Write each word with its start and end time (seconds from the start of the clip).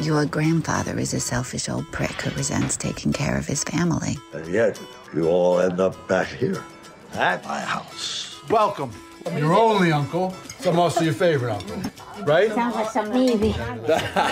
Your 0.00 0.26
grandfather 0.26 0.98
is 0.98 1.14
a 1.14 1.20
selfish 1.20 1.70
old 1.70 1.90
prick 1.90 2.10
who 2.20 2.30
resents 2.36 2.76
taking 2.76 3.14
care 3.14 3.38
of 3.38 3.46
his 3.46 3.64
family. 3.64 4.18
And 4.34 4.46
yet, 4.52 4.78
you 5.14 5.26
all 5.26 5.58
end 5.58 5.80
up 5.80 6.06
back 6.06 6.26
here 6.26 6.62
at 7.14 7.42
my 7.44 7.60
house. 7.60 8.38
Welcome. 8.50 8.90
Your 9.38 9.54
only 9.54 9.92
uncle, 9.92 10.34
so 10.60 10.70
most 10.70 10.98
of 10.98 11.04
your 11.04 11.14
favorite 11.14 11.50
uncle, 11.50 11.80
right? 12.24 12.52
Sounds 12.52 12.74
like 12.74 12.90
some 12.90 13.10
maybe. 13.10 13.54
I 13.54 14.28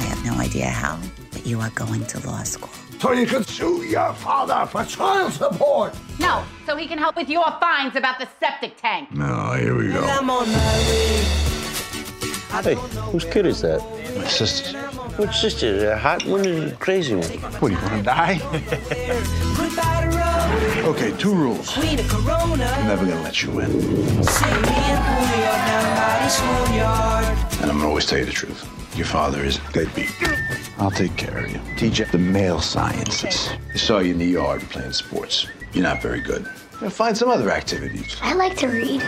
have 0.00 0.24
no 0.24 0.34
idea 0.34 0.66
how, 0.66 0.98
but 1.32 1.46
you 1.46 1.58
are 1.60 1.70
going 1.70 2.04
to 2.06 2.26
law 2.26 2.42
school. 2.42 2.70
So 3.00 3.12
you 3.12 3.26
can 3.26 3.42
sue 3.42 3.82
your 3.84 4.12
father 4.12 4.66
for 4.66 4.84
child 4.84 5.32
support. 5.32 5.94
No, 6.20 6.44
so 6.66 6.76
he 6.76 6.86
can 6.86 6.98
help 6.98 7.16
with 7.16 7.30
your 7.30 7.50
fines 7.58 7.96
about 7.96 8.18
the 8.18 8.28
septic 8.38 8.76
tank. 8.76 9.10
No, 9.12 9.52
here 9.54 9.74
we 9.74 9.88
go. 9.88 10.06
Hey, 12.64 12.74
whose 13.10 13.24
kid 13.24 13.46
is 13.46 13.60
that? 13.62 13.80
My 14.16 14.26
sister's. 14.26 14.74
Which 15.18 15.36
sister? 15.36 15.78
The 15.78 15.96
hot 15.98 16.24
one 16.26 16.40
or 16.46 16.60
the 16.68 16.76
crazy 16.76 17.14
one? 17.14 17.28
What, 17.60 17.68
do 17.68 17.74
you 17.74 17.80
want 17.82 17.96
to 17.96 18.02
die? 18.02 18.40
Okay, 20.86 21.10
two 21.18 21.34
rules. 21.34 21.76
I'm 21.76 22.86
never 22.86 23.04
gonna 23.04 23.20
let 23.22 23.42
you 23.42 23.50
win. 23.50 23.70
And 27.60 27.70
I'm 27.70 27.76
gonna 27.78 27.88
always 27.88 28.06
tell 28.06 28.20
you 28.20 28.24
the 28.24 28.32
truth. 28.32 28.64
Your 28.96 29.06
father 29.06 29.42
is 29.42 29.58
deadbeat. 29.72 30.12
I'll 30.78 30.92
take 30.92 31.16
care 31.16 31.38
of 31.38 31.50
you. 31.50 31.60
Teach 31.76 31.98
you 31.98 32.04
the 32.04 32.18
male 32.18 32.60
sciences. 32.60 33.50
I 33.74 33.76
saw 33.76 33.98
you 33.98 34.12
in 34.12 34.18
the 34.18 34.26
yard 34.26 34.62
playing 34.62 34.92
sports. 34.92 35.48
You're 35.72 35.82
not 35.82 36.00
very 36.00 36.20
good. 36.20 36.48
Now 36.80 36.88
find 36.90 37.16
some 37.16 37.28
other 37.30 37.50
activities. 37.50 38.16
I 38.22 38.34
like 38.34 38.56
to 38.58 38.68
read. 38.68 39.02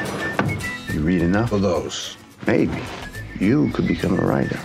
You 0.93 1.01
read 1.01 1.23
enough 1.23 1.53
of 1.53 1.63
those. 1.63 2.17
Maybe 2.47 2.83
you 3.41 3.71
could 3.71 3.87
become 3.87 4.19
a 4.19 4.23
writer. 4.23 4.59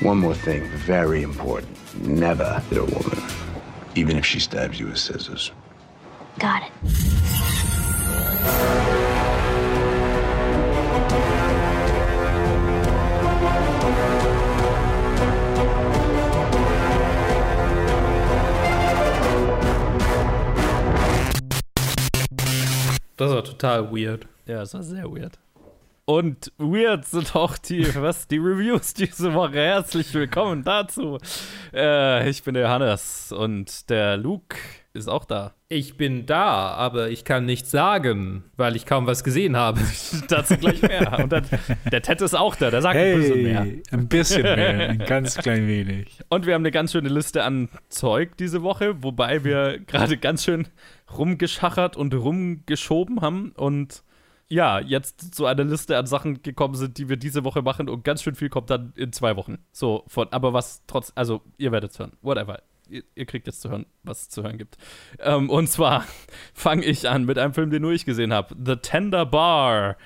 One 0.00 0.18
more 0.18 0.34
thing, 0.34 0.66
very 0.68 1.22
important. 1.22 1.76
Never 2.06 2.60
hit 2.68 2.78
a 2.78 2.84
woman, 2.84 3.22
even 3.94 4.16
if 4.16 4.26
she 4.26 4.40
stabs 4.40 4.78
you 4.78 4.86
with 4.86 4.98
scissors. 4.98 5.52
Got 6.38 6.62
it. 6.62 6.72
Das 23.16 23.32
war 23.32 23.42
total 23.42 23.90
weird. 23.90 24.26
Ja, 24.46 24.60
das 24.60 24.74
war 24.74 24.82
sehr 24.84 25.10
weird. 25.12 25.36
Und 26.08 26.52
weird 26.56 27.04
sind 27.04 27.36
auch 27.36 27.58
die, 27.58 27.86
was, 27.94 28.26
die 28.26 28.38
Reviews 28.38 28.94
diese 28.94 29.34
Woche. 29.34 29.56
Herzlich 29.56 30.14
willkommen 30.14 30.64
dazu. 30.64 31.18
Äh, 31.74 32.30
ich 32.30 32.42
bin 32.44 32.54
der 32.54 32.62
Johannes 32.62 33.30
und 33.30 33.90
der 33.90 34.16
Luke 34.16 34.56
ist 34.94 35.06
auch 35.06 35.26
da. 35.26 35.52
Ich 35.68 35.98
bin 35.98 36.24
da, 36.24 36.70
aber 36.70 37.10
ich 37.10 37.26
kann 37.26 37.44
nichts 37.44 37.70
sagen, 37.70 38.44
weil 38.56 38.74
ich 38.74 38.86
kaum 38.86 39.06
was 39.06 39.22
gesehen 39.22 39.54
habe. 39.54 39.82
Dazu 40.28 40.56
gleich 40.56 40.80
mehr. 40.80 41.18
Und 41.18 41.30
dann, 41.30 41.44
der 41.92 42.00
Ted 42.00 42.22
ist 42.22 42.34
auch 42.34 42.56
da, 42.56 42.70
der 42.70 42.80
sagt 42.80 42.96
ein 42.96 43.20
bisschen 43.20 43.42
mehr. 43.42 43.60
Hey, 43.64 43.82
ein 43.90 44.08
bisschen 44.08 44.42
mehr, 44.44 44.88
ein 44.88 44.98
ganz 45.00 45.36
klein 45.36 45.68
wenig. 45.68 46.20
Und 46.30 46.46
wir 46.46 46.54
haben 46.54 46.62
eine 46.62 46.70
ganz 46.70 46.92
schöne 46.92 47.10
Liste 47.10 47.44
an 47.44 47.68
Zeug 47.90 48.34
diese 48.38 48.62
Woche, 48.62 49.02
wobei 49.02 49.44
wir 49.44 49.78
gerade 49.80 50.16
ganz 50.16 50.44
schön 50.44 50.68
rumgeschachert 51.18 51.98
und 51.98 52.14
rumgeschoben 52.14 53.20
haben 53.20 53.52
und 53.54 54.04
ja, 54.48 54.80
jetzt 54.80 55.34
zu 55.34 55.46
einer 55.46 55.64
Liste 55.64 55.96
an 55.96 56.06
Sachen 56.06 56.42
gekommen 56.42 56.74
sind, 56.74 56.98
die 56.98 57.08
wir 57.08 57.16
diese 57.16 57.44
Woche 57.44 57.62
machen 57.62 57.88
und 57.88 58.04
ganz 58.04 58.22
schön 58.22 58.34
viel 58.34 58.48
kommt 58.48 58.70
dann 58.70 58.92
in 58.96 59.12
zwei 59.12 59.36
Wochen. 59.36 59.58
So, 59.72 60.04
von, 60.08 60.28
aber 60.32 60.52
was 60.52 60.82
trotz, 60.86 61.12
also 61.14 61.42
ihr 61.58 61.70
werdet 61.72 61.92
es 61.92 61.98
hören, 61.98 62.12
whatever. 62.22 62.62
Ihr, 62.88 63.02
ihr 63.14 63.26
kriegt 63.26 63.46
jetzt 63.46 63.60
zu 63.60 63.68
hören, 63.68 63.84
was 64.02 64.22
es 64.22 64.28
zu 64.30 64.42
hören 64.42 64.56
gibt. 64.56 64.78
Ähm, 65.18 65.50
und 65.50 65.68
zwar 65.68 66.06
fange 66.54 66.86
ich 66.86 67.08
an 67.08 67.26
mit 67.26 67.38
einem 67.38 67.52
Film, 67.52 67.70
den 67.70 67.82
nur 67.82 67.92
ich 67.92 68.06
gesehen 68.06 68.32
habe. 68.32 68.56
The 68.64 68.76
Tender 68.76 69.26
Bar 69.26 69.96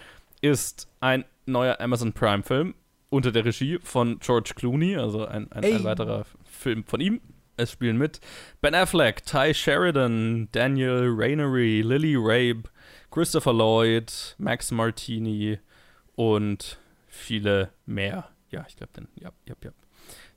ist 0.41 0.88
ein 0.98 1.24
neuer 1.47 1.80
Amazon 1.80 2.12
Prime-Film 2.12 2.74
unter 3.10 3.30
der 3.30 3.44
Regie 3.44 3.78
von 3.82 4.19
George 4.19 4.53
Clooney, 4.56 4.97
also 4.97 5.26
ein, 5.26 5.53
ein, 5.53 5.64
ein 5.64 5.84
weiterer 5.84 6.24
Film 6.44 6.84
von 6.84 7.00
ihm. 7.00 7.20
Es 7.56 7.70
spielen 7.70 7.98
mit 7.98 8.20
Ben 8.60 8.74
Affleck, 8.74 9.24
Ty 9.24 9.53
Sheridan, 9.54 10.48
Daniel 10.50 11.09
Rainery, 11.14 11.82
Lily 11.82 12.16
Rabe, 12.19 12.64
Christopher 13.12 13.52
Lloyd, 13.52 14.34
Max 14.38 14.70
Martini 14.70 15.58
und 16.16 16.78
viele 17.08 17.68
mehr. 17.84 18.30
Ja, 18.48 18.64
ich 18.66 18.74
glaube, 18.74 18.92
ja, 19.16 19.30
ja, 19.46 19.54
ja. 19.62 19.70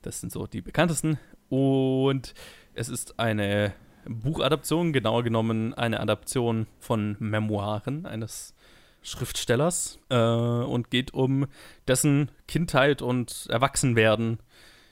Das 0.02 0.20
sind 0.20 0.30
so 0.30 0.46
die 0.46 0.60
bekanntesten. 0.60 1.18
Und 1.48 2.34
es 2.74 2.90
ist 2.90 3.18
eine 3.18 3.72
Buchadaption, 4.06 4.92
genauer 4.92 5.22
genommen 5.22 5.72
eine 5.72 6.00
Adaption 6.00 6.66
von 6.78 7.16
Memoiren 7.18 8.04
eines 8.04 8.54
Schriftstellers 9.00 9.98
äh, 10.10 10.18
und 10.18 10.90
geht 10.90 11.14
um 11.14 11.46
dessen 11.88 12.30
Kindheit 12.46 13.00
und 13.00 13.46
Erwachsenwerden 13.48 14.40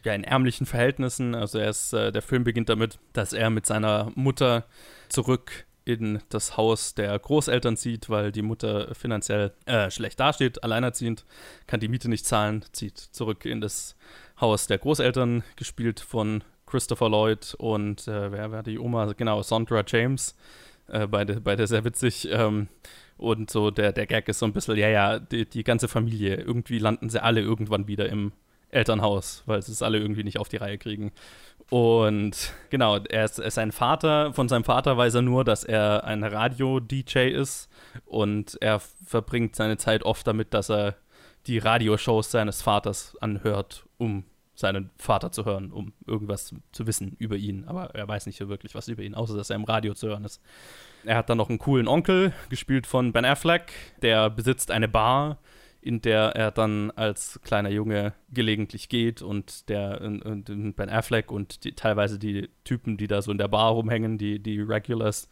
ja, 0.04 0.14
in 0.14 0.24
ärmlichen 0.24 0.64
Verhältnissen. 0.64 1.34
Also 1.34 1.58
er 1.58 1.68
ist, 1.68 1.92
äh, 1.92 2.12
der 2.12 2.22
Film 2.22 2.44
beginnt 2.44 2.70
damit, 2.70 2.98
dass 3.12 3.34
er 3.34 3.50
mit 3.50 3.66
seiner 3.66 4.10
Mutter 4.14 4.64
zurück 5.10 5.66
in 5.84 6.20
das 6.28 6.56
Haus 6.56 6.94
der 6.94 7.18
Großeltern 7.18 7.76
zieht, 7.76 8.08
weil 8.08 8.32
die 8.32 8.42
Mutter 8.42 8.94
finanziell 8.94 9.52
äh, 9.66 9.90
schlecht 9.90 10.18
dasteht, 10.18 10.62
alleinerziehend, 10.64 11.24
kann 11.66 11.80
die 11.80 11.88
Miete 11.88 12.08
nicht 12.08 12.26
zahlen, 12.26 12.64
zieht 12.72 12.98
zurück 12.98 13.44
in 13.44 13.60
das 13.60 13.96
Haus 14.40 14.66
der 14.66 14.78
Großeltern, 14.78 15.44
gespielt 15.56 16.00
von 16.00 16.42
Christopher 16.66 17.08
Lloyd 17.08 17.54
und 17.58 18.08
äh, 18.08 18.32
wer 18.32 18.50
war 18.50 18.62
die 18.62 18.78
Oma? 18.78 19.12
Genau, 19.12 19.42
Sondra 19.42 19.84
James. 19.86 20.34
Äh, 20.88 21.06
beide, 21.06 21.40
beide 21.40 21.66
sehr 21.66 21.84
witzig. 21.84 22.28
Ähm, 22.30 22.68
und 23.16 23.50
so 23.50 23.70
der, 23.70 23.92
der 23.92 24.06
Gag 24.06 24.28
ist 24.28 24.40
so 24.40 24.46
ein 24.46 24.52
bisschen, 24.52 24.76
ja, 24.76 24.88
ja, 24.88 25.18
die, 25.18 25.48
die 25.48 25.64
ganze 25.64 25.88
Familie, 25.88 26.36
irgendwie 26.36 26.78
landen 26.78 27.10
sie 27.10 27.22
alle 27.22 27.40
irgendwann 27.40 27.86
wieder 27.86 28.08
im 28.08 28.32
Elternhaus, 28.74 29.42
weil 29.46 29.62
sie 29.62 29.72
es 29.72 29.82
alle 29.82 29.98
irgendwie 29.98 30.24
nicht 30.24 30.38
auf 30.38 30.48
die 30.48 30.56
Reihe 30.56 30.78
kriegen. 30.78 31.12
Und 31.70 32.52
genau, 32.70 32.98
er 32.98 33.24
ist, 33.24 33.38
ist 33.38 33.58
ein 33.58 33.72
Vater. 33.72 34.32
Von 34.32 34.48
seinem 34.48 34.64
Vater 34.64 34.96
weiß 34.96 35.14
er 35.14 35.22
nur, 35.22 35.44
dass 35.44 35.64
er 35.64 36.04
ein 36.04 36.22
Radio-DJ 36.22 37.30
ist. 37.30 37.70
Und 38.04 38.58
er 38.60 38.80
verbringt 38.80 39.56
seine 39.56 39.76
Zeit 39.76 40.02
oft 40.02 40.26
damit, 40.26 40.52
dass 40.52 40.70
er 40.70 40.96
die 41.46 41.58
Radioshows 41.58 42.30
seines 42.30 42.62
Vaters 42.62 43.16
anhört, 43.20 43.86
um 43.98 44.24
seinen 44.54 44.90
Vater 44.98 45.32
zu 45.32 45.44
hören, 45.44 45.72
um 45.72 45.92
irgendwas 46.06 46.54
zu 46.72 46.86
wissen 46.86 47.16
über 47.18 47.36
ihn. 47.36 47.64
Aber 47.66 47.94
er 47.94 48.06
weiß 48.06 48.26
nicht 48.26 48.38
so 48.38 48.48
wirklich 48.48 48.74
was 48.74 48.88
über 48.88 49.02
ihn, 49.02 49.14
außer 49.14 49.36
dass 49.36 49.50
er 49.50 49.56
im 49.56 49.64
Radio 49.64 49.94
zu 49.94 50.08
hören 50.08 50.24
ist. 50.24 50.40
Er 51.04 51.16
hat 51.16 51.28
dann 51.28 51.38
noch 51.38 51.48
einen 51.48 51.58
coolen 51.58 51.88
Onkel, 51.88 52.32
gespielt 52.50 52.86
von 52.86 53.12
Ben 53.12 53.24
Affleck. 53.24 53.72
Der 54.02 54.30
besitzt 54.30 54.70
eine 54.70 54.88
Bar, 54.88 55.38
in 55.84 56.00
der 56.00 56.34
er 56.34 56.50
dann 56.50 56.90
als 56.92 57.38
kleiner 57.44 57.68
Junge 57.68 58.14
gelegentlich 58.32 58.88
geht 58.88 59.20
und 59.20 59.68
der 59.68 60.00
und, 60.00 60.22
und 60.22 60.76
Ben 60.76 60.88
Affleck 60.88 61.30
und 61.30 61.64
die, 61.64 61.72
teilweise 61.72 62.18
die 62.18 62.48
Typen, 62.64 62.96
die 62.96 63.06
da 63.06 63.20
so 63.20 63.30
in 63.30 63.36
der 63.36 63.48
Bar 63.48 63.72
rumhängen, 63.72 64.16
die, 64.16 64.38
die 64.38 64.60
Regulars, 64.60 65.28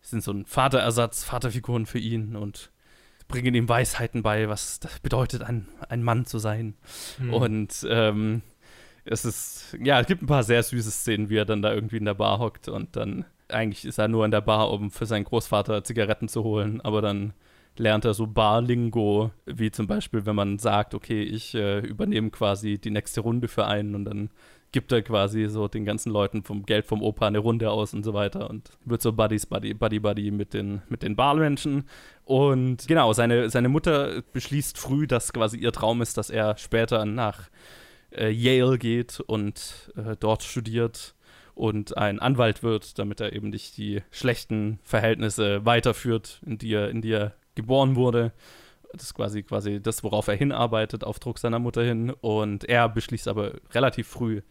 sind 0.00 0.24
so 0.24 0.32
ein 0.32 0.44
Vaterersatz, 0.44 1.22
Vaterfiguren 1.22 1.86
für 1.86 2.00
ihn 2.00 2.34
und 2.34 2.72
bringen 3.28 3.54
ihm 3.54 3.68
Weisheiten 3.68 4.24
bei, 4.24 4.48
was 4.48 4.80
das 4.80 4.98
bedeutet, 4.98 5.42
ein, 5.42 5.68
ein 5.88 6.02
Mann 6.02 6.26
zu 6.26 6.40
sein. 6.40 6.74
Hm. 7.18 7.32
Und 7.32 7.86
ähm, 7.88 8.42
es 9.04 9.24
ist, 9.24 9.76
ja, 9.80 10.00
es 10.00 10.08
gibt 10.08 10.22
ein 10.22 10.26
paar 10.26 10.42
sehr 10.42 10.64
süße 10.64 10.90
Szenen, 10.90 11.30
wie 11.30 11.36
er 11.36 11.44
dann 11.44 11.62
da 11.62 11.72
irgendwie 11.72 11.98
in 11.98 12.06
der 12.06 12.14
Bar 12.14 12.40
hockt 12.40 12.66
und 12.66 12.96
dann 12.96 13.24
eigentlich 13.46 13.84
ist 13.84 13.98
er 13.98 14.08
nur 14.08 14.24
in 14.24 14.32
der 14.32 14.40
Bar, 14.40 14.72
um 14.72 14.90
für 14.90 15.06
seinen 15.06 15.24
Großvater 15.24 15.84
Zigaretten 15.84 16.26
zu 16.26 16.42
holen, 16.42 16.80
aber 16.80 17.02
dann 17.02 17.34
lernt 17.76 18.04
er 18.04 18.14
so 18.14 18.26
Barlingo, 18.26 19.30
wie 19.46 19.70
zum 19.70 19.86
Beispiel, 19.86 20.26
wenn 20.26 20.36
man 20.36 20.58
sagt, 20.58 20.94
okay, 20.94 21.22
ich 21.22 21.54
äh, 21.54 21.80
übernehme 21.80 22.30
quasi 22.30 22.78
die 22.78 22.90
nächste 22.90 23.20
Runde 23.22 23.48
für 23.48 23.66
einen 23.66 23.94
und 23.94 24.04
dann 24.04 24.30
gibt 24.72 24.90
er 24.90 25.02
quasi 25.02 25.48
so 25.48 25.68
den 25.68 25.84
ganzen 25.84 26.10
Leuten 26.10 26.42
vom 26.42 26.64
Geld 26.64 26.86
vom 26.86 27.02
Opa 27.02 27.26
eine 27.26 27.38
Runde 27.38 27.70
aus 27.70 27.92
und 27.92 28.04
so 28.04 28.14
weiter 28.14 28.48
und 28.48 28.70
wird 28.86 29.02
so 29.02 29.12
Buddies, 29.12 29.46
Buddy, 29.46 29.74
Buddy, 29.74 30.00
Buddy 30.00 30.30
mit 30.30 30.54
den, 30.54 30.80
mit 30.88 31.02
den 31.02 31.14
Barmenschen. 31.14 31.84
Und 32.24 32.88
genau, 32.88 33.12
seine, 33.12 33.50
seine 33.50 33.68
Mutter 33.68 34.22
beschließt 34.32 34.78
früh, 34.78 35.06
dass 35.06 35.32
quasi 35.32 35.58
ihr 35.58 35.72
Traum 35.72 36.00
ist, 36.00 36.16
dass 36.16 36.30
er 36.30 36.56
später 36.56 37.04
nach 37.04 37.50
äh, 38.12 38.30
Yale 38.30 38.78
geht 38.78 39.20
und 39.20 39.92
äh, 39.96 40.16
dort 40.18 40.42
studiert 40.42 41.14
und 41.54 41.98
ein 41.98 42.18
Anwalt 42.18 42.62
wird, 42.62 42.98
damit 42.98 43.20
er 43.20 43.34
eben 43.34 43.50
nicht 43.50 43.76
die 43.76 44.02
schlechten 44.10 44.78
Verhältnisse 44.84 45.66
weiterführt, 45.66 46.40
in 46.46 46.56
die 46.56 46.72
er, 46.72 46.88
in 46.88 47.02
die 47.02 47.12
er 47.12 47.34
geboren 47.54 47.96
wurde. 47.96 48.32
Das 48.92 49.04
ist 49.04 49.14
quasi, 49.14 49.42
quasi 49.42 49.80
das, 49.80 50.04
worauf 50.04 50.28
er 50.28 50.34
hinarbeitet, 50.34 51.04
auf 51.04 51.18
Druck 51.18 51.38
seiner 51.38 51.58
Mutter 51.58 51.82
hin. 51.82 52.10
Und 52.10 52.64
er 52.64 52.88
beschließt 52.88 53.28
aber 53.28 53.52
relativ 53.72 54.08
früh, 54.08 54.42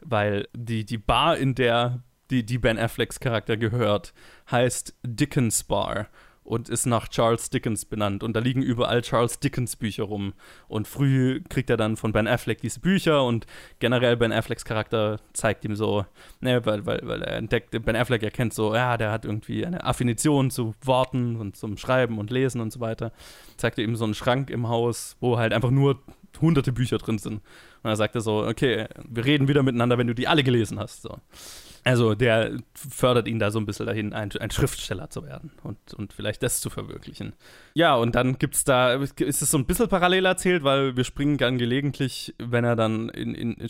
weil 0.00 0.48
die, 0.54 0.84
die 0.84 0.98
Bar, 0.98 1.36
in 1.36 1.54
der 1.54 2.02
die, 2.30 2.44
die 2.44 2.58
Ben 2.58 2.78
Afflecks 2.78 3.20
Charakter 3.20 3.56
gehört, 3.56 4.14
heißt 4.50 4.94
Dickens 5.02 5.64
Bar. 5.64 6.08
Und 6.44 6.68
ist 6.68 6.86
nach 6.86 7.08
Charles 7.08 7.50
Dickens 7.50 7.84
benannt. 7.84 8.22
Und 8.22 8.34
da 8.34 8.40
liegen 8.40 8.62
überall 8.62 9.02
Charles 9.02 9.38
Dickens 9.38 9.76
Bücher 9.76 10.04
rum. 10.04 10.32
Und 10.68 10.88
früh 10.88 11.40
kriegt 11.48 11.70
er 11.70 11.76
dann 11.76 11.96
von 11.96 12.12
Ben 12.12 12.26
Affleck 12.26 12.60
diese 12.60 12.80
Bücher 12.80 13.24
und 13.24 13.46
generell 13.78 14.16
Ben 14.16 14.32
Afflecks 14.32 14.64
Charakter 14.64 15.20
zeigt 15.32 15.64
ihm 15.64 15.76
so, 15.76 16.04
ne, 16.40 16.64
weil, 16.66 16.84
weil, 16.84 17.00
weil 17.04 17.22
er 17.22 17.36
entdeckt, 17.36 17.70
Ben 17.84 17.96
Affleck 17.96 18.22
erkennt 18.22 18.54
so, 18.54 18.74
ja, 18.74 18.96
der 18.96 19.12
hat 19.12 19.24
irgendwie 19.24 19.64
eine 19.64 19.84
Affinition 19.84 20.50
zu 20.50 20.74
Worten 20.82 21.36
und 21.36 21.56
zum 21.56 21.76
Schreiben 21.76 22.18
und 22.18 22.30
Lesen 22.30 22.60
und 22.60 22.72
so 22.72 22.80
weiter. 22.80 23.12
Zeigt 23.56 23.78
er 23.78 23.84
ihm 23.84 23.96
so 23.96 24.04
einen 24.04 24.14
Schrank 24.14 24.50
im 24.50 24.68
Haus, 24.68 25.16
wo 25.20 25.38
halt 25.38 25.52
einfach 25.52 25.70
nur 25.70 26.00
hunderte 26.40 26.72
Bücher 26.72 26.98
drin 26.98 27.18
sind. 27.18 27.40
Und 27.82 27.90
er 27.90 27.96
sagte 27.96 28.20
so, 28.20 28.44
okay, 28.44 28.86
wir 29.08 29.24
reden 29.24 29.48
wieder 29.48 29.62
miteinander, 29.62 29.98
wenn 29.98 30.06
du 30.06 30.14
die 30.14 30.28
alle 30.28 30.42
gelesen 30.42 30.78
hast. 30.78 31.02
So. 31.02 31.18
Also 31.84 32.14
der 32.14 32.58
fördert 32.74 33.26
ihn 33.26 33.40
da 33.40 33.50
so 33.50 33.58
ein 33.58 33.66
bisschen 33.66 33.86
dahin, 33.86 34.12
ein, 34.12 34.30
ein 34.38 34.50
Schriftsteller 34.52 35.10
zu 35.10 35.24
werden 35.24 35.50
und, 35.64 35.94
und 35.94 36.12
vielleicht 36.12 36.42
das 36.44 36.60
zu 36.60 36.70
verwirklichen. 36.70 37.32
Ja, 37.74 37.96
und 37.96 38.14
dann 38.14 38.38
gibt 38.38 38.54
es 38.54 38.62
da, 38.62 38.94
ist 38.94 39.20
es 39.20 39.50
so 39.50 39.58
ein 39.58 39.66
bisschen 39.66 39.88
parallel 39.88 40.26
erzählt, 40.26 40.62
weil 40.62 40.96
wir 40.96 41.02
springen 41.02 41.38
dann 41.38 41.58
gelegentlich, 41.58 42.34
wenn 42.38 42.64
er 42.64 42.76
dann 42.76 43.08
in, 43.08 43.34
in, 43.34 43.68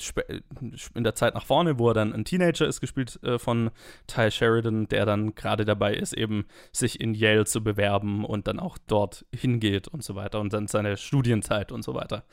in 0.94 1.05
der 1.05 1.14
Zeit 1.14 1.35
nach 1.35 1.47
vorne, 1.47 1.79
wo 1.79 1.88
er 1.88 1.94
dann 1.94 2.12
ein 2.12 2.26
Teenager 2.26 2.67
ist, 2.67 2.82
gespielt 2.82 3.19
äh, 3.23 3.38
von 3.38 3.70
Ty 4.09 4.31
Sheridan, 4.31 4.88
der 4.88 5.06
dann 5.06 5.35
gerade 5.35 5.64
dabei 5.64 5.94
ist, 5.94 6.12
eben 6.12 6.44
sich 6.70 7.00
in 7.00 7.14
Yale 7.14 7.47
zu 7.47 7.64
bewerben 7.64 8.26
und 8.26 8.47
dann 8.47 8.61
auch 8.61 8.76
dort 8.88 9.25
hingeht 9.35 9.88
und 9.88 10.05
so 10.05 10.17
weiter 10.17 10.38
und 10.41 10.53
dann 10.53 10.67
seine 10.67 10.99
Studienzeit 10.99 11.73
und 11.73 11.82
so 11.82 11.94
weiter. 11.94 12.25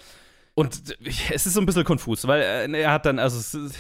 Und 0.59 0.97
es 1.06 1.45
ist 1.45 1.53
so 1.53 1.61
ein 1.61 1.65
bisschen 1.65 1.85
konfus, 1.85 2.27
weil 2.27 2.41
äh, 2.41 2.81
er 2.81 2.91
hat 2.91 3.06
dann, 3.06 3.17
also 3.17 3.39
es 3.39 3.53
ist, 3.53 3.79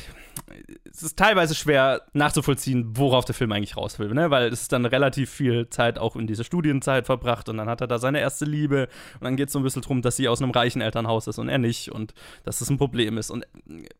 es 0.89 1.03
ist 1.03 1.17
teilweise 1.17 1.53
schwer 1.53 2.03
nachzuvollziehen, 2.13 2.95
worauf 2.95 3.25
der 3.25 3.35
Film 3.35 3.51
eigentlich 3.51 3.75
raus 3.75 3.99
will, 3.99 4.13
ne? 4.13 4.31
weil 4.31 4.47
es 4.47 4.61
ist 4.61 4.71
dann 4.71 4.85
relativ 4.85 5.29
viel 5.29 5.69
Zeit 5.69 5.99
auch 5.99 6.15
in 6.15 6.25
dieser 6.25 6.45
Studienzeit 6.45 7.05
verbracht 7.05 7.49
und 7.49 7.57
dann 7.57 7.67
hat 7.67 7.81
er 7.81 7.87
da 7.87 7.97
seine 7.97 8.21
erste 8.21 8.45
Liebe 8.45 8.87
und 9.15 9.25
dann 9.25 9.35
geht 9.35 9.47
es 9.47 9.53
so 9.53 9.59
ein 9.59 9.63
bisschen 9.63 9.81
darum, 9.81 10.01
dass 10.01 10.15
sie 10.15 10.29
aus 10.29 10.41
einem 10.41 10.51
reichen 10.51 10.81
Elternhaus 10.81 11.27
ist 11.27 11.37
und 11.37 11.49
er 11.49 11.57
nicht 11.57 11.91
und 11.91 12.13
dass 12.45 12.59
das 12.59 12.69
ein 12.69 12.77
Problem 12.77 13.17
ist. 13.17 13.29
Und 13.29 13.45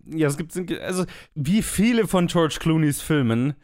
ja, 0.06 0.30
es 0.30 0.38
gibt, 0.38 0.58
also 0.82 1.04
wie 1.36 1.62
viele 1.62 2.08
von 2.08 2.28
George 2.28 2.60
Clooney's 2.62 3.02
Filmen 3.02 3.56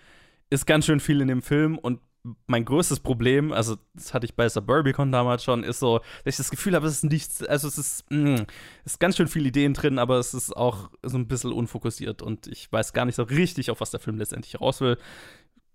ist 0.50 0.66
ganz 0.66 0.88
schön 0.88 1.00
viel 1.00 1.22
in 1.22 1.30
dem 1.30 1.42
Film 1.42 1.78
und 1.78 2.02
mein 2.48 2.66
größtes 2.66 3.00
Problem, 3.00 3.52
also 3.52 3.78
das 3.94 4.14
hatte 4.14 4.26
ich 4.26 4.36
bei 4.36 4.48
Suburbicon 4.50 5.12
damals 5.12 5.44
schon, 5.44 5.64
ist 5.64 5.80
so, 5.80 6.00
dass 6.24 6.34
ich 6.34 6.38
das 6.38 6.52
Gefühl 6.52 6.76
habe, 6.76 6.88
es 6.88 6.96
ist 6.96 7.04
nichts, 7.04 7.44
also 7.44 7.68
es 7.68 7.78
ist, 7.78 8.12
mm, 8.12 8.44
ist 8.84 9.00
ganz 9.00 9.18
schön 9.18 9.28
viele 9.28 9.50
Ideen 9.50 9.74
drin, 9.74 10.00
aber 10.00 10.18
es 10.18 10.34
ist 10.34 10.56
auch 10.56 10.90
so 11.04 11.18
ein 11.18 11.28
bisschen 11.28 11.52
unfokussiert 11.52 12.22
und 12.22 12.48
ich 12.48 12.72
weiß 12.72 12.94
gar 12.94 13.06
nicht 13.06 13.16
so 13.16 13.24
richtig, 13.24 13.72
auf 13.72 13.82
was 13.82 13.92
der 13.92 14.00
Film 14.00 14.18
letztendlich 14.18 14.60
raus 14.60 14.82
will 14.82 14.98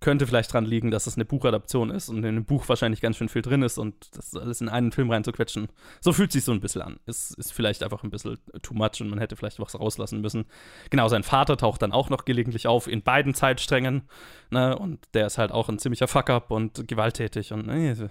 könnte 0.00 0.26
vielleicht 0.26 0.52
dran 0.52 0.64
liegen, 0.64 0.90
dass 0.90 1.06
es 1.06 1.16
eine 1.16 1.26
Buchadaption 1.26 1.90
ist 1.90 2.08
und 2.08 2.24
in 2.24 2.34
dem 2.34 2.44
Buch 2.44 2.68
wahrscheinlich 2.68 3.02
ganz 3.02 3.18
schön 3.18 3.28
viel 3.28 3.42
drin 3.42 3.62
ist 3.62 3.78
und 3.78 4.16
das 4.16 4.34
alles 4.34 4.62
in 4.62 4.70
einen 4.70 4.92
Film 4.92 5.10
reinzuquetschen. 5.10 5.68
So 6.00 6.12
fühlt 6.12 6.32
sich 6.32 6.44
so 6.44 6.52
ein 6.52 6.60
bisschen 6.60 6.80
an. 6.80 6.98
Ist, 7.06 7.36
ist 7.38 7.52
vielleicht 7.52 7.82
einfach 7.82 8.02
ein 8.02 8.10
bisschen 8.10 8.38
too 8.62 8.74
much 8.74 9.00
und 9.00 9.10
man 9.10 9.18
hätte 9.18 9.36
vielleicht 9.36 9.60
was 9.60 9.78
rauslassen 9.78 10.22
müssen. 10.22 10.46
Genau, 10.88 11.08
sein 11.08 11.22
Vater 11.22 11.58
taucht 11.58 11.82
dann 11.82 11.92
auch 11.92 12.08
noch 12.08 12.24
gelegentlich 12.24 12.66
auf 12.66 12.86
in 12.86 13.02
beiden 13.02 13.34
Zeitsträngen. 13.34 14.08
Ne? 14.50 14.76
Und 14.76 15.00
der 15.12 15.26
ist 15.26 15.36
halt 15.36 15.52
auch 15.52 15.68
ein 15.68 15.78
ziemlicher 15.78 16.08
Fuck-up 16.08 16.50
und 16.50 16.88
gewalttätig 16.88 17.52
und 17.52 17.66
ne? 17.66 18.10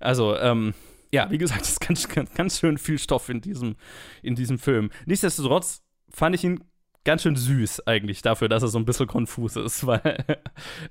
also, 0.00 0.36
ähm, 0.36 0.72
ja, 1.12 1.30
wie 1.30 1.38
gesagt, 1.38 1.60
es 1.62 1.72
ist 1.72 1.80
ganz, 1.80 2.08
ganz, 2.08 2.32
ganz 2.32 2.58
schön 2.58 2.78
viel 2.78 2.98
Stoff 2.98 3.28
in 3.28 3.42
diesem, 3.42 3.76
in 4.22 4.34
diesem 4.34 4.58
Film. 4.58 4.90
Nichtsdestotrotz 5.04 5.82
fand 6.08 6.34
ich 6.34 6.44
ihn 6.44 6.64
ganz 7.08 7.22
schön 7.22 7.36
süß 7.36 7.86
eigentlich 7.86 8.20
dafür, 8.20 8.50
dass 8.50 8.62
er 8.62 8.68
so 8.68 8.78
ein 8.78 8.84
bisschen 8.84 9.06
konfus 9.06 9.56
ist, 9.56 9.86
weil 9.86 10.26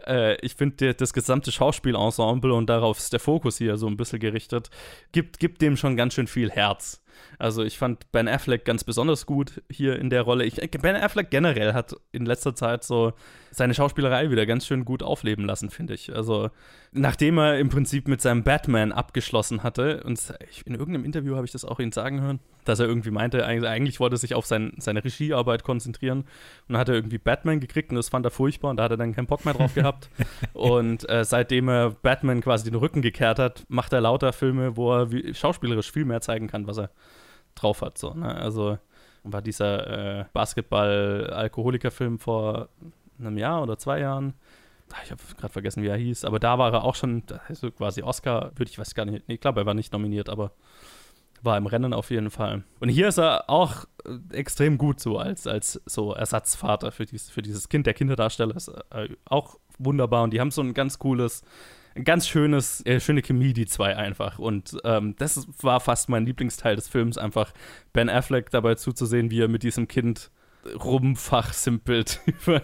äh, 0.08 0.36
ich 0.44 0.56
finde, 0.56 0.96
das 0.96 1.14
gesamte 1.14 1.52
Schauspielensemble 1.52 2.56
und 2.56 2.72
darauf 2.72 2.98
ist 2.98 3.14
der 3.14 3.20
Fokus 3.20 3.60
hier 3.60 3.78
so 3.78 3.86
ein 3.86 3.98
bisschen 3.98 4.18
gerichtet, 4.18 4.72
gibt, 5.12 5.38
gibt 5.38 5.62
dem 5.62 5.78
schon 5.78 5.96
ganz 5.96 6.16
schön 6.16 6.26
viel 6.26 6.50
Herz. 6.50 7.04
Also 7.40 7.64
ich 7.64 7.78
fand 7.78 8.12
Ben 8.12 8.28
Affleck 8.28 8.66
ganz 8.66 8.84
besonders 8.84 9.26
gut 9.26 9.62
hier 9.70 10.00
in 10.00 10.10
der 10.10 10.24
Rolle. 10.24 10.46
Ich, 10.46 10.56
ben 10.56 10.96
Affleck 10.96 11.30
generell 11.30 11.74
hat 11.74 11.96
in 12.12 12.26
letzter 12.26 12.56
Zeit 12.56 12.84
so 12.84 13.14
seine 13.52 13.74
Schauspielerei 13.74 14.30
wieder 14.30 14.46
ganz 14.46 14.66
schön 14.66 14.86
gut 14.86 15.04
aufleben 15.04 15.46
lassen, 15.46 15.70
finde 15.70 15.94
ich. 15.94 16.16
Also 16.16 16.50
nachdem 16.92 17.38
er 17.38 17.60
im 17.60 17.70
Prinzip 17.70 18.08
mit 18.08 18.22
seinem 18.22 18.44
Batman 18.44 18.92
abgeschlossen 18.92 19.64
hatte, 19.64 20.04
und 20.04 20.34
in 20.66 20.76
irgendeinem 20.76 21.06
Interview 21.06 21.36
habe 21.36 21.46
ich 21.46 21.52
das 21.52 21.66
auch 21.66 21.80
ihn 21.80 21.92
sagen 21.92 22.22
hören, 22.22 22.40
dass 22.66 22.80
er 22.80 22.88
irgendwie 22.88 23.12
meinte, 23.12 23.46
eigentlich 23.46 24.00
wollte 24.00 24.16
er 24.16 24.20
sich 24.20 24.36
auf 24.36 24.46
sein, 24.46 24.74
seine 24.78 25.04
Regiearbeit 25.04 25.64
konzentrieren 25.64 26.20
und 26.20 26.28
dann 26.70 26.78
hat 26.78 26.90
er 26.90 26.96
irgendwie 26.96 27.18
Batman 27.18 27.60
gekriegt 27.60 27.92
und 27.92 27.96
das 27.96 28.10
fand 28.10 28.26
er 28.26 28.32
furchtbar 28.32 28.70
und 28.70 28.78
da 28.78 28.84
hat 28.84 28.92
er 28.92 28.98
dann 28.98 29.14
keinen 29.14 29.28
Bock 29.28 29.46
mehr 29.46 29.54
drauf 29.54 29.74
gehabt. 29.74 30.10
und 30.54 31.10
äh, 31.10 31.24
seitdem 31.24 31.70
er 31.70 31.92
Batman 31.92 32.42
quasi 32.42 32.70
den 32.70 32.76
Rücken 32.76 33.02
gekehrt 33.02 33.40
hat, 33.40 33.66
macht 33.70 33.94
er 33.94 34.02
lauter 34.02 34.34
Filme, 34.34 34.76
wo 34.76 34.94
er 34.94 35.12
wie, 35.12 35.34
schauspielerisch 35.34 35.92
viel 35.92 36.06
mehr 36.06 36.22
zeigen 36.22 36.48
kann, 36.48 36.68
was 36.68 36.78
er 36.78 36.92
drauf 37.62 37.82
hat. 37.82 37.98
So, 37.98 38.14
ne? 38.14 38.34
Also 38.36 38.78
war 39.24 39.42
dieser 39.42 40.20
äh, 40.20 40.26
Basketball-Alkoholiker-Film 40.34 42.20
vor 42.20 42.70
einem 43.20 43.38
Jahr 43.38 43.64
oder 43.64 43.78
zwei 43.78 44.00
Jahren. 44.00 44.34
Ich 45.04 45.12
habe 45.12 45.22
gerade 45.38 45.52
vergessen, 45.52 45.84
wie 45.84 45.88
er 45.88 45.98
hieß, 45.98 46.24
aber 46.24 46.40
da 46.40 46.58
war 46.58 46.72
er 46.72 46.86
auch 46.86 46.96
schon, 46.96 47.24
also 47.50 47.70
quasi 47.72 48.04
Oscar, 48.04 48.52
würde 48.56 48.72
ich 48.72 48.80
weiß 48.80 48.96
gar 48.96 49.04
nicht, 49.04 49.28
nee, 49.28 49.36
glaube, 49.36 49.60
er 49.60 49.66
war 49.66 49.74
nicht 49.74 49.92
nominiert, 49.92 50.30
aber 50.30 50.54
war 51.44 51.58
im 51.58 51.66
Rennen 51.66 51.94
auf 51.94 52.10
jeden 52.10 52.32
Fall. 52.32 52.64
Und 52.80 52.90
hier 52.90 53.10
ist 53.10 53.18
er 53.18 53.50
auch 53.50 53.86
äh, 54.06 54.36
extrem 54.36 54.78
gut 54.78 55.00
so 55.00 55.18
als, 55.18 55.46
als 55.46 55.82
so 55.86 56.14
Ersatzvater 56.14 56.92
für, 56.92 57.06
dies, 57.06 57.30
für 57.30 57.42
dieses 57.42 57.70
Kind. 57.70 57.86
Der 57.86 57.94
Kinderdarsteller 57.94 58.56
ist 58.56 58.70
äh, 58.92 59.10
auch 59.26 59.58
wunderbar 59.78 60.24
und 60.24 60.32
die 60.32 60.40
haben 60.40 60.52
so 60.52 60.62
ein 60.62 60.74
ganz 60.74 61.00
cooles 61.00 61.44
ganz 62.04 62.28
schönes, 62.28 62.86
äh, 62.86 63.00
schöne 63.00 63.22
Chemie, 63.22 63.54
die 63.54 63.66
zwei 63.66 63.96
einfach. 63.96 64.40
Und 64.40 64.78
ähm, 64.84 65.16
das 65.18 65.48
war 65.62 65.80
fast 65.80 66.10
mein 66.10 66.26
Lieblingsteil 66.26 66.76
des 66.76 66.88
Films, 66.88 67.18
einfach 67.18 67.54
Ben 67.94 68.10
Affleck 68.10 68.50
dabei 68.50 68.76
zuzusehen, 68.76 69.32
wie 69.32 69.42
er 69.42 69.48
mit 69.48 69.64
diesem 69.64 69.88
Kind 69.88 70.32
rumfachsimpelt 70.84 72.20
über, 72.26 72.62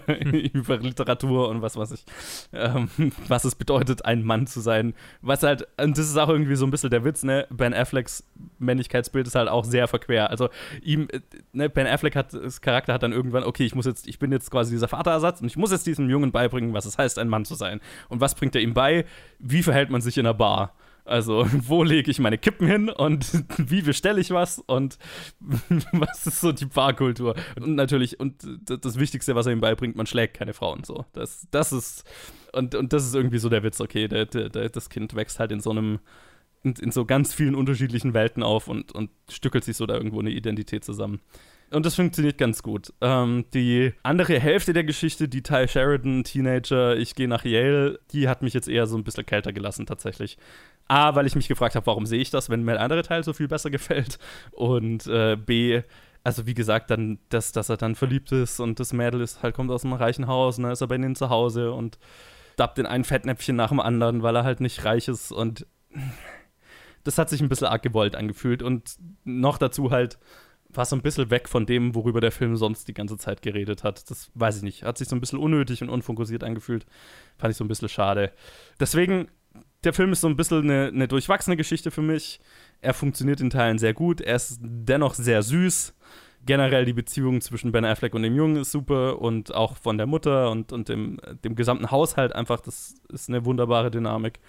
über 0.52 0.76
Literatur 0.78 1.48
und 1.48 1.62
was 1.62 1.76
weiß 1.76 1.92
ich, 1.92 2.04
ähm, 2.52 2.88
was 3.28 3.44
es 3.44 3.54
bedeutet, 3.54 4.04
ein 4.04 4.22
Mann 4.22 4.46
zu 4.46 4.60
sein. 4.60 4.94
Was 5.22 5.42
halt, 5.42 5.66
und 5.80 5.96
das 5.96 6.06
ist 6.06 6.16
auch 6.16 6.28
irgendwie 6.28 6.56
so 6.56 6.66
ein 6.66 6.70
bisschen 6.70 6.90
der 6.90 7.04
Witz, 7.04 7.22
ne? 7.22 7.46
Ben 7.50 7.74
Afflecks 7.74 8.24
Männlichkeitsbild 8.58 9.26
ist 9.26 9.34
halt 9.34 9.48
auch 9.48 9.64
sehr 9.64 9.88
verquer. 9.88 10.30
Also 10.30 10.48
ihm, 10.82 11.08
äh, 11.10 11.20
ne, 11.52 11.68
Ben 11.68 11.86
Affleck 11.86 12.16
hat, 12.16 12.34
das 12.34 12.60
Charakter 12.60 12.92
hat 12.94 13.02
dann 13.02 13.12
irgendwann, 13.12 13.44
okay, 13.44 13.64
ich 13.64 13.74
muss 13.74 13.86
jetzt, 13.86 14.06
ich 14.06 14.18
bin 14.18 14.32
jetzt 14.32 14.50
quasi 14.50 14.70
dieser 14.70 14.88
Vaterersatz 14.88 15.40
und 15.40 15.46
ich 15.46 15.56
muss 15.56 15.70
jetzt 15.70 15.86
diesem 15.86 16.08
Jungen 16.08 16.32
beibringen, 16.32 16.74
was 16.74 16.86
es 16.86 16.98
heißt, 16.98 17.18
ein 17.18 17.28
Mann 17.28 17.44
zu 17.44 17.54
sein. 17.54 17.80
Und 18.08 18.20
was 18.20 18.34
bringt 18.34 18.54
er 18.54 18.62
ihm 18.62 18.74
bei? 18.74 19.04
Wie 19.38 19.62
verhält 19.62 19.90
man 19.90 20.00
sich 20.00 20.18
in 20.18 20.26
einer 20.26 20.34
Bar? 20.34 20.74
Also, 21.04 21.46
wo 21.52 21.82
lege 21.82 22.10
ich 22.10 22.18
meine 22.18 22.38
Kippen 22.38 22.66
hin 22.66 22.88
und 22.88 23.44
wie 23.58 23.82
bestelle 23.82 24.20
ich 24.20 24.30
was 24.30 24.58
und 24.58 24.98
was 25.92 26.26
ist 26.26 26.40
so 26.40 26.52
die 26.52 26.66
Barkultur? 26.66 27.34
Und 27.60 27.74
natürlich, 27.74 28.18
und 28.20 28.46
das 28.66 28.98
Wichtigste, 28.98 29.34
was 29.34 29.46
er 29.46 29.52
ihm 29.52 29.60
beibringt, 29.60 29.96
man 29.96 30.06
schlägt 30.06 30.36
keine 30.36 30.54
Frauen. 30.54 30.84
So, 30.84 31.04
das, 31.12 31.46
das 31.50 31.72
ist, 31.72 32.04
und, 32.52 32.74
und 32.74 32.92
das 32.92 33.04
ist 33.04 33.14
irgendwie 33.14 33.38
so 33.38 33.48
der 33.48 33.62
Witz, 33.62 33.80
okay, 33.80 34.08
der, 34.08 34.26
der, 34.26 34.68
das 34.68 34.88
Kind 34.88 35.14
wächst 35.14 35.38
halt 35.38 35.52
in 35.52 35.60
so 35.60 35.70
einem, 35.70 36.00
in, 36.62 36.72
in, 36.74 36.90
so 36.90 37.04
ganz 37.04 37.34
vielen 37.34 37.54
unterschiedlichen 37.54 38.14
Welten 38.14 38.42
auf 38.42 38.68
und, 38.68 38.92
und 38.92 39.10
stückelt 39.30 39.64
sich 39.64 39.76
so 39.76 39.86
da 39.86 39.94
irgendwo 39.94 40.20
eine 40.20 40.30
Identität 40.30 40.84
zusammen. 40.84 41.20
Und 41.74 41.84
das 41.84 41.96
funktioniert 41.96 42.38
ganz 42.38 42.62
gut. 42.62 42.92
Ähm, 43.00 43.46
die 43.52 43.92
andere 44.02 44.38
Hälfte 44.38 44.72
der 44.72 44.84
Geschichte, 44.84 45.28
die 45.28 45.42
Ty 45.42 45.66
Sheridan, 45.66 46.22
Teenager, 46.22 46.96
ich 46.96 47.14
gehe 47.14 47.28
nach 47.28 47.44
Yale, 47.44 47.98
die 48.12 48.28
hat 48.28 48.42
mich 48.42 48.54
jetzt 48.54 48.68
eher 48.68 48.86
so 48.86 48.96
ein 48.96 49.04
bisschen 49.04 49.26
kälter 49.26 49.52
gelassen 49.52 49.84
tatsächlich. 49.84 50.38
A, 50.86 51.14
weil 51.14 51.26
ich 51.26 51.34
mich 51.34 51.48
gefragt 51.48 51.74
habe, 51.74 51.86
warum 51.86 52.06
sehe 52.06 52.20
ich 52.20 52.30
das, 52.30 52.48
wenn 52.48 52.62
mir 52.62 52.72
der 52.72 52.82
andere 52.82 53.02
Teil 53.02 53.24
so 53.24 53.32
viel 53.32 53.48
besser 53.48 53.70
gefällt. 53.70 54.18
Und 54.52 55.06
äh, 55.08 55.36
B, 55.36 55.82
also 56.22 56.46
wie 56.46 56.54
gesagt, 56.54 56.90
dann, 56.90 57.18
dass, 57.28 57.52
dass 57.52 57.68
er 57.68 57.76
dann 57.76 57.96
verliebt 57.96 58.30
ist 58.32 58.60
und 58.60 58.78
das 58.78 58.92
Mädel 58.92 59.20
ist 59.20 59.42
halt 59.42 59.54
kommt 59.54 59.70
aus 59.70 59.84
einem 59.84 59.94
reichen 59.94 60.26
Haus 60.26 60.58
und 60.58 60.64
dann 60.64 60.72
ist 60.72 60.80
er 60.80 60.86
bei 60.86 60.94
ihnen 60.94 61.16
zu 61.16 61.28
Hause 61.28 61.72
und 61.72 61.98
dabbt 62.56 62.78
in 62.78 62.86
ein 62.86 63.04
Fettnäpfchen 63.04 63.56
nach 63.56 63.70
dem 63.70 63.80
anderen, 63.80 64.22
weil 64.22 64.36
er 64.36 64.44
halt 64.44 64.60
nicht 64.60 64.84
reich 64.84 65.08
ist 65.08 65.32
und 65.32 65.66
das 67.02 67.18
hat 67.18 67.28
sich 67.28 67.42
ein 67.42 67.48
bisschen 67.48 67.66
arg 67.66 67.82
gewollt 67.82 68.16
angefühlt 68.16 68.62
und 68.62 68.96
noch 69.24 69.58
dazu 69.58 69.90
halt 69.90 70.18
war 70.76 70.84
so 70.84 70.96
ein 70.96 71.02
bisschen 71.02 71.30
weg 71.30 71.48
von 71.48 71.66
dem, 71.66 71.94
worüber 71.94 72.20
der 72.20 72.32
Film 72.32 72.56
sonst 72.56 72.88
die 72.88 72.94
ganze 72.94 73.16
Zeit 73.16 73.42
geredet 73.42 73.84
hat. 73.84 74.10
Das 74.10 74.30
weiß 74.34 74.58
ich 74.58 74.62
nicht. 74.62 74.82
Hat 74.82 74.98
sich 74.98 75.08
so 75.08 75.16
ein 75.16 75.20
bisschen 75.20 75.38
unnötig 75.38 75.82
und 75.82 75.88
unfokussiert 75.88 76.44
angefühlt. 76.44 76.86
Fand 77.38 77.50
ich 77.50 77.56
so 77.56 77.64
ein 77.64 77.68
bisschen 77.68 77.88
schade. 77.88 78.32
Deswegen 78.80 79.28
der 79.84 79.92
Film 79.92 80.12
ist 80.12 80.22
so 80.22 80.28
ein 80.28 80.36
bisschen 80.36 80.62
eine, 80.62 80.88
eine 80.88 81.08
durchwachsene 81.08 81.56
Geschichte 81.56 81.90
für 81.90 82.02
mich. 82.02 82.40
Er 82.80 82.94
funktioniert 82.94 83.40
in 83.40 83.50
Teilen 83.50 83.78
sehr 83.78 83.94
gut. 83.94 84.20
Er 84.20 84.36
ist 84.36 84.58
dennoch 84.62 85.14
sehr 85.14 85.42
süß. 85.42 85.94
Generell 86.46 86.84
die 86.84 86.92
Beziehung 86.92 87.40
zwischen 87.40 87.72
Ben 87.72 87.84
Affleck 87.84 88.14
und 88.14 88.22
dem 88.22 88.34
Jungen 88.34 88.56
ist 88.56 88.70
super 88.70 89.20
und 89.20 89.54
auch 89.54 89.76
von 89.76 89.96
der 89.96 90.06
Mutter 90.06 90.50
und, 90.50 90.72
und 90.72 90.88
dem, 90.90 91.18
dem 91.42 91.54
gesamten 91.54 91.90
Haushalt 91.90 92.34
einfach. 92.34 92.60
Das 92.60 92.94
ist 93.10 93.28
eine 93.28 93.44
wunderbare 93.44 93.90
Dynamik. 93.90 94.40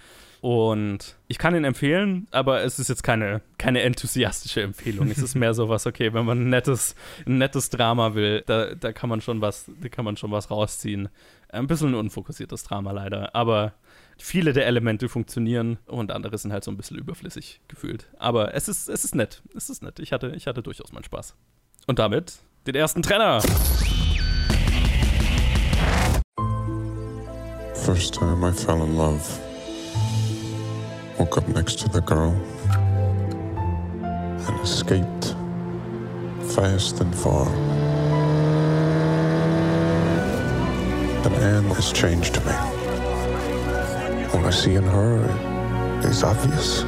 Und 0.42 1.16
ich 1.28 1.38
kann 1.38 1.56
ihn 1.56 1.64
empfehlen, 1.64 2.28
aber 2.32 2.64
es 2.64 2.80
ist 2.80 2.90
jetzt 2.90 3.04
keine, 3.04 3.42
keine 3.58 3.82
enthusiastische 3.82 4.62
Empfehlung. 4.62 5.10
es 5.10 5.18
ist 5.18 5.36
mehr 5.36 5.54
so 5.54 5.70
was, 5.70 5.88
okay, 5.88 6.14
wenn 6.14 6.26
man 6.26 6.40
ein 6.42 6.50
nettes, 6.50 6.96
ein 7.26 7.38
nettes 7.38 7.70
Drama 7.70 8.14
will, 8.16 8.44
da, 8.46 8.76
da 8.76 8.92
kann 8.92 9.10
man 9.10 9.22
schon 9.22 9.42
was, 9.42 9.72
da 9.82 9.90
kann 9.90 10.06
man 10.06 10.18
schon 10.18 10.32
was 10.32 10.52
rausziehen. 10.52 11.10
Ein 11.50 11.68
bisschen 11.68 11.90
ein 11.90 11.96
unfokussiertes 11.96 12.64
Drama 12.64 12.92
leider, 12.92 13.34
aber 13.34 13.74
viele 14.18 14.54
der 14.54 14.68
Elemente 14.68 15.10
funktionieren 15.10 15.78
und 15.86 16.12
andere 16.12 16.38
sind 16.38 16.52
halt 16.52 16.64
so 16.64 16.72
ein 16.72 16.78
bisschen 16.78 16.98
überflüssig 16.98 17.62
gefühlt. 17.68 18.08
Aber 18.18 18.54
es 18.54 18.68
ist, 18.68 18.90
es 18.90 19.06
ist 19.06 19.16
nett. 19.16 19.42
Es 19.56 19.70
ist 19.70 19.82
nett. 19.82 20.00
Ich 20.00 20.12
hatte, 20.12 20.34
ich 20.36 20.48
hatte 20.48 20.62
durchaus 20.62 20.92
meinen 20.92 21.04
Spaß. 21.04 21.36
Und 21.88 22.00
damit 22.00 22.40
den 22.68 22.76
ersten 22.76 23.02
Trenner. 23.02 23.42
First 27.86 28.16
time 28.16 28.48
I 28.48 28.52
fell 28.52 28.82
in 28.82 28.98
love. 28.98 29.55
Woke 31.18 31.38
up 31.38 31.48
next 31.48 31.80
to 31.80 31.88
the 31.88 32.02
girl 32.02 32.32
and 34.02 34.60
escaped 34.60 35.34
fast 36.54 37.00
and 37.00 37.16
far. 37.16 37.46
But 41.24 41.32
Anne 41.42 41.64
has 41.72 41.94
changed 41.94 42.36
me. 42.46 42.52
What 44.34 44.44
I 44.44 44.50
see 44.50 44.76
in 44.76 44.84
her 44.84 45.24
is 46.04 46.22
obvious. 46.22 46.84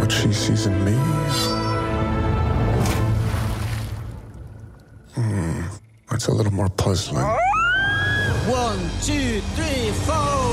What 0.00 0.10
she 0.10 0.32
sees 0.32 0.64
in 0.64 0.82
me. 0.82 0.92
Hmm, 5.14 5.64
it's 6.12 6.28
a 6.28 6.32
little 6.32 6.52
more 6.52 6.70
puzzling. 6.70 7.26
One, 8.46 8.78
two, 9.02 9.42
three, 9.54 9.90
four. 10.06 10.45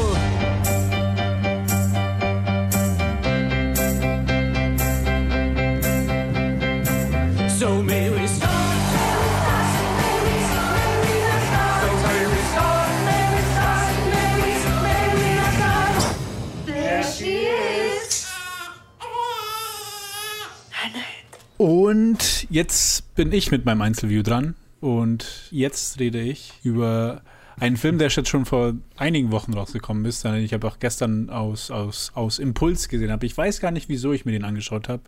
Und 21.58 22.48
jetzt 22.50 23.16
bin 23.16 23.32
ich 23.32 23.52
mit 23.52 23.66
meinem 23.66 23.82
Einzelview 23.82 24.24
dran. 24.24 24.56
Und 24.82 25.48
jetzt 25.52 26.00
rede 26.00 26.20
ich 26.20 26.54
über 26.64 27.22
einen 27.60 27.78
Film, 27.78 27.98
der 27.98 28.10
jetzt 28.10 28.28
schon 28.28 28.46
vor 28.46 28.74
einigen 28.98 29.32
Wochen 29.32 29.54
rausgekommen 29.54 30.06
ist, 30.06 30.24
den 30.26 30.36
ich 30.36 30.54
aber 30.54 30.68
auch 30.68 30.80
gestern 30.80 31.30
aus, 31.30 31.72
aus, 31.72 32.12
aus 32.16 32.40
Impuls 32.40 32.90
gesehen 32.90 33.12
habe. 33.12 33.26
Ich 33.26 33.38
weiß 33.38 33.62
gar 33.62 33.72
nicht, 33.72 33.90
wieso 33.90 34.12
ich 34.12 34.26
mir 34.26 34.32
den 34.32 34.44
angeschaut 34.44 34.90
habe. 34.90 35.04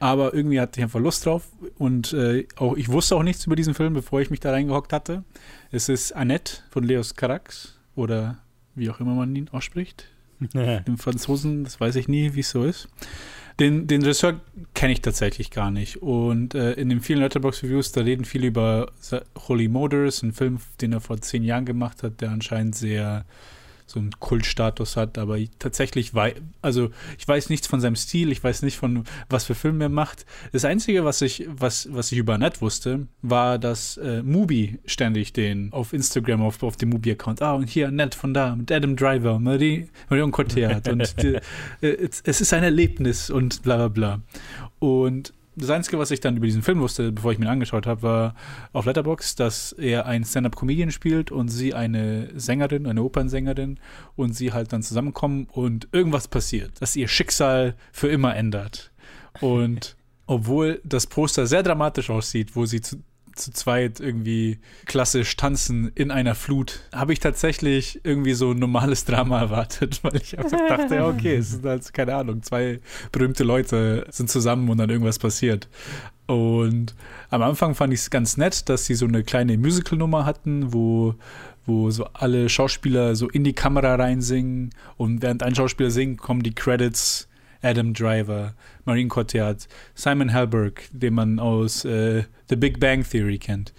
Aber 0.00 0.32
irgendwie 0.32 0.60
hatte 0.60 0.80
ich 0.80 0.84
einfach 0.84 1.00
Lust 1.00 1.26
drauf. 1.26 1.48
Und 1.76 2.12
äh, 2.12 2.46
auch, 2.56 2.76
ich 2.76 2.88
wusste 2.88 3.16
auch 3.16 3.22
nichts 3.22 3.44
über 3.46 3.56
diesen 3.56 3.74
Film, 3.74 3.94
bevor 3.94 4.20
ich 4.20 4.30
mich 4.30 4.40
da 4.40 4.52
reingehockt 4.52 4.92
hatte. 4.92 5.24
Es 5.70 5.88
ist 5.88 6.12
Annette 6.12 6.62
von 6.70 6.84
Leos 6.84 7.14
Carax 7.14 7.78
oder 7.96 8.38
wie 8.74 8.88
auch 8.90 9.00
immer 9.00 9.14
man 9.14 9.34
ihn 9.34 9.48
ausspricht. 9.50 10.06
Im 10.86 10.98
Franzosen, 10.98 11.64
das 11.64 11.80
weiß 11.80 11.96
ich 11.96 12.06
nie, 12.06 12.34
wie 12.34 12.40
es 12.40 12.50
so 12.50 12.64
ist. 12.64 12.88
Den, 13.60 13.88
den 13.88 14.02
Regisseur 14.02 14.40
kenne 14.74 14.92
ich 14.92 15.02
tatsächlich 15.02 15.50
gar 15.50 15.70
nicht. 15.70 16.00
Und 16.00 16.54
äh, 16.54 16.74
in 16.74 16.88
den 16.88 17.00
vielen 17.00 17.20
Letterboxd-Reviews, 17.20 17.90
da 17.90 18.02
reden 18.02 18.24
viele 18.24 18.46
über 18.46 18.92
Holy 19.48 19.66
Motors, 19.66 20.22
einen 20.22 20.32
Film, 20.32 20.60
den 20.80 20.92
er 20.92 21.00
vor 21.00 21.20
zehn 21.20 21.42
Jahren 21.42 21.64
gemacht 21.64 22.02
hat, 22.04 22.20
der 22.20 22.30
anscheinend 22.30 22.76
sehr 22.76 23.24
so 23.90 23.98
einen 23.98 24.10
Kultstatus 24.20 24.96
hat, 24.96 25.18
aber 25.18 25.38
ich, 25.38 25.50
tatsächlich 25.58 26.14
wei 26.14 26.34
also 26.62 26.90
ich 27.18 27.26
weiß 27.26 27.50
nichts 27.50 27.66
von 27.66 27.80
seinem 27.80 27.96
Stil, 27.96 28.30
ich 28.30 28.42
weiß 28.42 28.62
nicht 28.62 28.76
von 28.76 29.04
was 29.28 29.44
für 29.44 29.54
Filme 29.54 29.84
er 29.84 29.88
macht. 29.88 30.26
Das 30.52 30.64
Einzige, 30.64 31.04
was 31.04 31.22
ich, 31.22 31.46
was, 31.48 31.88
was 31.92 32.12
ich 32.12 32.18
über 32.18 32.34
Annette 32.34 32.60
wusste, 32.60 33.06
war, 33.22 33.58
dass 33.58 33.96
äh, 33.96 34.22
Mubi 34.22 34.78
ständig 34.84 35.32
den 35.32 35.72
auf 35.72 35.92
Instagram, 35.92 36.42
auf, 36.42 36.62
auf 36.62 36.76
dem 36.76 36.90
Mubi-Account, 36.90 37.42
ah, 37.42 37.54
und 37.54 37.68
hier 37.68 37.88
Annette 37.88 38.16
von 38.16 38.34
da, 38.34 38.54
mit 38.54 38.70
Adam 38.70 38.96
Driver, 38.96 39.38
Marie, 39.38 39.88
Marion 40.08 40.30
Cotillard 40.30 40.88
und 40.88 41.22
die, 41.22 41.38
äh, 41.80 41.88
es, 41.88 42.20
es 42.24 42.40
ist 42.40 42.52
ein 42.52 42.62
Erlebnis 42.62 43.30
und 43.30 43.62
bla 43.62 43.76
bla 43.76 43.88
bla. 43.88 44.20
Und 44.78 45.32
das 45.58 45.70
Einzige, 45.70 45.98
was 45.98 46.10
ich 46.10 46.20
dann 46.20 46.36
über 46.36 46.46
diesen 46.46 46.62
Film 46.62 46.80
wusste, 46.80 47.12
bevor 47.12 47.32
ich 47.32 47.38
mir 47.38 47.46
ihn 47.46 47.50
angeschaut 47.50 47.86
habe, 47.86 48.02
war 48.02 48.34
auf 48.72 48.86
Letterboxd, 48.86 49.38
dass 49.40 49.72
er 49.72 50.06
einen 50.06 50.24
Stand-Up-Comedian 50.24 50.90
spielt 50.90 51.30
und 51.30 51.48
sie 51.48 51.74
eine 51.74 52.30
Sängerin, 52.34 52.86
eine 52.86 53.02
Opernsängerin 53.02 53.78
und 54.16 54.34
sie 54.34 54.52
halt 54.52 54.72
dann 54.72 54.82
zusammenkommen 54.82 55.48
und 55.52 55.88
irgendwas 55.92 56.28
passiert, 56.28 56.72
das 56.80 56.96
ihr 56.96 57.08
Schicksal 57.08 57.74
für 57.92 58.08
immer 58.08 58.34
ändert. 58.34 58.92
Und 59.40 59.96
obwohl 60.26 60.80
das 60.84 61.06
Poster 61.06 61.46
sehr 61.46 61.62
dramatisch 61.62 62.10
aussieht, 62.10 62.54
wo 62.54 62.66
sie 62.66 62.80
zu, 62.80 62.96
zu 63.38 63.52
zweit 63.52 64.00
irgendwie 64.00 64.58
klassisch 64.86 65.36
tanzen 65.36 65.90
in 65.94 66.10
einer 66.10 66.34
Flut, 66.34 66.80
habe 66.92 67.12
ich 67.12 67.20
tatsächlich 67.20 68.00
irgendwie 68.04 68.34
so 68.34 68.50
ein 68.50 68.58
normales 68.58 69.04
Drama 69.04 69.40
erwartet, 69.40 70.00
weil 70.02 70.16
ich 70.16 70.38
einfach 70.38 70.58
dachte, 70.68 70.96
ja, 70.96 71.06
okay, 71.06 71.36
es 71.36 71.50
sind 71.50 71.64
halt, 71.64 71.92
keine 71.92 72.14
Ahnung, 72.14 72.42
zwei 72.42 72.80
berühmte 73.12 73.44
Leute 73.44 74.06
sind 74.10 74.30
zusammen 74.30 74.68
und 74.68 74.78
dann 74.78 74.90
irgendwas 74.90 75.18
passiert. 75.18 75.68
Und 76.26 76.94
am 77.30 77.42
Anfang 77.42 77.74
fand 77.74 77.94
ich 77.94 78.00
es 78.00 78.10
ganz 78.10 78.36
nett, 78.36 78.68
dass 78.68 78.84
sie 78.84 78.94
so 78.94 79.06
eine 79.06 79.24
kleine 79.24 79.56
Musical-Nummer 79.56 80.26
hatten, 80.26 80.74
wo, 80.74 81.14
wo 81.64 81.90
so 81.90 82.04
alle 82.12 82.50
Schauspieler 82.50 83.16
so 83.16 83.30
in 83.30 83.44
die 83.44 83.54
Kamera 83.54 83.94
reinsingen 83.94 84.70
und 84.98 85.22
während 85.22 85.42
ein 85.42 85.54
Schauspieler 85.54 85.90
singt, 85.90 86.18
kommen 86.18 86.42
die 86.42 86.54
Credits 86.54 87.27
Adam 87.62 87.92
Driver, 87.92 88.54
Marine 88.84 89.08
Cotillard, 89.08 89.68
Simon 89.94 90.30
Helberg, 90.30 90.88
den 90.92 91.14
man 91.14 91.38
aus 91.38 91.84
äh, 91.84 92.24
The 92.48 92.56
Big 92.56 92.80
Bang 92.80 93.02
Theory 93.02 93.38
kennt. 93.38 93.72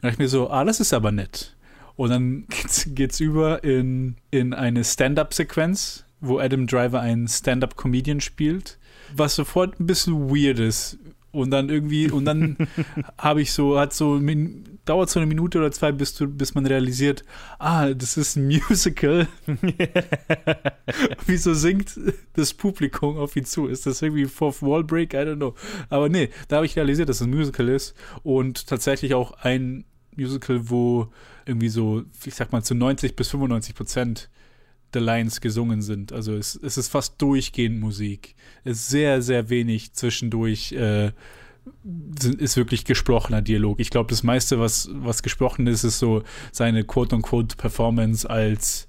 Da 0.00 0.08
dachte 0.08 0.14
ich 0.14 0.18
mir 0.18 0.28
so, 0.28 0.50
ah, 0.50 0.64
das 0.64 0.80
ist 0.80 0.92
aber 0.92 1.12
nett. 1.12 1.56
Und 1.96 2.10
dann 2.10 2.46
geht's, 2.48 2.88
geht's 2.94 3.20
über 3.20 3.64
in, 3.64 4.16
in 4.30 4.54
eine 4.54 4.84
Stand-Up-Sequenz, 4.84 6.04
wo 6.20 6.38
Adam 6.38 6.66
Driver 6.66 7.00
einen 7.00 7.28
Stand-Up-Comedian 7.28 8.20
spielt, 8.20 8.78
was 9.14 9.34
sofort 9.34 9.78
ein 9.78 9.86
bisschen 9.86 10.30
weird 10.30 10.58
ist. 10.58 10.98
Und 11.34 11.50
dann 11.50 11.68
irgendwie, 11.68 12.10
und 12.10 12.24
dann 12.24 12.56
habe 13.18 13.42
ich 13.42 13.52
so, 13.52 13.78
hat 13.78 13.92
so, 13.92 14.20
dauert 14.84 15.10
so 15.10 15.18
eine 15.18 15.26
Minute 15.26 15.58
oder 15.58 15.72
zwei, 15.72 15.90
bis, 15.90 16.14
du, 16.14 16.28
bis 16.28 16.54
man 16.54 16.64
realisiert, 16.64 17.24
ah, 17.58 17.92
das 17.92 18.16
ist 18.16 18.36
ein 18.36 18.46
Musical. 18.46 19.26
Wieso 21.26 21.54
singt 21.54 21.98
das 22.34 22.54
Publikum 22.54 23.18
auf 23.18 23.34
ihn 23.34 23.44
zu? 23.44 23.66
Ist 23.66 23.86
das 23.86 24.00
irgendwie 24.00 24.26
Fourth 24.26 24.62
Wall 24.62 24.84
Break? 24.84 25.12
I 25.12 25.18
don't 25.18 25.36
know. 25.36 25.54
Aber 25.90 26.08
nee, 26.08 26.30
da 26.48 26.56
habe 26.56 26.66
ich 26.66 26.76
realisiert, 26.76 27.08
dass 27.08 27.20
es 27.20 27.26
ein 27.26 27.34
Musical 27.34 27.68
ist 27.68 27.94
und 28.22 28.66
tatsächlich 28.68 29.14
auch 29.14 29.32
ein 29.32 29.84
Musical, 30.16 30.70
wo 30.70 31.08
irgendwie 31.46 31.68
so, 31.68 32.04
ich 32.24 32.34
sag 32.34 32.52
mal, 32.52 32.62
zu 32.62 32.74
90 32.74 33.16
bis 33.16 33.30
95 33.30 33.74
Prozent 33.74 34.30
der 34.94 35.02
Lines 35.02 35.40
gesungen 35.40 35.82
sind. 35.82 36.12
Also 36.12 36.34
es, 36.34 36.54
es 36.54 36.76
ist 36.76 36.88
fast 36.88 37.20
durchgehend 37.20 37.80
Musik. 37.80 38.34
Es 38.64 38.78
ist 38.78 38.88
sehr, 38.88 39.22
sehr 39.22 39.50
wenig 39.50 39.92
zwischendurch 39.92 40.72
äh, 40.72 41.12
ist 42.38 42.56
wirklich 42.56 42.84
gesprochener 42.84 43.42
Dialog. 43.42 43.80
Ich 43.80 43.90
glaube, 43.90 44.10
das 44.10 44.22
meiste, 44.22 44.58
was, 44.58 44.88
was 44.92 45.22
gesprochen 45.22 45.66
ist, 45.66 45.84
ist 45.84 45.98
so 45.98 46.22
seine 46.52 46.84
quote-unquote 46.84 47.56
Performance 47.56 48.28
als, 48.28 48.88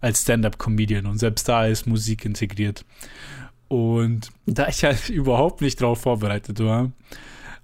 als 0.00 0.22
Stand-up-Comedian. 0.22 1.06
Und 1.06 1.18
selbst 1.18 1.48
da 1.48 1.66
ist 1.66 1.86
Musik 1.86 2.24
integriert. 2.24 2.84
Und 3.68 4.30
da 4.46 4.68
ich 4.68 4.84
halt 4.84 5.08
überhaupt 5.08 5.60
nicht 5.60 5.80
drauf 5.80 6.00
vorbereitet 6.00 6.60
war, 6.60 6.92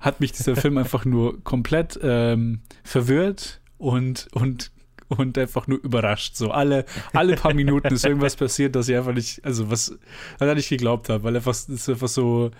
hat 0.00 0.20
mich 0.20 0.32
dieser 0.32 0.56
Film 0.56 0.78
einfach 0.78 1.04
nur 1.04 1.42
komplett 1.42 1.98
ähm, 2.02 2.60
verwirrt 2.84 3.60
und, 3.78 4.28
und 4.32 4.70
und 5.18 5.38
einfach 5.38 5.66
nur 5.66 5.78
überrascht. 5.82 6.36
So 6.36 6.50
alle, 6.50 6.84
alle 7.12 7.36
paar 7.36 7.54
Minuten 7.54 7.94
ist 7.94 8.04
irgendwas 8.04 8.36
passiert, 8.36 8.74
dass 8.76 8.88
ich 8.88 8.96
einfach 8.96 9.14
nicht, 9.14 9.44
also 9.44 9.70
was, 9.70 9.98
was 10.38 10.48
ich 10.48 10.56
nicht 10.56 10.68
geglaubt 10.68 11.08
habe, 11.08 11.24
weil 11.24 11.36
einfach, 11.36 11.52
ist 11.52 11.88
einfach 11.88 12.08
so, 12.08 12.50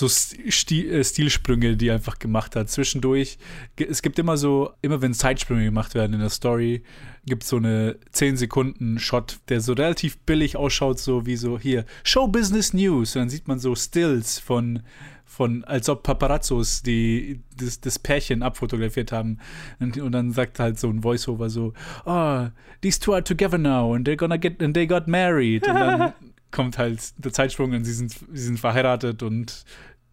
so 0.00 0.08
Stil, 0.08 0.90
äh, 0.90 1.04
Stilsprünge, 1.04 1.76
die 1.76 1.88
er 1.88 1.94
einfach 1.94 2.18
gemacht 2.18 2.56
hat. 2.56 2.68
Zwischendurch, 2.68 3.38
es 3.76 4.02
gibt 4.02 4.18
immer 4.18 4.36
so, 4.36 4.72
immer 4.82 5.00
wenn 5.02 5.14
Zeitsprünge 5.14 5.64
gemacht 5.64 5.94
werden 5.94 6.14
in 6.14 6.20
der 6.20 6.30
Story, 6.30 6.82
gibt 7.26 7.44
es 7.44 7.50
so 7.50 7.56
eine 7.56 7.96
10 8.10 8.36
Sekunden 8.36 8.98
Shot, 8.98 9.38
der 9.48 9.60
so 9.60 9.74
relativ 9.74 10.18
billig 10.18 10.56
ausschaut, 10.56 10.98
so 10.98 11.26
wie 11.26 11.36
so 11.36 11.58
hier 11.58 11.84
Show 12.02 12.26
Business 12.26 12.72
News. 12.72 13.14
Und 13.14 13.22
dann 13.22 13.30
sieht 13.30 13.46
man 13.46 13.58
so 13.58 13.74
Stills 13.74 14.38
von 14.38 14.82
von, 15.30 15.62
als 15.62 15.88
ob 15.88 16.02
Paparazzos 16.02 16.82
die, 16.82 17.40
das, 17.56 17.80
das 17.80 18.00
Pärchen 18.00 18.42
abfotografiert 18.42 19.12
haben. 19.12 19.38
Und, 19.78 19.96
und, 19.96 20.10
dann 20.10 20.32
sagt 20.32 20.58
halt 20.58 20.78
so 20.78 20.88
ein 20.88 21.04
Voiceover 21.04 21.48
so, 21.48 21.72
oh, 22.04 22.48
these 22.80 22.98
two 22.98 23.12
are 23.12 23.22
together 23.22 23.56
now 23.56 23.94
and 23.94 24.06
they're 24.06 24.16
gonna 24.16 24.36
get, 24.36 24.60
and 24.60 24.74
they 24.74 24.88
got 24.88 25.06
married. 25.06 25.66
Und 25.68 25.74
dann 25.74 26.12
kommt 26.50 26.78
halt 26.78 27.12
der 27.16 27.32
Zeitsprung 27.32 27.72
und 27.72 27.84
sie 27.84 27.92
sind, 27.92 28.10
sie 28.10 28.42
sind 28.42 28.58
verheiratet 28.58 29.22
und 29.22 29.64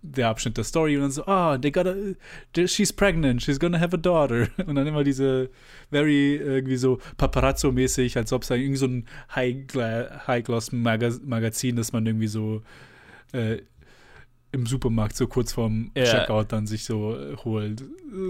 der 0.02 0.30
Abschnitt 0.30 0.58
der 0.58 0.64
Story 0.64 0.96
und 0.96 1.04
dann 1.04 1.12
so, 1.12 1.26
ah, 1.26 1.54
oh, 1.54 1.58
they 1.58 1.72
got 1.72 1.88
a, 1.88 1.96
she's 2.68 2.94
pregnant, 2.94 3.42
she's 3.42 3.60
gonna 3.60 3.80
have 3.80 3.96
a 3.96 3.98
daughter. 3.98 4.48
Und 4.66 4.76
dann 4.76 4.88
immer 4.88 5.04
diese 5.04 5.50
very 5.92 6.36
irgendwie 6.36 6.78
so 6.78 7.00
Paparazzo-mäßig, 7.18 8.16
als 8.18 8.32
ob 8.32 8.44
es 8.44 8.50
irgendwie 8.50 8.78
so 8.78 8.88
ein 8.88 9.06
High-Gloss-Magazin, 9.36 11.76
das 11.76 11.92
man 11.94 12.06
irgendwie 12.06 12.28
so 12.28 12.62
äh, 13.34 13.58
im 14.52 14.66
Supermarkt 14.66 15.16
so 15.16 15.28
kurz 15.28 15.54
vorm 15.54 15.92
ja. 15.96 16.06
Checkout 16.06 16.52
dann 16.52 16.68
sich 16.68 16.86
so 16.86 17.16
äh, 17.16 17.36
holt. 17.38 17.84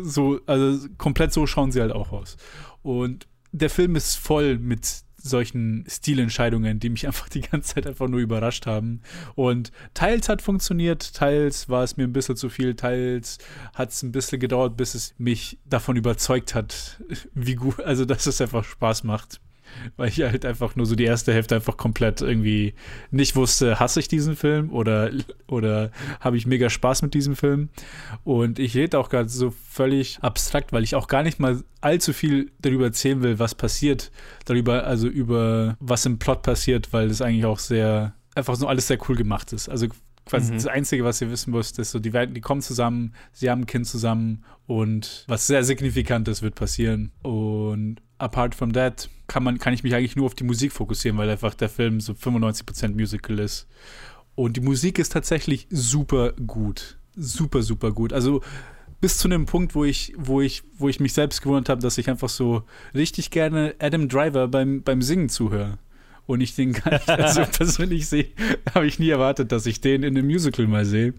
So, 0.04 0.40
also 0.46 0.88
komplett 0.98 1.34
so 1.34 1.46
schauen 1.46 1.72
sie 1.72 1.82
halt 1.82 1.92
auch 1.92 2.12
aus. 2.12 2.38
Und 2.82 3.28
der 3.52 3.70
Film 3.70 3.96
ist 3.96 4.16
voll 4.16 4.58
mit 4.58 5.04
solchen 5.28 5.86
Stilentscheidungen, 5.88 6.80
die 6.80 6.90
mich 6.90 7.06
einfach 7.08 7.30
die 7.30 7.42
ganze 7.42 7.76
Zeit 7.76 7.88
einfach 7.88 8.08
nur 8.08 8.20
überrascht 8.20 8.66
haben. 8.66 9.02
Und 9.36 9.72
teils 9.94 10.30
hat 10.30 10.42
funktioniert, 10.42 11.14
teils 11.14 11.70
war 11.70 11.84
es 11.84 11.98
mir 11.98 12.04
ein 12.04 12.14
bisschen 12.14 12.36
zu 12.36 12.50
viel, 12.50 12.76
teils 12.76 13.38
hat 13.74 13.92
es 13.92 14.04
ein 14.04 14.12
bisschen 14.12 14.40
gedauert, 14.40 14.78
bis 14.78 14.96
es 14.96 15.14
mich 15.18 15.60
davon 15.66 15.96
überzeugt 15.96 16.56
hat, 16.56 17.02
wie 17.34 17.56
gut, 17.56 17.80
also 17.82 18.06
dass 18.06 18.26
es 18.26 18.42
einfach 18.42 18.64
Spaß 18.64 19.04
macht 19.04 19.40
weil 19.96 20.10
ich 20.10 20.22
halt 20.22 20.46
einfach 20.46 20.76
nur 20.76 20.86
so 20.86 20.96
die 20.96 21.04
erste 21.04 21.34
Hälfte 21.34 21.56
einfach 21.56 21.78
komplett 21.78 22.22
irgendwie 22.22 22.74
nicht 23.12 23.36
wusste, 23.36 23.80
hasse 23.80 24.00
ich 24.00 24.08
diesen 24.08 24.36
Film 24.36 24.72
oder, 24.72 25.12
oder 25.48 25.92
habe 26.20 26.38
ich 26.38 26.46
mega 26.46 26.70
Spaß 26.70 27.02
mit 27.02 27.14
diesem 27.14 27.36
Film. 27.36 27.70
Und 28.24 28.60
ich 28.60 28.76
rede 28.76 29.00
auch 29.00 29.10
gerade 29.10 29.30
so 29.30 29.54
völlig 29.70 30.20
abstrakt, 30.22 30.74
weil 30.74 30.84
ich 30.84 30.96
auch 30.96 31.08
gar 31.08 31.24
nicht 31.24 31.40
mal 31.40 31.64
allzu 31.82 32.14
viel 32.14 32.52
darüber 32.60 32.86
erzählen 32.86 33.22
will, 33.22 33.40
was 33.40 33.56
passiert, 33.56 34.12
darüber, 34.46 34.86
also 34.86 35.08
über 35.08 35.78
was 35.80 36.06
im 36.06 36.20
Plot 36.20 36.42
passiert, 36.42 36.94
weil 36.94 37.08
das 37.08 37.22
eigentlich 37.22 37.46
auch 37.46 37.60
sehr, 37.60 38.14
einfach 38.36 38.56
so 38.56 38.68
alles 38.68 38.88
sehr 38.88 38.98
cool 39.08 39.16
gemacht 39.16 39.54
ist. 39.54 39.70
Also 39.70 39.88
quasi 40.28 40.52
mhm. 40.52 40.58
das 40.58 40.68
Einzige, 40.68 41.04
was 41.04 41.22
ihr 41.22 41.32
wissen 41.32 41.52
müsst, 41.52 41.80
ist 41.80 41.92
so, 41.92 42.00
die, 42.00 42.12
die 42.12 42.42
kommen 42.42 42.62
zusammen, 42.62 43.14
sie 43.32 43.50
haben 43.50 43.62
ein 43.62 43.66
Kind 43.66 43.88
zusammen 43.88 44.44
und 44.66 45.26
was 45.28 45.48
sehr 45.48 45.64
Signifikantes 45.64 46.42
wird 46.42 46.56
passieren. 46.56 47.12
Und 47.24 47.98
apart 48.18 48.56
from 48.56 48.74
that 48.74 49.10
kann, 49.28 49.44
man, 49.44 49.60
kann 49.60 49.74
ich 49.74 49.84
mich 49.84 49.94
eigentlich 49.94 50.16
nur 50.16 50.26
auf 50.26 50.36
die 50.36 50.44
Musik 50.44 50.72
fokussieren, 50.72 51.18
weil 51.18 51.30
einfach 51.30 51.54
der 51.54 51.70
Film 51.70 52.00
so 52.00 52.14
95% 52.14 52.90
Musical 52.90 53.40
ist. 53.40 53.68
Und 54.36 54.58
die 54.58 54.62
Musik 54.62 55.00
ist 55.00 55.14
tatsächlich 55.14 55.68
super 55.70 56.34
gut. 56.34 56.98
Super, 57.16 57.64
super 57.64 57.92
gut. 57.92 58.14
Also 58.14 58.42
bis 59.02 59.18
zu 59.18 59.28
einem 59.28 59.46
Punkt, 59.46 59.76
wo 59.76 59.84
ich, 59.84 60.14
wo 60.18 60.42
ich, 60.42 60.64
wo 60.78 60.90
ich 60.90 61.00
mich 61.00 61.14
selbst 61.14 61.42
gewundert 61.42 61.70
habe, 61.70 61.82
dass 61.82 61.98
ich 61.98 62.10
einfach 62.10 62.30
so 62.30 62.64
richtig 62.94 63.32
gerne 63.32 63.76
Adam 63.80 64.08
Driver 64.08 64.48
beim, 64.48 64.84
beim 64.84 65.02
Singen 65.02 65.30
zuhöre 65.30 65.78
und 66.28 66.42
ich 66.42 66.56
den 66.56 66.74
gar 66.74 66.92
nicht 66.92 67.10
also 67.10 67.42
persönlich 67.52 68.08
sehe, 68.08 68.28
habe 68.76 68.86
ich 68.86 69.00
nie 69.00 69.10
erwartet, 69.10 69.52
dass 69.52 69.66
ich 69.66 69.82
den 69.82 70.04
in 70.04 70.18
einem 70.18 70.28
Musical 70.28 70.68
mal 70.68 70.86
sehe. 70.86 71.14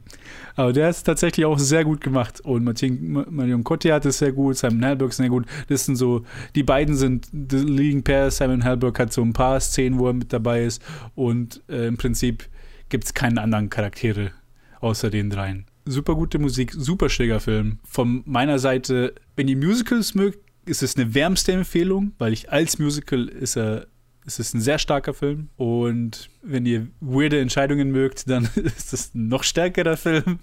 Aber 0.55 0.73
der 0.73 0.91
ist 0.91 1.03
tatsächlich 1.05 1.47
auch 1.47 1.59
sehr 1.59 1.85
gut 1.85 2.00
gemacht. 2.00 2.41
Und 2.43 2.62
Martin, 2.62 3.25
Marion 3.29 3.65
Cotillard 3.65 4.05
ist 4.05 4.19
sehr 4.19 4.33
gut, 4.33 4.57
Simon 4.57 4.85
Helberg 4.85 5.11
ist 5.11 5.17
sehr 5.17 5.31
gut. 5.31 5.47
Das 5.69 5.87
sind 5.87 5.97
so, 5.97 6.25
die 6.55 6.62
beiden 6.62 6.95
sind 6.95 7.27
the 7.33 7.57
leading 7.57 8.03
pair. 8.03 8.31
Simon 8.31 8.62
Helberg 8.62 8.99
hat 8.99 9.12
so 9.12 9.23
ein 9.23 9.33
paar 9.33 9.59
Szenen, 9.61 9.99
wo 9.99 10.09
er 10.09 10.12
mit 10.12 10.33
dabei 10.33 10.65
ist. 10.65 10.83
Und 11.15 11.62
äh, 11.69 11.87
im 11.87 11.97
Prinzip 11.97 12.47
gibt 12.91 13.05
es 13.05 13.15
keinen 13.15 13.38
anderen 13.38 13.71
Charaktere 13.71 14.33
außer 14.81 15.11
den 15.11 15.31
dreien. 15.31 15.65
Super 15.87 16.15
gute 16.15 16.38
Musik, 16.38 16.73
super 16.77 17.09
schräger 17.09 17.41
Film. 17.41 17.79
Von 17.85 18.23
meiner 18.27 18.59
Seite, 18.59 19.15
wenn 19.37 19.49
ihr 19.49 19.57
Musicals 19.57 20.15
mögt, 20.15 20.38
ist 20.67 20.83
es 20.83 20.97
eine 20.97 21.15
wärmste 21.15 21.53
Empfehlung, 21.53 22.12
weil 22.19 22.35
ich 22.35 22.53
als 22.53 22.79
Musical 22.79 23.27
ist 23.27 23.57
er 23.57 23.87
es 24.29 24.39
ist 24.39 24.55
ein 24.55 24.61
sehr 24.61 24.79
starker 24.79 25.15
Film 25.15 25.49
und 25.57 26.29
wenn 26.43 26.67
ihr 26.67 26.89
weirde 27.01 27.41
Entscheidungen 27.41 27.91
mögt, 27.91 28.29
dann 28.29 28.45
ist 28.57 28.93
es 28.93 29.15
ein 29.15 29.29
noch 29.29 29.43
stärkerer 29.43 29.97
Film. 29.97 30.39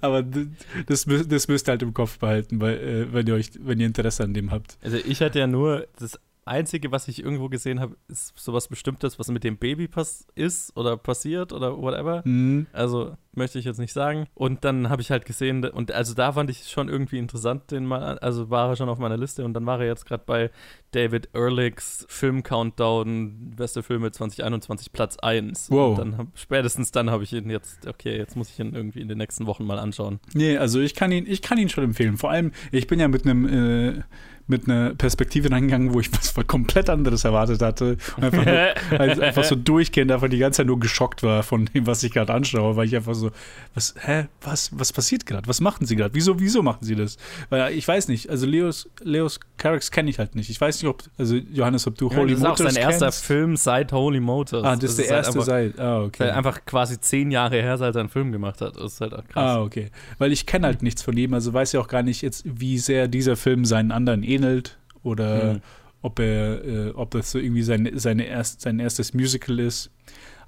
Aber 0.00 0.22
das, 0.22 1.04
das 1.04 1.48
müsst 1.48 1.68
ihr 1.68 1.72
halt 1.72 1.82
im 1.82 1.92
Kopf 1.92 2.18
behalten, 2.18 2.60
weil, 2.60 2.78
äh, 2.78 3.12
wenn, 3.12 3.26
ihr 3.26 3.34
euch, 3.34 3.50
wenn 3.60 3.78
ihr 3.78 3.86
Interesse 3.86 4.24
an 4.24 4.32
dem 4.32 4.50
habt. 4.50 4.78
Also 4.82 4.96
ich 4.96 5.20
hatte 5.20 5.38
ja 5.38 5.46
nur 5.46 5.86
das 5.98 6.18
Einzige, 6.46 6.92
was 6.92 7.08
ich 7.08 7.22
irgendwo 7.22 7.48
gesehen 7.48 7.80
habe, 7.80 7.96
ist 8.08 8.38
sowas 8.38 8.68
Bestimmtes, 8.68 9.18
was 9.18 9.28
mit 9.28 9.44
dem 9.44 9.58
Baby 9.58 9.88
pass 9.88 10.26
ist 10.34 10.76
oder 10.76 10.96
passiert 10.96 11.52
oder 11.52 11.76
whatever. 11.76 12.22
Mhm. 12.24 12.66
Also 12.72 13.16
möchte 13.36 13.58
ich 13.58 13.64
jetzt 13.64 13.78
nicht 13.78 13.92
sagen. 13.92 14.26
Und 14.34 14.64
dann 14.64 14.88
habe 14.88 15.02
ich 15.02 15.10
halt 15.10 15.26
gesehen, 15.26 15.64
und 15.64 15.92
also 15.92 16.14
da 16.14 16.32
fand 16.32 16.50
ich 16.50 16.68
schon 16.68 16.88
irgendwie 16.88 17.18
interessant, 17.18 17.70
den 17.70 17.84
mal, 17.84 18.18
also 18.18 18.50
war 18.50 18.70
er 18.70 18.76
schon 18.76 18.88
auf 18.88 18.98
meiner 18.98 19.16
Liste 19.16 19.44
und 19.44 19.54
dann 19.54 19.66
war 19.66 19.80
er 19.80 19.86
jetzt 19.86 20.06
gerade 20.06 20.22
bei 20.24 20.50
David 20.92 21.28
Ehrlichs 21.34 22.06
Film 22.08 22.42
Countdown, 22.42 23.54
beste 23.56 23.82
Filme 23.82 24.10
2021, 24.10 24.92
Platz 24.92 25.18
1. 25.18 25.70
Wow. 25.70 25.98
Und 25.98 26.18
dann 26.18 26.28
spätestens 26.34 26.90
dann 26.92 27.10
habe 27.10 27.24
ich 27.24 27.32
ihn 27.32 27.50
jetzt, 27.50 27.86
okay, 27.86 28.16
jetzt 28.16 28.36
muss 28.36 28.48
ich 28.50 28.58
ihn 28.58 28.74
irgendwie 28.74 29.00
in 29.00 29.08
den 29.08 29.18
nächsten 29.18 29.46
Wochen 29.46 29.64
mal 29.64 29.78
anschauen. 29.78 30.18
Nee, 30.32 30.56
also 30.56 30.80
ich 30.80 30.94
kann 30.94 31.12
ihn, 31.12 31.26
ich 31.26 31.42
kann 31.42 31.58
ihn 31.58 31.68
schon 31.68 31.84
empfehlen. 31.84 32.16
Vor 32.16 32.30
allem, 32.30 32.52
ich 32.72 32.86
bin 32.86 32.98
ja 32.98 33.08
mit 33.08 33.26
einem 33.26 33.46
äh, 33.46 34.02
mit 34.48 34.68
einer 34.68 34.94
Perspektive 34.94 35.50
reingegangen, 35.50 35.92
wo 35.92 36.00
ich 36.00 36.10
was 36.12 36.34
komplett 36.46 36.88
anderes 36.88 37.24
erwartet 37.24 37.62
hatte. 37.62 37.96
Und 38.16 38.24
einfach, 38.24 38.44
nur, 38.44 38.74
also 39.00 39.22
einfach 39.22 39.44
so 39.44 39.56
durchgehend 39.56 40.12
einfach 40.12 40.28
die 40.28 40.38
ganze 40.38 40.58
Zeit 40.58 40.66
nur 40.66 40.78
geschockt 40.78 41.22
war 41.22 41.42
von 41.42 41.66
dem, 41.66 41.86
was 41.86 42.02
ich 42.02 42.12
gerade 42.12 42.32
anschaue, 42.32 42.76
weil 42.76 42.86
ich 42.86 42.94
einfach 42.94 43.14
so, 43.14 43.30
was, 43.74 43.94
hä, 43.98 44.26
was, 44.42 44.70
was 44.78 44.92
passiert 44.92 45.26
gerade? 45.26 45.48
Was 45.48 45.60
machen 45.60 45.86
sie 45.86 45.96
gerade? 45.96 46.14
Wieso, 46.14 46.38
wieso 46.38 46.62
machen 46.62 46.80
sie 46.82 46.94
das? 46.94 47.16
Weil 47.50 47.72
ich 47.72 47.86
weiß 47.86 48.08
nicht, 48.08 48.30
also 48.30 48.46
Leos, 48.46 48.88
Leos 49.02 49.40
Carracks 49.56 49.90
kenne 49.90 50.10
ich 50.10 50.18
halt 50.18 50.34
nicht. 50.34 50.50
Ich 50.50 50.60
weiß 50.60 50.82
nicht, 50.82 50.88
ob, 50.88 51.02
also 51.18 51.36
Johannes, 51.36 51.86
ob 51.86 51.96
du 51.96 52.08
ja, 52.10 52.16
Holy 52.16 52.34
Motors 52.34 52.58
Das 52.58 52.72
ist 52.72 52.78
auch 52.78 52.82
sein 52.82 52.82
erster 52.82 53.12
Film 53.12 53.56
seit 53.56 53.92
Holy 53.92 54.20
Motors. 54.20 54.64
Ah, 54.64 54.76
das, 54.76 54.80
das 54.80 54.90
ist 54.90 54.98
der 54.98 55.16
erste 55.16 55.40
halt 55.40 55.48
einfach, 55.48 55.74
seit, 55.74 55.80
ah, 55.80 56.02
okay. 56.02 56.30
Einfach 56.30 56.64
quasi 56.64 57.00
zehn 57.00 57.30
Jahre 57.30 57.60
her, 57.62 57.78
seit 57.78 57.94
er 57.94 58.00
einen 58.00 58.08
Film 58.08 58.32
gemacht 58.32 58.60
hat. 58.60 58.76
Das 58.76 58.92
ist 58.92 59.00
halt 59.00 59.14
auch 59.14 59.26
krass. 59.26 59.56
Ah, 59.56 59.62
okay. 59.62 59.90
Weil 60.18 60.32
ich 60.32 60.46
kenne 60.46 60.66
halt 60.66 60.82
nichts 60.82 61.02
von 61.02 61.16
ihm, 61.16 61.34
also 61.34 61.52
weiß 61.52 61.72
ja 61.72 61.80
auch 61.80 61.88
gar 61.88 62.02
nicht 62.02 62.22
jetzt, 62.22 62.44
wie 62.46 62.78
sehr 62.78 63.08
dieser 63.08 63.36
Film 63.36 63.64
seinen 63.64 63.92
anderen 63.92 64.22
ähnelt 64.36 64.78
oder 65.02 65.54
mhm. 65.54 65.60
ob 66.02 66.18
er, 66.18 66.64
äh, 66.64 66.90
ob 66.90 67.10
das 67.10 67.30
so 67.30 67.38
irgendwie 67.38 67.62
sein, 67.62 67.90
seine 67.94 68.24
erst, 68.26 68.60
sein 68.60 68.78
erstes 68.78 69.14
Musical 69.14 69.58
ist. 69.58 69.90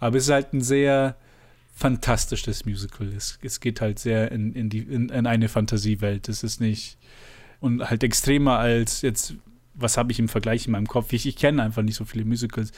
Aber 0.01 0.17
es 0.17 0.25
ist 0.25 0.31
halt 0.31 0.53
ein 0.53 0.61
sehr 0.61 1.17
fantastisches 1.75 2.65
Musical. 2.65 3.09
Es, 3.09 3.39
es 3.43 3.61
geht 3.61 3.81
halt 3.81 3.99
sehr 3.99 4.33
in, 4.33 4.53
in, 4.53 4.69
die, 4.69 4.81
in, 4.81 5.09
in 5.09 5.27
eine 5.27 5.49
Fantasiewelt. 5.49 6.29
Es 6.29 6.43
ist 6.43 6.61
nicht 6.61 6.99
und 7.61 7.89
halt 7.89 8.03
extremer 8.05 8.59
als 8.59 9.03
jetzt 9.03 9.35
was 9.79 9.97
habe 9.97 10.13
ich 10.13 10.19
im 10.19 10.29
Vergleich 10.29 10.67
in 10.67 10.73
meinem 10.73 10.87
Kopf? 10.87 11.13
Ich, 11.13 11.27
ich 11.27 11.37
kenne 11.37 11.63
einfach 11.63 11.83
nicht 11.83 11.97
so 11.97 12.05
viele 12.05 12.25
Musicals. 12.25 12.73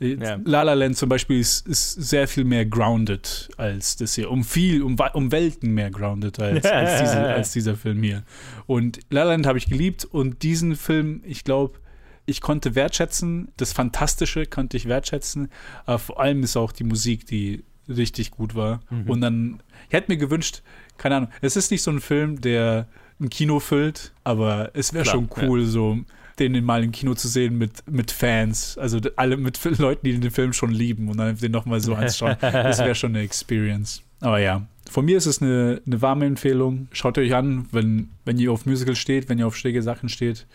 Äh, 0.00 0.14
ja. 0.14 0.38
La 0.44 0.62
La 0.62 0.74
Land 0.74 0.96
zum 0.96 1.08
Beispiel 1.08 1.40
ist, 1.40 1.66
ist, 1.66 1.92
sehr 1.92 2.28
viel 2.28 2.44
mehr 2.44 2.66
grounded 2.66 3.48
als 3.56 3.96
das 3.96 4.14
hier. 4.14 4.30
Um 4.30 4.44
viel, 4.44 4.82
um, 4.82 4.96
um 5.14 5.32
Welten 5.32 5.72
mehr 5.72 5.90
grounded 5.90 6.38
als, 6.40 6.64
als, 6.66 7.00
diese, 7.00 7.20
als 7.20 7.52
dieser 7.52 7.76
Film 7.76 8.02
hier. 8.02 8.22
Und 8.66 9.00
La 9.10 9.24
La 9.24 9.32
Land 9.32 9.46
habe 9.46 9.58
ich 9.58 9.66
geliebt 9.66 10.04
und 10.04 10.42
diesen 10.42 10.76
Film, 10.76 11.22
ich 11.24 11.44
glaube, 11.44 11.78
ich 12.26 12.40
konnte 12.40 12.74
wertschätzen, 12.74 13.52
das 13.56 13.72
Fantastische 13.72 14.46
konnte 14.46 14.76
ich 14.76 14.86
wertschätzen, 14.86 15.48
aber 15.84 15.98
vor 15.98 16.20
allem 16.20 16.42
ist 16.42 16.56
auch 16.56 16.72
die 16.72 16.84
Musik, 16.84 17.26
die 17.26 17.64
richtig 17.88 18.32
gut 18.32 18.54
war. 18.54 18.80
Mhm. 18.90 19.10
Und 19.10 19.20
dann, 19.20 19.62
ich 19.88 19.92
hätte 19.92 20.10
mir 20.10 20.18
gewünscht, 20.18 20.62
keine 20.96 21.16
Ahnung, 21.16 21.30
es 21.40 21.56
ist 21.56 21.70
nicht 21.70 21.82
so 21.82 21.90
ein 21.92 22.00
Film, 22.00 22.40
der 22.40 22.88
ein 23.20 23.30
Kino 23.30 23.60
füllt, 23.60 24.12
aber 24.24 24.70
es 24.74 24.92
wäre 24.92 25.04
schon 25.04 25.28
cool, 25.40 25.62
ja. 25.62 25.66
so 25.66 25.98
den 26.38 26.64
mal 26.64 26.84
im 26.84 26.92
Kino 26.92 27.14
zu 27.14 27.28
sehen 27.28 27.56
mit, 27.58 27.90
mit 27.90 28.10
Fans, 28.10 28.76
also 28.78 29.00
alle 29.16 29.36
mit 29.36 29.62
Leuten, 29.78 30.06
die 30.06 30.18
den 30.18 30.30
Film 30.30 30.52
schon 30.52 30.70
lieben 30.70 31.08
und 31.08 31.16
dann 31.18 31.36
den 31.36 31.52
nochmal 31.52 31.80
so 31.80 31.94
anschauen. 31.94 32.36
das 32.40 32.78
wäre 32.78 32.94
schon 32.94 33.10
eine 33.10 33.24
Experience. 33.24 34.02
Aber 34.20 34.38
ja, 34.38 34.66
von 34.90 35.04
mir 35.04 35.16
ist 35.16 35.26
es 35.26 35.42
eine, 35.42 35.82
eine 35.86 36.02
warme 36.02 36.26
Empfehlung. 36.26 36.88
Schaut 36.92 37.18
euch 37.18 37.34
an, 37.34 37.66
wenn, 37.72 38.10
wenn 38.24 38.38
ihr 38.38 38.52
auf 38.52 38.66
Musical 38.66 38.94
steht, 38.94 39.28
wenn 39.28 39.38
ihr 39.38 39.46
auf 39.46 39.56
schräge 39.56 39.82
Sachen 39.82 40.08
steht. 40.08 40.46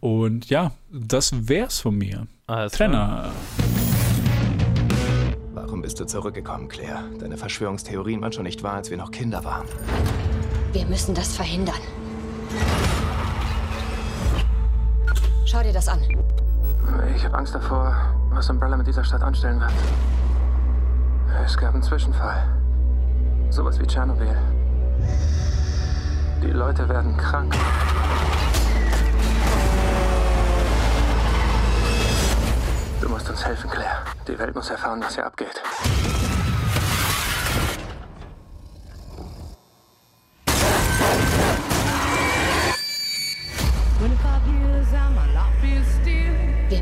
Und 0.00 0.48
ja, 0.48 0.72
das 0.92 1.48
wär's 1.48 1.80
von 1.80 1.96
mir. 1.96 2.26
Alles 2.46 2.72
Trenner. 2.72 3.32
Warum 5.54 5.82
bist 5.82 5.98
du 5.98 6.06
zurückgekommen, 6.06 6.68
Claire? 6.68 7.02
Deine 7.18 7.36
Verschwörungstheorien 7.36 8.20
waren 8.20 8.32
schon 8.32 8.44
nicht 8.44 8.62
wahr, 8.62 8.74
als 8.74 8.90
wir 8.90 8.96
noch 8.96 9.10
Kinder 9.10 9.44
waren. 9.44 9.66
Wir 10.72 10.86
müssen 10.86 11.14
das 11.14 11.34
verhindern. 11.34 11.80
Schau 15.50 15.62
dir 15.62 15.72
das 15.72 15.88
an. 15.88 15.98
Ich 17.16 17.24
habe 17.24 17.38
Angst 17.38 17.54
davor, 17.54 17.96
was 18.28 18.50
Umbrella 18.50 18.76
mit 18.76 18.86
dieser 18.86 19.02
Stadt 19.02 19.22
anstellen 19.22 19.58
wird. 19.58 19.72
Es 21.42 21.56
gab 21.56 21.72
einen 21.72 21.82
Zwischenfall. 21.82 22.46
Sowas 23.48 23.80
wie 23.80 23.86
Tschernobyl. 23.86 24.36
Die 26.42 26.50
Leute 26.50 26.86
werden 26.90 27.16
krank. 27.16 27.54
Du 33.00 33.08
musst 33.08 33.30
uns 33.30 33.42
helfen, 33.42 33.70
Claire. 33.70 34.02
Die 34.26 34.38
Welt 34.38 34.54
muss 34.54 34.68
erfahren, 34.68 35.00
was 35.02 35.14
hier 35.14 35.24
abgeht. 35.24 35.62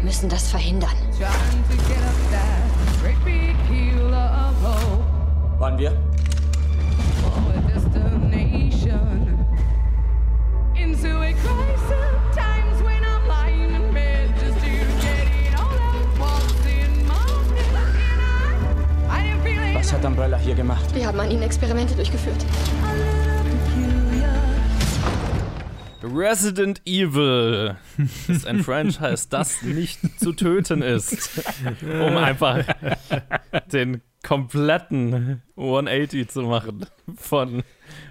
Müssen 0.06 0.28
das 0.28 0.48
verhindern. 0.48 0.94
Wollen 5.58 5.78
wir? 5.78 5.92
Was 19.74 19.92
hat 19.92 20.04
Umbrella 20.04 20.36
hier 20.36 20.54
gemacht? 20.54 20.94
Wir 20.94 21.06
haben 21.06 21.18
an 21.18 21.30
ihnen 21.30 21.42
Experimente 21.42 21.94
durchgeführt. 21.94 22.44
Resident 26.16 26.80
Evil 26.86 27.76
ist 28.28 28.46
ein 28.46 28.62
Franchise, 28.62 29.26
das 29.28 29.62
nicht 29.62 30.18
zu 30.18 30.32
töten 30.32 30.80
ist. 30.80 31.42
Um 31.82 32.16
einfach 32.16 32.64
den 33.70 34.00
kompletten 34.22 35.42
180 35.56 36.28
zu 36.28 36.42
machen 36.42 36.86
von 37.16 37.62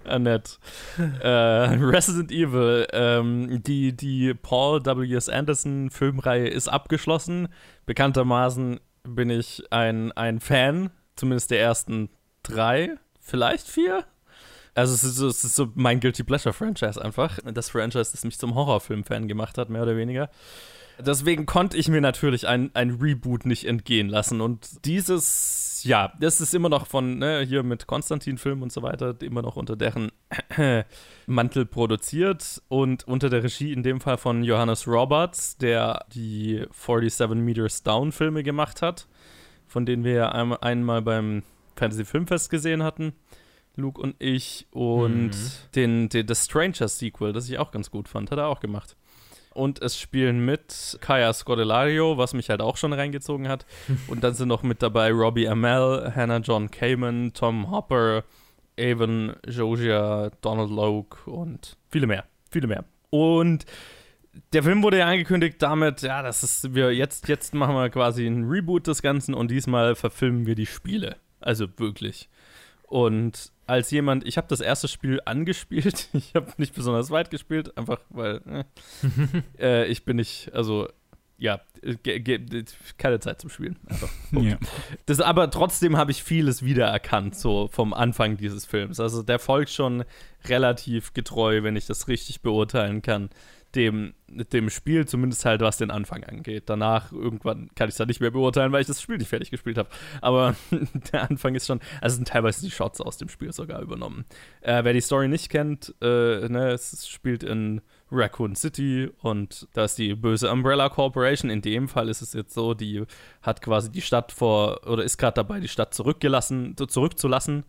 Annette. 0.05 0.57
Äh, 0.97 1.27
Resident 1.27 2.31
Evil, 2.31 2.87
ähm, 2.93 3.63
die, 3.63 3.95
die 3.97 4.35
Paul 4.35 4.85
W.S. 4.85 5.27
Anderson 5.27 5.89
Filmreihe 5.89 6.47
ist 6.47 6.67
abgeschlossen. 6.67 7.47
Bekanntermaßen 7.87 8.79
bin 9.03 9.29
ich 9.31 9.63
ein, 9.71 10.11
ein 10.11 10.39
Fan, 10.39 10.91
zumindest 11.15 11.49
der 11.49 11.61
ersten 11.61 12.09
drei, 12.43 12.97
vielleicht 13.19 13.67
vier. 13.67 14.05
Also 14.75 14.93
es 14.93 15.03
ist, 15.05 15.15
so, 15.15 15.27
es 15.27 15.43
ist 15.43 15.55
so 15.55 15.71
mein 15.75 16.01
Guilty 16.01 16.23
Pleasure 16.23 16.53
Franchise 16.53 17.03
einfach. 17.03 17.39
Das 17.45 17.69
Franchise, 17.69 18.11
das 18.11 18.25
mich 18.25 18.37
zum 18.37 18.55
Horrorfilm-Fan 18.55 19.27
gemacht 19.27 19.57
hat, 19.57 19.69
mehr 19.69 19.83
oder 19.83 19.95
weniger. 19.95 20.29
Deswegen 20.99 21.45
konnte 21.45 21.77
ich 21.77 21.87
mir 21.87 22.01
natürlich 22.01 22.47
ein, 22.47 22.71
ein 22.73 22.91
Reboot 22.91 23.45
nicht 23.45 23.65
entgehen 23.65 24.09
lassen. 24.09 24.41
Und 24.41 24.85
dieses, 24.85 25.81
ja, 25.83 26.13
das 26.19 26.41
ist 26.41 26.53
immer 26.53 26.67
noch 26.67 26.87
von, 26.87 27.19
ne, 27.19 27.41
hier 27.47 27.63
mit 27.63 27.87
Konstantin-Film 27.87 28.61
und 28.61 28.71
so 28.71 28.81
weiter, 28.81 29.15
immer 29.21 29.41
noch 29.41 29.55
unter 29.55 29.77
deren 29.77 30.11
Mantel 31.25 31.65
produziert 31.65 32.61
und 32.67 33.07
unter 33.07 33.29
der 33.29 33.43
Regie 33.43 33.71
in 33.71 33.81
dem 33.81 34.01
Fall 34.01 34.17
von 34.17 34.43
Johannes 34.43 34.87
Roberts, 34.87 35.57
der 35.57 36.05
die 36.13 36.65
47 36.71 37.29
Meters 37.35 37.83
Down-Filme 37.83 38.43
gemacht 38.43 38.81
hat, 38.81 39.07
von 39.67 39.85
denen 39.85 40.03
wir 40.03 40.13
ja 40.13 40.29
einmal, 40.29 40.59
einmal 40.61 41.01
beim 41.01 41.43
Fantasy 41.75 42.03
Filmfest 42.03 42.49
gesehen 42.49 42.83
hatten. 42.83 43.13
Luke 43.77 44.01
und 44.01 44.15
ich 44.19 44.67
und 44.71 45.29
mhm. 45.29 45.51
den, 45.75 46.09
den 46.09 46.27
The 46.27 46.35
Stranger 46.35 46.87
Sequel, 46.87 47.33
das 47.33 47.49
ich 47.49 47.57
auch 47.57 47.71
ganz 47.71 47.91
gut 47.91 48.07
fand, 48.07 48.31
hat 48.31 48.39
er 48.39 48.47
auch 48.47 48.59
gemacht. 48.59 48.95
Und 49.53 49.81
es 49.81 49.97
spielen 49.97 50.43
mit 50.43 50.97
Kaya 50.99 51.31
Scodelario, 51.31 52.17
was 52.17 52.33
mich 52.33 52.49
halt 52.49 52.61
auch 52.61 52.75
schon 52.75 52.91
reingezogen 52.91 53.47
hat. 53.47 53.65
und 54.07 54.23
dann 54.23 54.33
sind 54.33 54.49
noch 54.49 54.63
mit 54.63 54.81
dabei 54.81 55.11
Robbie 55.11 55.47
Amell, 55.47 56.11
Hannah 56.13 56.39
John 56.39 56.69
Kamen, 56.69 57.33
Tom 57.33 57.71
Hopper, 57.71 58.25
Avon 58.77 59.35
Josia, 59.47 60.29
Donald 60.41 60.69
Logue 60.69 61.17
und 61.25 61.77
viele 61.89 62.05
mehr. 62.05 62.25
Viele 62.51 62.67
mehr. 62.67 62.83
Und 63.09 63.65
der 64.51 64.63
Film 64.63 64.83
wurde 64.83 64.99
ja 64.99 65.05
angekündigt 65.05 65.61
damit, 65.61 66.01
ja, 66.01 66.21
das 66.21 66.43
ist, 66.43 66.75
wir 66.75 66.93
jetzt, 66.93 67.27
jetzt 67.29 67.53
machen 67.53 67.75
wir 67.75 67.89
quasi 67.89 68.27
ein 68.27 68.43
Reboot 68.43 68.87
des 68.87 69.01
Ganzen 69.01 69.33
und 69.33 69.49
diesmal 69.49 69.95
verfilmen 69.95 70.45
wir 70.45 70.55
die 70.55 70.65
Spiele. 70.65 71.17
Also 71.39 71.67
wirklich. 71.77 72.29
Und 72.83 73.51
als 73.67 73.91
jemand, 73.91 74.25
ich 74.27 74.37
habe 74.37 74.47
das 74.47 74.61
erste 74.61 74.87
Spiel 74.87 75.21
angespielt, 75.25 76.09
ich 76.13 76.33
habe 76.35 76.51
nicht 76.57 76.75
besonders 76.75 77.11
weit 77.11 77.29
gespielt, 77.29 77.77
einfach 77.77 77.99
weil 78.09 78.41
äh, 79.59 79.59
äh, 79.83 79.85
ich 79.87 80.05
bin 80.05 80.17
nicht, 80.17 80.53
also 80.53 80.87
ja, 81.37 81.59
keine 82.97 83.19
Zeit 83.19 83.41
zum 83.41 83.49
Spielen. 83.49 83.77
Ja. 84.31 84.57
Das, 85.05 85.19
aber 85.19 85.51
trotzdem 85.51 85.97
habe 85.97 86.11
ich 86.11 86.23
vieles 86.23 86.63
wiedererkannt, 86.63 87.35
so 87.35 87.67
vom 87.67 87.93
Anfang 87.93 88.37
dieses 88.37 88.65
Films. 88.65 89.01
Also 89.01 89.21
der 89.21 89.37
folgt 89.37 89.69
schon 89.69 90.05
relativ 90.45 91.13
getreu, 91.13 91.61
wenn 91.63 91.75
ich 91.75 91.87
das 91.87 92.07
richtig 92.07 92.41
beurteilen 92.41 93.01
kann 93.01 93.29
dem, 93.75 94.13
dem 94.27 94.69
Spiel, 94.69 95.07
zumindest 95.07 95.45
halt 95.45 95.61
was 95.61 95.77
den 95.77 95.91
Anfang 95.91 96.23
angeht. 96.23 96.63
Danach 96.67 97.11
irgendwann 97.11 97.69
kann 97.75 97.89
ich 97.89 97.93
es 97.93 97.97
dann 97.97 98.07
nicht 98.07 98.21
mehr 98.21 98.31
beurteilen, 98.31 98.71
weil 98.71 98.81
ich 98.81 98.87
das 98.87 99.01
Spiel 99.01 99.17
nicht 99.17 99.29
fertig 99.29 99.51
gespielt 99.51 99.77
habe. 99.77 99.89
Aber 100.21 100.55
der 101.11 101.29
Anfang 101.29 101.55
ist 101.55 101.67
schon, 101.67 101.79
also 102.01 102.15
sind 102.15 102.27
teilweise 102.27 102.61
die 102.61 102.71
Shots 102.71 103.01
aus 103.01 103.17
dem 103.17 103.29
Spiel 103.29 103.51
sogar 103.51 103.81
übernommen. 103.81 104.25
Äh, 104.61 104.83
wer 104.83 104.93
die 104.93 105.01
Story 105.01 105.27
nicht 105.27 105.49
kennt, 105.49 105.93
äh, 106.01 106.47
ne, 106.47 106.71
es 106.71 107.07
spielt 107.07 107.43
in 107.43 107.81
Raccoon 108.11 108.55
City 108.55 109.09
und 109.21 109.67
da 109.73 109.85
ist 109.85 109.97
die 109.97 110.15
böse 110.15 110.51
Umbrella 110.51 110.89
Corporation. 110.89 111.49
In 111.49 111.61
dem 111.61 111.87
Fall 111.87 112.09
ist 112.09 112.21
es 112.21 112.33
jetzt 112.33 112.53
so, 112.53 112.73
die 112.73 113.03
hat 113.41 113.61
quasi 113.61 113.91
die 113.91 114.01
Stadt 114.01 114.31
vor, 114.31 114.87
oder 114.87 115.03
ist 115.03 115.17
gerade 115.17 115.35
dabei, 115.35 115.59
die 115.59 115.67
Stadt 115.67 115.93
zurückgelassen, 115.93 116.75
zurückzulassen 116.77 117.65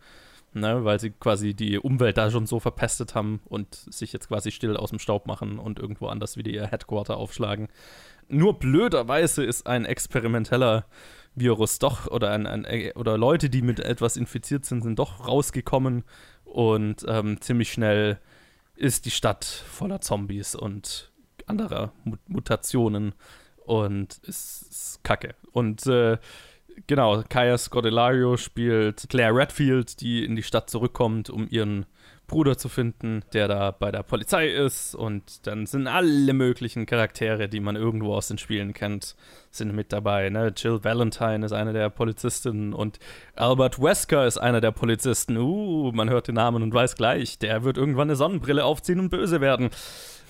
ne, 0.53 0.83
weil 0.83 0.99
sie 0.99 1.11
quasi 1.11 1.53
die 1.53 1.79
Umwelt 1.79 2.17
da 2.17 2.31
schon 2.31 2.45
so 2.45 2.59
verpestet 2.59 3.15
haben 3.15 3.41
und 3.45 3.75
sich 3.75 4.13
jetzt 4.13 4.27
quasi 4.27 4.51
still 4.51 4.77
aus 4.77 4.89
dem 4.89 4.99
Staub 4.99 5.27
machen 5.27 5.59
und 5.59 5.79
irgendwo 5.79 6.07
anders 6.07 6.37
wieder 6.37 6.51
ihr 6.51 6.67
Headquarter 6.67 7.17
aufschlagen. 7.17 7.67
Nur 8.29 8.59
blöderweise 8.59 9.43
ist 9.43 9.67
ein 9.67 9.85
experimenteller 9.85 10.85
Virus 11.35 11.79
doch 11.79 12.07
oder 12.07 12.31
ein, 12.31 12.47
ein, 12.47 12.91
oder 12.93 13.17
Leute, 13.17 13.49
die 13.49 13.61
mit 13.61 13.79
etwas 13.79 14.17
infiziert 14.17 14.65
sind, 14.65 14.81
sind 14.81 14.99
doch 14.99 15.27
rausgekommen 15.27 16.03
und 16.43 17.05
ähm, 17.07 17.39
ziemlich 17.41 17.71
schnell 17.71 18.19
ist 18.75 19.05
die 19.05 19.11
Stadt 19.11 19.45
voller 19.45 20.01
Zombies 20.01 20.55
und 20.55 21.11
anderer 21.45 21.93
Mutationen 22.27 23.13
und 23.65 24.17
ist, 24.23 24.61
ist 24.69 25.03
kacke. 25.03 25.35
Und 25.51 25.85
äh, 25.87 26.17
genau, 26.85 27.23
Kaya 27.27 27.57
Scodelario 27.57 28.37
spielt 28.37 29.07
Claire 29.09 29.35
Redfield, 29.35 30.01
die 30.01 30.23
in 30.23 30.35
die 30.35 30.43
Stadt 30.43 30.69
zurückkommt, 30.69 31.29
um 31.29 31.47
ihren 31.49 31.85
Bruder 32.27 32.57
zu 32.57 32.67
finden, 32.67 33.23
der 33.33 33.47
da 33.47 33.71
bei 33.71 33.89
der 33.89 34.03
Polizei 34.03 34.47
ist. 34.49 34.93
Und 34.93 35.47
dann 35.47 35.65
sind 35.65 35.87
alle 35.87 36.33
möglichen 36.33 36.85
Charaktere, 36.85 37.47
die 37.47 37.61
man 37.61 37.75
irgendwo 37.75 38.13
aus 38.13 38.27
den 38.27 38.37
Spielen 38.37 38.73
kennt, 38.73 39.15
sind 39.49 39.73
mit 39.73 39.93
dabei. 39.93 40.29
Ne? 40.29 40.53
Jill 40.55 40.83
Valentine 40.83 41.45
ist 41.45 41.53
eine 41.53 41.71
der 41.73 41.89
Polizistinnen 41.89 42.73
und 42.73 42.99
Albert 43.35 43.81
Wesker 43.81 44.27
ist 44.27 44.37
einer 44.37 44.61
der 44.61 44.71
Polizisten. 44.71 45.37
Uh, 45.37 45.91
man 45.93 46.09
hört 46.09 46.27
den 46.27 46.35
Namen 46.35 46.63
und 46.63 46.73
weiß 46.73 46.95
gleich, 46.95 47.39
der 47.39 47.63
wird 47.63 47.77
irgendwann 47.77 48.09
eine 48.09 48.17
Sonnenbrille 48.17 48.65
aufziehen 48.65 48.99
und 48.99 49.09
böse 49.09 49.39
werden. 49.39 49.69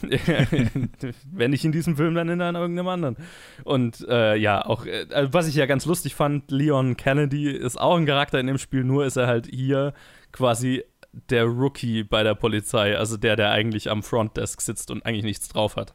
Wenn 1.31 1.51
nicht 1.51 1.65
in 1.65 1.71
diesem 1.71 1.95
Film, 1.95 2.15
dann 2.15 2.29
in 2.29 2.41
einem, 2.41 2.55
irgendeinem 2.61 2.87
anderen. 2.87 3.17
Und 3.63 4.05
äh, 4.07 4.35
ja, 4.35 4.65
auch, 4.65 4.85
äh, 4.85 5.27
was 5.31 5.47
ich 5.47 5.55
ja 5.55 5.65
ganz 5.65 5.85
lustig 5.85 6.15
fand, 6.15 6.51
Leon 6.51 6.97
Kennedy 6.97 7.49
ist 7.49 7.79
auch 7.79 7.97
ein 7.97 8.05
Charakter 8.05 8.39
in 8.39 8.47
dem 8.47 8.57
Spiel, 8.57 8.83
nur 8.83 9.05
ist 9.05 9.15
er 9.15 9.27
halt 9.27 9.47
hier 9.47 9.93
quasi 10.31 10.83
der 11.29 11.45
Rookie 11.45 12.03
bei 12.03 12.23
der 12.23 12.35
Polizei, 12.35 12.97
also 12.97 13.17
der, 13.17 13.35
der 13.35 13.51
eigentlich 13.51 13.89
am 13.89 14.03
Frontdesk 14.03 14.61
sitzt 14.61 14.91
und 14.91 15.05
eigentlich 15.05 15.23
nichts 15.23 15.47
drauf 15.47 15.75
hat. 15.75 15.93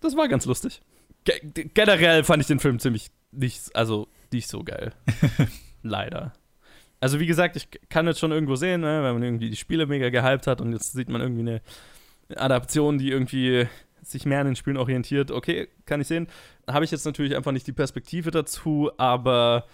Das 0.00 0.16
war 0.16 0.28
ganz 0.28 0.44
lustig. 0.44 0.82
Ge 1.24 1.40
generell 1.74 2.24
fand 2.24 2.42
ich 2.42 2.46
den 2.46 2.60
Film 2.60 2.78
ziemlich 2.78 3.10
nicht, 3.32 3.74
also 3.74 4.08
nicht 4.32 4.48
so 4.48 4.62
geil. 4.62 4.92
Leider. 5.82 6.32
Also 7.00 7.20
wie 7.20 7.26
gesagt, 7.26 7.56
ich 7.56 7.68
kann 7.88 8.06
jetzt 8.06 8.18
schon 8.18 8.32
irgendwo 8.32 8.56
sehen, 8.56 8.80
ne, 8.80 9.02
wenn 9.02 9.14
man 9.14 9.22
irgendwie 9.22 9.50
die 9.50 9.56
Spiele 9.56 9.86
mega 9.86 10.10
gehypt 10.10 10.46
hat 10.46 10.60
und 10.60 10.72
jetzt 10.72 10.92
sieht 10.92 11.08
man 11.08 11.20
irgendwie 11.20 11.42
eine 11.42 11.62
Adaption, 12.34 12.98
die 12.98 13.10
irgendwie 13.10 13.66
sich 14.02 14.26
mehr 14.26 14.40
an 14.40 14.46
den 14.46 14.56
Spielen 14.56 14.76
orientiert. 14.76 15.30
Okay, 15.30 15.68
kann 15.86 16.00
ich 16.00 16.06
sehen. 16.06 16.28
Habe 16.68 16.84
ich 16.84 16.90
jetzt 16.90 17.04
natürlich 17.04 17.36
einfach 17.36 17.52
nicht 17.52 17.66
die 17.66 17.72
Perspektive 17.72 18.30
dazu, 18.30 18.90
aber 18.96 19.66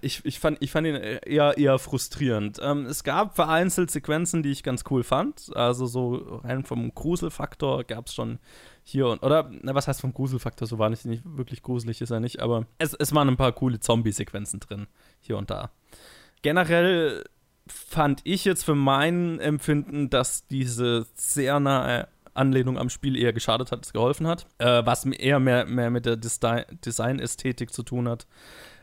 ich, 0.00 0.24
ich, 0.24 0.38
fand, 0.38 0.58
ich 0.60 0.70
fand 0.70 0.86
ihn 0.86 0.94
eher, 0.94 1.56
eher 1.56 1.78
frustrierend. 1.78 2.58
Ähm, 2.62 2.86
es 2.86 3.04
gab 3.04 3.34
vereinzelt 3.34 3.90
Sequenzen, 3.90 4.42
die 4.42 4.50
ich 4.50 4.62
ganz 4.62 4.84
cool 4.90 5.02
fand. 5.02 5.54
Also 5.56 5.86
so 5.86 6.40
rein 6.44 6.64
vom 6.64 6.94
Gruselfaktor 6.94 7.84
gab 7.84 8.06
es 8.06 8.14
schon 8.14 8.38
hier 8.82 9.08
und 9.08 9.22
oder 9.22 9.50
na, 9.62 9.74
was 9.74 9.88
heißt 9.88 10.00
vom 10.00 10.14
Gruselfaktor? 10.14 10.68
So 10.68 10.78
war 10.78 10.90
nicht, 10.90 11.04
nicht 11.04 11.22
wirklich 11.24 11.62
gruselig, 11.62 12.00
ist 12.00 12.10
er 12.10 12.20
nicht, 12.20 12.40
aber 12.40 12.66
es, 12.78 12.94
es 12.94 13.14
waren 13.14 13.28
ein 13.28 13.36
paar 13.36 13.52
coole 13.52 13.80
Zombie-Sequenzen 13.80 14.60
drin, 14.60 14.86
hier 15.20 15.36
und 15.36 15.50
da. 15.50 15.70
Generell 16.42 17.24
fand 17.68 18.20
ich 18.24 18.44
jetzt 18.44 18.64
für 18.64 18.74
mein 18.74 19.40
Empfinden, 19.40 20.10
dass 20.10 20.46
diese 20.46 21.06
sehr 21.14 21.60
nahe 21.60 22.08
Anlehnung 22.34 22.78
am 22.78 22.90
Spiel 22.90 23.16
eher 23.16 23.32
geschadet 23.32 23.72
hat 23.72 23.80
als 23.80 23.92
geholfen 23.92 24.26
hat. 24.26 24.46
Äh, 24.58 24.84
was 24.84 25.04
eher 25.06 25.40
mehr, 25.40 25.64
mehr 25.66 25.90
mit 25.90 26.06
der 26.06 26.16
Design-Ästhetik 26.16 27.72
zu 27.72 27.82
tun 27.82 28.08
hat, 28.08 28.26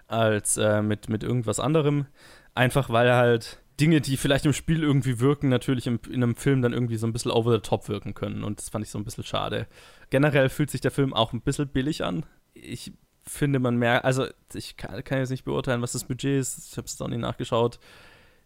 als 0.08 0.58
äh, 0.58 0.82
mit, 0.82 1.10
mit 1.10 1.24
irgendwas 1.24 1.60
anderem. 1.60 2.08
Einfach 2.56 2.90
weil 2.90 3.14
halt 3.14 3.60
Dinge, 3.80 4.02
die 4.02 4.18
vielleicht 4.18 4.46
im 4.46 4.54
Spiel 4.54 4.84
irgendwie 4.84 5.20
wirken, 5.20 5.50
natürlich 5.50 5.88
im, 5.88 6.00
in 6.08 6.24
einem 6.24 6.36
Film 6.36 6.62
dann 6.62 6.74
irgendwie 6.74 6.98
so 6.98 7.08
ein 7.08 7.14
bisschen 7.14 7.32
over 7.32 7.52
the 7.54 7.60
top 7.60 7.88
wirken 7.90 8.14
können. 8.14 8.44
Und 8.44 8.60
das 8.60 8.70
fand 8.70 8.86
ich 8.86 8.92
so 8.92 9.00
ein 9.00 9.06
bisschen 9.06 9.24
schade. 9.24 9.68
Generell 10.10 10.50
fühlt 10.50 10.70
sich 10.70 10.82
der 10.82 10.92
Film 10.92 11.14
auch 11.14 11.34
ein 11.34 11.42
bisschen 11.42 11.68
billig 11.70 12.04
an. 12.04 12.26
Ich 12.54 12.94
finde, 13.26 13.60
man 13.60 13.78
merkt, 13.78 14.06
also 14.06 14.28
ich 14.54 14.78
kann, 14.78 15.04
kann 15.04 15.20
jetzt 15.20 15.30
nicht 15.30 15.46
beurteilen, 15.46 15.82
was 15.82 15.94
das 15.94 16.04
Budget 16.04 16.40
ist. 16.40 16.72
Ich 16.72 16.78
habe 16.78 16.86
es 16.86 17.02
auch 17.02 17.08
nicht 17.08 17.20
nachgeschaut. 17.20 17.80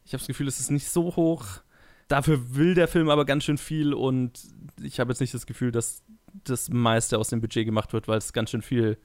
Ich 0.08 0.14
habe 0.14 0.22
das 0.22 0.28
Gefühl, 0.28 0.48
es 0.48 0.62
ist 0.62 0.72
nicht 0.72 0.88
so 0.88 1.18
hoch. 1.18 1.46
Dafür 2.08 2.56
will 2.56 2.76
der 2.76 2.88
Film 2.88 3.10
aber 3.10 3.26
ganz 3.26 3.44
schön 3.44 3.58
viel 3.58 3.94
und 3.94 4.40
ich 4.82 5.02
habe 5.02 5.12
jetzt 5.12 5.20
nicht 5.20 5.34
das 5.34 5.46
Gefühl, 5.46 5.74
dass 5.74 6.02
das 6.46 6.70
meiste 6.70 7.20
aus 7.20 7.28
dem 7.28 7.42
Budget 7.42 7.66
gemacht 7.66 7.92
wird, 7.92 8.08
weil 8.08 8.18
es 8.18 8.32
ganz 8.32 8.52
schön 8.52 8.62
viel 8.62 8.98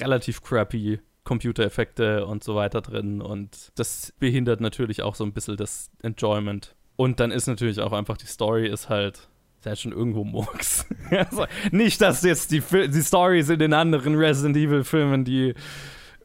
relativ 0.00 0.42
crappy 0.42 1.00
Computereffekte 1.24 2.24
und 2.24 2.42
so 2.42 2.54
weiter 2.54 2.80
drin 2.80 3.20
und 3.20 3.72
das 3.74 4.14
behindert 4.18 4.62
natürlich 4.62 5.02
auch 5.02 5.14
so 5.14 5.24
ein 5.24 5.34
bisschen 5.34 5.58
das 5.58 5.90
Enjoyment. 6.02 6.74
Und 6.96 7.20
dann 7.20 7.30
ist 7.30 7.46
natürlich 7.46 7.78
auch 7.80 7.92
einfach 7.92 8.16
die 8.16 8.26
Story 8.26 8.66
ist 8.66 8.88
halt 8.88 9.28
ist 9.60 9.66
halt 9.66 9.78
schon 9.78 9.92
irgendwo 9.92 10.24
Murks. 10.24 10.86
also, 11.10 11.44
nicht, 11.72 12.00
dass 12.00 12.22
jetzt 12.22 12.52
die, 12.52 12.62
die 12.62 13.02
Stories 13.02 13.50
in 13.50 13.58
den 13.58 13.74
anderen 13.74 14.14
Resident 14.14 14.56
Evil 14.56 14.84
Filmen 14.84 15.26
die 15.26 15.52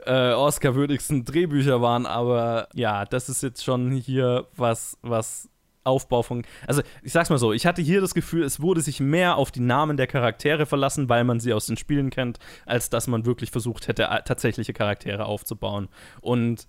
äh, 0.05 0.33
Oscar-würdigsten 0.33 1.25
Drehbücher 1.25 1.81
waren, 1.81 2.05
aber 2.05 2.67
ja, 2.73 3.05
das 3.05 3.29
ist 3.29 3.43
jetzt 3.43 3.63
schon 3.63 3.91
hier 3.91 4.47
was, 4.55 4.97
was 5.01 5.49
Aufbau 5.83 6.21
von. 6.23 6.43
Also, 6.67 6.81
ich 7.01 7.11
sag's 7.11 7.29
mal 7.29 7.37
so, 7.37 7.53
ich 7.53 7.65
hatte 7.65 7.81
hier 7.81 8.01
das 8.01 8.13
Gefühl, 8.13 8.43
es 8.43 8.61
wurde 8.61 8.81
sich 8.81 8.99
mehr 8.99 9.37
auf 9.37 9.51
die 9.51 9.59
Namen 9.59 9.97
der 9.97 10.07
Charaktere 10.07 10.65
verlassen, 10.65 11.09
weil 11.09 11.23
man 11.23 11.39
sie 11.39 11.53
aus 11.53 11.65
den 11.65 11.77
Spielen 11.77 12.09
kennt, 12.09 12.39
als 12.65 12.89
dass 12.89 13.07
man 13.07 13.25
wirklich 13.25 13.51
versucht 13.51 13.87
hätte, 13.87 14.03
tatsächliche 14.25 14.73
Charaktere 14.73 15.25
aufzubauen. 15.25 15.89
Und 16.21 16.67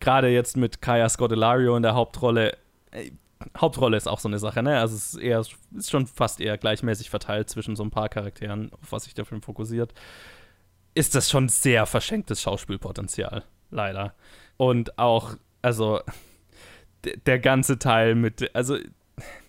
gerade 0.00 0.28
jetzt 0.28 0.56
mit 0.56 0.80
Kaya 0.80 1.08
Scott 1.08 1.32
Ilario 1.32 1.76
in 1.76 1.82
der 1.82 1.94
Hauptrolle, 1.94 2.56
äh, 2.90 3.10
Hauptrolle 3.58 3.96
ist 3.96 4.08
auch 4.08 4.20
so 4.20 4.28
eine 4.28 4.38
Sache, 4.38 4.62
ne? 4.62 4.78
Also 4.78 4.94
es 4.96 5.14
ist 5.14 5.20
eher, 5.20 5.40
ist 5.40 5.90
schon 5.90 6.06
fast 6.06 6.40
eher 6.40 6.56
gleichmäßig 6.56 7.10
verteilt 7.10 7.50
zwischen 7.50 7.76
so 7.76 7.82
ein 7.82 7.90
paar 7.90 8.08
Charakteren, 8.08 8.72
auf 8.72 8.92
was 8.92 9.04
sich 9.04 9.14
der 9.14 9.26
Film 9.26 9.42
fokussiert. 9.42 9.92
Ist 10.94 11.14
das 11.14 11.30
schon 11.30 11.48
sehr 11.48 11.86
verschenktes 11.86 12.40
Schauspielpotenzial, 12.40 13.44
leider. 13.70 14.14
Und 14.56 14.98
auch, 14.98 15.36
also 15.62 16.00
der 17.26 17.38
ganze 17.38 17.78
Teil 17.78 18.14
mit, 18.14 18.54
also 18.54 18.78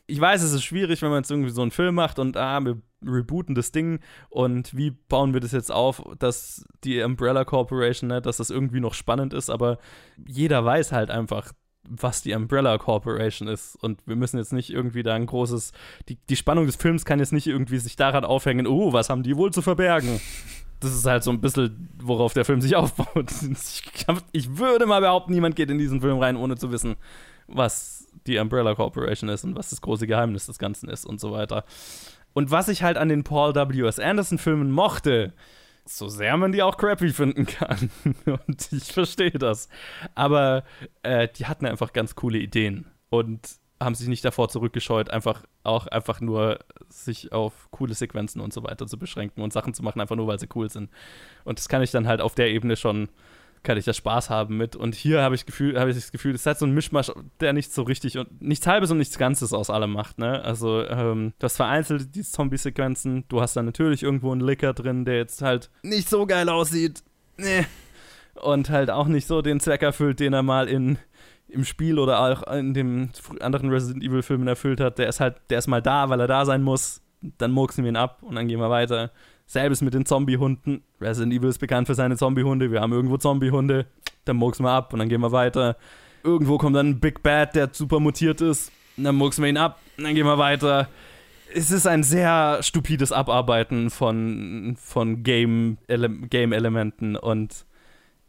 ich 0.08 0.20
weiß, 0.20 0.42
es 0.44 0.54
ist 0.54 0.64
schwierig, 0.64 1.02
wenn 1.02 1.10
man 1.10 1.20
jetzt 1.20 1.32
irgendwie 1.32 1.50
so 1.50 1.62
einen 1.62 1.72
Film 1.72 1.96
macht 1.96 2.20
und 2.20 2.38
ah, 2.38 2.60
wir 2.64 2.82
rebooten 3.06 3.56
das 3.56 3.72
Ding 3.72 4.00
und 4.30 4.76
wie 4.76 4.92
bauen 4.92 5.34
wir 5.34 5.42
das 5.42 5.52
jetzt 5.52 5.72
auf, 5.72 6.04
dass 6.20 6.66
die 6.84 7.02
Umbrella 7.02 7.44
Corporation, 7.46 8.10
ne, 8.10 8.22
dass 8.22 8.38
das 8.38 8.50
irgendwie 8.50 8.80
noch 8.80 8.94
spannend 8.94 9.34
ist, 9.34 9.50
aber 9.50 9.78
jeder 10.28 10.64
weiß 10.64 10.92
halt 10.92 11.10
einfach, 11.10 11.52
was 11.88 12.24
die 12.24 12.34
Umbrella 12.34 12.78
Corporation 12.78 13.48
ist 13.48 13.76
und 13.76 14.02
wir 14.08 14.16
müssen 14.16 14.38
jetzt 14.38 14.54
nicht 14.54 14.72
irgendwie 14.72 15.04
da 15.04 15.14
ein 15.14 15.28
großes, 15.28 15.72
die, 16.10 16.18
die 16.30 16.36
Spannung 16.36 16.66
des 16.66 16.76
Films 16.76 17.06
kann 17.06 17.20
jetzt 17.20 17.34
nicht 17.34 17.48
irgendwie 17.48 17.78
sich 17.78 17.96
daran 17.96 18.26
aufhängen, 18.26 18.68
oh, 18.68 18.94
was 18.94 19.10
haben 19.10 19.24
die 19.24 19.38
wohl 19.38 19.52
zu 19.52 19.62
verbergen? 19.62 20.20
Das 20.80 20.94
ist 20.94 21.06
halt 21.06 21.24
so 21.24 21.32
ein 21.32 21.42
bisschen, 21.42 21.90
worauf 22.02 22.34
der 22.34 22.46
Film 22.46 22.62
sich 22.62 22.76
aufbaut. 22.76 23.32
Ich, 23.42 23.84
ich 24.32 24.58
würde 24.58 24.86
mal 24.86 25.02
behaupten, 25.02 25.34
niemand 25.34 25.56
geht 25.56 25.70
in 25.70 25.78
diesen 25.78 26.02
Film 26.02 26.20
rein, 26.20 26.36
ohne 26.36 26.58
zu 26.58 26.72
wissen, 26.72 26.96
was 27.48 28.08
die 28.28 28.38
Umbrella 28.38 28.76
Corporation 28.76 29.30
ist 29.30 29.44
und 29.44 29.56
was 29.56 29.70
das 29.70 29.82
große 29.82 30.08
Geheimnis 30.08 30.48
des 30.48 30.58
Ganzen 30.58 30.90
ist 30.90 31.06
und 31.06 31.20
so 31.20 31.32
weiter. 31.32 31.64
Und 32.34 32.52
was 32.52 32.68
ich 32.68 32.84
halt 32.84 32.98
an 32.98 33.10
den 33.10 33.24
Paul 33.24 33.56
W.S. 33.56 34.00
Anderson-Filmen 34.00 34.72
mochte, 34.72 35.34
so 35.86 36.10
sehr 36.10 36.36
man 36.36 36.52
die 36.52 36.64
auch 36.64 36.78
crappy 36.78 37.10
finden 37.10 37.46
kann, 37.46 37.90
und 38.26 38.72
ich 38.72 38.92
verstehe 38.92 39.32
das, 39.32 39.70
aber 40.16 40.64
äh, 41.04 41.28
die 41.38 41.46
hatten 41.46 41.66
einfach 41.66 41.94
ganz 41.94 42.16
coole 42.16 42.40
Ideen 42.40 42.88
und 43.10 43.48
haben 43.80 43.96
sich 43.96 44.08
nicht 44.08 44.26
davor 44.26 44.50
zurückgescheut, 44.50 45.10
einfach 45.10 45.44
auch 45.66 45.88
einfach 45.88 46.22
nur 46.22 46.60
sich 46.90 47.32
auf 47.32 47.70
coole 47.72 47.94
Sequenzen 47.94 48.42
und 48.42 48.54
so 48.54 48.64
weiter 48.64 48.88
zu 48.88 48.98
beschränken 48.98 49.42
und 49.42 49.54
Sachen 49.54 49.74
zu 49.74 49.84
machen, 49.84 50.02
einfach 50.02 50.16
nur 50.16 50.28
weil 50.28 50.40
sie 50.40 50.50
cool 50.56 50.70
sind. 50.70 50.90
Und 51.44 51.60
das 51.60 51.70
kann 51.70 51.82
ich 51.82 51.92
dann 51.92 52.08
halt 52.08 52.22
auf 52.22 52.36
der 52.36 52.50
Ebene 52.50 52.76
schon 52.76 53.10
kann 53.66 53.78
ich 53.78 53.84
da 53.84 53.94
Spaß 53.94 54.30
haben 54.30 54.56
mit. 54.56 54.78
Und 54.78 54.96
hier 54.96 55.22
habe 55.22 55.36
ich, 55.36 55.42
hab 55.42 55.88
ich 55.90 55.96
das 55.96 56.12
Gefühl, 56.14 56.34
es 56.36 56.42
ist 56.42 56.46
halt 56.46 56.60
so 56.60 56.66
ein 56.66 56.74
Mischmasch, 56.74 57.12
der 57.42 57.52
nicht 57.52 57.74
so 57.74 57.82
richtig 57.82 58.18
und 58.18 58.42
nichts 58.42 58.66
Halbes 58.66 58.92
und 58.92 59.00
nichts 59.00 59.18
Ganzes 59.18 59.52
aus 59.52 59.70
allem 59.70 59.92
macht. 59.92 60.20
Ne? 60.20 60.42
Also, 60.42 60.88
ähm, 60.88 61.34
du 61.40 61.44
hast 61.44 61.58
vereinzelt 61.58 62.16
diese 62.16 62.32
Zombie-Sequenzen, 62.32 63.26
du 63.28 63.42
hast 63.42 63.58
da 63.58 63.64
natürlich 63.64 64.04
irgendwo 64.04 64.32
einen 64.32 64.42
Licker 64.42 64.74
drin, 64.74 65.04
der 65.04 65.18
jetzt 65.18 65.42
halt 65.42 65.70
nicht 65.82 66.08
so 66.08 66.26
geil 66.26 66.48
aussieht. 66.48 67.04
Nee. 67.38 67.66
Und 68.36 68.70
halt 68.70 68.90
auch 68.90 69.08
nicht 69.08 69.28
so 69.28 69.42
den 69.42 69.60
Zweck 69.60 69.82
erfüllt, 69.82 70.20
den 70.20 70.34
er 70.34 70.44
mal 70.44 70.70
in 70.70 70.98
im 71.56 71.66
Spiel 71.66 71.98
oder 71.98 72.20
auch 72.20 72.44
in 72.54 72.74
dem 72.74 73.10
anderen 73.40 73.70
Resident 73.70 74.04
Evil 74.04 74.22
Filmen 74.22 74.48
erfüllt 74.48 74.80
hat, 74.80 75.00
der 75.00 75.08
ist 75.08 75.20
halt, 75.20 75.38
der 75.50 75.60
ist 75.60 75.68
mal 75.68 75.82
da, 75.82 76.10
weil 76.10 76.20
er 76.20 76.28
da 76.28 76.46
sein 76.46 76.62
muss. 76.62 77.02
Dann 77.38 77.52
murksen 77.52 77.84
wir 77.84 77.92
ihn 77.92 77.96
ab 77.96 78.22
und 78.22 78.36
dann 78.36 78.48
gehen 78.48 78.60
wir 78.60 78.70
weiter. 78.70 79.12
Selbes 79.48 79.82
mit 79.82 79.94
den 79.94 80.06
Zombie-Hunden. 80.06 80.84
Resident 81.02 81.34
Evil 81.34 81.50
ist 81.50 81.60
bekannt 81.60 81.88
für 81.88 81.96
seine 81.96 82.18
Zombie-Hunde. 82.18 82.72
Wir 82.72 82.82
haben 82.82 82.94
irgendwo 82.94 83.18
Zombie-Hunde. 83.18 83.86
Dann 84.26 84.36
murksen 84.36 84.66
wir 84.66 84.72
ab 84.72 84.94
und 84.94 85.00
dann 85.00 85.10
gehen 85.10 85.22
wir 85.22 85.32
weiter. 85.32 85.78
Irgendwo 86.24 86.58
kommt 86.58 86.76
dann 86.76 86.90
ein 86.90 87.00
Big 87.00 87.24
Bad, 87.24 87.56
der 87.56 87.70
super 87.72 88.00
mutiert 88.00 88.42
ist. 88.42 88.72
Dann 88.98 89.16
murksen 89.16 89.44
wir 89.44 89.50
ihn 89.50 89.58
ab 89.58 89.80
und 89.98 90.04
dann 90.04 90.16
gehen 90.16 90.26
wir 90.26 90.38
weiter. 90.38 90.88
Es 91.54 91.72
ist 91.72 91.88
ein 91.88 92.04
sehr 92.04 92.60
stupides 92.62 93.12
Abarbeiten 93.12 93.90
von, 93.90 94.76
von 94.80 95.24
Game-Elementen 95.24 96.30
Game 97.14 97.16
und 97.22 97.66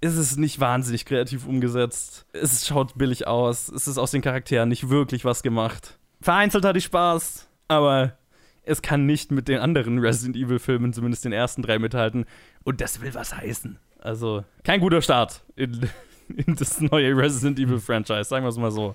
es 0.00 0.16
ist 0.16 0.36
nicht 0.36 0.60
wahnsinnig 0.60 1.04
kreativ 1.04 1.46
umgesetzt. 1.46 2.26
Es 2.32 2.66
schaut 2.66 2.96
billig 2.98 3.26
aus. 3.26 3.68
Es 3.68 3.88
ist 3.88 3.98
aus 3.98 4.10
den 4.10 4.22
Charakteren 4.22 4.68
nicht 4.68 4.88
wirklich 4.88 5.24
was 5.24 5.42
gemacht. 5.42 5.98
Vereinzelt 6.20 6.64
hatte 6.64 6.78
ich 6.78 6.84
Spaß, 6.84 7.48
aber 7.68 8.16
es 8.64 8.82
kann 8.82 9.06
nicht 9.06 9.30
mit 9.30 9.48
den 9.48 9.58
anderen 9.58 9.98
Resident 9.98 10.36
Evil-Filmen, 10.36 10.92
zumindest 10.92 11.24
den 11.24 11.32
ersten 11.32 11.62
drei, 11.62 11.78
mithalten. 11.78 12.26
Und 12.64 12.80
das 12.80 13.00
will 13.00 13.14
was 13.14 13.36
heißen. 13.36 13.78
Also, 14.00 14.44
kein 14.64 14.80
guter 14.80 15.02
Start 15.02 15.44
in, 15.54 15.88
in 16.36 16.56
das 16.56 16.80
neue 16.80 17.16
Resident 17.16 17.58
Evil-Franchise, 17.58 18.24
sagen 18.24 18.44
wir 18.44 18.50
es 18.50 18.58
mal 18.58 18.70
so. 18.70 18.94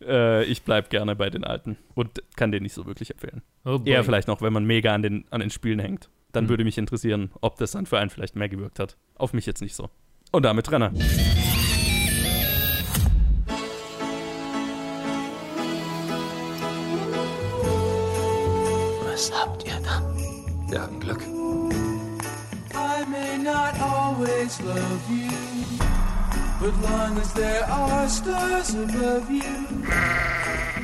Äh, 0.00 0.44
ich 0.44 0.62
bleib 0.62 0.90
gerne 0.90 1.16
bei 1.16 1.28
den 1.30 1.42
alten 1.42 1.76
und 1.94 2.22
kann 2.36 2.52
den 2.52 2.62
nicht 2.62 2.74
so 2.74 2.86
wirklich 2.86 3.10
empfehlen. 3.10 3.42
Oh 3.64 3.80
Eher 3.84 4.04
vielleicht 4.04 4.28
noch, 4.28 4.42
wenn 4.42 4.52
man 4.52 4.64
mega 4.64 4.94
an 4.94 5.02
den, 5.02 5.24
an 5.30 5.40
den 5.40 5.50
Spielen 5.50 5.80
hängt. 5.80 6.08
Dann 6.32 6.44
mhm. 6.44 6.50
würde 6.50 6.64
mich 6.64 6.78
interessieren, 6.78 7.32
ob 7.40 7.56
das 7.56 7.72
dann 7.72 7.86
für 7.86 7.98
einen 7.98 8.10
vielleicht 8.10 8.36
mehr 8.36 8.48
gewirkt 8.48 8.78
hat. 8.78 8.96
Auf 9.16 9.32
mich 9.32 9.46
jetzt 9.46 9.60
nicht 9.60 9.74
so. 9.74 9.90
Und 10.30 10.42
damit 10.42 10.66
Trenner. 10.66 10.90
Was 19.04 19.32
habt 19.32 19.64
ihr 19.66 19.80
da? 19.82 20.02
Wir 20.68 20.82
haben 20.82 21.00
Glück. 21.00 21.22
I 22.74 23.04
may 23.08 23.38
not 23.38 23.80
always 23.80 24.60
love 24.60 25.00
you, 25.08 25.30
but 26.60 26.74
long 26.82 27.18
as 27.18 27.32
there 27.32 27.64
are 27.70 28.06
stars 28.08 28.74
above 28.74 29.30
you, 29.30 29.42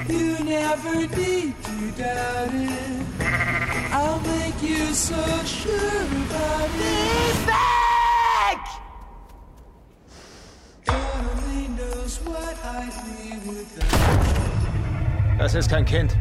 you 0.08 0.38
never 0.42 1.06
need 1.16 1.54
to 1.62 2.02
doubt 2.02 2.54
it. 2.54 3.04
I'll 3.92 4.20
make 4.20 4.62
you 4.62 4.92
so 4.94 5.14
sure 5.44 6.06
about 6.28 6.70
it. 6.80 7.93
Das 15.38 15.54
ist 15.54 15.68
kein 15.70 15.84
Kind. 15.84 16.16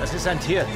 Das 0.00 0.14
ist 0.14 0.26
ein 0.26 0.40
Tier. 0.40 0.66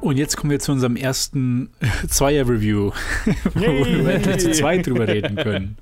Und 0.00 0.16
jetzt 0.16 0.36
kommen 0.36 0.50
wir 0.50 0.60
zu 0.60 0.72
unserem 0.72 0.96
ersten 0.96 1.70
Zweier-Review, 2.08 2.92
wo 3.54 3.60
wir 3.60 4.14
endlich 4.14 4.38
zu 4.38 4.52
zweit 4.52 4.86
drüber 4.86 5.06
reden 5.06 5.36
können. 5.36 5.76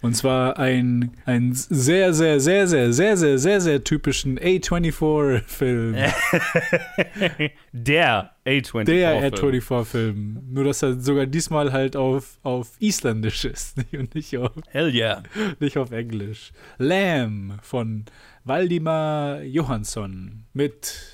Und 0.00 0.14
zwar 0.14 0.58
ein, 0.58 1.12
ein 1.24 1.54
sehr, 1.54 2.12
sehr, 2.12 2.38
sehr, 2.38 2.66
sehr, 2.66 2.92
sehr, 2.92 3.16
sehr, 3.16 3.38
sehr, 3.38 3.60
sehr 3.62 3.84
typischen 3.84 4.38
A24-Film. 4.38 5.94
Der 7.72 8.30
A24-Film. 8.44 8.84
Der 8.84 9.32
A24-Film. 9.32 10.42
Nur, 10.50 10.64
dass 10.64 10.82
er 10.82 11.00
sogar 11.00 11.24
diesmal 11.24 11.72
halt 11.72 11.96
auf, 11.96 12.38
auf 12.42 12.72
Isländisch 12.80 13.46
ist 13.46 13.78
und 13.92 14.14
nicht 14.14 14.36
auf, 14.36 14.52
Hell 14.68 14.94
yeah. 14.94 15.22
nicht 15.58 15.78
auf 15.78 15.90
Englisch. 15.90 16.52
Lamb 16.76 17.54
von 17.62 18.04
Waldimar 18.44 19.42
Johansson 19.42 20.44
mit 20.52 21.13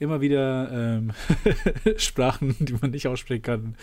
immer 0.00 0.20
wieder 0.20 0.70
ähm, 0.72 1.12
Sprachen, 1.96 2.56
die 2.58 2.72
man 2.80 2.90
nicht 2.90 3.06
aussprechen 3.06 3.42
kann. 3.42 3.76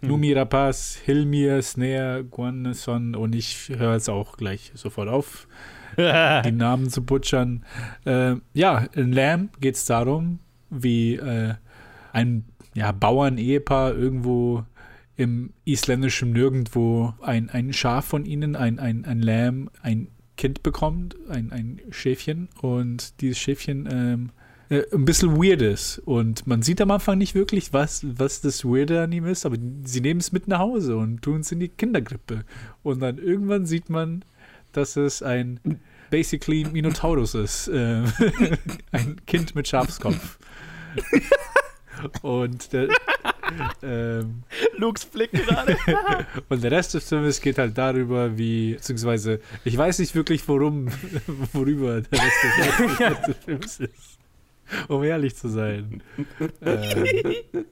Mhm. 0.00 0.08
Numi 0.08 0.32
Rapaz, 0.32 1.00
Hilmir, 1.04 1.60
Snare, 1.62 2.24
Guanson 2.24 3.16
und 3.16 3.34
ich 3.34 3.70
höre 3.70 3.94
jetzt 3.94 4.10
auch 4.10 4.36
gleich 4.36 4.70
sofort 4.74 5.08
auf, 5.08 5.48
die 5.96 6.52
Namen 6.52 6.90
zu 6.90 7.02
butchern. 7.04 7.64
Äh, 8.04 8.36
ja, 8.52 8.86
in 8.94 9.12
Lamb 9.12 9.60
geht 9.60 9.74
es 9.76 9.86
darum, 9.86 10.38
wie 10.70 11.16
äh, 11.16 11.54
ein 12.12 12.44
ja, 12.74 12.92
Bauern-Ehepaar 12.92 13.94
irgendwo 13.94 14.64
im 15.16 15.52
isländischen 15.64 16.32
Nirgendwo 16.32 17.14
ein, 17.22 17.48
ein 17.48 17.72
Schaf 17.72 18.06
von 18.06 18.24
ihnen, 18.24 18.56
ein, 18.56 18.78
ein, 18.78 19.04
ein 19.04 19.22
Lamm, 19.22 19.70
ein 19.82 20.08
Kind 20.36 20.62
bekommt, 20.62 21.16
ein, 21.28 21.52
ein 21.52 21.80
Schäfchen 21.90 22.48
und 22.60 23.20
dieses 23.20 23.38
Schäfchen 23.38 23.88
ähm, 23.90 24.30
äh, 24.72 24.86
ein 24.92 25.04
bisschen 25.04 25.36
weird 25.36 25.60
ist. 25.60 25.98
Und 25.98 26.46
man 26.46 26.62
sieht 26.62 26.80
am 26.80 26.90
Anfang 26.90 27.18
nicht 27.18 27.34
wirklich, 27.34 27.74
was, 27.74 28.06
was 28.18 28.40
das 28.40 28.64
Weirde 28.64 29.02
an 29.02 29.12
ihm 29.12 29.26
ist, 29.26 29.44
aber 29.44 29.56
sie 29.84 30.00
nehmen 30.00 30.20
es 30.20 30.32
mit 30.32 30.48
nach 30.48 30.60
Hause 30.60 30.96
und 30.96 31.20
tun 31.20 31.40
es 31.40 31.52
in 31.52 31.60
die 31.60 31.68
Kindergrippe. 31.68 32.44
Und 32.82 33.00
dann 33.00 33.18
irgendwann 33.18 33.66
sieht 33.66 33.90
man, 33.90 34.24
dass 34.72 34.96
es 34.96 35.22
ein 35.22 35.60
basically 36.08 36.64
Minotaurus 36.64 37.34
ist. 37.34 37.68
Äh, 37.68 38.04
ein 38.92 39.20
Kind 39.26 39.54
mit 39.54 39.68
Schafskopf. 39.68 40.38
und 42.22 42.72
der, 42.72 42.88
ähm, 43.82 44.44
Lukes 44.78 45.04
Blick 45.04 45.32
gerade. 45.32 45.76
und 46.48 46.64
der 46.64 46.70
Rest 46.70 46.94
des 46.94 47.06
Films 47.06 47.42
geht 47.42 47.58
halt 47.58 47.76
darüber, 47.76 48.38
wie, 48.38 48.72
beziehungsweise, 48.72 49.40
ich 49.64 49.76
weiß 49.76 49.98
nicht 49.98 50.14
wirklich, 50.14 50.48
worum, 50.48 50.88
worüber 51.52 52.00
der 52.00 52.18
Rest 52.18 53.26
des, 53.28 53.36
Films 53.44 53.80
ist. 53.80 54.21
Um 54.88 55.02
ehrlich 55.04 55.36
zu 55.36 55.48
sein. 55.48 56.02
ähm, 56.62 57.64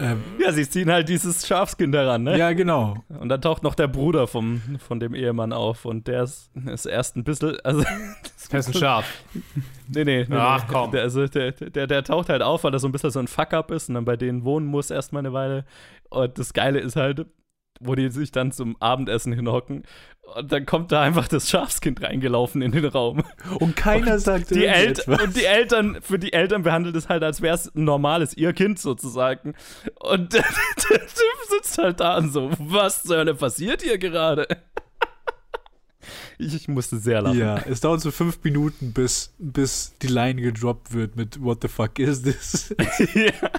ähm, 0.00 0.22
ja, 0.38 0.52
sie 0.52 0.68
ziehen 0.68 0.90
halt 0.90 1.08
dieses 1.08 1.46
Schafskind 1.46 1.94
heran, 1.94 2.22
ne? 2.22 2.36
Ja, 2.36 2.52
genau. 2.52 2.96
Und 3.08 3.30
dann 3.30 3.40
taucht 3.40 3.62
noch 3.62 3.74
der 3.74 3.88
Bruder 3.88 4.26
vom, 4.26 4.60
von 4.78 5.00
dem 5.00 5.14
Ehemann 5.14 5.52
auf 5.52 5.84
und 5.86 6.06
der 6.06 6.24
ist, 6.24 6.50
ist 6.66 6.84
erst 6.84 7.16
ein 7.16 7.24
bisschen, 7.24 7.58
also. 7.64 7.82
Der 8.52 8.60
ist 8.60 8.68
ein 8.68 8.74
Schaf. 8.80 9.06
nee, 9.88 10.04
nee, 10.04 10.26
nee. 10.28 10.36
Ach, 10.36 10.64
nee. 10.66 10.72
komm. 10.72 10.90
Der, 10.90 11.02
also, 11.02 11.26
der, 11.26 11.52
der, 11.52 11.86
der 11.86 12.04
taucht 12.04 12.28
halt 12.28 12.42
auf, 12.42 12.64
weil 12.64 12.74
er 12.74 12.78
so 12.78 12.88
ein 12.88 12.92
bisschen 12.92 13.10
so 13.10 13.20
ein 13.20 13.28
Fuck-up 13.28 13.70
ist 13.70 13.88
und 13.88 13.94
dann 13.94 14.04
bei 14.04 14.16
denen 14.16 14.44
wohnen 14.44 14.66
muss 14.66 14.90
erstmal 14.90 15.20
eine 15.20 15.32
Weile. 15.32 15.64
Und 16.10 16.38
das 16.38 16.52
Geile 16.52 16.80
ist 16.80 16.96
halt, 16.96 17.26
wo 17.80 17.94
die 17.94 18.10
sich 18.10 18.32
dann 18.32 18.52
zum 18.52 18.76
Abendessen 18.80 19.32
hinhocken. 19.32 19.84
Und 20.34 20.52
dann 20.52 20.66
kommt 20.66 20.92
da 20.92 21.00
einfach 21.00 21.26
das 21.26 21.48
Schafskind 21.48 22.02
reingelaufen 22.02 22.60
in 22.60 22.72
den 22.72 22.84
Raum. 22.84 23.24
Und 23.60 23.76
keiner 23.76 24.14
und 24.14 24.18
sagt 24.18 24.50
die 24.50 24.64
irgendetwas. 24.64 25.22
Und 25.22 25.36
die 25.36 25.44
Eltern, 25.44 25.98
für 26.02 26.18
die 26.18 26.34
Eltern 26.34 26.62
behandelt 26.62 26.96
es 26.96 27.08
halt, 27.08 27.22
als 27.22 27.40
wäre 27.40 27.54
es 27.54 27.74
ein 27.74 27.84
normales 27.84 28.36
ihr 28.36 28.52
Kind 28.52 28.78
sozusagen. 28.78 29.54
Und 30.00 30.34
der, 30.34 30.44
der 30.90 31.00
Typ 31.00 31.38
sitzt 31.48 31.78
halt 31.78 32.00
da 32.00 32.18
und 32.18 32.30
so, 32.30 32.50
was 32.58 33.04
zur 33.04 33.18
Hölle 33.18 33.34
passiert 33.34 33.82
hier 33.82 33.98
gerade? 33.98 34.46
Ich, 36.38 36.68
musste 36.68 36.98
sehr 36.98 37.20
lachen. 37.20 37.38
Ja, 37.38 37.58
es 37.58 37.80
dauert 37.80 38.00
so 38.00 38.10
fünf 38.10 38.38
Minuten, 38.44 38.92
bis, 38.92 39.32
bis 39.38 39.94
die 40.00 40.06
Line 40.06 40.40
gedroppt 40.40 40.92
wird 40.92 41.16
mit 41.16 41.42
What 41.42 41.62
the 41.62 41.68
fuck 41.68 41.98
is 41.98 42.22
this? 42.22 42.74
ja. 43.14 43.32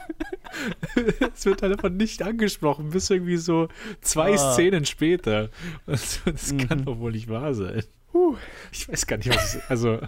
es 1.36 1.46
wird 1.46 1.62
halt 1.62 1.74
einfach 1.74 1.90
nicht 1.90 2.24
angesprochen, 2.24 2.90
bis 2.90 3.10
irgendwie 3.10 3.38
so 3.38 3.70
zwei 4.02 4.34
ah. 4.34 4.54
Szenen 4.54 4.86
später. 4.86 5.50
Also, 5.86 6.32
das 6.32 6.54
mhm. 6.54 6.68
kann 6.68 6.86
doch 6.86 7.00
wohl 7.00 7.12
nicht 7.12 7.30
wahr 7.30 7.54
sein. 7.54 7.84
Puh. 8.12 8.36
Ich 8.72 8.90
weiß 8.90 9.08
gar 9.08 9.18
nicht, 9.18 9.30
was 9.30 9.56
es, 9.56 9.70
also. 9.70 10.00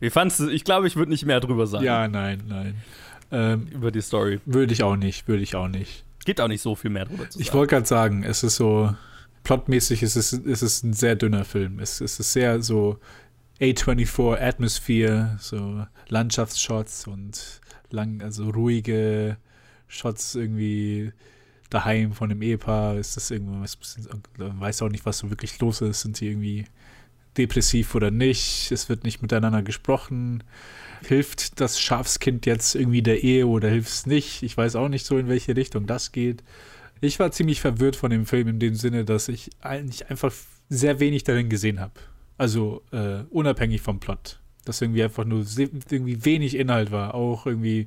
Wie 0.00 0.10
fandest 0.10 0.40
du? 0.40 0.48
Ich 0.48 0.64
glaube, 0.64 0.86
ich 0.86 0.96
würde 0.96 1.10
nicht 1.10 1.26
mehr 1.26 1.40
drüber 1.40 1.66
sagen. 1.66 1.84
Ja, 1.84 2.08
nein, 2.08 2.42
nein. 2.48 2.76
Ähm, 3.30 3.68
Über 3.70 3.90
die 3.90 4.00
Story. 4.00 4.40
Würde 4.46 4.72
ich 4.72 4.82
auch 4.82 4.96
nicht, 4.96 5.28
würde 5.28 5.42
ich 5.42 5.54
auch 5.54 5.68
nicht. 5.68 6.04
Gibt 6.24 6.40
auch 6.40 6.48
nicht 6.48 6.62
so 6.62 6.74
viel 6.74 6.90
mehr 6.90 7.04
drüber 7.04 7.24
zu 7.28 7.32
sagen. 7.32 7.42
Ich 7.42 7.52
wollte 7.52 7.74
gerade 7.74 7.86
sagen, 7.86 8.24
es 8.24 8.42
ist 8.42 8.56
so, 8.56 8.94
plotmäßig 9.42 10.02
ist 10.02 10.16
es, 10.16 10.32
ist 10.32 10.62
es 10.62 10.82
ein 10.82 10.92
sehr 10.92 11.16
dünner 11.16 11.44
Film. 11.44 11.78
Es, 11.78 12.00
es 12.00 12.20
ist 12.20 12.32
sehr 12.32 12.62
so 12.62 12.98
A24 13.60 14.40
Atmosphere, 14.40 15.36
so 15.40 15.84
Landschaftsshots 16.08 17.06
und 17.06 17.60
lang, 17.90 18.22
also 18.22 18.48
ruhige 18.50 19.36
Shots 19.88 20.34
irgendwie 20.34 21.12
daheim 21.68 22.12
von 22.12 22.28
dem 22.28 22.42
Ehepaar. 22.42 22.96
Ist 22.96 23.16
das 23.16 23.30
irgendwas, 23.30 23.78
weiß 24.38 24.82
auch 24.82 24.88
nicht, 24.88 25.06
was 25.06 25.18
so 25.18 25.30
wirklich 25.30 25.58
los 25.60 25.80
ist. 25.80 26.02
Sind 26.02 26.16
sie 26.16 26.28
irgendwie 26.28 26.66
depressiv 27.36 27.94
oder 27.94 28.10
nicht? 28.10 28.70
Es 28.72 28.88
wird 28.88 29.04
nicht 29.04 29.22
miteinander 29.22 29.62
gesprochen. 29.62 30.42
Hilft 31.06 31.60
das 31.60 31.80
Schafskind 31.80 32.46
jetzt 32.46 32.74
irgendwie 32.74 33.02
der 33.02 33.22
Ehe 33.22 33.46
oder 33.46 33.68
hilft 33.68 33.88
es 33.88 34.06
nicht? 34.06 34.42
Ich 34.42 34.56
weiß 34.56 34.76
auch 34.76 34.88
nicht 34.88 35.06
so, 35.06 35.18
in 35.18 35.28
welche 35.28 35.56
Richtung 35.56 35.86
das 35.86 36.12
geht. 36.12 36.42
Ich 37.00 37.18
war 37.18 37.30
ziemlich 37.30 37.60
verwirrt 37.60 37.96
von 37.96 38.10
dem 38.10 38.26
Film 38.26 38.48
in 38.48 38.58
dem 38.58 38.74
Sinne, 38.74 39.04
dass 39.04 39.28
ich 39.28 39.50
eigentlich 39.60 40.10
einfach 40.10 40.32
sehr 40.68 41.00
wenig 41.00 41.24
darin 41.24 41.48
gesehen 41.48 41.80
habe. 41.80 41.94
Also 42.36 42.82
äh, 42.92 43.24
unabhängig 43.30 43.80
vom 43.80 44.00
Plot. 44.00 44.40
Dass 44.64 44.80
irgendwie 44.80 45.02
einfach 45.02 45.24
nur 45.24 45.44
irgendwie 45.56 46.24
wenig 46.24 46.54
Inhalt 46.54 46.90
war, 46.90 47.14
auch 47.14 47.46
irgendwie 47.46 47.86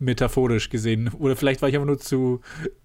metaphorisch 0.00 0.70
gesehen. 0.70 1.08
Oder 1.18 1.36
vielleicht 1.36 1.62
war 1.62 1.68
ich 1.68 1.76
einfach 1.76 1.86
nur 1.86 1.98
zu, 1.98 2.40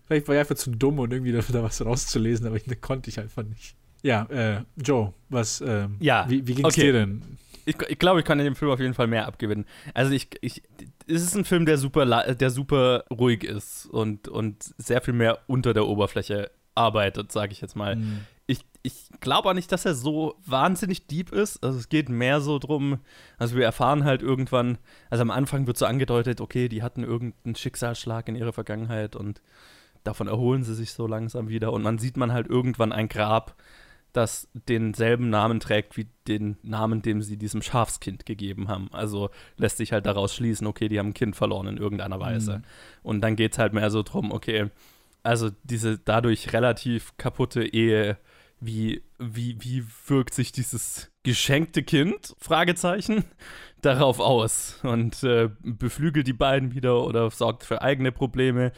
vielleicht 0.05 0.27
war 0.27 0.35
ich 0.35 0.39
einfach 0.39 0.55
zu 0.55 0.71
dumm, 0.71 0.99
um 0.99 1.11
irgendwie 1.11 1.31
da, 1.31 1.41
da 1.41 1.63
was 1.63 1.83
rauszulesen, 1.83 2.45
aber 2.45 2.57
ich, 2.57 2.65
da 2.65 2.75
konnte 2.75 3.09
ich 3.09 3.19
einfach 3.19 3.43
nicht. 3.43 3.75
Ja, 4.03 4.23
äh, 4.25 4.61
Joe, 4.77 5.13
was, 5.29 5.61
äh, 5.61 5.87
ja, 5.99 6.25
wie, 6.29 6.45
wie 6.47 6.53
ging 6.53 6.65
es 6.65 6.75
okay. 6.75 6.87
dir 6.87 6.93
denn? 6.93 7.23
Ich, 7.65 7.75
ich 7.87 7.97
glaube, 7.97 8.19
ich 8.19 8.25
kann 8.25 8.37
in 8.39 8.45
dem 8.45 8.55
Film 8.55 8.69
auf 8.69 8.79
jeden 8.79 8.93
Fall 8.93 9.07
mehr 9.07 9.25
abgewinnen. 9.25 9.65
Also 9.95 10.11
ich, 10.11 10.29
ich, 10.41 10.61
es 11.07 11.23
ist 11.23 11.35
ein 11.35 11.45
Film, 11.45 11.65
der 11.65 11.77
super, 11.77 12.33
der 12.33 12.49
super 12.49 13.05
ruhig 13.11 13.43
ist 13.43 13.85
und, 13.87 14.27
und 14.27 14.73
sehr 14.77 15.01
viel 15.01 15.13
mehr 15.13 15.39
unter 15.47 15.73
der 15.73 15.87
Oberfläche 15.87 16.51
arbeitet, 16.73 17.31
sage 17.31 17.51
ich 17.51 17.61
jetzt 17.61 17.75
mal. 17.75 17.95
Mhm. 17.95 18.21
Ich, 18.47 18.59
ich 18.83 19.09
glaube 19.21 19.49
auch 19.49 19.53
nicht, 19.53 19.71
dass 19.71 19.85
er 19.85 19.95
so 19.95 20.35
wahnsinnig 20.45 21.07
deep 21.07 21.31
ist. 21.31 21.63
Also 21.63 21.79
es 21.79 21.89
geht 21.89 22.09
mehr 22.09 22.41
so 22.41 22.59
drum, 22.59 22.99
also 23.37 23.55
wir 23.55 23.65
erfahren 23.65 24.03
halt 24.03 24.21
irgendwann, 24.21 24.77
also 25.09 25.21
am 25.21 25.31
Anfang 25.31 25.67
wird 25.67 25.77
so 25.77 25.85
angedeutet, 25.85 26.41
okay, 26.41 26.67
die 26.69 26.83
hatten 26.83 27.03
irgendeinen 27.03 27.55
Schicksalsschlag 27.55 28.27
in 28.27 28.35
ihrer 28.35 28.53
Vergangenheit 28.53 29.15
und 29.15 29.41
davon 30.03 30.27
erholen 30.27 30.63
sie 30.63 30.75
sich 30.75 30.93
so 30.93 31.07
langsam 31.07 31.49
wieder 31.49 31.73
und 31.73 31.81
man 31.81 31.97
sieht 31.97 32.17
man 32.17 32.31
halt 32.31 32.47
irgendwann 32.47 32.91
ein 32.91 33.09
Grab, 33.09 33.55
das 34.15 34.47
denselben 34.53 35.29
Namen 35.29 35.59
trägt 35.59 35.97
wie 35.97 36.07
den 36.27 36.57
Namen, 36.63 37.01
dem 37.01 37.21
sie 37.21 37.37
diesem 37.37 37.61
Schafskind 37.61 38.25
gegeben 38.25 38.67
haben. 38.67 38.89
Also 38.91 39.29
lässt 39.57 39.77
sich 39.77 39.91
halt 39.91 40.05
daraus 40.05 40.33
schließen, 40.33 40.67
okay, 40.67 40.87
die 40.87 40.99
haben 40.99 41.09
ein 41.09 41.13
Kind 41.13 41.35
verloren 41.35 41.67
in 41.67 41.77
irgendeiner 41.77 42.19
Weise. 42.19 42.59
Mhm. 42.59 42.63
Und 43.03 43.21
dann 43.21 43.35
geht 43.35 43.53
es 43.53 43.59
halt 43.59 43.73
mehr 43.73 43.89
so 43.91 44.03
drum, 44.03 44.31
okay, 44.31 44.69
also 45.23 45.49
diese 45.63 45.97
dadurch 45.97 46.53
relativ 46.53 47.17
kaputte 47.17 47.63
Ehe, 47.65 48.17
wie, 48.59 49.03
wie, 49.19 49.57
wie 49.59 49.83
wirkt 50.07 50.33
sich 50.33 50.51
dieses 50.51 51.11
geschenkte 51.23 51.83
Kind, 51.83 52.35
Fragezeichen, 52.39 53.25
darauf 53.81 54.19
aus 54.19 54.79
und 54.83 55.23
äh, 55.23 55.49
beflügelt 55.61 56.25
die 56.25 56.33
beiden 56.33 56.73
wieder 56.73 57.03
oder 57.03 57.29
sorgt 57.29 57.63
für 57.63 57.81
eigene 57.81 58.11
Probleme 58.11 58.71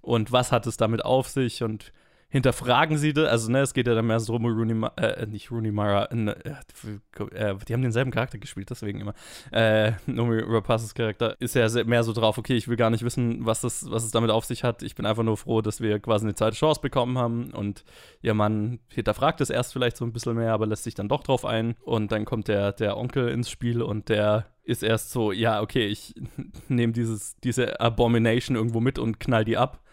und 0.00 0.32
was 0.32 0.52
hat 0.52 0.66
es 0.66 0.76
damit 0.76 1.04
auf 1.04 1.28
sich 1.28 1.62
und 1.62 1.92
hinterfragen 2.34 2.98
sie 2.98 3.12
das. 3.12 3.28
Also, 3.28 3.52
ne, 3.52 3.60
es 3.60 3.74
geht 3.74 3.86
ja 3.86 3.94
dann 3.94 4.08
mehr 4.08 4.18
so 4.18 4.34
um 4.34 4.44
Rooney, 4.44 4.74
Ma 4.74 4.88
äh, 4.96 5.24
nicht 5.24 5.52
Rooney 5.52 5.70
Mara, 5.70 6.06
äh, 6.06 6.30
äh, 6.30 7.54
die 7.68 7.72
haben 7.72 7.82
denselben 7.82 8.10
Charakter 8.10 8.38
gespielt, 8.38 8.70
deswegen 8.70 9.00
immer. 9.00 9.14
Äh, 9.52 9.92
Nomi 10.06 10.42
Rapazes 10.44 10.94
Charakter 10.94 11.40
ist 11.40 11.54
ja 11.54 11.68
mehr 11.84 12.02
so 12.02 12.12
drauf, 12.12 12.36
okay, 12.36 12.56
ich 12.56 12.66
will 12.66 12.76
gar 12.76 12.90
nicht 12.90 13.04
wissen, 13.04 13.46
was, 13.46 13.60
das, 13.60 13.88
was 13.88 14.02
es 14.02 14.10
damit 14.10 14.32
auf 14.32 14.44
sich 14.46 14.64
hat. 14.64 14.82
Ich 14.82 14.96
bin 14.96 15.06
einfach 15.06 15.22
nur 15.22 15.36
froh, 15.36 15.60
dass 15.60 15.80
wir 15.80 16.00
quasi 16.00 16.26
eine 16.26 16.34
zweite 16.34 16.56
Chance 16.56 16.80
bekommen 16.80 17.18
haben 17.18 17.52
und 17.52 17.84
ihr 18.20 18.34
Mann 18.34 18.80
hinterfragt 18.88 19.40
es 19.40 19.48
erst 19.48 19.72
vielleicht 19.72 19.96
so 19.96 20.04
ein 20.04 20.12
bisschen 20.12 20.34
mehr, 20.34 20.54
aber 20.54 20.66
lässt 20.66 20.82
sich 20.82 20.96
dann 20.96 21.08
doch 21.08 21.22
drauf 21.22 21.44
ein. 21.44 21.76
Und 21.82 22.10
dann 22.10 22.24
kommt 22.24 22.48
der, 22.48 22.72
der 22.72 22.96
Onkel 22.96 23.28
ins 23.28 23.48
Spiel 23.48 23.80
und 23.80 24.08
der 24.08 24.46
ist 24.64 24.82
erst 24.82 25.12
so, 25.12 25.30
ja, 25.30 25.62
okay, 25.62 25.86
ich 25.86 26.16
nehme 26.68 26.92
diese 26.92 27.80
Abomination 27.80 28.56
irgendwo 28.56 28.80
mit 28.80 28.98
und 28.98 29.20
knall 29.20 29.44
die 29.44 29.56
ab 29.56 29.83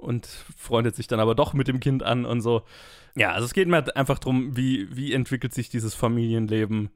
und 0.00 0.26
freundet 0.56 0.96
sich 0.96 1.06
dann 1.06 1.20
aber 1.20 1.34
doch 1.34 1.52
mit 1.52 1.68
dem 1.68 1.80
Kind 1.80 2.02
an 2.02 2.24
und 2.24 2.40
so. 2.40 2.62
Ja, 3.16 3.32
also 3.32 3.44
es 3.44 3.54
geht 3.54 3.68
mir 3.68 3.96
einfach 3.96 4.18
darum, 4.18 4.56
wie, 4.56 4.94
wie 4.94 5.12
entwickelt 5.12 5.52
sich 5.54 5.68
dieses 5.68 5.94
Familienleben 5.94 6.90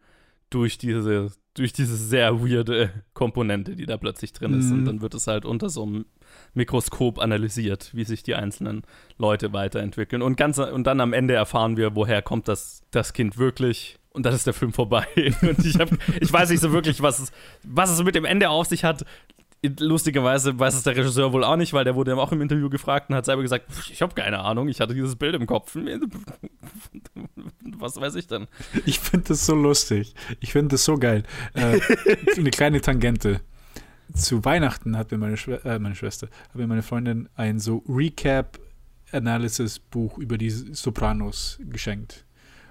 durch 0.50 0.78
diese, 0.78 1.32
durch 1.54 1.72
diese 1.72 1.96
sehr 1.96 2.40
weirde 2.40 2.90
Komponente, 3.12 3.74
die 3.74 3.86
da 3.86 3.96
plötzlich 3.96 4.32
drin 4.32 4.58
ist. 4.58 4.66
Mhm. 4.66 4.78
Und 4.78 4.84
dann 4.84 5.00
wird 5.00 5.14
es 5.14 5.26
halt 5.26 5.44
unter 5.44 5.68
so 5.68 5.82
einem 5.82 6.06
Mikroskop 6.54 7.18
analysiert, 7.18 7.90
wie 7.94 8.04
sich 8.04 8.22
die 8.22 8.34
einzelnen 8.34 8.82
Leute 9.18 9.52
weiterentwickeln. 9.52 10.22
Und, 10.22 10.36
ganz, 10.36 10.58
und 10.58 10.86
dann 10.86 11.00
am 11.00 11.12
Ende 11.12 11.34
erfahren 11.34 11.76
wir, 11.76 11.96
woher 11.96 12.22
kommt 12.22 12.46
das, 12.46 12.82
das 12.90 13.12
Kind 13.12 13.36
wirklich. 13.36 13.98
Und 14.10 14.26
dann 14.26 14.34
ist 14.34 14.46
der 14.46 14.54
Film 14.54 14.72
vorbei. 14.72 15.06
Und 15.42 15.66
ich, 15.66 15.76
hab, 15.76 15.88
ich 16.20 16.32
weiß 16.32 16.50
nicht 16.50 16.60
so 16.60 16.70
wirklich, 16.70 17.02
was 17.02 17.18
es, 17.18 17.32
was 17.64 17.90
es 17.90 18.00
mit 18.04 18.14
dem 18.14 18.24
Ende 18.24 18.48
auf 18.48 18.68
sich 18.68 18.84
hat 18.84 19.04
lustigerweise 19.78 20.58
weiß 20.58 20.74
es 20.74 20.82
der 20.82 20.96
Regisseur 20.96 21.32
wohl 21.32 21.44
auch 21.44 21.56
nicht, 21.56 21.72
weil 21.72 21.84
der 21.84 21.94
wurde 21.94 22.10
ja 22.12 22.16
auch 22.16 22.32
im 22.32 22.42
Interview 22.42 22.68
gefragt 22.68 23.10
und 23.10 23.16
hat 23.16 23.24
selber 23.24 23.42
gesagt, 23.42 23.66
ich 23.90 24.02
habe 24.02 24.14
keine 24.14 24.40
Ahnung, 24.40 24.68
ich 24.68 24.80
hatte 24.80 24.94
dieses 24.94 25.14
Bild 25.16 25.34
im 25.34 25.46
Kopf. 25.46 25.76
Was 27.78 28.00
weiß 28.00 28.14
ich 28.16 28.26
denn? 28.26 28.48
Ich 28.86 28.98
finde 29.00 29.28
das 29.28 29.46
so 29.46 29.54
lustig. 29.54 30.14
Ich 30.40 30.52
finde 30.52 30.70
das 30.70 30.84
so 30.84 30.96
geil. 30.96 31.22
Äh, 31.54 31.80
eine 32.36 32.50
kleine 32.50 32.80
Tangente. 32.80 33.40
Zu 34.12 34.44
Weihnachten 34.44 34.98
hat 34.98 35.10
mir 35.10 35.18
meine, 35.18 35.36
Schw 35.36 35.54
äh, 35.64 35.78
meine 35.78 35.94
Schwester, 35.94 36.28
hat 36.48 36.56
mir 36.56 36.66
meine 36.66 36.82
Freundin 36.82 37.28
ein 37.34 37.58
so 37.58 37.82
Recap-Analysis-Buch 37.88 40.18
über 40.18 40.36
die 40.36 40.50
Sopranos 40.50 41.58
geschenkt. 41.60 42.26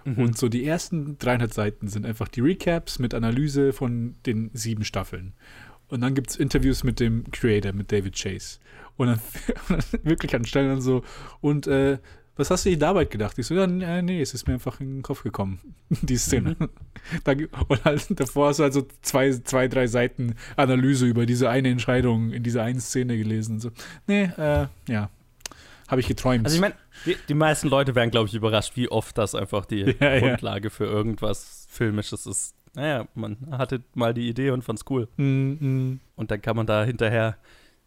Mhm. 0.06 0.18
Und 0.18 0.38
so 0.38 0.50
die 0.50 0.66
ersten 0.66 1.18
300 1.18 1.54
Seiten 1.54 1.88
sind 1.88 2.06
einfach 2.06 2.28
die 2.28 2.42
Recaps 2.42 3.00
mit 3.00 3.14
Analyse 3.14 3.74
von 3.74 4.16
den 4.26 4.52
sieben 4.54 4.84
Staffeln. 4.84 5.34
Und 5.94 6.02
dann 6.02 6.16
gibt 6.16 6.32
es 6.32 6.38
Interviews 6.38 6.84
mit 6.84 7.00
dem 7.00 7.24
Creator, 7.30 7.72
mit 7.72 7.92
David 7.92 8.16
Chase. 8.16 8.58
Und 8.98 9.08
dann, 9.08 9.20
wirklich 10.02 10.36
an 10.36 10.44
Stellen 10.44 10.70
dann 10.70 10.82
so, 10.82 11.04
und 11.42 11.66
äh, 11.66 11.98
was 12.36 12.52
hast 12.52 12.66
du 12.66 12.70
dir 12.70 12.78
dabei 12.78 13.06
gedacht? 13.06 13.38
Ich 13.40 13.48
so, 13.48 13.56
ja, 13.56 13.68
nee, 13.68 14.22
es 14.22 14.36
ist 14.36 14.48
mir 14.48 14.54
einfach 14.54 14.80
in 14.80 14.98
den 14.98 15.02
Kopf 15.02 15.24
gekommen, 15.24 15.60
die 15.90 16.18
Szene. 16.18 16.56
Mhm. 16.60 16.70
und 17.68 17.86
halt 17.86 18.08
davor 18.20 18.50
hast 18.50 18.60
du 18.60 18.64
halt 18.64 18.74
so 18.74 18.88
zwei, 19.02 19.32
zwei, 19.32 19.68
drei 19.68 19.88
Seiten 19.88 20.36
Analyse 20.58 21.08
über 21.08 21.26
diese 21.26 21.50
eine 21.50 21.70
Entscheidung 21.70 22.32
in 22.32 22.44
dieser 22.44 22.62
einen 22.64 22.80
Szene 22.80 23.18
gelesen. 23.18 23.54
Und 23.54 23.60
so, 23.62 23.72
nee, 24.06 24.24
äh, 24.38 24.68
ja, 24.88 25.10
habe 25.88 26.02
ich 26.02 26.08
geträumt. 26.08 26.46
Also 26.46 26.56
ich 26.56 26.62
meine, 26.62 26.76
die, 27.08 27.18
die, 27.28 27.34
meisten 27.34 27.68
Leute 27.68 27.96
wären, 27.96 28.12
glaube 28.12 28.28
ich, 28.28 28.36
überrascht, 28.36 28.76
wie 28.76 28.90
oft 28.90 29.18
das 29.18 29.34
einfach 29.34 29.66
die 29.66 29.96
ja, 30.00 30.20
Grundlage 30.20 30.66
ja. 30.66 30.70
für 30.70 30.86
irgendwas 30.86 31.68
Filmisches 31.70 32.28
ist 32.28 32.56
naja, 32.76 33.08
man 33.16 33.38
hatte 33.52 33.82
mal 33.94 34.14
die 34.14 34.30
Idee 34.30 34.52
und 34.52 34.64
fand's 34.64 34.86
cool. 34.90 35.08
Mm. 35.18 36.00
Und 36.16 36.32
dann 36.32 36.42
kann 36.42 36.56
man 36.56 36.66
da 36.66 36.84
hinterher 36.84 37.38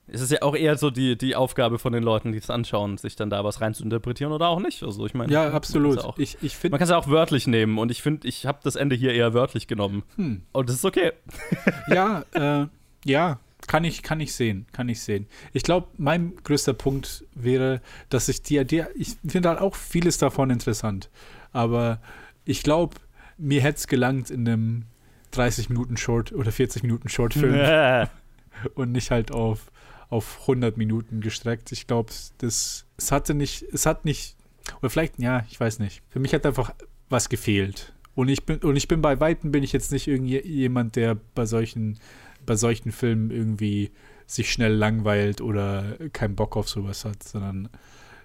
es 0.09 0.21
ist 0.21 0.31
ja 0.31 0.43
auch 0.43 0.55
eher 0.55 0.77
so 0.77 0.91
die, 0.91 1.19
die 1.19 1.35
Aufgabe 1.35 1.79
von 1.79 1.93
den 1.93 2.03
Leuten, 2.03 2.33
die 2.33 2.39
es 2.39 2.49
anschauen, 2.49 2.97
sich 2.97 3.17
dann 3.17 3.29
da 3.29 3.43
was 3.45 3.61
rein 3.61 3.75
zu 3.75 3.83
interpretieren 3.83 4.33
oder 4.33 4.49
auch 4.49 4.61
nicht. 4.61 4.83
Also 4.83 5.05
ich 5.05 5.15
meine, 5.15 5.33
Ja, 5.33 5.51
absolut. 5.51 5.99
Auch, 5.99 6.19
ich 6.19 6.39
ich 6.43 6.63
man 6.63 6.73
kann 6.73 6.83
es 6.83 6.91
ja 6.91 6.97
auch 6.97 7.09
wörtlich 7.09 7.47
nehmen 7.47 7.79
und 7.79 7.91
ich 7.91 8.03
finde, 8.03 8.29
ich 8.29 8.47
habe 8.47 8.61
das 8.63 8.77
Ende 8.77 8.95
hier 8.95 9.13
eher 9.13 9.35
wörtlich 9.35 9.67
genommen. 9.67 10.05
Hm. 10.17 10.43
Und 10.53 10.69
das 10.69 10.77
ist 10.77 10.85
okay. 10.85 11.13
ja, 11.89 12.25
äh, 12.35 12.67
ja, 13.05 13.41
kann 13.67 13.85
ich, 13.85 14.03
kann 14.05 14.21
ich 14.21 14.33
sehen, 14.35 14.67
kann 14.73 14.89
ich 14.89 15.03
sehen. 15.03 15.27
Ich 15.53 15.65
glaube, 15.65 15.89
mein 15.97 16.37
größter 16.37 16.73
Punkt 16.73 17.25
wäre, 17.35 17.81
dass 18.09 18.29
ich 18.29 18.43
dir, 18.43 18.65
dir 18.65 18.89
ich 18.95 19.17
finde 19.27 19.49
halt 19.49 19.61
auch 19.61 19.75
vieles 19.75 20.19
davon 20.19 20.51
interessant, 20.51 21.11
aber 21.53 21.99
ich 22.45 22.63
glaube, 22.63 22.97
mir 23.39 23.63
hätte 23.63 23.79
es 23.79 23.87
gelangt 23.87 24.31
in 24.31 24.47
einem 24.47 24.85
30 25.33 25.69
Minuten 25.69 25.97
Short 25.97 26.33
oder 26.33 26.53
40 26.53 26.83
Minuten 26.83 27.09
Shortfilm 27.09 28.09
und 28.75 28.93
nicht 28.93 29.11
halt 29.11 29.33
auf, 29.33 29.71
auf 30.09 30.41
100 30.43 30.77
Minuten 30.77 31.21
gestreckt. 31.21 31.73
Ich 31.73 31.87
glaube, 31.87 32.13
das, 32.39 32.87
es 32.97 33.13
hatte 33.13 33.35
nicht, 33.35 33.63
es 33.73 33.87
hat 33.87 34.05
nicht, 34.05 34.37
oder 34.81 34.91
vielleicht, 34.91 35.19
ja, 35.19 35.45
ich 35.51 35.59
weiß 35.59 35.79
nicht. 35.79 36.03
Für 36.09 36.21
mich 36.21 36.33
hat 36.33 36.47
einfach 36.47 36.75
was 37.09 37.29
gefehlt. 37.29 37.93
Und 38.15 38.29
ich 38.29 38.45
bin, 38.45 38.59
und 38.59 38.77
ich 38.77 38.89
bin 38.89 39.03
bei 39.03 39.21
Weitem 39.21 39.53
bin 39.53 39.63
ich 39.63 39.73
jetzt 39.73 39.93
nicht 39.93 40.09
irgendjemand, 40.09 40.97
der 40.97 41.17
bei 41.35 41.45
solchen 41.45 41.99
bei 42.47 42.57
solchen 42.57 42.93
Filmen 42.93 43.31
irgendwie 43.31 43.91
sich 44.27 44.51
schnell 44.51 44.73
langweilt 44.73 45.41
oder 45.41 45.97
keinen 46.13 46.37
Bock 46.37 46.57
auf 46.57 46.69
sowas 46.69 47.05
hat, 47.05 47.23
sondern 47.23 47.69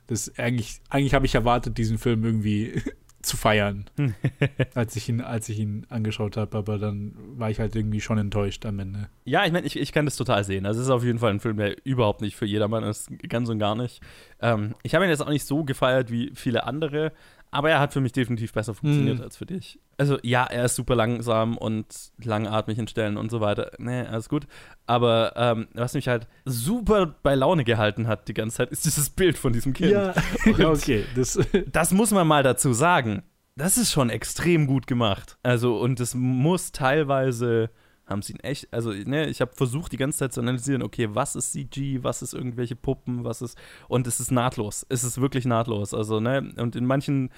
das 0.07 0.37
eigentlich, 0.37 0.79
eigentlich 0.89 1.13
habe 1.13 1.25
ich 1.25 1.35
erwartet, 1.35 1.77
diesen 1.77 1.97
Film 1.97 2.23
irgendwie 2.23 2.81
zu 3.21 3.37
feiern, 3.37 3.85
als 4.75 4.95
ich 4.95 5.09
ihn, 5.09 5.21
als 5.21 5.49
ich 5.49 5.59
ihn 5.59 5.85
angeschaut 5.89 6.37
habe, 6.37 6.57
aber 6.57 6.77
dann 6.77 7.13
war 7.35 7.49
ich 7.49 7.59
halt 7.59 7.75
irgendwie 7.75 8.01
schon 8.01 8.17
enttäuscht 8.17 8.65
am 8.65 8.79
Ende. 8.79 9.09
Ja, 9.25 9.45
ich 9.45 9.51
meine, 9.51 9.65
ich, 9.65 9.77
ich 9.77 9.91
kann 9.91 10.05
das 10.05 10.15
total 10.15 10.43
sehen. 10.43 10.65
Also 10.65 10.79
es 10.79 10.87
ist 10.87 10.91
auf 10.91 11.03
jeden 11.03 11.19
Fall 11.19 11.31
ein 11.31 11.39
Film, 11.39 11.57
der 11.57 11.75
überhaupt 11.85 12.21
nicht 12.21 12.35
für 12.35 12.45
jedermann 12.45 12.83
ist, 12.83 13.09
ganz 13.29 13.49
und 13.49 13.59
gar 13.59 13.75
nicht. 13.75 14.01
Ähm, 14.41 14.75
ich 14.83 14.95
habe 14.95 15.05
ihn 15.05 15.09
jetzt 15.09 15.21
auch 15.21 15.29
nicht 15.29 15.45
so 15.45 15.63
gefeiert 15.63 16.11
wie 16.11 16.31
viele 16.35 16.65
andere, 16.65 17.11
aber 17.51 17.69
er 17.69 17.79
hat 17.79 17.93
für 17.93 18.01
mich 18.01 18.11
definitiv 18.13 18.53
besser 18.53 18.73
funktioniert 18.73 19.17
Mhm. 19.17 19.23
als 19.23 19.37
für 19.37 19.45
dich. 19.45 19.79
Also 19.97 20.17
ja, 20.23 20.45
er 20.45 20.65
ist 20.65 20.75
super 20.75 20.95
langsam 20.95 21.57
und 21.57 21.85
langatmig 22.23 22.77
in 22.79 22.87
Stellen 22.87 23.17
und 23.17 23.29
so 23.29 23.39
weiter. 23.41 23.71
Nee, 23.77 24.01
alles 24.01 24.29
gut. 24.29 24.47
Aber 24.87 25.33
ähm, 25.35 25.67
was 25.73 25.93
mich 25.93 26.07
halt 26.07 26.27
super 26.45 27.13
bei 27.21 27.35
Laune 27.35 27.63
gehalten 27.63 28.07
hat 28.07 28.27
die 28.27 28.33
ganze 28.33 28.57
Zeit, 28.57 28.71
ist 28.71 28.85
dieses 28.85 29.09
Bild 29.09 29.37
von 29.37 29.53
diesem 29.53 29.73
Kind. 29.73 29.91
Ja, 29.91 30.13
Und 30.45 30.57
ja 30.57 30.69
okay. 30.69 31.05
Das, 31.15 31.37
das 31.67 31.91
muss 31.91 32.11
man 32.11 32.25
mal 32.27 32.41
dazu 32.43 32.73
sagen. 32.73 33.23
Das 33.57 33.77
ist 33.77 33.91
schon 33.91 34.09
extrem 34.09 34.65
gut 34.65 34.87
gemacht. 34.87 35.37
Also, 35.43 35.77
und 35.77 35.99
es 35.99 36.15
muss 36.15 36.71
teilweise, 36.71 37.69
haben 38.11 38.21
sie 38.21 38.33
ihn 38.33 38.39
echt, 38.41 38.71
also, 38.71 38.91
ne, 38.91 39.27
ich 39.27 39.41
habe 39.41 39.51
versucht, 39.55 39.91
die 39.91 39.97
ganze 39.97 40.19
Zeit 40.19 40.33
zu 40.33 40.41
analysieren, 40.41 40.83
okay, 40.83 41.09
was 41.13 41.35
ist 41.35 41.53
CG, 41.53 42.03
was 42.03 42.21
ist 42.21 42.33
irgendwelche 42.33 42.75
Puppen, 42.75 43.23
was 43.23 43.41
ist, 43.41 43.57
und 43.87 44.05
es 44.07 44.19
ist 44.19 44.31
nahtlos. 44.31 44.85
Es 44.89 45.03
ist 45.03 45.19
wirklich 45.19 45.45
nahtlos. 45.45 45.93
Also, 45.93 46.19
ne, 46.19 46.53
und 46.57 46.75
in 46.75 46.85
manchen 46.85 47.29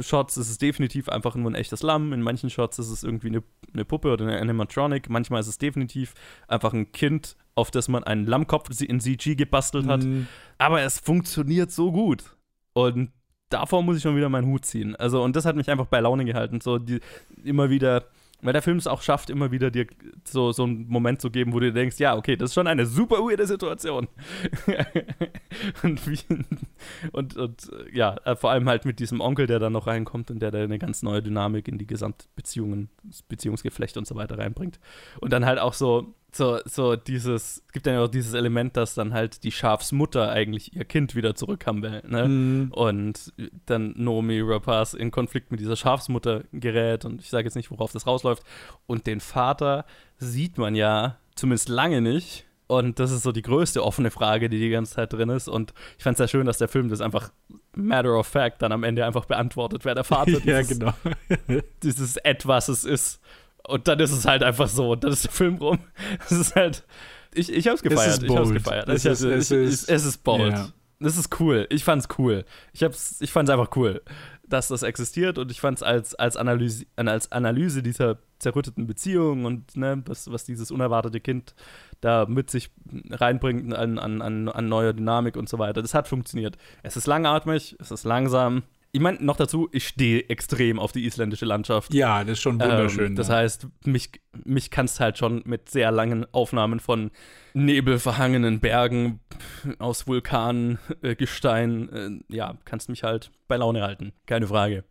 Shots 0.00 0.36
ist 0.36 0.50
es 0.50 0.58
definitiv 0.58 1.08
einfach 1.08 1.34
nur 1.34 1.50
ein 1.50 1.54
echtes 1.54 1.82
Lamm, 1.82 2.12
in 2.12 2.22
manchen 2.22 2.48
Shots 2.48 2.78
ist 2.78 2.90
es 2.90 3.02
irgendwie 3.02 3.28
eine, 3.28 3.42
eine 3.74 3.84
Puppe 3.84 4.12
oder 4.12 4.24
eine 4.26 4.40
Animatronic, 4.40 5.10
manchmal 5.10 5.40
ist 5.40 5.48
es 5.48 5.58
definitiv 5.58 6.14
einfach 6.48 6.72
ein 6.72 6.92
Kind, 6.92 7.36
auf 7.54 7.70
das 7.70 7.88
man 7.88 8.04
einen 8.04 8.26
Lammkopf 8.26 8.70
in 8.80 9.00
CG 9.00 9.34
gebastelt 9.34 9.86
hat. 9.86 10.02
Mhm. 10.02 10.26
Aber 10.58 10.80
es 10.82 10.98
funktioniert 10.98 11.70
so 11.70 11.92
gut. 11.92 12.36
Und 12.72 13.10
davor 13.50 13.82
muss 13.82 13.96
ich 13.96 14.02
schon 14.02 14.16
wieder 14.16 14.28
meinen 14.28 14.46
Hut 14.46 14.64
ziehen. 14.64 14.96
Also, 14.96 15.22
und 15.22 15.36
das 15.36 15.44
hat 15.44 15.56
mich 15.56 15.70
einfach 15.70 15.86
bei 15.86 16.00
Laune 16.00 16.24
gehalten. 16.24 16.60
So, 16.60 16.78
die 16.78 17.00
immer 17.44 17.68
wieder, 17.68 18.06
weil 18.42 18.52
der 18.52 18.62
Film 18.62 18.78
es 18.78 18.86
auch 18.86 19.02
schafft, 19.02 19.30
immer 19.30 19.50
wieder 19.50 19.70
dir 19.70 19.86
so, 20.24 20.52
so 20.52 20.64
einen 20.64 20.86
Moment 20.88 21.20
zu 21.20 21.30
geben, 21.30 21.52
wo 21.52 21.60
du 21.60 21.72
denkst, 21.72 21.98
ja, 21.98 22.16
okay, 22.16 22.36
das 22.36 22.50
ist 22.50 22.54
schon 22.54 22.66
eine 22.66 22.86
super 22.86 23.16
weirde 23.16 23.46
Situation. 23.46 24.08
und, 25.82 26.06
wie, 26.08 26.20
und, 27.12 27.36
und 27.36 27.70
ja, 27.92 28.16
äh, 28.24 28.36
vor 28.36 28.50
allem 28.50 28.68
halt 28.68 28.84
mit 28.84 28.98
diesem 28.98 29.20
Onkel, 29.20 29.46
der 29.46 29.58
da 29.58 29.70
noch 29.70 29.86
reinkommt 29.86 30.30
und 30.30 30.40
der 30.40 30.50
da 30.50 30.58
eine 30.58 30.78
ganz 30.78 31.02
neue 31.02 31.22
Dynamik 31.22 31.68
in 31.68 31.78
die 31.78 31.86
Gesamtbeziehungen, 31.86 32.88
Beziehungsgeflecht 33.28 33.96
und 33.96 34.06
so 34.06 34.14
weiter 34.14 34.38
reinbringt. 34.38 34.80
Und 35.20 35.32
dann 35.32 35.44
halt 35.44 35.58
auch 35.58 35.74
so, 35.74 36.14
so, 36.36 36.58
so 36.64 36.96
dieses, 36.96 37.62
es 37.66 37.72
gibt 37.72 37.86
dann 37.86 37.94
ja 37.94 38.04
auch 38.04 38.08
dieses 38.08 38.34
Element, 38.34 38.76
dass 38.76 38.94
dann 38.94 39.12
halt 39.12 39.42
die 39.44 39.52
Schafsmutter 39.52 40.30
eigentlich 40.30 40.74
ihr 40.74 40.84
Kind 40.84 41.14
wieder 41.14 41.34
zurückhaben 41.34 41.82
will, 41.82 42.02
ne? 42.06 42.28
Mhm. 42.28 42.72
Und 42.72 43.32
dann 43.66 43.94
Naomi 43.96 44.40
Rapaz 44.40 44.94
in 44.94 45.10
Konflikt 45.10 45.50
mit 45.50 45.60
dieser 45.60 45.76
Schafsmutter 45.76 46.44
gerät 46.52 47.04
und 47.04 47.20
ich 47.20 47.30
sage 47.30 47.44
jetzt 47.44 47.56
nicht, 47.56 47.70
worauf 47.70 47.92
das 47.92 48.06
rausläuft. 48.06 48.42
Und 48.86 49.06
den 49.06 49.20
Vater 49.20 49.84
sieht 50.18 50.58
man 50.58 50.74
ja 50.74 51.16
zumindest 51.34 51.68
lange 51.68 52.00
nicht. 52.00 52.46
Und 52.66 53.00
das 53.00 53.10
ist 53.10 53.24
so 53.24 53.32
die 53.32 53.42
größte 53.42 53.82
offene 53.82 54.12
Frage, 54.12 54.48
die 54.48 54.60
die 54.60 54.70
ganze 54.70 54.94
Zeit 54.94 55.12
drin 55.12 55.28
ist. 55.28 55.48
Und 55.48 55.74
ich 55.98 56.04
fand 56.04 56.14
es 56.14 56.18
sehr 56.18 56.28
schön, 56.28 56.46
dass 56.46 56.58
der 56.58 56.68
Film 56.68 56.88
das 56.88 57.00
einfach 57.00 57.32
matter 57.74 58.16
of 58.16 58.28
fact 58.28 58.62
dann 58.62 58.70
am 58.70 58.84
Ende 58.84 59.04
einfach 59.04 59.24
beantwortet, 59.24 59.84
wer 59.84 59.96
der 59.96 60.04
Vater 60.04 60.30
Ja, 60.44 60.60
dieses, 60.60 60.78
genau. 60.78 60.92
dieses 61.82 62.16
Etwas 62.18 62.68
es 62.68 62.84
ist. 62.84 63.20
Und 63.70 63.88
dann 63.88 63.98
ist 64.00 64.12
es 64.12 64.24
halt 64.26 64.42
einfach 64.42 64.68
so. 64.68 64.92
Und 64.92 65.04
dann 65.04 65.12
ist 65.12 65.24
der 65.24 65.32
Film 65.32 65.56
rum. 65.56 65.78
Es 66.26 66.32
ist 66.32 66.56
halt. 66.56 66.84
Ich, 67.32 67.52
ich 67.52 67.68
hab's 67.68 67.82
gefeiert. 67.82 68.08
ist 68.18 68.22
ich 68.24 68.28
hab's 68.30 68.48
bold. 68.48 68.54
gefeiert. 68.54 68.88
Es 68.88 69.04
ich, 69.04 69.10
ist- 69.12 69.22
es 69.22 69.50
ich, 69.50 69.56
ist- 69.58 69.88
es 69.88 70.04
ist 70.04 70.18
bold. 70.24 70.52
ja. 70.52 70.68
Das 71.02 71.16
ist 71.16 71.40
cool. 71.40 71.66
Ich 71.70 71.82
fand's 71.82 72.08
cool. 72.18 72.44
Ich, 72.74 72.82
hab's, 72.82 73.22
ich 73.22 73.32
fand's 73.32 73.50
einfach 73.50 73.74
cool, 73.74 74.02
dass 74.46 74.68
das 74.68 74.82
existiert 74.82 75.38
und 75.38 75.50
ich 75.50 75.58
fand's 75.58 75.82
als, 75.82 76.14
als, 76.14 76.36
Analyse, 76.36 76.84
als 76.96 77.32
Analyse 77.32 77.82
dieser 77.82 78.18
zerrütteten 78.38 78.86
Beziehung 78.86 79.46
und 79.46 79.76
ne, 79.78 80.02
was, 80.04 80.30
was 80.30 80.44
dieses 80.44 80.70
unerwartete 80.70 81.20
Kind 81.20 81.54
da 82.02 82.26
mit 82.26 82.50
sich 82.50 82.70
reinbringt 83.10 83.72
an, 83.74 83.98
an, 83.98 84.20
an, 84.20 84.48
an 84.50 84.68
neuer 84.68 84.92
Dynamik 84.92 85.36
und 85.38 85.48
so 85.48 85.58
weiter. 85.58 85.80
Das 85.80 85.94
hat 85.94 86.06
funktioniert. 86.06 86.58
Es 86.82 86.98
ist 86.98 87.06
langatmig, 87.06 87.76
es 87.78 87.90
ist 87.90 88.04
langsam. 88.04 88.62
Ich 88.92 89.00
meine, 89.00 89.22
noch 89.22 89.36
dazu, 89.36 89.68
ich 89.72 89.86
stehe 89.86 90.28
extrem 90.28 90.80
auf 90.80 90.90
die 90.90 91.04
isländische 91.04 91.44
Landschaft. 91.44 91.94
Ja, 91.94 92.24
das 92.24 92.32
ist 92.32 92.40
schon 92.40 92.60
wunderschön. 92.60 93.08
Ähm, 93.08 93.16
das 93.16 93.28
ja. 93.28 93.36
heißt, 93.36 93.68
mich, 93.84 94.10
mich 94.44 94.70
kannst 94.70 94.98
halt 94.98 95.16
schon 95.16 95.42
mit 95.44 95.68
sehr 95.68 95.92
langen 95.92 96.26
Aufnahmen 96.32 96.80
von 96.80 97.12
nebelverhangenen 97.54 98.58
Bergen 98.58 99.20
aus 99.78 100.08
Vulkanen, 100.08 100.78
äh, 101.02 101.14
Gestein, 101.14 102.22
äh, 102.28 102.34
ja, 102.34 102.58
kannst 102.64 102.88
mich 102.88 103.04
halt 103.04 103.30
bei 103.46 103.56
Laune 103.56 103.82
halten. 103.82 104.12
Keine 104.26 104.48
Frage. 104.48 104.84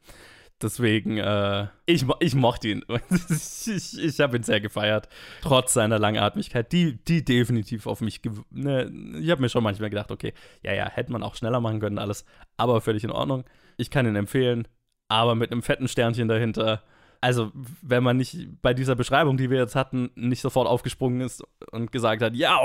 Deswegen, 0.61 1.17
äh, 1.17 1.67
ich, 1.85 2.05
ich 2.19 2.35
mochte 2.35 2.67
ihn. 2.67 2.85
ich 3.29 3.97
ich 3.97 4.19
habe 4.19 4.37
ihn 4.37 4.43
sehr 4.43 4.59
gefeiert. 4.59 5.07
Trotz 5.41 5.73
seiner 5.73 5.99
Langatmigkeit, 5.99 6.71
die, 6.73 6.97
die 7.05 7.23
definitiv 7.23 7.87
auf 7.87 8.01
mich. 8.01 8.21
Ne, 8.49 8.91
ich 9.21 9.29
habe 9.29 9.41
mir 9.41 9.49
schon 9.49 9.63
manchmal 9.63 9.89
gedacht, 9.89 10.11
okay, 10.11 10.33
ja, 10.61 10.73
ja, 10.73 10.89
hätte 10.89 11.13
man 11.13 11.23
auch 11.23 11.35
schneller 11.35 11.61
machen 11.61 11.79
können, 11.79 11.97
alles. 11.97 12.25
Aber 12.57 12.81
völlig 12.81 13.05
in 13.05 13.11
Ordnung. 13.11 13.45
Ich 13.79 13.89
kann 13.89 14.05
ihn 14.05 14.15
empfehlen, 14.15 14.67
aber 15.07 15.35
mit 15.35 15.51
einem 15.51 15.63
fetten 15.63 15.87
Sternchen 15.87 16.27
dahinter. 16.27 16.83
Also, 17.21 17.51
wenn 17.81 18.03
man 18.03 18.17
nicht 18.17 18.61
bei 18.61 18.73
dieser 18.73 18.95
Beschreibung, 18.95 19.35
die 19.37 19.49
wir 19.49 19.57
jetzt 19.57 19.75
hatten, 19.75 20.09
nicht 20.15 20.41
sofort 20.41 20.67
aufgesprungen 20.67 21.21
ist 21.21 21.43
und 21.71 21.91
gesagt 21.91 22.21
hat, 22.21 22.33
ja, 22.35 22.57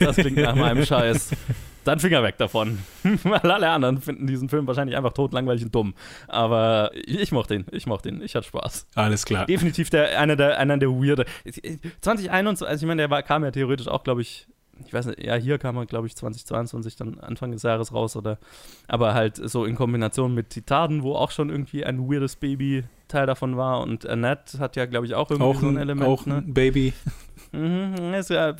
das 0.00 0.16
klingt 0.16 0.36
nach 0.36 0.56
meinem 0.56 0.84
Scheiß, 0.86 1.30
dann 1.84 2.00
Finger 2.00 2.22
weg 2.22 2.36
davon. 2.38 2.78
Weil 3.22 3.50
alle 3.50 3.68
anderen 3.70 4.00
finden 4.00 4.26
diesen 4.26 4.48
Film 4.48 4.66
wahrscheinlich 4.66 4.96
einfach 4.96 5.12
tot, 5.12 5.32
langweilig 5.32 5.64
und 5.64 5.74
dumm. 5.74 5.94
Aber 6.26 6.90
ich, 6.94 7.20
ich 7.20 7.32
mochte 7.32 7.54
ihn, 7.54 7.66
ich 7.70 7.86
mochte 7.86 8.08
ihn, 8.08 8.20
ich 8.22 8.34
hatte 8.34 8.48
Spaß. 8.48 8.88
Alles 8.94 9.24
klar. 9.24 9.46
Definitiv 9.46 9.90
der, 9.90 10.18
einer 10.18 10.34
der, 10.34 10.58
einer 10.58 10.76
der 10.76 10.90
weirde. 10.90 11.24
2021, 12.00 12.66
also 12.66 12.84
ich 12.84 12.88
meine, 12.88 13.02
der 13.02 13.10
war, 13.10 13.22
kam 13.22 13.44
ja 13.44 13.52
theoretisch 13.52 13.86
auch, 13.86 14.02
glaube 14.02 14.22
ich, 14.22 14.48
ich 14.86 14.92
weiß 14.92 15.06
nicht, 15.06 15.22
ja, 15.22 15.34
hier 15.34 15.58
kam 15.58 15.76
er, 15.76 15.86
glaube 15.86 16.06
ich, 16.06 16.16
2022 16.16 16.96
dann 16.96 17.18
Anfang 17.20 17.52
des 17.52 17.62
Jahres 17.62 17.92
raus, 17.92 18.16
oder, 18.16 18.38
aber 18.88 19.14
halt 19.14 19.36
so 19.36 19.64
in 19.64 19.76
Kombination 19.76 20.34
mit 20.34 20.50
Titanen, 20.50 21.02
wo 21.02 21.14
auch 21.14 21.30
schon 21.30 21.50
irgendwie 21.50 21.84
ein 21.84 22.10
weirdes 22.10 22.36
Baby 22.36 22.84
Teil 23.08 23.26
davon 23.26 23.56
war 23.56 23.80
und 23.82 24.06
Annette 24.06 24.58
hat 24.58 24.76
ja, 24.76 24.86
glaube 24.86 25.06
ich, 25.06 25.14
auch 25.14 25.30
irgendwie 25.30 25.50
Auch 25.50 25.60
so 25.60 25.68
ein 25.68 25.76
Element, 25.76 26.08
auch 26.08 26.26
ne? 26.26 26.38
ein 26.38 26.54
Baby. 26.54 26.92
Mhm, 27.52 28.14
es 28.14 28.30
war 28.30 28.58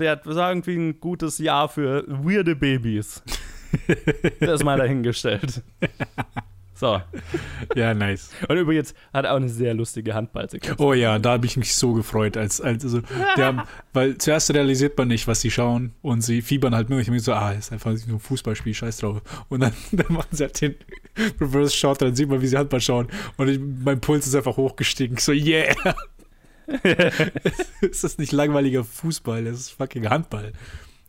irgendwie 0.51 0.77
ein 0.77 1.01
gutes 1.01 1.39
Jahr 1.39 1.69
für 1.69 2.05
weirde 2.07 2.55
Babys. 2.55 3.23
das 4.41 4.63
mal 4.63 4.79
dahingestellt. 4.79 5.63
So. 6.85 7.01
Ja, 7.75 7.95
nice. 7.95 8.29
Und 8.47 8.59
übrigens 8.59 8.95
hat 9.15 9.25
er 9.25 9.33
auch 9.33 9.37
eine 9.37 9.49
sehr 9.49 9.73
lustige 9.73 10.13
Handballsequenz. 10.13 10.79
Oh 10.79 10.93
ja, 10.93 11.19
da 11.19 11.33
habe 11.33 11.47
ich 11.47 11.57
mich 11.57 11.75
so 11.75 11.95
gefreut, 11.95 12.37
als, 12.37 12.61
als 12.61 12.85
also, 12.85 13.01
haben, 13.39 13.63
weil 13.95 14.19
zuerst 14.19 14.53
realisiert 14.53 14.99
man 14.99 15.09
nicht, 15.09 15.27
was 15.27 15.41
sie 15.41 15.51
schauen 15.51 15.95
und 16.03 16.21
sie 16.21 16.43
fiebern 16.43 16.75
halt 16.75 16.91
nur. 16.91 17.01
Ich 17.01 17.09
bin 17.09 17.19
so, 17.21 17.33
ah, 17.33 17.53
ist 17.53 17.73
einfach 17.73 17.97
so 17.97 18.13
ein 18.13 18.19
Fußballspiel, 18.19 18.75
scheiß 18.75 18.99
drauf. 18.99 19.23
Und 19.49 19.61
dann, 19.61 19.73
dann 19.93 20.13
machen 20.13 20.29
sie 20.33 20.45
halt 20.45 20.61
den 20.61 20.75
Reverse 21.41 21.75
Shot, 21.75 22.03
dann 22.03 22.15
sieht 22.15 22.29
man, 22.29 22.43
wie 22.43 22.49
sie 22.49 22.59
Handball 22.59 22.83
schauen 22.83 23.09
und 23.39 23.49
ich, 23.49 23.59
mein 23.59 24.03
Puls 24.03 24.27
ist 24.27 24.35
einfach 24.35 24.59
hochgestiegen. 24.59 25.17
Ich 25.17 25.25
So, 25.25 25.33
yeah! 25.33 25.75
ist 27.81 28.05
das 28.05 28.19
nicht 28.19 28.33
langweiliger 28.33 28.85
Fußball, 28.85 29.45
das 29.45 29.59
ist 29.59 29.71
fucking 29.71 30.11
Handball. 30.11 30.53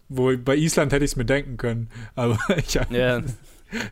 Wo 0.07 0.37
bei 0.37 0.55
Island 0.55 0.93
hätte 0.93 1.03
ich 1.03 1.11
es 1.11 1.15
mir 1.17 1.25
denken 1.25 1.57
können, 1.57 1.89
aber 2.15 2.39
ich 2.55 2.75
Ja. 2.75 2.85
Dann 2.91 3.33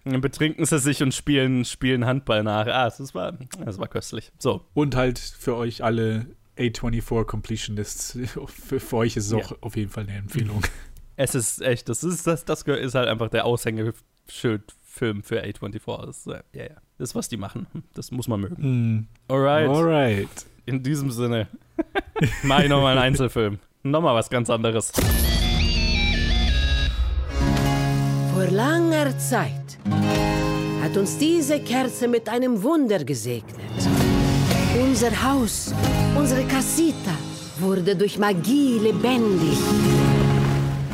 betrinken 0.03 0.65
sie 0.65 0.79
sich 0.79 1.01
und 1.03 1.13
spielen, 1.13 1.65
spielen 1.65 2.05
Handball 2.05 2.43
nach. 2.43 2.67
Ah, 2.67 2.85
das 2.85 3.13
war, 3.15 3.33
das 3.63 3.77
war 3.79 3.87
köstlich. 3.87 4.31
So. 4.39 4.65
Und 4.73 4.95
halt 4.95 5.19
für 5.19 5.55
euch 5.55 5.83
alle 5.83 6.27
A24 6.57 7.25
Completionists, 7.25 8.17
für, 8.47 8.79
für 8.79 8.97
euch 8.97 9.17
ist 9.17 9.27
es 9.27 9.33
auch 9.33 9.51
Ja. 9.51 9.57
auf 9.61 9.75
jeden 9.75 9.89
Fall 9.91 10.03
eine 10.03 10.17
Empfehlung. 10.17 10.61
Es 11.15 11.35
ist 11.35 11.61
echt, 11.61 11.89
das 11.89 12.03
ist, 12.03 12.25
das, 12.25 12.43
das 12.43 12.63
ist 12.63 12.95
halt 12.95 13.07
einfach 13.07 13.29
der 13.29 13.45
Aushängeschild-Film 13.45 15.21
für 15.21 15.43
A24. 15.43 16.05
Das, 16.07 16.25
ja, 16.25 16.41
ja, 16.53 16.69
das 16.97 17.09
ist, 17.09 17.15
was 17.15 17.29
die 17.29 17.37
machen. 17.37 17.67
Das 17.93 18.09
muss 18.09 18.27
man 18.27 18.41
mögen. 18.41 18.57
Hm. 18.57 19.07
Alright. 19.27 19.69
Alright. 19.69 20.29
In 20.65 20.81
diesem 20.81 21.11
Sinne, 21.11 21.47
mach 22.43 22.61
ich 22.63 22.69
nochmal 22.69 22.93
einen 22.97 23.03
Einzelfilm. 23.05 23.59
Nochmal 23.83 24.15
was 24.15 24.31
ganz 24.31 24.49
anderes. 24.49 24.91
Vor 28.43 28.51
langer 28.51 29.17
Zeit 29.17 29.77
hat 30.81 30.97
uns 30.97 31.17
diese 31.17 31.61
Kerze 31.61 32.09
mit 32.09 32.27
einem 32.27 32.61
Wunder 32.61 33.01
gesegnet. 33.01 33.79
Unser 34.77 35.11
Haus, 35.23 35.73
unsere 36.13 36.43
Casita, 36.43 37.15
wurde 37.59 37.95
durch 37.95 38.17
Magie 38.17 38.79
lebendig. 38.79 39.57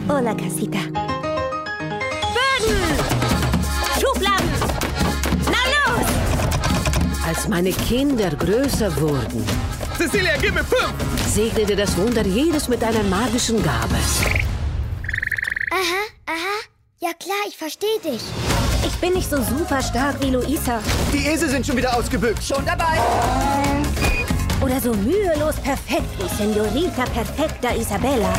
Hola, 0.07 0.35
Casita. 0.35 0.77
Böden! 2.35 2.77
Schubladen! 3.99 4.49
Na 5.45 5.63
los! 5.73 6.07
Als 7.27 7.47
meine 7.47 7.71
Kinder 7.71 8.29
größer 8.29 8.95
wurden, 9.01 9.43
Cecilia, 9.97 10.37
gib 10.39 10.53
mir 10.53 10.63
fünf! 10.63 10.93
segnete 11.27 11.75
das 11.75 11.97
Wunder 11.97 12.23
jedes 12.27 12.67
mit 12.67 12.83
einer 12.83 13.03
magischen 13.05 13.63
Gabe. 13.63 13.95
Aha, 15.71 16.03
aha. 16.27 16.78
Ja 17.01 17.11
klar, 17.17 17.37
ich 17.47 17.55
verstehe 17.55 17.97
dich. 18.03 18.21
Ich 18.85 18.93
bin 18.99 19.13
nicht 19.13 19.29
so 19.29 19.41
super 19.41 19.81
stark 19.81 20.21
wie 20.21 20.31
Luisa. 20.31 20.81
Die 21.13 21.27
Esel 21.27 21.47
sind 21.47 21.65
schon 21.65 21.77
wieder 21.77 21.95
ausgebückt. 21.95 22.43
Schon 22.43 22.65
dabei. 22.65 22.97
Oder 24.61 24.81
so 24.81 24.93
mühelos 24.93 25.55
perfekt 25.61 26.09
wie 26.17 26.27
Senorita 26.27 27.05
Perfecta 27.05 27.73
Isabella. 27.73 28.33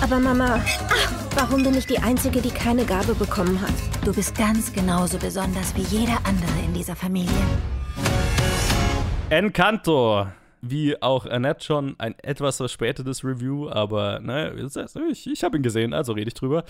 Aber 0.00 0.20
Mama, 0.20 0.60
ach, 0.90 1.12
warum 1.34 1.64
bin 1.64 1.76
ich 1.76 1.86
die 1.88 1.98
Einzige, 1.98 2.40
die 2.40 2.52
keine 2.52 2.84
Gabe 2.84 3.16
bekommen 3.16 3.60
hat? 3.60 3.74
Du 4.04 4.14
bist 4.14 4.38
ganz 4.38 4.72
genauso 4.72 5.18
besonders 5.18 5.74
wie 5.74 5.82
jeder 5.82 6.18
andere 6.22 6.64
in 6.64 6.72
dieser 6.72 6.94
Familie. 6.94 7.32
Encanto. 9.28 10.28
Wie 10.64 11.02
auch 11.02 11.26
Annette 11.26 11.64
schon 11.64 11.96
ein 11.98 12.14
etwas 12.22 12.58
verspätetes 12.58 13.24
Review, 13.24 13.68
aber 13.68 14.20
ne, 14.20 14.54
ich, 15.10 15.26
ich 15.26 15.42
habe 15.42 15.56
ihn 15.56 15.62
gesehen, 15.64 15.92
also 15.92 16.12
rede 16.12 16.28
ich 16.28 16.34
drüber. 16.34 16.64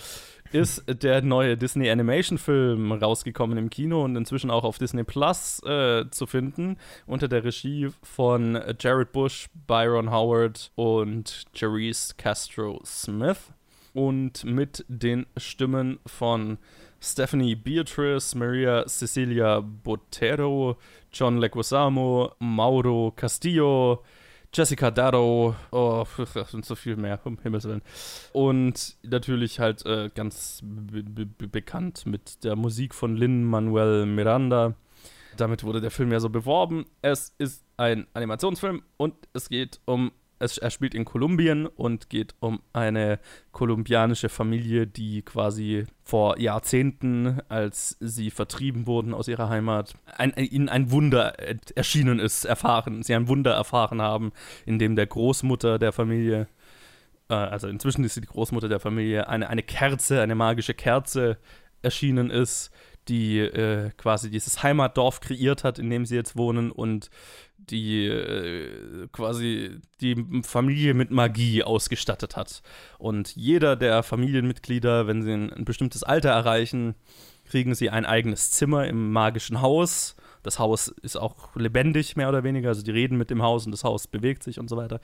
Ist 0.51 0.83
der 1.03 1.21
neue 1.21 1.57
Disney 1.57 1.89
Animation 1.91 2.39
Film 2.39 2.91
rausgekommen 2.91 3.55
im 3.57 3.69
Kino 3.69 4.03
und 4.03 4.15
inzwischen 4.15 4.49
auch 4.49 4.63
auf 4.63 4.79
Disney 4.79 5.03
Plus 5.03 5.61
äh, 5.63 6.05
zu 6.09 6.25
finden, 6.25 6.77
unter 7.05 7.27
der 7.27 7.43
Regie 7.43 7.89
von 8.01 8.59
Jared 8.79 9.11
Bush, 9.11 9.47
Byron 9.67 10.09
Howard 10.09 10.71
und 10.73 11.43
Jerice 11.53 12.17
Castro 12.17 12.81
Smith 12.83 13.53
und 13.93 14.43
mit 14.43 14.85
den 14.87 15.27
Stimmen 15.37 15.99
von 16.07 16.57
Stephanie 17.03 17.53
Beatrice, 17.53 18.33
Maria 18.33 18.85
Cecilia 18.87 19.59
Botero, 19.59 20.77
John 21.11 21.37
Leguizamo, 21.37 22.31
Mauro 22.39 23.11
Castillo, 23.11 24.03
Jessica 24.53 24.89
Darrow, 24.89 25.53
oh, 25.71 26.05
das 26.33 26.51
sind 26.51 26.63
so 26.63 26.75
viel 26.75 26.95
mehr, 26.95 27.19
um 27.25 27.37
Himmels 27.43 27.65
Willen. 27.65 27.81
Und 28.31 28.95
natürlich 29.03 29.59
halt 29.59 29.85
äh, 29.85 30.11
ganz 30.15 30.61
be 30.63 31.03
be 31.03 31.47
bekannt 31.47 32.05
mit 32.05 32.43
der 32.45 32.55
Musik 32.55 32.95
von 32.95 33.17
Lin-Manuel 33.17 34.05
Miranda. 34.05 34.75
Damit 35.35 35.65
wurde 35.65 35.81
der 35.81 35.91
Film 35.91 36.11
ja 36.13 36.21
so 36.21 36.29
beworben. 36.29 36.85
Es 37.01 37.33
ist 37.37 37.65
ein 37.75 38.07
Animationsfilm 38.13 38.81
und 38.95 39.15
es 39.33 39.49
geht 39.49 39.81
um 39.85 40.13
es, 40.39 40.57
er 40.57 40.71
spielt 40.71 40.93
in 40.93 41.05
Kolumbien 41.05 41.67
und 41.67 42.09
geht 42.09 42.35
um 42.39 42.61
eine 42.73 43.19
kolumbianische 43.51 44.29
Familie, 44.29 44.87
die 44.87 45.21
quasi 45.21 45.85
vor 46.03 46.39
Jahrzehnten, 46.39 47.39
als 47.49 47.97
sie 47.99 48.29
vertrieben 48.29 48.87
wurden 48.87 49.13
aus 49.13 49.27
ihrer 49.27 49.49
Heimat, 49.49 49.95
ein, 50.17 50.33
ihnen 50.35 50.69
ein 50.69 50.91
Wunder 50.91 51.33
erschienen 51.75 52.19
ist, 52.19 52.45
erfahren. 52.45 53.03
Sie 53.03 53.15
ein 53.15 53.27
Wunder 53.27 53.53
erfahren 53.53 54.01
haben, 54.01 54.31
in 54.65 54.79
dem 54.79 54.95
der 54.95 55.07
Großmutter 55.07 55.79
der 55.79 55.91
Familie, 55.93 56.47
äh, 57.29 57.35
also 57.35 57.67
inzwischen 57.67 58.03
ist 58.03 58.15
sie 58.15 58.21
die 58.21 58.27
Großmutter 58.27 58.69
der 58.69 58.79
Familie, 58.79 59.29
eine, 59.29 59.49
eine 59.49 59.63
Kerze, 59.63 60.21
eine 60.21 60.35
magische 60.35 60.73
Kerze 60.73 61.37
erschienen 61.81 62.29
ist, 62.29 62.71
die 63.07 63.39
äh, 63.39 63.91
quasi 63.97 64.29
dieses 64.29 64.63
Heimatdorf 64.63 65.19
kreiert 65.19 65.63
hat, 65.63 65.79
in 65.79 65.89
dem 65.89 66.05
sie 66.05 66.15
jetzt 66.15 66.35
wohnen 66.37 66.71
und 66.71 67.09
die 67.69 68.07
äh, 68.07 69.07
quasi 69.11 69.79
die 70.01 70.25
Familie 70.43 70.93
mit 70.93 71.11
Magie 71.11 71.63
ausgestattet 71.63 72.35
hat. 72.35 72.61
Und 72.97 73.35
jeder 73.35 73.75
der 73.75 74.03
Familienmitglieder, 74.03 75.07
wenn 75.07 75.21
sie 75.21 75.31
ein, 75.31 75.53
ein 75.53 75.65
bestimmtes 75.65 76.03
Alter 76.03 76.29
erreichen, 76.29 76.95
kriegen 77.45 77.75
sie 77.75 77.89
ein 77.89 78.05
eigenes 78.05 78.51
Zimmer 78.51 78.87
im 78.87 79.11
magischen 79.11 79.61
Haus. 79.61 80.15
Das 80.43 80.59
Haus 80.59 80.87
ist 80.87 81.15
auch 81.15 81.55
lebendig, 81.55 82.15
mehr 82.15 82.29
oder 82.29 82.43
weniger. 82.43 82.69
Also 82.69 82.83
die 82.83 82.91
reden 82.91 83.17
mit 83.17 83.29
dem 83.29 83.41
Haus 83.41 83.65
und 83.65 83.71
das 83.71 83.83
Haus 83.83 84.07
bewegt 84.07 84.43
sich 84.43 84.59
und 84.59 84.69
so 84.69 84.77
weiter. 84.77 84.99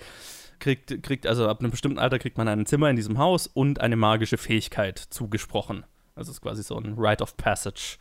Kriegt, 0.60 1.02
kriegt, 1.04 1.26
also 1.26 1.48
ab 1.48 1.60
einem 1.60 1.72
bestimmten 1.72 2.00
Alter 2.00 2.20
kriegt 2.20 2.38
man 2.38 2.48
ein 2.50 2.66
Zimmer 2.66 2.90
in 2.90 2.98
diesem 2.98 3.18
Haus 3.18 3.48
und 3.48 3.80
eine 3.80 3.96
magische 3.96 4.38
Fähigkeit 4.38 5.00
zugesprochen. 5.00 5.86
Also 6.20 6.32
es 6.32 6.38
ist 6.38 6.42
quasi 6.42 6.64
so 6.64 6.78
ein 6.78 6.96
Rite 6.98 7.24
of 7.24 7.38
Passage. 7.38 7.98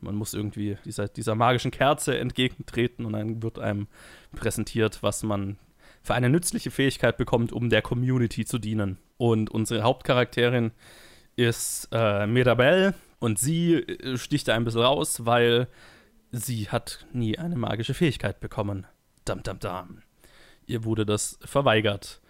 Man 0.00 0.14
muss 0.14 0.32
irgendwie 0.32 0.78
dieser, 0.84 1.06
dieser 1.06 1.34
magischen 1.34 1.70
Kerze 1.70 2.18
entgegentreten 2.18 3.04
und 3.04 3.12
dann 3.12 3.42
wird 3.42 3.58
einem 3.58 3.88
präsentiert, 4.34 5.02
was 5.02 5.22
man 5.22 5.58
für 6.02 6.14
eine 6.14 6.30
nützliche 6.30 6.70
Fähigkeit 6.70 7.18
bekommt, 7.18 7.52
um 7.52 7.68
der 7.68 7.82
Community 7.82 8.46
zu 8.46 8.58
dienen. 8.58 8.98
Und 9.18 9.50
unsere 9.50 9.82
Hauptcharakterin 9.82 10.72
ist 11.36 11.88
äh, 11.92 12.26
Mirabelle 12.26 12.94
und 13.20 13.38
sie 13.38 13.74
äh, 13.74 14.16
sticht 14.16 14.48
da 14.48 14.54
ein 14.54 14.64
bisschen 14.64 14.80
raus, 14.80 15.26
weil 15.26 15.68
sie 16.32 16.70
hat 16.70 17.06
nie 17.12 17.38
eine 17.38 17.56
magische 17.56 17.94
Fähigkeit 17.94 18.40
bekommen. 18.40 18.86
Dam, 19.26 19.42
dam, 19.42 19.58
dam. 19.58 20.02
Ihr 20.66 20.84
wurde 20.84 21.04
das 21.04 21.38
verweigert. 21.44 22.21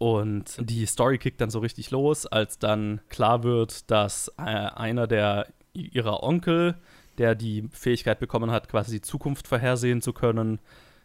Und 0.00 0.56
die 0.58 0.86
Story 0.86 1.18
kickt 1.18 1.42
dann 1.42 1.50
so 1.50 1.58
richtig 1.58 1.90
los, 1.90 2.24
als 2.24 2.58
dann 2.58 3.02
klar 3.10 3.42
wird, 3.42 3.90
dass 3.90 4.32
äh, 4.38 4.42
einer 4.42 5.06
der 5.06 5.46
ihrer 5.74 6.22
Onkel 6.22 6.74
der 7.18 7.34
die 7.34 7.68
Fähigkeit 7.70 8.18
bekommen 8.18 8.50
hat, 8.50 8.70
quasi 8.70 8.92
die 8.92 9.00
Zukunft 9.02 9.46
vorhersehen 9.46 10.00
zu 10.00 10.14
können, 10.14 10.58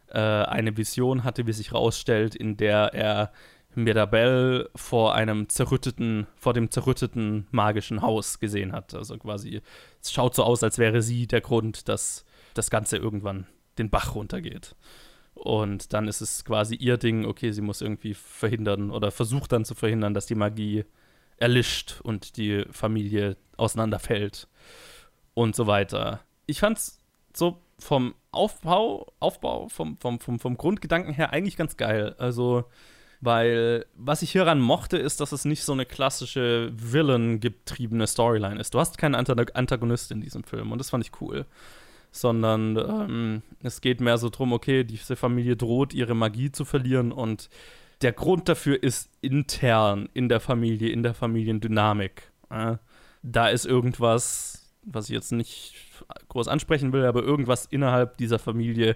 äh, 0.07 0.19
eine 0.19 0.77
Vision 0.77 1.25
hatte, 1.25 1.45
wie 1.45 1.51
sich 1.51 1.71
herausstellt, 1.71 2.35
in 2.35 2.55
der 2.55 2.93
er 2.93 3.33
Mirabelle 3.73 4.69
vor 4.75 5.13
einem 5.13 5.49
zerrütteten, 5.49 6.25
vor 6.37 6.53
dem 6.53 6.71
zerrütteten 6.71 7.47
magischen 7.51 8.01
Haus 8.01 8.39
gesehen 8.39 8.71
hat. 8.71 8.95
Also 8.95 9.17
quasi, 9.17 9.61
es 10.01 10.13
schaut 10.13 10.35
so 10.35 10.45
aus, 10.45 10.63
als 10.63 10.77
wäre 10.77 11.01
sie 11.01 11.27
der 11.27 11.41
Grund, 11.41 11.89
dass 11.89 12.23
das 12.53 12.69
Ganze 12.69 12.95
irgendwann 12.95 13.45
den 13.77 13.89
Bach 13.89 14.15
runtergeht. 14.15 14.73
Und 15.35 15.93
dann 15.93 16.07
ist 16.07 16.21
es 16.21 16.43
quasi 16.43 16.75
ihr 16.75 16.97
Ding, 16.97 17.25
okay, 17.25 17.51
sie 17.51 17.61
muss 17.61 17.81
irgendwie 17.81 18.13
verhindern 18.13 18.89
oder 18.89 19.11
versucht 19.11 19.51
dann 19.51 19.65
zu 19.65 19.75
verhindern, 19.75 20.13
dass 20.13 20.25
die 20.25 20.35
Magie 20.35 20.85
erlischt 21.37 21.99
und 22.01 22.37
die 22.37 22.65
Familie 22.71 23.37
auseinanderfällt 23.57 24.47
und 25.33 25.55
so 25.55 25.67
weiter. 25.67 26.21
Ich 26.47 26.61
fand's 26.61 26.99
so 27.33 27.61
vom 27.77 28.15
Aufbau, 28.31 29.13
Aufbau, 29.19 29.67
vom, 29.67 29.97
vom, 29.97 30.19
vom, 30.19 30.39
vom 30.39 30.57
Grundgedanken 30.57 31.13
her 31.13 31.31
eigentlich 31.33 31.57
ganz 31.57 31.75
geil. 31.75 32.15
Also, 32.17 32.63
weil 33.19 33.85
was 33.95 34.21
ich 34.21 34.31
hieran 34.31 34.61
mochte, 34.61 34.97
ist, 34.97 35.19
dass 35.19 35.33
es 35.33 35.43
nicht 35.43 35.63
so 35.63 35.73
eine 35.73 35.85
klassische 35.85 36.71
Villain-getriebene 36.73 38.07
Storyline 38.07 38.59
ist. 38.59 38.73
Du 38.73 38.79
hast 38.79 38.97
keinen 38.97 39.15
Antagonist 39.15 40.11
in 40.11 40.21
diesem 40.21 40.43
Film 40.43 40.71
und 40.71 40.77
das 40.77 40.89
fand 40.89 41.05
ich 41.05 41.11
cool. 41.21 41.45
Sondern 42.15 42.77
ähm, 42.77 43.41
es 43.61 43.81
geht 43.81 43.99
mehr 43.99 44.17
so 44.17 44.29
drum, 44.29 44.53
okay, 44.53 44.85
diese 44.85 45.17
Familie 45.17 45.57
droht, 45.57 45.93
ihre 45.93 46.15
Magie 46.15 46.49
zu 46.49 46.63
verlieren 46.63 47.11
und 47.11 47.49
der 48.01 48.13
Grund 48.13 48.47
dafür 48.47 48.81
ist 48.81 49.09
intern 49.19 50.07
in 50.13 50.29
der 50.29 50.39
Familie, 50.39 50.89
in 50.89 51.03
der 51.03 51.13
Familiendynamik. 51.13 52.31
Äh, 52.49 52.77
da 53.21 53.49
ist 53.49 53.65
irgendwas, 53.65 54.73
was 54.83 55.09
ich 55.09 55.13
jetzt 55.13 55.33
nicht 55.33 55.75
groß 56.29 56.47
ansprechen 56.47 56.93
will, 56.93 57.03
aber 57.03 57.21
irgendwas 57.21 57.65
innerhalb 57.65 58.17
dieser 58.17 58.39
Familie 58.39 58.95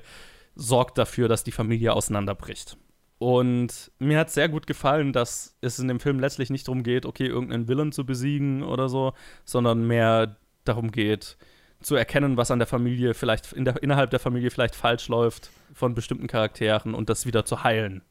sorgt 0.55 0.97
dafür, 0.97 1.27
dass 1.27 1.43
die 1.43 1.51
Familie 1.51 1.91
auseinanderbricht. 1.93 2.77
Und 3.17 3.91
mir 3.99 4.17
hat 4.17 4.31
sehr 4.31 4.47
gut 4.47 4.65
gefallen, 4.65 5.11
dass 5.11 5.57
es 5.59 5.77
in 5.77 5.89
dem 5.89 5.99
Film 5.99 6.21
letztlich 6.21 6.49
nicht 6.49 6.69
darum 6.69 6.83
geht, 6.83 7.05
okay, 7.05 7.25
irgendeinen 7.25 7.67
Villain 7.67 7.91
zu 7.91 8.05
besiegen 8.05 8.63
oder 8.63 8.87
so, 8.87 9.11
sondern 9.43 9.85
mehr 9.85 10.37
darum 10.63 10.89
geht, 10.91 11.37
zu 11.81 11.95
erkennen, 11.95 12.37
was 12.37 12.51
an 12.51 12.59
der 12.59 12.67
Familie 12.67 13.13
vielleicht, 13.13 13.53
in 13.53 13.65
der, 13.65 13.81
innerhalb 13.81 14.09
der 14.09 14.19
Familie 14.19 14.51
vielleicht 14.51 14.75
falsch 14.75 15.07
läuft 15.07 15.49
von 15.73 15.95
bestimmten 15.95 16.27
Charakteren 16.27 16.93
und 16.93 17.09
das 17.09 17.25
wieder 17.25 17.45
zu 17.45 17.63
heilen. 17.63 18.01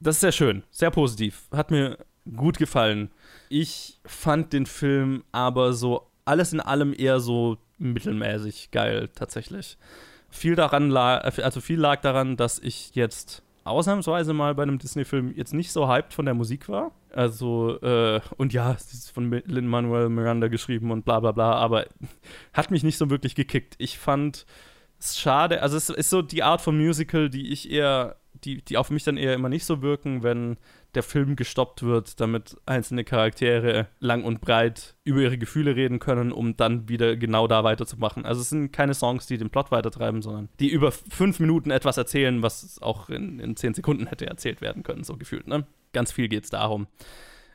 Das 0.00 0.16
ist 0.16 0.20
sehr 0.20 0.32
schön, 0.32 0.64
sehr 0.70 0.90
positiv. 0.90 1.44
Hat 1.52 1.70
mir 1.70 1.98
gut 2.36 2.58
gefallen. 2.58 3.10
Ich 3.48 4.00
fand 4.04 4.52
den 4.52 4.66
Film 4.66 5.24
aber 5.32 5.72
so 5.72 6.08
alles 6.24 6.52
in 6.52 6.60
allem 6.60 6.94
eher 6.96 7.20
so 7.20 7.58
mittelmäßig 7.78 8.70
geil 8.70 9.08
tatsächlich. 9.14 9.76
Viel 10.30 10.54
daran 10.54 10.88
lag, 10.88 11.38
also 11.42 11.60
viel 11.60 11.78
lag 11.78 12.00
daran, 12.00 12.36
dass 12.36 12.58
ich 12.58 12.94
jetzt 12.94 13.42
ausnahmsweise 13.64 14.32
mal 14.32 14.54
bei 14.54 14.62
einem 14.62 14.78
Disney-Film 14.78 15.32
jetzt 15.36 15.54
nicht 15.54 15.72
so 15.72 15.88
hyped 15.88 16.12
von 16.12 16.24
der 16.24 16.34
Musik 16.34 16.68
war. 16.68 16.92
Also, 17.12 17.80
äh, 17.80 18.20
und 18.36 18.52
ja, 18.52 18.72
es 18.72 18.92
ist 18.92 19.10
von 19.10 19.30
Lin-Manuel 19.30 20.08
Miranda 20.08 20.48
geschrieben 20.48 20.90
und 20.90 21.04
bla 21.04 21.20
bla 21.20 21.32
bla, 21.32 21.52
aber 21.54 21.86
hat 22.52 22.70
mich 22.70 22.82
nicht 22.82 22.98
so 22.98 23.10
wirklich 23.10 23.34
gekickt. 23.34 23.74
Ich 23.78 23.98
fand 23.98 24.46
es 24.98 25.18
schade, 25.18 25.62
also 25.62 25.76
es 25.76 25.90
ist 25.90 26.10
so 26.10 26.22
die 26.22 26.42
Art 26.42 26.60
von 26.60 26.76
Musical, 26.76 27.28
die 27.28 27.52
ich 27.52 27.70
eher, 27.70 28.16
die, 28.44 28.62
die 28.62 28.76
auf 28.76 28.90
mich 28.90 29.04
dann 29.04 29.16
eher 29.16 29.34
immer 29.34 29.48
nicht 29.48 29.64
so 29.64 29.82
wirken, 29.82 30.22
wenn 30.22 30.56
der 30.94 31.02
Film 31.02 31.36
gestoppt 31.36 31.82
wird, 31.82 32.20
damit 32.20 32.56
einzelne 32.66 33.04
Charaktere 33.04 33.88
lang 33.98 34.24
und 34.24 34.40
breit 34.40 34.94
über 35.04 35.20
ihre 35.20 35.38
Gefühle 35.38 35.74
reden 35.74 35.98
können, 35.98 36.32
um 36.32 36.56
dann 36.56 36.88
wieder 36.88 37.16
genau 37.16 37.46
da 37.46 37.64
weiterzumachen. 37.64 38.26
Also 38.26 38.42
es 38.42 38.50
sind 38.50 38.72
keine 38.72 38.94
Songs, 38.94 39.26
die 39.26 39.38
den 39.38 39.50
Plot 39.50 39.70
weitertreiben, 39.70 40.20
sondern 40.20 40.48
die 40.60 40.68
über 40.68 40.92
fünf 40.92 41.40
Minuten 41.40 41.70
etwas 41.70 41.96
erzählen, 41.96 42.42
was 42.42 42.80
auch 42.82 43.08
in, 43.08 43.40
in 43.40 43.56
zehn 43.56 43.72
Sekunden 43.72 44.06
hätte 44.06 44.26
erzählt 44.26 44.60
werden 44.60 44.82
können, 44.82 45.04
so 45.04 45.16
gefühlt. 45.16 45.46
Ne? 45.46 45.66
Ganz 45.92 46.12
viel 46.12 46.28
geht 46.28 46.44
es 46.44 46.50
darum. 46.50 46.86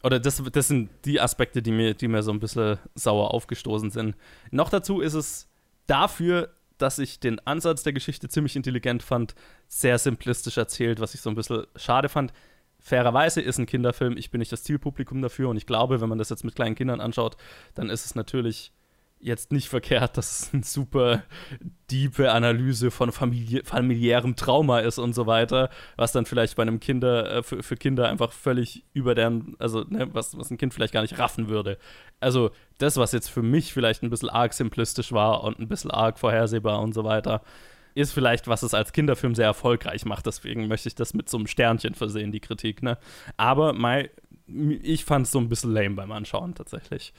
Oder 0.04 0.20
das, 0.20 0.42
das 0.52 0.68
sind 0.68 0.90
die 1.06 1.22
Aspekte, 1.22 1.62
die 1.62 1.72
mir, 1.72 1.94
die 1.94 2.08
mir 2.08 2.24
so 2.24 2.32
ein 2.32 2.40
bisschen 2.40 2.78
sauer 2.96 3.34
aufgestoßen 3.34 3.92
sind. 3.92 4.16
Noch 4.52 4.70
dazu 4.70 5.02
ist 5.02 5.14
es 5.14 5.48
dafür, 5.86 6.50
dass 6.78 7.00
ich 7.00 7.20
den 7.20 7.40
Ansatz 7.46 7.84
der 7.84 7.94
Geschichte 7.94 8.30
ziemlich 8.30 8.56
intelligent 8.56 9.04
fand, 9.04 9.36
sehr 9.68 9.98
simplistisch 9.98 10.58
erzählt, 10.58 11.00
was 11.00 11.14
ich 11.14 11.22
so 11.22 11.30
ein 11.30 11.36
bisschen 11.36 11.66
schade 11.76 12.10
fand 12.10 12.34
fairerweise 12.88 13.42
ist 13.42 13.58
ein 13.58 13.66
Kinderfilm, 13.66 14.18
ich 14.18 14.32
bin 14.32 14.40
nicht 14.40 14.52
das 14.52 14.64
Zielpublikum 14.64 15.22
dafür 15.22 15.50
und 15.50 15.58
ich 15.58 15.66
glaube, 15.66 16.00
wenn 16.00 16.10
man 16.10 16.18
das 16.18 16.30
jetzt 16.30 16.46
mit 16.46 16.56
kleinen 16.56 16.76
Kindern 16.76 17.02
anschaut, 17.02 17.36
dann 17.76 17.90
ist 17.90 18.06
es 18.06 18.16
natürlich 18.16 18.72
jetzt 19.20 19.52
nicht 19.52 19.68
verkehrt, 19.68 20.16
dass 20.16 20.42
es 20.42 20.54
eine 20.54 20.64
super 20.64 21.24
diepe 21.90 22.32
Analyse 22.32 22.92
von 22.92 23.12
famili 23.12 23.62
familiärem 23.66 24.36
Trauma 24.36 24.80
ist 24.80 25.00
und 25.00 25.14
so 25.14 25.26
weiter, 25.26 25.70
was 25.96 26.12
dann 26.12 26.26
vielleicht 26.26 26.56
bei 26.56 26.62
einem 26.62 26.80
Kinder, 26.80 27.38
äh, 27.38 27.44
für, 27.44 27.64
für, 27.64 27.76
Kinder 27.76 28.10
einfach 28.10 28.32
völlig 28.32 28.84
über 28.94 29.16
deren, 29.16 29.56
also 29.60 29.84
ne, 29.90 30.08
was, 30.14 30.38
was 30.38 30.52
ein 30.52 30.58
Kind 30.58 30.74
vielleicht 30.74 30.94
gar 30.94 31.02
nicht 31.02 31.18
raffen 31.18 31.50
würde. 31.50 31.78
Also 32.20 32.52
das, 32.78 32.98
was 32.98 33.12
jetzt 33.12 33.30
für 33.30 33.42
mich 33.42 33.74
vielleicht 33.74 34.04
ein 34.04 34.10
bisschen 34.10 34.30
arg 34.30 34.54
simplistisch 34.54 35.12
war 35.12 35.44
und 35.44 35.60
ein 35.60 35.68
bisschen 35.68 35.92
arg 35.92 36.20
vorhersehbar 36.20 36.80
und 36.82 36.94
so 36.94 37.04
weiter, 37.04 37.42
ist 37.98 38.14
vielleicht, 38.14 38.48
was 38.48 38.64
es 38.64 38.74
als 38.74 38.94
Kinderfilm 38.94 39.36
sehr 39.36 39.46
erfolgreich 39.46 40.06
macht. 40.06 40.26
Deswegen 40.26 40.68
möchte 40.68 40.88
ich 40.88 40.96
das 40.96 41.14
mit 41.14 41.30
so 41.30 41.38
einem 41.38 41.48
Sternchen 41.48 41.96
versehen, 41.96 42.32
die 42.32 42.40
Kritik. 42.40 42.84
Ne? 42.84 42.98
Aber 43.38 43.74
mein, 43.74 44.10
ich 44.48 45.04
fand 45.04 45.26
es 45.26 45.32
so 45.32 45.40
ein 45.40 45.50
bisschen 45.50 45.74
lame 45.74 45.96
beim 45.96 46.12
Anschauen 46.12 46.54
tatsächlich. 46.56 47.14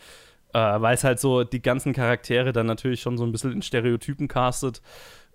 Äh, 0.52 0.58
Weil 0.58 0.94
es 0.94 1.04
halt 1.04 1.18
so 1.18 1.44
die 1.44 1.60
ganzen 1.60 1.92
Charaktere 1.92 2.52
dann 2.52 2.66
natürlich 2.66 3.00
schon 3.00 3.18
so 3.18 3.24
ein 3.24 3.32
bisschen 3.32 3.52
in 3.52 3.62
Stereotypen 3.62 4.28
castet 4.28 4.80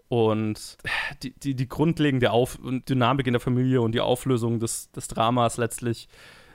und 0.08 0.78
die, 1.22 1.32
die, 1.32 1.56
die 1.56 1.68
grundlegende 1.68 2.32
Auf 2.32 2.60
Dynamik 2.62 3.28
in 3.28 3.34
der 3.34 3.40
Familie 3.42 3.82
und 3.82 3.94
die 3.94 4.02
Auflösung 4.02 4.60
des, 4.60 4.92
des 4.92 5.08
Dramas 5.08 5.58
letztlich 5.58 6.08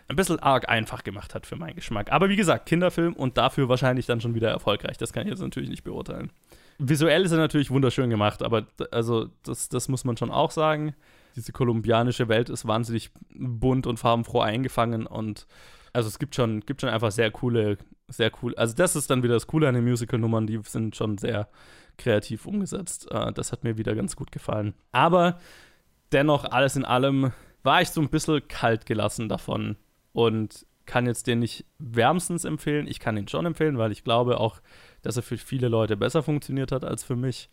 ein 0.08 0.16
bisschen 0.16 0.38
arg 0.38 0.68
einfach 0.68 1.04
gemacht 1.04 1.34
hat 1.34 1.46
für 1.46 1.56
meinen 1.56 1.76
Geschmack. 1.76 2.10
Aber 2.10 2.30
wie 2.30 2.36
gesagt, 2.36 2.66
Kinderfilm 2.66 3.12
und 3.12 3.36
dafür 3.36 3.68
wahrscheinlich 3.68 4.06
dann 4.06 4.20
schon 4.20 4.34
wieder 4.34 4.48
erfolgreich. 4.48 4.96
Das 4.96 5.12
kann 5.12 5.24
ich 5.24 5.30
jetzt 5.30 5.42
natürlich 5.42 5.68
nicht 5.68 5.84
beurteilen. 5.84 6.30
Visuell 6.78 7.24
ist 7.24 7.32
er 7.32 7.38
natürlich 7.38 7.70
wunderschön 7.70 8.10
gemacht, 8.10 8.42
aber 8.42 8.66
also 8.90 9.28
das, 9.42 9.68
das 9.68 9.88
muss 9.88 10.04
man 10.04 10.16
schon 10.16 10.30
auch 10.30 10.50
sagen. 10.50 10.94
Diese 11.36 11.52
kolumbianische 11.52 12.28
Welt 12.28 12.50
ist 12.50 12.66
wahnsinnig 12.66 13.10
bunt 13.34 13.86
und 13.86 13.98
farbenfroh 13.98 14.40
eingefangen 14.40 15.06
und 15.06 15.46
also 15.92 16.08
es 16.08 16.18
gibt 16.18 16.34
schon, 16.34 16.60
gibt 16.60 16.80
schon 16.80 16.90
einfach 16.90 17.10
sehr 17.10 17.30
coole, 17.30 17.78
sehr 18.08 18.30
cool. 18.42 18.54
Also 18.56 18.74
das 18.74 18.96
ist 18.96 19.10
dann 19.10 19.22
wieder 19.22 19.34
das 19.34 19.46
Coole 19.46 19.68
an 19.68 19.74
den 19.74 19.84
Musical-Nummern, 19.84 20.46
die 20.46 20.60
sind 20.62 20.94
schon 20.94 21.18
sehr 21.18 21.48
kreativ 21.96 22.46
umgesetzt. 22.46 23.08
Uh, 23.12 23.30
das 23.32 23.52
hat 23.52 23.64
mir 23.64 23.76
wieder 23.76 23.94
ganz 23.94 24.16
gut 24.16 24.32
gefallen. 24.32 24.74
Aber 24.92 25.38
dennoch, 26.12 26.44
alles 26.44 26.76
in 26.76 26.84
allem, 26.84 27.32
war 27.62 27.82
ich 27.82 27.90
so 27.90 28.00
ein 28.00 28.08
bisschen 28.08 28.46
kalt 28.48 28.86
gelassen 28.86 29.28
davon 29.28 29.76
und 30.12 30.66
kann 30.86 31.06
jetzt 31.06 31.26
den 31.26 31.40
nicht 31.40 31.66
wärmstens 31.78 32.44
empfehlen. 32.44 32.86
Ich 32.86 33.00
kann 33.00 33.16
ihn 33.16 33.28
schon 33.28 33.44
empfehlen, 33.44 33.76
weil 33.76 33.92
ich 33.92 34.04
glaube 34.04 34.40
auch, 34.40 34.60
dass 35.08 35.16
er 35.16 35.22
für 35.22 35.38
viele 35.38 35.68
Leute 35.68 35.96
besser 35.96 36.22
funktioniert 36.22 36.70
hat 36.70 36.84
als 36.84 37.02
für 37.02 37.16
mich. 37.16 37.48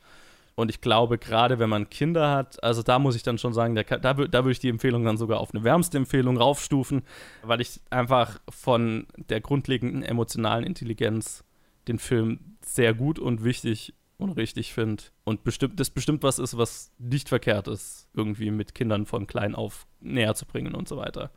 Und 0.55 0.69
ich 0.69 0.81
glaube, 0.81 1.17
gerade 1.17 1.57
wenn 1.57 1.69
man 1.69 1.89
Kinder 1.89 2.29
hat, 2.29 2.61
also 2.61 2.83
da 2.83 2.99
muss 2.99 3.15
ich 3.15 3.23
dann 3.23 3.37
schon 3.37 3.53
sagen, 3.53 3.75
der, 3.75 3.85
da, 3.85 4.13
da 4.13 4.43
würde 4.43 4.51
ich 4.51 4.59
die 4.59 4.67
Empfehlung 4.67 5.05
dann 5.05 5.15
sogar 5.15 5.39
auf 5.39 5.53
eine 5.53 5.63
wärmste 5.63 5.97
Empfehlung 5.97 6.35
raufstufen, 6.35 7.03
weil 7.43 7.61
ich 7.61 7.79
einfach 7.89 8.41
von 8.49 9.07
der 9.29 9.39
grundlegenden 9.39 10.03
emotionalen 10.03 10.65
Intelligenz 10.65 11.45
den 11.87 11.97
Film 11.97 12.57
sehr 12.61 12.93
gut 12.93 13.19
und 13.19 13.45
wichtig 13.45 13.93
und 14.17 14.31
richtig 14.31 14.73
finde. 14.73 15.03
Und 15.23 15.45
bestimmt, 15.45 15.79
das 15.79 15.89
bestimmt 15.89 16.23
was 16.23 16.39
ist, 16.39 16.57
was 16.57 16.91
nicht 16.99 17.29
verkehrt 17.29 17.69
ist, 17.69 18.09
irgendwie 18.13 18.51
mit 18.51 18.75
Kindern 18.75 19.05
von 19.05 19.27
klein 19.27 19.55
auf 19.55 19.87
näher 20.01 20.35
zu 20.35 20.45
bringen 20.45 20.75
und 20.75 20.89
so 20.89 20.97
weiter. 20.97 21.31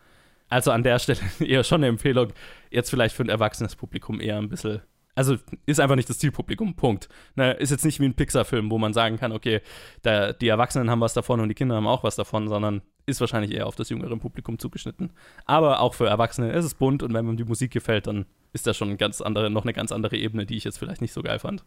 Also 0.49 0.73
an 0.73 0.83
der 0.83 0.99
Stelle 0.99 1.21
eher 1.39 1.63
schon 1.63 1.83
eine 1.83 1.87
Empfehlung, 1.87 2.33
jetzt 2.73 2.91
vielleicht 2.91 3.15
für 3.15 3.23
ein 3.23 3.29
erwachsenes 3.29 3.77
Publikum 3.77 4.21
eher 4.21 4.39
ein 4.39 4.49
bisschen 4.49 4.83
also 5.19 5.37
ist 5.67 5.81
einfach 5.81 5.97
nicht 5.97 6.09
das 6.09 6.21
Zielpublikum, 6.21 6.77
Punkt. 6.77 7.09
Ne, 7.35 7.51
ist 7.55 7.71
jetzt 7.71 7.85
nicht 7.85 7.99
wie 7.99 8.05
ein 8.05 8.15
Pixar-Film, 8.15 8.71
wo 8.71 8.79
man 8.79 8.93
sagen 8.93 9.17
kann, 9.17 9.33
okay, 9.33 9.63
da, 10.03 10.33
die 10.33 10.47
Erwachsenen 10.47 10.89
haben 10.91 11.01
was 11.01 11.13
davon 11.13 11.41
und 11.41 11.49
die 11.49 11.57
Kinder 11.57 11.75
haben 11.75 11.89
auch 11.89 12.05
was 12.05 12.15
davon, 12.15 12.47
sondern 12.47 12.83
ist 13.05 13.21
wahrscheinlich 13.21 13.53
eher 13.53 13.67
auf 13.67 13.75
das 13.75 13.89
jüngere 13.89 14.17
Publikum 14.17 14.61
zugeschnitten. 14.61 15.11
Aber 15.45 15.81
auch 15.81 15.95
für 15.95 16.07
Erwachsene 16.07 16.53
ist 16.53 16.65
es 16.65 16.75
bunt 16.75 17.03
und 17.03 17.15
wenn 17.15 17.27
man 17.27 17.37
die 17.37 17.43
Musik 17.43 17.73
gefällt, 17.73 18.07
dann 18.07 18.27
ist 18.53 18.69
das 18.69 18.77
schon 18.77 18.97
ganz 18.97 19.21
andere, 19.21 19.51
noch 19.51 19.65
eine 19.65 19.73
ganz 19.73 19.91
andere 19.91 20.17
Ebene, 20.17 20.47
die 20.47 20.57
ich 20.57 20.63
jetzt 20.63 20.79
vielleicht 20.79 21.01
nicht 21.01 21.13
so 21.13 21.23
geil 21.23 21.41
fand, 21.41 21.65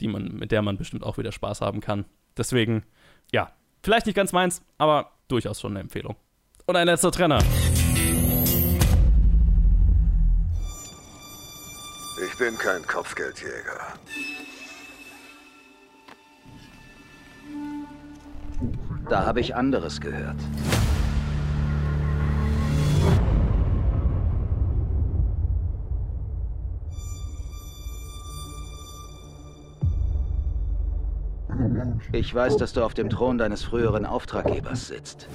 die 0.00 0.08
man, 0.08 0.36
mit 0.36 0.50
der 0.50 0.62
man 0.62 0.78
bestimmt 0.78 1.04
auch 1.04 1.18
wieder 1.18 1.30
Spaß 1.30 1.60
haben 1.60 1.82
kann. 1.82 2.06
Deswegen, 2.38 2.84
ja, 3.32 3.52
vielleicht 3.82 4.06
nicht 4.06 4.16
ganz 4.16 4.32
meins, 4.32 4.64
aber 4.78 5.10
durchaus 5.28 5.60
schon 5.60 5.72
eine 5.72 5.80
Empfehlung. 5.80 6.16
Und 6.64 6.76
ein 6.76 6.86
letzter 6.86 7.10
Trenner. 7.10 7.40
Ich 12.24 12.36
bin 12.38 12.56
kein 12.56 12.86
Kopfgeldjäger. 12.86 13.98
Da 19.08 19.26
habe 19.26 19.40
ich 19.40 19.54
anderes 19.54 20.00
gehört. 20.00 20.36
Ich 32.12 32.34
weiß, 32.34 32.56
dass 32.56 32.72
du 32.72 32.84
auf 32.84 32.94
dem 32.94 33.10
Thron 33.10 33.38
deines 33.38 33.64
früheren 33.64 34.06
Auftraggebers 34.06 34.88
sitzt. 34.88 35.28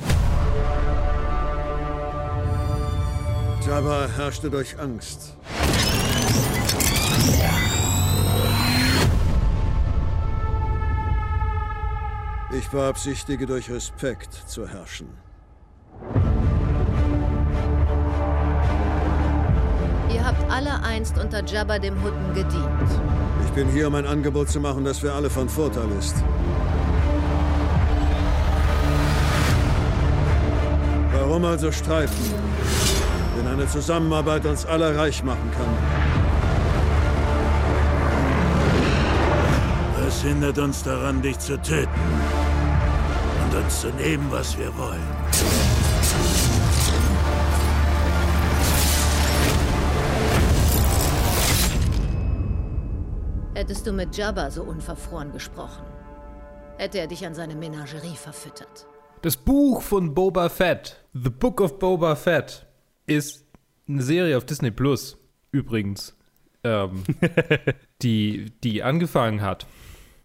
Jabba 3.65 4.07
herrschte 4.15 4.49
durch 4.49 4.79
Angst. 4.79 5.35
Ich 12.51 12.67
beabsichtige 12.69 13.45
durch 13.45 13.69
Respekt 13.69 14.33
zu 14.33 14.67
herrschen. 14.67 15.07
Ihr 20.13 20.25
habt 20.25 20.51
alle 20.51 20.83
einst 20.83 21.17
unter 21.17 21.43
Jabba 21.43 21.79
dem 21.79 21.95
Hutten 22.03 22.33
gedient. 22.33 22.89
Ich 23.45 23.51
bin 23.53 23.69
hier, 23.69 23.87
um 23.87 23.95
ein 23.95 24.05
Angebot 24.05 24.49
zu 24.49 24.59
machen, 24.59 24.83
das 24.83 24.99
für 24.99 25.13
alle 25.13 25.29
von 25.29 25.47
Vorteil 25.47 25.89
ist. 25.97 26.15
Warum 31.13 31.45
also 31.45 31.71
streiten, 31.71 32.33
wenn 33.35 33.47
eine 33.47 33.67
Zusammenarbeit 33.67 34.45
uns 34.45 34.65
alle 34.65 34.97
reich 34.97 35.23
machen 35.23 35.51
kann? 35.57 36.08
Hindert 40.21 40.57
uns 40.57 40.83
daran, 40.83 41.21
dich 41.21 41.39
zu 41.39 41.57
töten? 41.61 41.89
Und 43.45 43.55
uns 43.55 43.79
zu 43.79 43.87
nehmen, 43.91 44.29
was 44.29 44.57
wir 44.57 44.67
wollen? 44.77 44.99
Hättest 53.53 53.87
du 53.87 53.93
mit 53.93 54.17
Jabba 54.17 54.51
so 54.51 54.63
unverfroren 54.63 55.31
gesprochen, 55.31 55.85
hätte 56.77 56.99
er 56.99 57.07
dich 57.07 57.25
an 57.25 57.33
seine 57.33 57.55
Menagerie 57.55 58.17
verfüttert. 58.17 58.87
Das 59.21 59.37
Buch 59.37 59.81
von 59.81 60.13
Boba 60.13 60.49
Fett, 60.49 61.01
The 61.13 61.29
Book 61.29 61.61
of 61.61 61.79
Boba 61.79 62.17
Fett, 62.17 62.65
ist 63.05 63.45
eine 63.87 64.01
Serie 64.01 64.35
auf 64.35 64.45
Disney 64.45 64.71
Plus, 64.71 65.17
übrigens, 65.51 66.13
ähm, 66.65 67.05
die, 68.01 68.51
die 68.63 68.83
angefangen 68.83 69.41
hat 69.41 69.65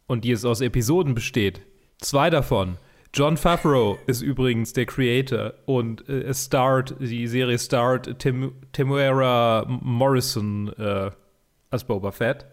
und 0.06 0.24
die 0.24 0.32
es 0.32 0.44
aus 0.44 0.60
Episoden 0.60 1.14
besteht. 1.14 1.62
Zwei 1.98 2.30
davon. 2.30 2.78
John 3.14 3.36
Favreau 3.36 3.96
ist 4.08 4.22
übrigens 4.22 4.72
der 4.72 4.86
Creator 4.86 5.54
und 5.66 6.08
äh, 6.08 6.22
es 6.22 6.50
die 6.50 7.28
Serie 7.28 7.58
starrt 7.58 8.18
Tim, 8.18 8.54
Temuera 8.72 9.64
Morrison 9.68 10.72
äh, 10.76 11.12
als 11.70 11.84
Boba 11.84 12.10
Fett 12.10 12.44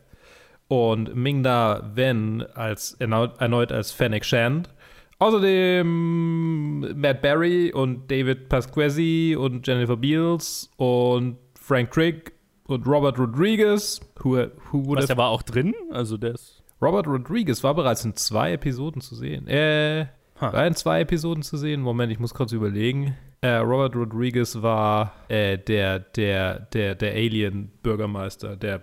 und 0.68 1.16
Ming-Na 1.16 1.92
Wen 1.96 2.44
als, 2.54 2.94
erneut, 3.00 3.42
erneut 3.42 3.72
als 3.72 3.92
Fennec 3.92 4.24
Shand. 4.24 4.70
Außerdem 5.18 7.00
Matt 7.00 7.22
Berry 7.22 7.72
und 7.74 8.10
David 8.10 8.48
Pasquesi 8.48 9.36
und 9.38 9.66
Jennifer 9.68 9.98
Beals 9.98 10.70
und 10.78 11.38
Frank 11.60 11.92
Crick 11.92 12.34
und 12.68 12.88
Robert 12.88 13.20
Rodriguez. 13.20 14.00
Who, 14.24 14.48
who 14.72 14.86
would 14.86 14.98
Was, 14.98 15.04
have 15.04 15.08
der 15.08 15.18
war 15.18 15.30
auch 15.30 15.42
drin? 15.42 15.74
Also 15.92 16.18
der 16.18 16.36
ist. 16.36 16.61
Robert 16.82 17.08
Rodriguez 17.08 17.64
war 17.64 17.76
bereits 17.76 18.04
in 18.06 18.16
zwei 18.16 18.54
Episoden 18.54 19.02
zu 19.02 19.16
sehen. 19.16 19.48
Äh, 19.48 20.08
war 20.40 20.66
in 20.66 20.74
zwei 20.74 21.02
Episoden 21.02 21.44
zu 21.44 21.58
sehen. 21.58 21.82
Moment, 21.82 22.12
ich 22.12 22.20
muss 22.20 22.34
kurz 22.34 22.52
überlegen. 22.52 23.16
Äh, 23.42 23.56
Robert 23.58 23.96
Rodriguez 23.96 24.62
war 24.62 25.14
äh, 25.28 25.58
der, 25.58 26.00
der, 26.00 26.60
der, 26.60 26.96
der 26.96 27.12
Alien-Bürgermeister, 27.14 28.56
der. 28.56 28.82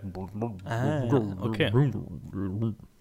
Ah, 0.65 1.03
okay. 1.41 1.73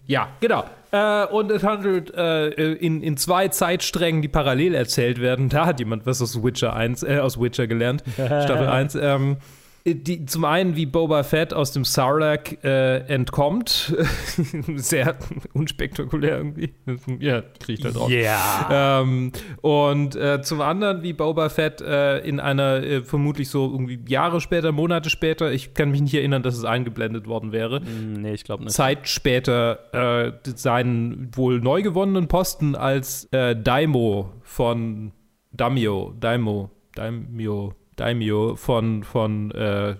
Ja, 0.06 0.28
genau. 0.40 0.64
Äh, 0.90 1.26
und 1.26 1.50
es 1.52 1.62
handelt 1.62 2.12
äh, 2.14 2.48
in, 2.48 3.02
in 3.02 3.16
zwei 3.16 3.48
Zeitsträngen, 3.48 4.22
die 4.22 4.28
parallel 4.28 4.74
erzählt 4.74 5.20
werden. 5.20 5.48
Da 5.50 5.66
hat 5.66 5.80
jemand 5.80 6.06
was 6.06 6.22
aus 6.22 6.42
Witcher 6.42 6.74
1, 6.74 7.02
äh, 7.02 7.18
aus 7.18 7.38
Witcher 7.40 7.66
gelernt, 7.66 8.02
Staffel 8.14 8.68
1. 8.68 8.94
Ähm, 8.94 9.36
die, 9.84 10.26
zum 10.26 10.44
einen, 10.44 10.76
wie 10.76 10.86
Boba 10.86 11.22
Fett 11.22 11.54
aus 11.54 11.72
dem 11.72 11.84
Sarlacc 11.84 12.58
äh, 12.64 12.98
entkommt. 13.06 13.96
Sehr 14.76 15.16
unspektakulär 15.54 16.38
irgendwie. 16.38 16.74
Ja, 17.20 17.42
kriegt 17.60 17.84
halt 17.84 17.96
auch. 17.96 18.10
Ja. 18.10 19.00
Ähm, 19.00 19.32
und 19.60 20.16
äh, 20.16 20.42
zum 20.42 20.60
anderen, 20.60 21.02
wie 21.02 21.12
Boba 21.12 21.48
Fett 21.48 21.80
äh, 21.80 22.18
in 22.18 22.40
einer, 22.40 22.82
äh, 22.82 23.02
vermutlich 23.02 23.48
so 23.48 23.70
irgendwie 23.70 24.00
Jahre 24.08 24.40
später, 24.40 24.72
Monate 24.72 25.10
später, 25.10 25.52
ich 25.52 25.74
kann 25.74 25.90
mich 25.90 26.00
nicht 26.00 26.14
erinnern, 26.14 26.42
dass 26.42 26.56
es 26.56 26.64
eingeblendet 26.64 27.26
worden 27.26 27.52
wäre. 27.52 27.80
Nee, 27.80 28.34
ich 28.34 28.44
glaube 28.44 28.64
nicht. 28.64 28.74
Zeit 28.74 29.08
später 29.08 30.26
äh, 30.26 30.32
seinen 30.54 31.30
wohl 31.34 31.60
neu 31.60 31.82
gewonnenen 31.82 32.28
Posten 32.28 32.74
als 32.74 33.24
äh, 33.32 33.56
Daimo 33.56 34.32
von 34.42 35.12
Daimyo, 35.52 36.14
Daimo, 36.18 36.70
Daimyo, 36.94 37.74
Daimyo 37.98 38.56
von, 38.56 39.02
von 39.04 39.50
äh, 39.50 39.96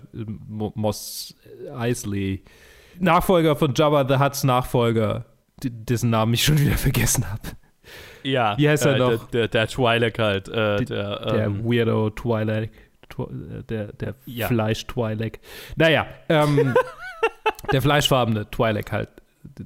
Mo- 0.47 0.73
Mos 0.75 1.35
Eisley. 1.77 2.43
Nachfolger 2.99 3.55
von 3.55 3.73
Jabba 3.75 4.07
the 4.07 4.17
Hutt's 4.23 4.43
Nachfolger, 4.43 5.25
dessen 5.63 6.09
Namen 6.09 6.33
ich 6.33 6.43
schon 6.43 6.59
wieder 6.59 6.77
vergessen 6.77 7.29
habe. 7.29 7.41
Ja. 8.23 8.57
Wie 8.57 8.67
heißt 8.67 8.85
er 8.85 8.95
äh, 8.95 8.99
noch? 8.99 9.27
Der, 9.29 9.47
der, 9.47 9.65
der 9.65 9.69
Twi'lek 9.69 10.19
halt. 10.19 10.47
Äh, 10.49 10.83
der, 10.85 11.19
Der 11.19 11.45
ähm, 11.45 11.63
Weirdo 11.63 12.09
Twilight, 12.09 12.69
Twi- 13.09 13.59
äh, 13.59 13.63
der, 13.63 13.93
der 13.93 14.15
Ja. 14.25 14.47
Fleisch-Twilight. 14.47 15.39
Naja, 15.77 16.05
ähm, 16.27 16.73
der 17.71 17.81
fleischfarbene 17.81 18.49
Twilight 18.51 18.91
halt. 18.91 19.09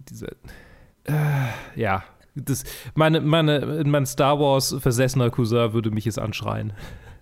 Diese, 0.09 0.27
äh, 1.05 1.13
ja, 1.75 2.03
das, 2.35 2.63
meine, 2.95 3.21
meine, 3.21 3.83
mein 3.85 4.05
Star 4.05 4.39
Wars 4.39 4.75
versessener 4.79 5.29
Cousin 5.31 5.73
würde 5.73 5.89
mich 5.91 6.05
jetzt 6.05 6.19
anschreien. 6.19 6.73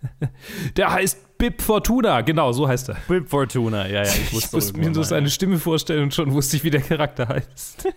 Der 0.78 0.92
heißt 0.92 1.38
Bib 1.38 1.60
Fortuna, 1.62 2.22
genau, 2.22 2.52
so 2.52 2.68
heißt 2.68 2.90
er. 2.90 2.98
Bib 3.08 3.28
Fortuna, 3.28 3.88
ja, 3.88 4.04
ja, 4.04 4.04
ich 4.04 4.10
Ich 4.28 4.34
wusste 4.34 4.58
musste 4.58 4.78
mir 4.78 4.92
mal, 4.92 5.04
seine 5.04 5.30
Stimme 5.30 5.58
vorstellen 5.58 6.04
und 6.04 6.14
schon 6.14 6.32
wusste 6.34 6.58
ich, 6.58 6.64
wie 6.64 6.70
der 6.70 6.82
Charakter 6.82 7.28
heißt. 7.28 7.88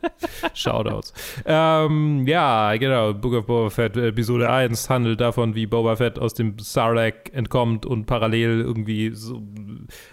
Shoutouts. 0.54 1.12
ähm, 1.44 2.26
ja, 2.26 2.74
genau. 2.76 3.12
Book 3.12 3.34
of 3.34 3.46
Boba 3.46 3.70
Fett 3.70 3.96
Episode 3.96 4.48
1 4.48 4.88
handelt 4.88 5.20
davon, 5.20 5.54
wie 5.54 5.66
Boba 5.66 5.96
Fett 5.96 6.18
aus 6.18 6.32
dem 6.32 6.58
Sarlacc 6.58 7.30
entkommt 7.34 7.84
und 7.84 8.06
parallel 8.06 8.60
irgendwie 8.60 9.10
so 9.12 9.42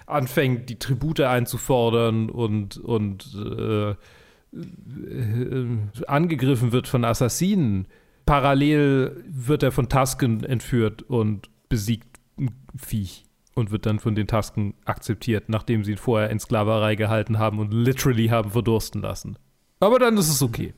anfängt, 0.05 0.69
die 0.69 0.77
Tribute 0.77 1.21
einzufordern 1.21 2.29
und, 2.29 2.77
und 2.77 3.25
äh, 3.35 3.91
äh, 3.91 5.77
angegriffen 6.07 6.73
wird 6.73 6.87
von 6.87 7.05
Assassinen. 7.05 7.87
Parallel 8.25 9.23
wird 9.27 9.63
er 9.63 9.71
von 9.71 9.89
Tusken 9.89 10.43
entführt 10.43 11.03
und 11.03 11.49
besiegt 11.69 12.19
ein 12.37 12.51
Viech 12.75 13.23
und 13.55 13.71
wird 13.71 13.85
dann 13.85 13.99
von 13.99 14.15
den 14.15 14.27
Tusken 14.27 14.73
akzeptiert, 14.85 15.49
nachdem 15.49 15.83
sie 15.83 15.91
ihn 15.91 15.97
vorher 15.97 16.29
in 16.29 16.39
Sklaverei 16.39 16.95
gehalten 16.95 17.39
haben 17.39 17.59
und 17.59 17.73
literally 17.73 18.27
haben 18.27 18.51
verdursten 18.51 19.01
lassen. 19.01 19.37
Aber 19.79 19.99
dann 19.99 20.17
ist 20.17 20.29
es 20.29 20.41
okay. 20.41 20.73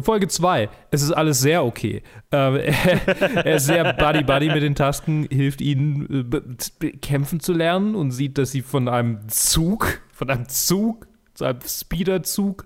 Folge 0.00 0.26
2. 0.26 0.70
Es 0.90 1.02
ist 1.02 1.12
alles 1.12 1.40
sehr 1.40 1.64
okay. 1.64 2.02
Ähm, 2.30 2.56
er, 2.56 3.08
er 3.44 3.56
ist 3.56 3.66
sehr 3.66 3.92
buddy-buddy 3.92 4.46
mit 4.46 4.62
den 4.62 4.74
Tusken, 4.74 5.28
hilft 5.30 5.60
ihnen 5.60 6.32
äh, 6.32 6.90
kämpfen 6.92 7.40
zu 7.40 7.52
lernen 7.52 7.94
und 7.94 8.10
sieht, 8.10 8.38
dass 8.38 8.52
sie 8.52 8.62
von 8.62 8.88
einem 8.88 9.28
Zug, 9.28 10.00
von 10.12 10.30
einem 10.30 10.48
Zug, 10.48 11.06
zu 11.34 11.44
einem 11.44 11.60
Speederzug, 11.66 12.64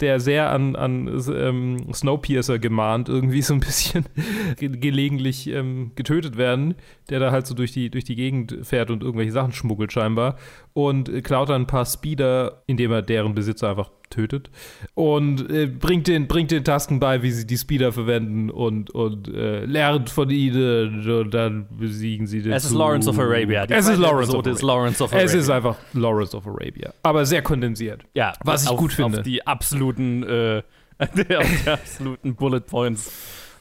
der 0.00 0.20
sehr 0.20 0.50
an, 0.50 0.76
an 0.76 1.22
ähm, 1.34 1.92
Snowpiercer 1.92 2.58
gemahnt, 2.58 3.08
irgendwie 3.08 3.42
so 3.42 3.54
ein 3.54 3.60
bisschen 3.60 4.04
ge 4.56 4.68
gelegentlich 4.68 5.48
ähm, 5.48 5.92
getötet 5.94 6.36
werden, 6.36 6.74
der 7.10 7.20
da 7.20 7.30
halt 7.30 7.46
so 7.46 7.54
durch 7.54 7.72
die, 7.72 7.90
durch 7.90 8.04
die 8.04 8.16
Gegend 8.16 8.58
fährt 8.62 8.90
und 8.90 9.02
irgendwelche 9.02 9.32
Sachen 9.32 9.52
schmuggelt 9.52 9.92
scheinbar 9.92 10.36
und 10.72 11.24
klaut 11.24 11.48
dann 11.48 11.62
ein 11.62 11.66
paar 11.66 11.86
Speeder, 11.86 12.62
indem 12.66 12.92
er 12.92 13.02
deren 13.02 13.34
Besitzer 13.34 13.70
einfach 13.70 13.90
tötet 14.10 14.50
und 14.94 15.50
äh, 15.50 15.66
bringt, 15.66 16.06
den, 16.08 16.26
bringt 16.28 16.50
den 16.50 16.64
Tasken 16.64 17.00
bei, 17.00 17.22
wie 17.22 17.30
sie 17.30 17.46
die 17.46 17.56
Speeder 17.58 17.92
verwenden 17.92 18.50
und, 18.50 18.90
und 18.90 19.28
äh, 19.28 19.64
lernt 19.64 20.10
von 20.10 20.30
ihnen 20.30 21.08
und 21.10 21.34
dann 21.34 21.66
besiegen 21.78 22.26
sie 22.26 22.42
den 22.42 22.52
Es 22.52 22.64
ist. 22.64 22.72
Lawrence 22.72 23.08
of 23.08 23.18
Arabia. 23.18 23.66
Die 23.66 23.74
Es 23.74 23.88
ist 23.88 23.98
Lawrence 23.98 24.30
of 24.34 24.46
Episode 24.46 24.50
ist 24.50 24.62
Arabia. 24.64 24.74
Lawrence 24.74 25.02
of 25.04 25.12
Es 25.12 25.34
ist 25.34 25.50
Arabia. 25.50 25.70
einfach 25.70 25.84
Lawrence 25.94 26.36
of 26.36 26.46
Arabia. 26.46 26.92
Aber 27.02 27.26
sehr 27.26 27.42
kondensiert. 27.42 28.02
Ja, 28.14 28.32
Was 28.44 28.64
ich 28.64 28.70
auf, 28.70 28.78
gut 28.78 28.92
finde. 28.92 29.18
Auf 29.18 29.24
die 29.24 29.46
absoluten, 29.46 30.22
äh, 30.22 30.62
die 31.14 31.68
absoluten 31.68 32.34
Bullet 32.36 32.60
Points. 32.60 33.12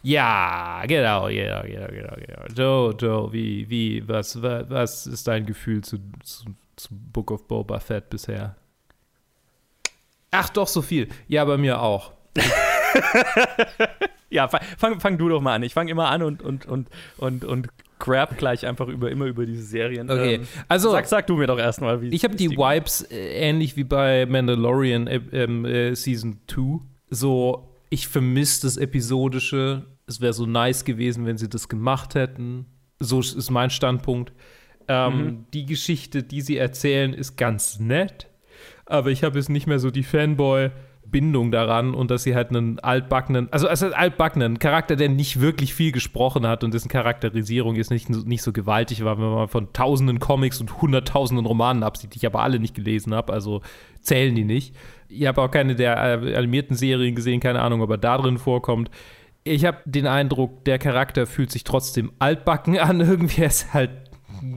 Ja, 0.03 0.83
genau, 0.87 1.27
genau, 1.29 1.63
genau, 1.63 1.87
genau, 1.87 2.13
genau. 2.15 2.45
Joe, 2.55 2.95
Joe, 2.99 3.33
wie, 3.33 3.67
wie, 3.69 4.07
was, 4.07 4.39
wa- 4.39 4.63
was 4.69 5.07
ist 5.07 5.27
dein 5.27 5.47
Gefühl 5.47 5.83
zu, 5.83 5.97
zu, 6.21 6.45
zu 6.75 6.89
Book 6.91 7.31
of 7.31 7.47
Boba 7.47 7.79
Fett 7.79 8.11
bisher? 8.11 8.55
Ach 10.37 10.49
doch, 10.49 10.67
so 10.67 10.81
viel. 10.81 11.07
Ja, 11.27 11.45
bei 11.45 11.57
mir 11.57 11.81
auch. 11.81 12.11
Ja, 14.29 14.49
fang, 14.49 14.99
fang, 14.99 15.17
du 15.17 15.29
doch 15.29 15.39
mal 15.39 15.55
an. 15.55 15.63
Ich 15.63 15.73
fange 15.73 15.91
immer 15.91 16.09
an 16.09 16.21
und, 16.21 16.41
und, 16.41 16.65
und, 16.65 16.89
und, 17.17 17.45
und 17.45 17.67
grab 17.99 18.37
gleich 18.37 18.65
einfach 18.65 18.87
über, 18.89 19.09
immer 19.09 19.25
über 19.25 19.45
diese 19.45 19.63
Serien. 19.63 20.09
Okay, 20.09 20.35
Ähm, 20.35 20.47
also- 20.67 20.91
Sag, 20.91 21.05
sag 21.05 21.27
du 21.27 21.37
mir 21.37 21.47
doch 21.47 21.59
erstmal, 21.59 22.01
wie 22.01 22.09
Ich 22.09 22.23
habe 22.25 22.35
die 22.35 22.49
Vibes 22.49 23.03
äh, 23.03 23.15
ähnlich 23.49 23.77
wie 23.77 23.85
bei 23.85 24.25
Mandalorian 24.25 25.07
äh, 25.07 25.21
ähm, 25.31 25.63
äh, 25.63 25.95
Season 25.95 26.39
2. 26.47 26.79
So, 27.09 27.69
ich 27.89 28.07
vermisse 28.09 28.63
das 28.63 28.75
Episodische. 28.77 29.85
Es 30.07 30.19
wäre 30.19 30.33
so 30.33 30.45
nice 30.45 30.83
gewesen, 30.83 31.25
wenn 31.25 31.37
sie 31.37 31.47
das 31.47 31.69
gemacht 31.69 32.15
hätten. 32.15 32.65
So 32.99 33.19
ist 33.21 33.49
mein 33.51 33.69
Standpunkt. 33.69 34.33
Ähm, 34.89 35.17
Mhm. 35.17 35.45
Die 35.53 35.65
Geschichte, 35.65 36.23
die 36.23 36.41
sie 36.41 36.57
erzählen, 36.57 37.13
ist 37.13 37.37
ganz 37.37 37.79
nett. 37.79 38.27
Aber 38.85 39.09
ich 39.09 39.23
habe 39.23 39.37
jetzt 39.37 39.49
nicht 39.49 39.67
mehr 39.67 39.79
so 39.79 39.89
die 39.89 40.03
Fanboy-Bindung 40.03 41.51
daran 41.51 41.95
und 41.95 42.11
dass 42.11 42.23
sie 42.23 42.35
halt 42.35 42.49
einen 42.49 42.79
altbackenen, 42.79 43.51
also 43.51 43.67
als 43.67 43.81
altbackenen 43.81 44.59
Charakter, 44.59 44.95
der 44.95 45.09
nicht 45.09 45.41
wirklich 45.41 45.73
viel 45.73 45.91
gesprochen 45.91 46.45
hat 46.45 46.63
und 46.63 46.73
dessen 46.73 46.89
Charakterisierung 46.89 47.75
jetzt 47.75 47.89
nicht, 47.89 48.09
nicht 48.09 48.43
so 48.43 48.53
gewaltig 48.53 49.03
war, 49.03 49.17
wenn 49.17 49.29
man 49.29 49.47
von 49.47 49.73
tausenden 49.73 50.19
Comics 50.19 50.61
und 50.61 50.81
hunderttausenden 50.81 51.45
Romanen 51.45 51.83
absieht, 51.83 52.13
die 52.13 52.17
ich 52.17 52.25
aber 52.27 52.43
alle 52.43 52.59
nicht 52.59 52.75
gelesen 52.75 53.13
habe, 53.15 53.33
also 53.33 53.61
zählen 54.01 54.35
die 54.35 54.45
nicht. 54.45 54.75
Ich 55.09 55.25
habe 55.25 55.41
auch 55.41 55.51
keine 55.51 55.75
der 55.75 56.23
äh, 56.23 56.35
animierten 56.35 56.75
Serien 56.75 57.15
gesehen, 57.15 57.39
keine 57.39 57.61
Ahnung, 57.61 57.81
ob 57.81 57.89
er 57.89 57.97
da 57.97 58.17
drin 58.17 58.37
vorkommt. 58.37 58.91
Ich 59.43 59.65
habe 59.65 59.77
den 59.85 60.07
Eindruck, 60.07 60.65
der 60.65 60.79
Charakter 60.79 61.25
fühlt 61.27 61.51
sich 61.51 61.63
trotzdem 61.63 62.11
altbacken 62.19 62.77
an, 62.77 62.99
irgendwie 63.01 63.43
es 63.43 63.73
halt 63.73 63.91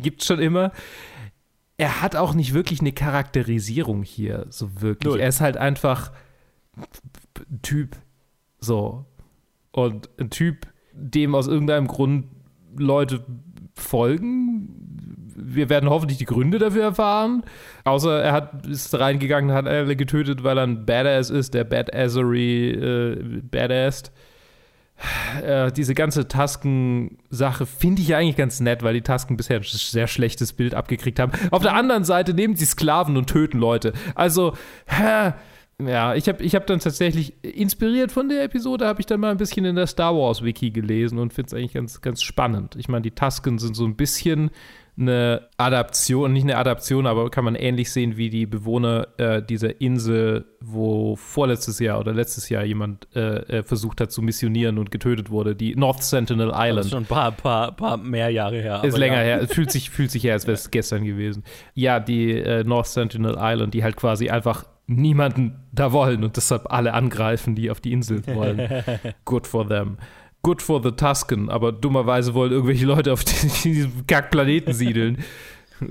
gibt 0.03 0.25
schon 0.25 0.41
immer 0.41 0.73
er 1.79 2.03
hat 2.03 2.17
auch 2.17 2.35
nicht 2.35 2.53
wirklich 2.55 2.81
eine 2.81 2.93
Charakterisierung 2.93 4.03
hier, 4.03 4.47
so 4.51 4.83
wirklich. 4.83 5.09
Null. 5.09 5.21
Er 5.21 5.29
ist 5.29 5.41
halt 5.41 5.57
einfach 5.57 6.11
ein 7.51 7.63
Typ. 7.63 7.97
So. 8.59 9.07
Und 9.71 10.11
ein 10.19 10.29
Typ, 10.29 10.67
dem 10.93 11.37
aus 11.37 11.47
irgendeinem 11.47 11.87
Grund 11.87 12.27
Leute 12.77 13.25
folgen. 13.75 14.75
Wir 15.37 15.71
werden 15.71 15.89
hoffentlich 15.89 16.19
die 16.19 16.25
Gründe 16.25 16.59
dafür 16.59 16.83
erfahren. 16.83 17.45
Außer 17.85 18.23
er 18.23 18.33
hat, 18.33 18.67
ist 18.67 18.99
reingegangen, 18.99 19.53
hat 19.53 19.69
alle 19.69 19.95
getötet, 19.95 20.43
weil 20.43 20.59
er 20.59 20.65
ein 20.65 20.85
Badass 20.85 21.31
ist, 21.31 21.55
der 21.55 21.63
Badassery 21.63 22.71
äh, 22.71 23.43
Badass 23.49 24.11
äh, 25.43 25.71
diese 25.73 25.95
ganze 25.95 26.29
Tasken-Sache 26.29 27.67
finde 27.67 28.03
ich 28.03 28.09
ja 28.09 28.19
eigentlich 28.19 28.37
ganz 28.37 28.61
nett, 28.61 28.83
weil 28.83 28.95
die 28.95 29.03
Tasken 29.03 29.37
bisher 29.37 29.59
ein 29.59 29.63
sehr 29.63 30.07
schlechtes 30.07 30.53
Bild 30.53 30.75
abgekriegt 30.75 31.19
haben. 31.19 31.33
Auf 31.51 31.63
der 31.63 31.75
anderen 31.75 32.05
Seite 32.05 32.35
nehmen 32.35 32.57
sie 32.57 32.65
Sklaven 32.65 33.17
und 33.17 33.29
töten 33.29 33.59
Leute. 33.59 33.93
Also, 34.15 34.55
hä, 34.87 35.33
ja, 35.81 36.15
ich 36.15 36.29
habe 36.29 36.43
ich 36.43 36.57
hab 36.57 36.67
dann 36.67 36.81
tatsächlich 36.81 37.45
inspiriert 37.45 38.11
von 38.11 38.29
der 38.29 38.43
Episode, 38.43 38.87
habe 38.87 39.01
ich 39.01 39.07
dann 39.07 39.21
mal 39.21 39.31
ein 39.31 39.37
bisschen 39.37 39.65
in 39.65 39.77
der 39.77 39.87
Star 39.87 40.17
Wars 40.17 40.43
Wiki 40.43 40.71
gelesen 40.71 41.19
und 41.19 41.33
finde 41.33 41.49
es 41.49 41.55
eigentlich 41.55 41.75
ganz, 41.75 42.01
ganz 42.01 42.23
spannend. 42.23 42.75
Ich 42.77 42.89
meine, 42.89 43.03
die 43.03 43.13
Tasken 43.13 43.59
sind 43.59 43.77
so 43.77 43.85
ein 43.85 43.95
bisschen 43.95 44.51
eine 44.99 45.49
Adaption, 45.59 46.33
nicht 46.33 46.43
eine 46.43 46.57
Adaption, 46.57 47.07
aber 47.07 47.31
kann 47.31 47.45
man 47.45 47.55
ähnlich 47.55 47.93
sehen 47.93 48.17
wie 48.17 48.31
die 48.31 48.47
Bewohner 48.47 49.09
äh, 49.19 49.43
dieser 49.43 49.81
Insel, 49.81 50.47
wo 50.61 51.15
vorletztes 51.15 51.79
Jahr 51.79 52.01
oder 52.01 52.13
letztes 52.13 52.49
Jahr 52.49 52.65
jemand 52.65 53.07
äh, 53.15 53.59
äh, 53.59 53.63
versucht 53.63 54.01
hat 54.01 54.11
zu 54.11 54.23
missionieren 54.23 54.79
und 54.79 54.91
getötet 54.91 55.31
wurde, 55.31 55.55
die 55.55 55.77
North 55.77 56.03
Sentinel 56.03 56.49
Island. 56.49 56.79
Das 56.79 56.87
ist 56.87 56.93
schon 56.93 57.05
ein 57.05 57.07
paar, 57.07 57.33
paar, 57.33 57.73
paar 57.73 57.97
mehr 57.97 58.31
Jahre 58.31 58.61
her. 58.61 58.83
Ist 58.83 58.99
länger 58.99 59.19
ja. 59.25 59.39
her. 59.39 59.49
Fühlt 59.49 59.71
sich, 59.71 59.91
fühlt 59.91 60.11
sich 60.11 60.25
her, 60.25 60.33
als 60.33 60.47
wäre 60.47 60.55
es 60.55 60.71
gestern 60.73 61.05
gewesen. 61.05 61.45
Ja, 61.75 62.01
die 62.01 62.33
äh, 62.33 62.65
North 62.65 62.89
Sentinel 62.89 63.37
Island, 63.39 63.75
die 63.75 63.85
halt 63.85 63.97
quasi 63.97 64.31
einfach 64.31 64.65
niemanden 64.89 65.61
da 65.71 65.93
wollen 65.93 66.25
und 66.25 66.37
deshalb 66.37 66.73
alle 66.73 66.95
angreifen, 66.95 67.55
die 67.55 67.71
auf 67.71 67.81
die 67.81 67.93
Insel 67.93 68.27
wollen. 68.27 68.85
Good 69.25 69.47
for 69.47 69.69
them. 69.69 69.99
Good 70.49 70.63
for 70.63 70.83
the 70.83 70.93
Tusken, 70.93 71.51
aber 71.51 71.73
dummerweise 71.73 72.33
wollen 72.33 72.53
irgendwelche 72.53 72.87
Leute 72.87 73.13
auf 73.13 73.23
diesem 73.25 74.07
Kackplaneten 74.07 74.73
siedeln. 74.73 75.23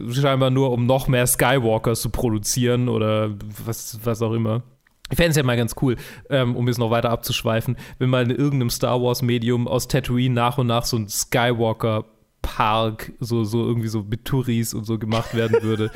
Scheinbar 0.10 0.50
nur, 0.50 0.72
um 0.72 0.88
noch 0.88 1.08
mehr 1.08 1.28
Skywalkers 1.28 2.02
zu 2.02 2.10
produzieren 2.10 2.90
oder 2.90 3.36
was, 3.64 4.00
was 4.04 4.24
auch 4.24 4.34
immer. 4.34 4.64
Ich 5.12 5.18
fände 5.18 5.30
es 5.30 5.38
ja 5.38 5.44
mal 5.44 5.58
ganz 5.58 5.76
cool, 5.84 5.96
ähm, 6.32 6.56
um 6.56 6.68
jetzt 6.68 6.80
noch 6.80 6.90
weiter 6.90 7.12
abzuschweifen, 7.12 7.78
wenn 8.00 8.10
mal 8.10 8.24
in 8.24 8.32
irgendeinem 8.32 8.72
Star 8.72 9.00
Wars-Medium 9.00 9.68
aus 9.68 9.88
Tatooine 9.88 10.34
nach 10.34 10.58
und 10.58 10.66
nach 10.66 10.86
so 10.86 10.98
ein 10.98 11.08
Skywalker-Park, 11.08 13.12
so, 13.20 13.44
so 13.44 13.64
irgendwie 13.64 13.90
so 13.90 14.04
mit 14.10 14.26
Touris 14.26 14.74
und 14.74 14.86
so 14.86 14.98
gemacht 14.98 15.36
werden 15.36 15.62
würde. 15.62 15.92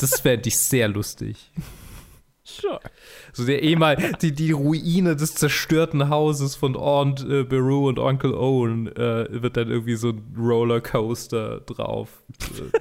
das 0.00 0.18
fände 0.18 0.48
ich 0.48 0.58
sehr 0.58 0.88
lustig. 0.88 1.52
Sure. 2.42 2.80
So 3.32 3.44
der 3.44 3.62
ehemal, 3.62 3.96
die, 4.22 4.32
die 4.32 4.52
Ruine 4.52 5.14
des 5.14 5.34
zerstörten 5.34 6.08
Hauses 6.08 6.56
von 6.56 6.74
Aunt 6.76 7.24
äh, 7.28 7.44
Beru 7.44 7.88
und 7.88 7.98
Onkel 7.98 8.34
Owen 8.34 8.88
äh, 8.96 9.42
wird 9.42 9.56
dann 9.56 9.70
irgendwie 9.70 9.96
so 9.96 10.08
ein 10.10 10.34
Rollercoaster 10.38 11.60
drauf. 11.60 12.22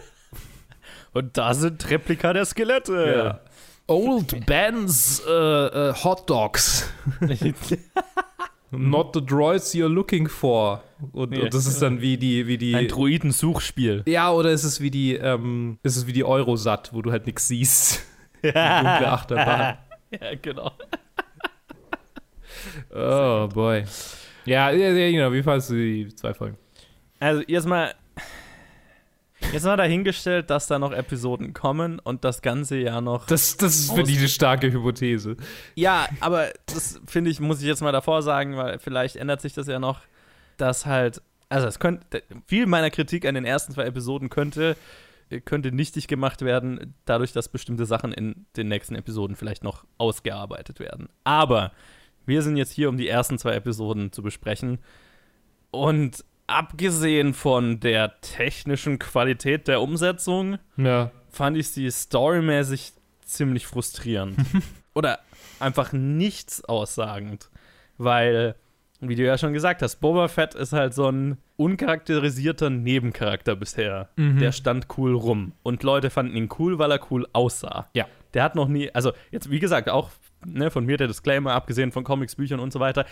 Und 1.14 1.38
da 1.38 1.54
sind 1.56 1.90
Replika 1.90 2.34
der 2.34 2.46
Skelette. 2.46 3.14
Ja. 3.18 3.40
Old 3.88 4.46
Ben's 4.46 5.22
äh, 5.28 5.32
äh, 5.32 5.94
Hot 6.04 6.30
Dogs. 6.30 6.88
Not 8.72 9.16
the 9.16 9.26
droids 9.26 9.74
you're 9.74 9.88
looking 9.88 10.28
for. 10.30 10.84
Und, 11.12 11.36
Ja. 11.36 11.44
und 11.46 11.54
das 11.56 11.66
ist 11.66 11.82
dann 11.82 12.00
wie 12.02 12.18
die, 12.18 12.46
wie 12.46 12.60
die. 12.60 12.76
Ein 12.76 12.88
Druidensuchspiel. 12.88 14.04
Ja, 14.06 14.32
oder 14.32 14.52
ist 14.52 14.64
es 14.64 14.80
wie 14.80 14.92
die, 14.92 15.16
ähm, 15.16 15.80
ist 15.82 15.96
es 15.98 16.06
wie 16.06 16.14
die 16.14 16.24
Eurosat, 16.24 16.94
wo 16.94 17.02
du 17.02 17.12
halt 17.12 17.26
nichts 17.26 17.48
siehst. 17.48 18.04
Die 18.44 18.52
dunkle 18.52 19.12
Achterbahn. 19.12 19.78
Ja, 20.12 20.34
genau. 20.42 20.72
Oh 22.92 23.48
boy. 23.48 23.84
Ja, 24.46 24.72
ja, 24.72 24.90
ja, 24.90 25.12
genau. 25.12 25.32
Wie 25.32 25.44
fandest 25.44 25.70
du 25.70 25.76
die 25.76 26.16
zwei 26.16 26.34
Folgen? 26.34 26.58
Also 27.20 27.44
jetzt 27.48 27.68
mal, 27.68 27.94
jetzt 29.54 29.66
mal 29.66 29.78
dahingestellt, 29.78 30.50
dass 30.50 30.68
da 30.68 30.80
noch 30.80 30.92
Episoden 30.92 31.54
kommen 31.54 32.00
und 32.00 32.24
das 32.24 32.42
ganze 32.42 32.78
Jahr 32.78 33.02
noch. 33.02 33.28
Das, 33.28 33.58
das 33.58 33.76
ist 33.76 33.92
für 33.92 34.02
die 34.04 34.18
eine 34.18 34.28
starke 34.28 34.72
Hypothese. 34.72 35.38
Ja, 35.76 36.08
aber 36.22 36.50
das 36.66 37.00
finde 37.06 37.30
ich, 37.30 37.40
muss 37.40 37.62
ich 37.62 37.68
jetzt 37.68 37.82
mal 37.82 37.92
davor 37.92 38.24
sagen, 38.24 38.58
weil 38.58 38.80
vielleicht 38.80 39.16
ändert 39.16 39.42
sich 39.42 39.54
das 39.54 39.68
ja 39.68 39.78
noch, 39.80 40.02
dass 40.58 40.86
halt, 40.86 41.22
also 41.50 41.68
es 41.68 41.78
könnte, 41.78 42.24
viel 42.48 42.66
meiner 42.66 42.90
Kritik 42.90 43.26
an 43.26 43.36
den 43.36 43.46
ersten 43.46 43.74
zwei 43.74 43.84
Episoden 43.84 44.30
könnte, 44.30 44.76
könnte 45.46 45.72
nichtig 45.72 46.08
gemacht 46.08 46.42
werden, 46.42 46.96
dadurch, 47.06 47.32
dass 47.34 47.50
bestimmte 47.50 47.86
Sachen 47.86 48.12
in 48.12 48.46
den 48.58 48.68
nächsten 48.68 48.96
Episoden 48.96 49.36
vielleicht 49.36 49.64
noch 49.64 49.86
ausgearbeitet 49.98 50.80
werden. 50.80 51.08
Aber 51.24 51.72
wir 52.26 52.42
sind 52.42 52.58
jetzt 52.58 52.72
hier, 52.72 52.90
um 52.90 52.98
die 52.98 53.08
ersten 53.08 53.38
zwei 53.38 53.54
Episoden 53.54 54.12
zu 54.12 54.22
besprechen. 54.24 54.80
Und 55.72 56.26
abgesehen 56.48 57.34
von 57.34 57.80
der 57.80 58.20
technischen 58.22 58.98
Qualität 59.00 59.68
der 59.68 59.82
Umsetzung, 59.82 60.58
Ja. 60.78 61.12
fand 61.30 61.58
ich 61.58 61.70
sie 61.70 61.90
storymäßig 61.92 62.94
ziemlich 63.24 63.68
frustrierend. 63.68 64.38
Oder 64.96 65.20
einfach 65.60 65.94
nichts 65.94 66.64
aussagend. 66.66 67.50
Weil, 67.98 68.56
wie 69.02 69.16
du 69.16 69.24
ja 69.24 69.38
schon 69.38 69.54
gesagt 69.54 69.82
hast, 69.82 69.98
Boba 69.98 70.28
Fett 70.28 70.56
ist 70.56 70.74
halt 70.74 70.94
so 70.94 71.10
ein 71.10 71.38
uncharakterisierter 71.56 72.70
Nebencharakter 72.70 73.56
bisher. 73.56 74.10
Mhm. 74.16 74.40
Der 74.40 74.52
stand 74.52 74.88
cool 74.98 75.16
rum. 75.16 75.54
Und 75.64 75.84
Leute 75.84 76.10
fanden 76.10 76.36
ihn 76.36 76.50
cool, 76.60 76.80
weil 76.80 76.92
er 76.92 77.00
cool 77.12 77.28
aussah. 77.34 77.90
Ja. 77.94 78.06
Der 78.34 78.44
hat 78.44 78.56
noch 78.56 78.68
nie, 78.68 78.92
also 78.94 79.14
jetzt 79.32 79.50
wie 79.50 79.60
gesagt, 79.60 79.90
auch 79.90 80.12
ne, 80.46 80.70
von 80.70 80.86
mir 80.86 80.98
der 80.98 81.08
Disclaimer, 81.08 81.54
abgesehen 81.54 81.92
von 81.92 82.04
Comics, 82.04 82.36
Büchern 82.36 82.60
und 82.60 82.72
so 82.72 82.80
weiter, 82.80 83.06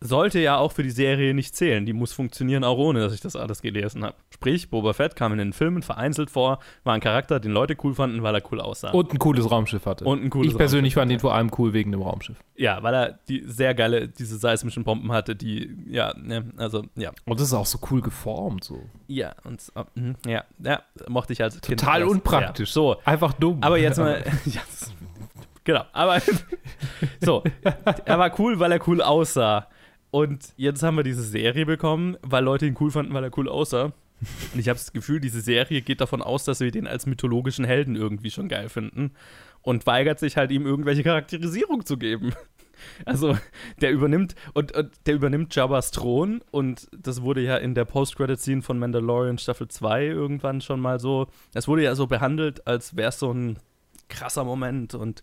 sollte 0.00 0.38
ja 0.38 0.58
auch 0.58 0.72
für 0.72 0.82
die 0.82 0.90
Serie 0.90 1.32
nicht 1.34 1.56
zählen. 1.56 1.86
Die 1.86 1.92
muss 1.92 2.12
funktionieren, 2.12 2.64
auch 2.64 2.76
ohne, 2.78 3.00
dass 3.00 3.14
ich 3.14 3.20
das 3.20 3.34
alles 3.36 3.62
gelesen 3.62 4.04
habe. 4.04 4.14
Sprich, 4.30 4.68
Boba 4.68 4.92
Fett 4.92 5.16
kam 5.16 5.32
in 5.32 5.38
den 5.38 5.52
Filmen 5.52 5.82
vereinzelt 5.82 6.30
vor, 6.30 6.58
war 6.84 6.94
ein 6.94 7.00
Charakter, 7.00 7.40
den 7.40 7.52
Leute 7.52 7.76
cool 7.82 7.94
fanden, 7.94 8.22
weil 8.22 8.34
er 8.34 8.42
cool 8.52 8.60
aussah. 8.60 8.90
Und 8.90 9.12
ein 9.12 9.18
cooles 9.18 9.50
Raumschiff 9.50 9.86
hatte. 9.86 10.04
Und 10.04 10.22
ein 10.22 10.30
cooles 10.30 10.52
ich 10.52 10.58
persönlich 10.58 10.94
fand 10.94 11.10
ihn 11.10 11.20
vor 11.20 11.34
allem 11.34 11.50
cool 11.58 11.72
wegen 11.72 11.92
dem 11.92 12.02
Raumschiff. 12.02 12.36
ja, 12.56 12.82
weil 12.82 12.94
er 12.94 13.18
die 13.28 13.42
sehr 13.46 13.74
geile, 13.74 14.08
diese 14.08 14.36
seismischen 14.36 14.84
Bomben 14.84 15.12
hatte, 15.12 15.34
die, 15.34 15.74
ja, 15.88 16.14
ne, 16.16 16.44
also, 16.56 16.84
ja. 16.94 17.12
Und 17.24 17.40
das 17.40 17.48
ist 17.48 17.54
auch 17.54 17.66
so 17.66 17.78
cool 17.90 18.02
geformt, 18.02 18.64
so. 18.64 18.82
Ja, 19.06 19.34
und, 19.44 19.62
mhm, 19.94 20.16
ja, 20.26 20.44
ja, 20.62 20.82
mochte 21.08 21.32
ich 21.32 21.42
als 21.42 21.60
Kind. 21.60 21.80
Total 21.80 22.04
unpraktisch. 22.04 22.72
So. 22.72 22.96
Einfach 23.04 23.32
dumm. 23.32 23.58
Aber 23.62 23.78
jetzt 23.78 23.98
mal, 23.98 24.22
ja, 24.44 24.60
genau, 25.64 25.84
aber, 25.92 26.20
so, 27.20 27.42
er 28.04 28.18
war 28.18 28.38
cool, 28.38 28.58
weil 28.58 28.72
er 28.72 28.88
cool 28.88 29.00
aussah. 29.00 29.68
Und 30.16 30.54
jetzt 30.56 30.82
haben 30.82 30.96
wir 30.96 31.02
diese 31.02 31.22
Serie 31.22 31.66
bekommen, 31.66 32.16
weil 32.22 32.42
Leute 32.42 32.64
ihn 32.64 32.74
cool 32.80 32.90
fanden, 32.90 33.12
weil 33.12 33.24
er 33.24 33.36
cool 33.36 33.50
aussah. 33.50 33.92
Und 34.54 34.58
ich 34.58 34.70
habe 34.70 34.78
das 34.78 34.94
Gefühl, 34.94 35.20
diese 35.20 35.42
Serie 35.42 35.82
geht 35.82 36.00
davon 36.00 36.22
aus, 36.22 36.44
dass 36.44 36.60
wir 36.60 36.70
den 36.70 36.86
als 36.86 37.04
mythologischen 37.04 37.66
Helden 37.66 37.96
irgendwie 37.96 38.30
schon 38.30 38.48
geil 38.48 38.70
finden 38.70 39.10
und 39.60 39.86
weigert 39.86 40.18
sich 40.18 40.38
halt 40.38 40.52
ihm 40.52 40.64
irgendwelche 40.64 41.02
Charakterisierung 41.02 41.84
zu 41.84 41.98
geben. 41.98 42.32
Also, 43.06 43.38
der 43.80 43.90
übernimmt 43.90 44.34
und, 44.52 44.72
und 44.72 44.90
der 45.06 45.14
übernimmt 45.14 45.54
Jabba's 45.54 45.92
Thron 45.92 46.42
und 46.50 46.88
das 46.92 47.22
wurde 47.22 47.40
ja 47.40 47.56
in 47.56 47.74
der 47.74 47.86
Post-Credit-Scene 47.86 48.60
von 48.60 48.78
Mandalorian 48.78 49.38
Staffel 49.38 49.68
2 49.68 50.04
irgendwann 50.04 50.60
schon 50.60 50.80
mal 50.80 51.00
so, 51.00 51.26
es 51.54 51.68
wurde 51.68 51.84
ja 51.84 51.94
so 51.94 52.06
behandelt, 52.06 52.66
als 52.66 52.94
wäre 52.94 53.08
es 53.08 53.18
so 53.18 53.32
ein 53.32 53.58
krasser 54.10 54.44
Moment 54.44 54.94
und 54.94 55.22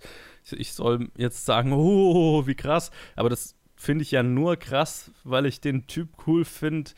ich 0.49 0.73
soll 0.73 1.09
jetzt 1.15 1.45
sagen, 1.45 1.73
oh, 1.73 2.47
wie 2.47 2.55
krass, 2.55 2.89
aber 3.15 3.29
das 3.29 3.55
finde 3.83 4.03
ich 4.03 4.11
ja 4.11 4.23
nur 4.23 4.55
krass, 4.55 5.11
weil 5.23 5.45
ich 5.45 5.59
den 5.59 5.87
Typ 5.87 6.09
cool 6.25 6.45
finde, 6.45 6.91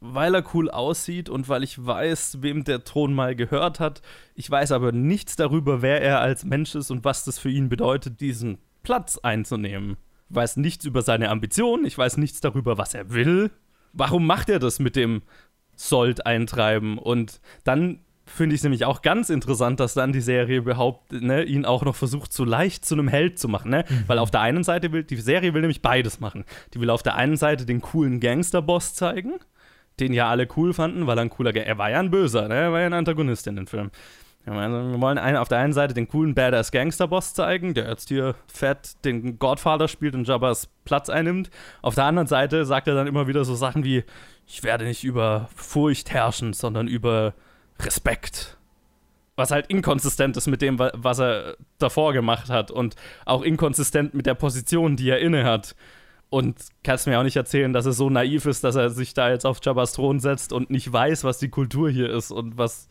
weil 0.00 0.34
er 0.34 0.44
cool 0.54 0.68
aussieht 0.68 1.28
und 1.28 1.48
weil 1.48 1.62
ich 1.62 1.84
weiß, 1.84 2.42
wem 2.42 2.64
der 2.64 2.82
Thron 2.82 3.14
mal 3.14 3.36
gehört 3.36 3.78
hat. 3.78 4.02
Ich 4.34 4.50
weiß 4.50 4.72
aber 4.72 4.90
nichts 4.90 5.36
darüber, 5.36 5.82
wer 5.82 6.02
er 6.02 6.20
als 6.20 6.44
Mensch 6.44 6.74
ist 6.74 6.90
und 6.90 7.04
was 7.04 7.24
das 7.24 7.38
für 7.38 7.50
ihn 7.50 7.68
bedeutet, 7.68 8.20
diesen 8.20 8.58
Platz 8.82 9.18
einzunehmen. 9.18 9.96
Ich 10.28 10.36
weiß 10.36 10.56
nichts 10.56 10.84
über 10.84 11.02
seine 11.02 11.30
Ambitionen, 11.30 11.84
ich 11.84 11.96
weiß 11.96 12.16
nichts 12.16 12.40
darüber, 12.40 12.76
was 12.76 12.94
er 12.94 13.12
will. 13.12 13.52
Warum 13.92 14.26
macht 14.26 14.48
er 14.48 14.58
das 14.58 14.80
mit 14.80 14.96
dem 14.96 15.22
Sold 15.76 16.26
eintreiben? 16.26 16.98
Und 16.98 17.40
dann 17.62 18.00
finde 18.24 18.54
ich 18.54 18.60
es 18.60 18.62
nämlich 18.62 18.84
auch 18.84 19.02
ganz 19.02 19.30
interessant, 19.30 19.80
dass 19.80 19.94
dann 19.94 20.12
die 20.12 20.20
Serie 20.20 20.62
behauptet, 20.62 21.22
ne, 21.22 21.42
ihn 21.42 21.64
auch 21.64 21.84
noch 21.84 21.96
versucht, 21.96 22.32
so 22.32 22.44
leicht 22.44 22.84
zu 22.84 22.94
einem 22.94 23.08
Held 23.08 23.38
zu 23.38 23.48
machen, 23.48 23.70
ne? 23.70 23.84
Weil 24.06 24.18
auf 24.18 24.30
der 24.30 24.40
einen 24.40 24.64
Seite 24.64 24.92
will, 24.92 25.04
die 25.04 25.16
Serie 25.16 25.54
will 25.54 25.60
nämlich 25.60 25.82
beides 25.82 26.20
machen. 26.20 26.44
Die 26.74 26.80
will 26.80 26.90
auf 26.90 27.02
der 27.02 27.16
einen 27.16 27.36
Seite 27.36 27.66
den 27.66 27.80
coolen 27.80 28.20
Gangsterboss 28.20 28.94
zeigen, 28.94 29.34
den 30.00 30.12
ja 30.12 30.28
alle 30.28 30.48
cool 30.56 30.72
fanden, 30.72 31.06
weil 31.06 31.18
er 31.18 31.22
ein 31.22 31.30
cooler, 31.30 31.52
Ga- 31.52 31.62
er 31.62 31.78
war 31.78 31.90
ja 31.90 31.98
ein 31.98 32.10
Böser, 32.10 32.48
ne? 32.48 32.54
Er 32.54 32.72
war 32.72 32.80
ja 32.80 32.86
ein 32.86 32.92
Antagonist 32.92 33.46
in 33.46 33.56
den 33.56 33.66
Film. 33.66 33.90
Also 34.44 34.60
wir 34.90 35.00
wollen 35.00 35.18
einen, 35.18 35.36
auf 35.36 35.46
der 35.48 35.58
einen 35.58 35.72
Seite 35.72 35.94
den 35.94 36.08
coolen 36.08 36.34
Badass 36.34 36.72
Gangsterboss 36.72 37.32
zeigen, 37.32 37.74
der 37.74 37.88
jetzt 37.88 38.08
hier 38.08 38.34
fett 38.48 39.04
den 39.04 39.38
Godfather 39.38 39.86
spielt 39.86 40.16
und 40.16 40.26
Jabbas 40.26 40.68
Platz 40.84 41.08
einnimmt. 41.08 41.48
Auf 41.80 41.94
der 41.94 42.06
anderen 42.06 42.26
Seite 42.26 42.64
sagt 42.64 42.88
er 42.88 42.94
dann 42.96 43.06
immer 43.06 43.28
wieder 43.28 43.44
so 43.44 43.54
Sachen 43.54 43.84
wie, 43.84 44.02
ich 44.46 44.64
werde 44.64 44.84
nicht 44.84 45.04
über 45.04 45.48
Furcht 45.54 46.10
herrschen, 46.10 46.54
sondern 46.54 46.88
über 46.88 47.34
Respekt. 47.80 48.56
Was 49.36 49.50
halt 49.50 49.68
inkonsistent 49.68 50.36
ist 50.36 50.46
mit 50.46 50.60
dem, 50.62 50.78
wa- 50.78 50.92
was 50.94 51.18
er 51.18 51.56
davor 51.78 52.12
gemacht 52.12 52.50
hat 52.50 52.70
und 52.70 52.96
auch 53.24 53.42
inkonsistent 53.42 54.14
mit 54.14 54.26
der 54.26 54.34
Position, 54.34 54.96
die 54.96 55.08
er 55.08 55.20
inne 55.20 55.44
hat. 55.44 55.74
Und 56.28 56.56
kannst 56.82 57.06
mir 57.06 57.18
auch 57.18 57.24
nicht 57.24 57.36
erzählen, 57.36 57.74
dass 57.74 57.84
er 57.84 57.92
so 57.92 58.08
naiv 58.08 58.46
ist, 58.46 58.64
dass 58.64 58.74
er 58.74 58.88
sich 58.88 59.12
da 59.12 59.28
jetzt 59.30 59.44
auf 59.44 59.58
Jabbas 59.62 59.92
Thron 59.92 60.18
setzt 60.18 60.52
und 60.54 60.70
nicht 60.70 60.90
weiß, 60.90 61.24
was 61.24 61.38
die 61.38 61.50
Kultur 61.50 61.90
hier 61.90 62.08
ist 62.10 62.30
und 62.30 62.56
was. 62.56 62.88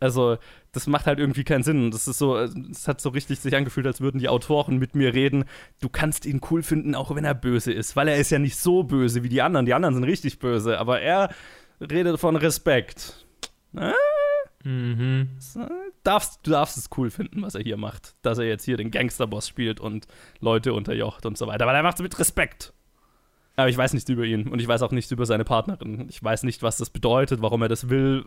Also, 0.00 0.36
das 0.72 0.88
macht 0.88 1.06
halt 1.06 1.20
irgendwie 1.20 1.44
keinen 1.44 1.62
Sinn. 1.62 1.92
Das 1.92 2.08
ist 2.08 2.18
so, 2.18 2.36
es 2.36 2.88
hat 2.88 3.00
so 3.00 3.10
richtig 3.10 3.38
sich 3.38 3.54
angefühlt, 3.54 3.86
als 3.86 4.00
würden 4.00 4.18
die 4.18 4.28
Autoren 4.28 4.78
mit 4.78 4.96
mir 4.96 5.14
reden. 5.14 5.44
Du 5.80 5.88
kannst 5.88 6.26
ihn 6.26 6.40
cool 6.50 6.64
finden, 6.64 6.96
auch 6.96 7.14
wenn 7.14 7.24
er 7.24 7.34
böse 7.36 7.72
ist, 7.72 7.94
weil 7.94 8.08
er 8.08 8.16
ist 8.16 8.30
ja 8.30 8.40
nicht 8.40 8.56
so 8.56 8.82
böse 8.82 9.22
wie 9.22 9.28
die 9.28 9.42
anderen. 9.42 9.64
Die 9.64 9.74
anderen 9.74 9.94
sind 9.94 10.02
richtig 10.04 10.40
böse, 10.40 10.80
aber 10.80 11.00
er 11.00 11.32
redet 11.80 12.18
von 12.18 12.34
Respekt. 12.34 13.21
Äh? 13.76 13.92
Mhm. 14.64 15.30
Darfst, 16.04 16.40
du 16.44 16.50
darfst 16.52 16.76
es 16.76 16.88
cool 16.96 17.10
finden, 17.10 17.42
was 17.42 17.54
er 17.54 17.62
hier 17.62 17.76
macht. 17.76 18.14
Dass 18.22 18.38
er 18.38 18.46
jetzt 18.46 18.64
hier 18.64 18.76
den 18.76 18.90
Gangsterboss 18.90 19.48
spielt 19.48 19.80
und 19.80 20.06
Leute 20.40 20.72
unterjocht 20.72 21.26
und 21.26 21.36
so 21.36 21.46
weiter. 21.46 21.66
Weil 21.66 21.76
er 21.76 21.82
macht 21.82 21.96
es 21.96 22.02
mit 22.02 22.18
Respekt. 22.18 22.72
Aber 23.56 23.68
ich 23.68 23.76
weiß 23.76 23.92
nichts 23.92 24.08
über 24.08 24.24
ihn 24.24 24.48
und 24.48 24.60
ich 24.60 24.68
weiß 24.68 24.82
auch 24.82 24.92
nichts 24.92 25.10
über 25.10 25.26
seine 25.26 25.44
Partnerin. 25.44 26.06
Ich 26.08 26.22
weiß 26.22 26.44
nicht, 26.44 26.62
was 26.62 26.78
das 26.78 26.90
bedeutet, 26.90 27.42
warum 27.42 27.62
er 27.62 27.68
das 27.68 27.88
will. 27.90 28.24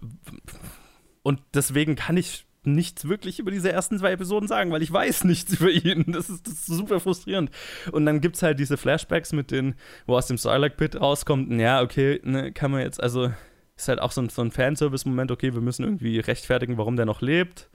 Und 1.24 1.42
deswegen 1.54 1.96
kann 1.96 2.18
ich 2.18 2.46
nichts 2.64 3.08
wirklich 3.08 3.40
über 3.40 3.52
diese 3.52 3.72
ersten 3.72 3.98
zwei 3.98 4.12
Episoden 4.12 4.48
sagen, 4.48 4.72
weil 4.72 4.82
ich 4.82 4.92
weiß 4.92 5.24
nichts 5.24 5.54
über 5.60 5.72
ihn. 5.72 6.12
Das 6.12 6.30
ist, 6.30 6.46
das 6.48 6.54
ist 6.54 6.68
super 6.68 7.00
frustrierend. 7.00 7.52
Und 7.92 8.06
dann 8.06 8.22
gibt 8.22 8.36
es 8.36 8.44
halt 8.44 8.60
diese 8.60 8.78
Flashbacks 8.78 9.34
mit 9.34 9.52
den, 9.52 9.76
wo 10.06 10.16
aus 10.16 10.28
dem 10.28 10.38
Sarlacc 10.38 10.78
Pit 10.78 11.00
rauskommt, 11.00 11.52
ja, 11.54 11.82
okay, 11.82 12.22
ne, 12.24 12.52
kann 12.52 12.72
man 12.72 12.82
jetzt, 12.82 13.02
also 13.02 13.32
ist 13.76 13.88
halt 13.88 14.00
auch 14.00 14.12
so 14.12 14.22
ein, 14.22 14.30
so 14.30 14.42
ein 14.42 14.52
Fanservice-Moment, 14.52 15.32
okay, 15.32 15.54
wir 15.54 15.62
müssen 15.62 15.84
irgendwie 15.84 16.20
rechtfertigen, 16.20 16.78
warum 16.78 16.96
der 16.96 17.06
noch 17.06 17.22
lebt. 17.22 17.70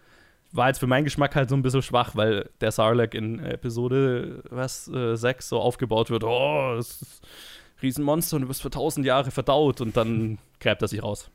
War 0.52 0.68
jetzt 0.68 0.78
für 0.78 0.86
meinen 0.86 1.04
Geschmack 1.04 1.36
halt 1.36 1.48
so 1.48 1.54
ein 1.54 1.62
bisschen 1.62 1.82
schwach, 1.82 2.16
weil 2.16 2.50
der 2.60 2.72
Sarlacc 2.72 3.14
in 3.14 3.38
Episode, 3.38 4.42
was, 4.50 4.88
äh, 4.88 5.16
6 5.16 5.48
so 5.48 5.60
aufgebaut 5.60 6.10
wird, 6.10 6.24
oh, 6.24 6.74
das 6.76 7.02
ist 7.02 7.22
ein 7.22 7.80
Riesenmonster 7.82 8.36
und 8.36 8.42
du 8.42 8.48
wirst 8.48 8.62
für 8.62 8.70
tausend 8.70 9.06
Jahre 9.06 9.30
verdaut 9.30 9.80
und 9.80 9.96
dann 9.96 10.38
gräbt 10.58 10.82
er 10.82 10.88
sich 10.88 11.02
raus. 11.02 11.30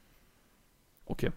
Okay. 1.06 1.32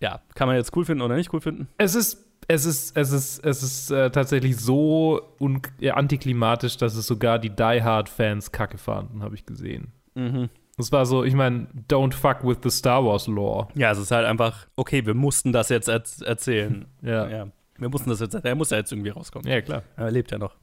Ja, 0.00 0.22
kann 0.34 0.48
man 0.48 0.56
jetzt 0.56 0.74
cool 0.76 0.84
finden 0.84 1.02
oder 1.02 1.16
nicht 1.16 1.32
cool 1.32 1.40
finden? 1.40 1.68
Es 1.76 1.94
ist, 1.94 2.24
es 2.48 2.64
ist, 2.64 2.96
es 2.96 3.12
ist, 3.12 3.44
es 3.44 3.62
ist 3.62 3.90
äh, 3.90 4.10
tatsächlich 4.10 4.56
so 4.56 5.20
un 5.38 5.60
äh, 5.80 5.90
antiklimatisch, 5.90 6.76
dass 6.76 6.94
es 6.94 7.06
sogar 7.06 7.38
die 7.38 7.50
Die 7.50 7.82
Hard-Fans 7.82 8.50
kacke 8.52 8.78
fanden, 8.78 9.22
habe 9.22 9.34
ich 9.34 9.44
gesehen. 9.46 9.92
Mhm. 10.14 10.48
Das 10.82 10.90
war 10.90 11.06
so, 11.06 11.22
ich 11.22 11.34
meine, 11.34 11.68
don't 11.88 12.12
fuck 12.12 12.42
with 12.42 12.58
the 12.64 12.70
Star 12.70 13.04
Wars 13.04 13.28
Lore. 13.28 13.68
Ja, 13.76 13.92
es 13.92 13.98
ist 13.98 14.10
halt 14.10 14.26
einfach, 14.26 14.66
okay, 14.74 15.06
wir 15.06 15.14
mussten 15.14 15.52
das 15.52 15.68
jetzt 15.68 15.88
er 15.88 16.02
erzählen. 16.26 16.86
Ja. 17.02 17.28
ja. 17.28 17.46
Wir 17.78 17.88
mussten 17.88 18.10
das 18.10 18.18
jetzt, 18.18 18.34
er 18.34 18.54
muss 18.56 18.70
ja 18.70 18.78
jetzt 18.78 18.90
irgendwie 18.90 19.10
rauskommen. 19.10 19.48
Ja, 19.48 19.60
klar. 19.60 19.84
Er 19.96 20.10
lebt 20.10 20.32
ja 20.32 20.38
noch. 20.38 20.56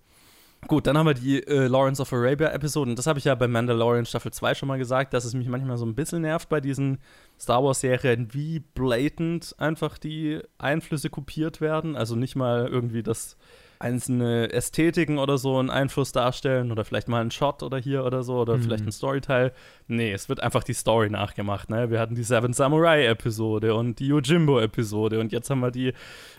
Gut, 0.67 0.87
dann 0.87 0.97
haben 0.97 1.05
wir 1.05 1.13
die 1.13 1.41
äh, 1.47 1.67
Lawrence 1.67 2.01
of 2.01 2.11
Arabia 2.11 2.49
Episoden. 2.49 2.97
Das 2.97 3.07
habe 3.07 3.17
ich 3.17 3.25
ja 3.25 3.35
bei 3.35 3.47
Mandalorian 3.47 4.05
Staffel 4.05 4.33
2 4.33 4.55
schon 4.55 4.67
mal 4.67 4.77
gesagt, 4.77 5.13
dass 5.13 5.23
es 5.23 5.33
mich 5.33 5.47
manchmal 5.47 5.77
so 5.77 5.85
ein 5.85 5.95
bisschen 5.95 6.21
nervt 6.21 6.49
bei 6.49 6.59
diesen 6.59 6.97
Star 7.39 7.63
Wars 7.63 7.79
Serien, 7.79 8.33
wie 8.33 8.59
blatant 8.59 9.55
einfach 9.57 9.97
die 9.97 10.41
Einflüsse 10.57 11.09
kopiert 11.09 11.61
werden. 11.61 11.95
Also 11.95 12.17
nicht 12.17 12.35
mal 12.35 12.67
irgendwie 12.67 13.03
das 13.03 13.37
einzelne 13.79 14.51
Ästhetiken 14.51 15.17
oder 15.19 15.37
so 15.37 15.57
einen 15.57 15.69
Einfluss 15.69 16.11
darstellen 16.11 16.71
oder 16.71 16.83
vielleicht 16.83 17.07
mal 17.07 17.21
einen 17.21 17.31
Shot 17.31 17.63
oder 17.63 17.77
hier 17.77 18.03
oder 18.03 18.23
so 18.23 18.39
oder 18.39 18.57
Mhm. 18.57 18.63
vielleicht 18.63 18.85
ein 18.85 18.91
Storyteil. 18.91 19.53
Nee, 19.87 20.11
es 20.11 20.27
wird 20.27 20.41
einfach 20.41 20.63
die 20.65 20.73
Story 20.73 21.09
nachgemacht. 21.09 21.69
Ne? 21.69 21.89
Wir 21.89 21.99
hatten 21.99 22.13
die 22.15 22.23
Seven 22.23 22.51
Samurai 22.53 23.05
Episode 23.05 23.73
und 23.75 23.99
die 23.99 24.07
Yojimbo 24.07 24.59
Episode 24.59 25.19
und 25.21 25.31
jetzt 25.31 25.49
haben 25.49 25.61
wir 25.61 25.71
die 25.71 25.93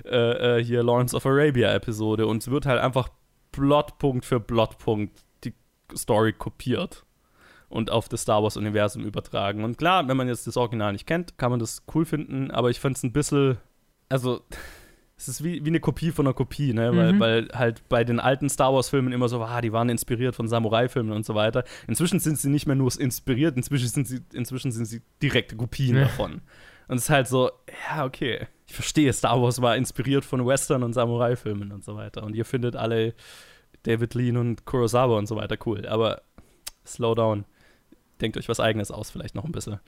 äh, 0.04 0.58
äh, 0.58 0.62
hier 0.64 0.82
Lawrence 0.82 1.16
of 1.16 1.24
Arabia 1.24 1.72
Episode 1.72 2.26
und 2.26 2.42
es 2.42 2.50
wird 2.50 2.66
halt 2.66 2.80
einfach 2.80 3.08
Plotpunkt 3.52 4.24
für 4.26 4.38
Plotpunkt 4.38 5.18
die 5.44 5.54
Story 5.96 6.32
kopiert 6.34 7.04
und 7.68 7.90
auf 7.90 8.08
das 8.08 8.22
Star 8.22 8.42
Wars 8.42 8.56
Universum 8.56 9.04
übertragen. 9.04 9.64
Und 9.64 9.78
klar, 9.78 10.06
wenn 10.08 10.16
man 10.16 10.28
jetzt 10.28 10.46
das 10.46 10.56
Original 10.56 10.92
nicht 10.92 11.06
kennt, 11.06 11.38
kann 11.38 11.50
man 11.50 11.58
das 11.60 11.84
cool 11.94 12.04
finden, 12.04 12.50
aber 12.50 12.68
ich 12.70 12.80
finde 12.80 12.96
es 12.98 13.02
ein 13.02 13.12
bisschen, 13.12 13.56
also 14.08 14.42
es 15.20 15.28
ist 15.28 15.44
wie, 15.44 15.62
wie 15.64 15.68
eine 15.68 15.80
Kopie 15.80 16.12
von 16.12 16.26
einer 16.26 16.32
Kopie, 16.34 16.72
ne? 16.72 16.96
Weil, 16.96 17.12
Mhm. 17.12 17.20
weil 17.20 17.48
halt 17.52 17.86
bei 17.90 18.04
den 18.04 18.18
alten 18.20 18.48
Star 18.48 18.72
Wars-Filmen 18.72 19.12
immer 19.12 19.28
so, 19.28 19.42
ah, 19.42 19.60
die 19.60 19.70
waren 19.72 19.90
inspiriert 19.90 20.34
von 20.34 20.48
Samurai-Filmen 20.48 21.12
und 21.12 21.26
so 21.26 21.34
weiter. 21.34 21.64
Inzwischen 21.86 22.20
sind 22.20 22.38
sie 22.38 22.48
nicht 22.48 22.66
mehr 22.66 22.74
nur 22.76 22.90
inspiriert, 22.98 23.54
inzwischen 23.56 23.88
sind 23.88 24.08
sie, 24.08 24.20
inzwischen 24.32 24.72
sind 24.72 24.86
sie 24.86 25.02
direkte 25.22 25.56
Kopien 25.56 25.96
Ja. 25.96 26.02
davon. 26.04 26.40
Und 26.88 26.96
es 26.96 27.04
ist 27.04 27.10
halt 27.10 27.28
so, 27.28 27.50
ja, 27.90 28.04
okay. 28.06 28.46
Ich 28.66 28.74
verstehe, 28.74 29.12
Star 29.12 29.40
Wars 29.42 29.60
war 29.60 29.76
inspiriert 29.76 30.24
von 30.24 30.44
Western 30.46 30.82
und 30.82 30.94
Samurai-Filmen 30.94 31.70
und 31.70 31.84
so 31.84 31.96
weiter. 31.96 32.22
Und 32.22 32.34
ihr 32.34 32.44
findet 32.46 32.74
alle 32.74 33.14
David 33.82 34.14
Lean 34.14 34.36
und 34.38 34.64
Kurosawa 34.64 35.18
und 35.18 35.26
so 35.26 35.36
weiter 35.36 35.56
cool. 35.66 35.86
Aber 35.86 36.22
slow 36.86 37.14
down. 37.14 37.44
Denkt 38.20 38.36
euch 38.38 38.48
was 38.48 38.58
Eigenes 38.60 38.90
aus, 38.90 39.10
vielleicht 39.10 39.34
noch 39.34 39.44
ein 39.44 39.52
bisschen. 39.52 39.80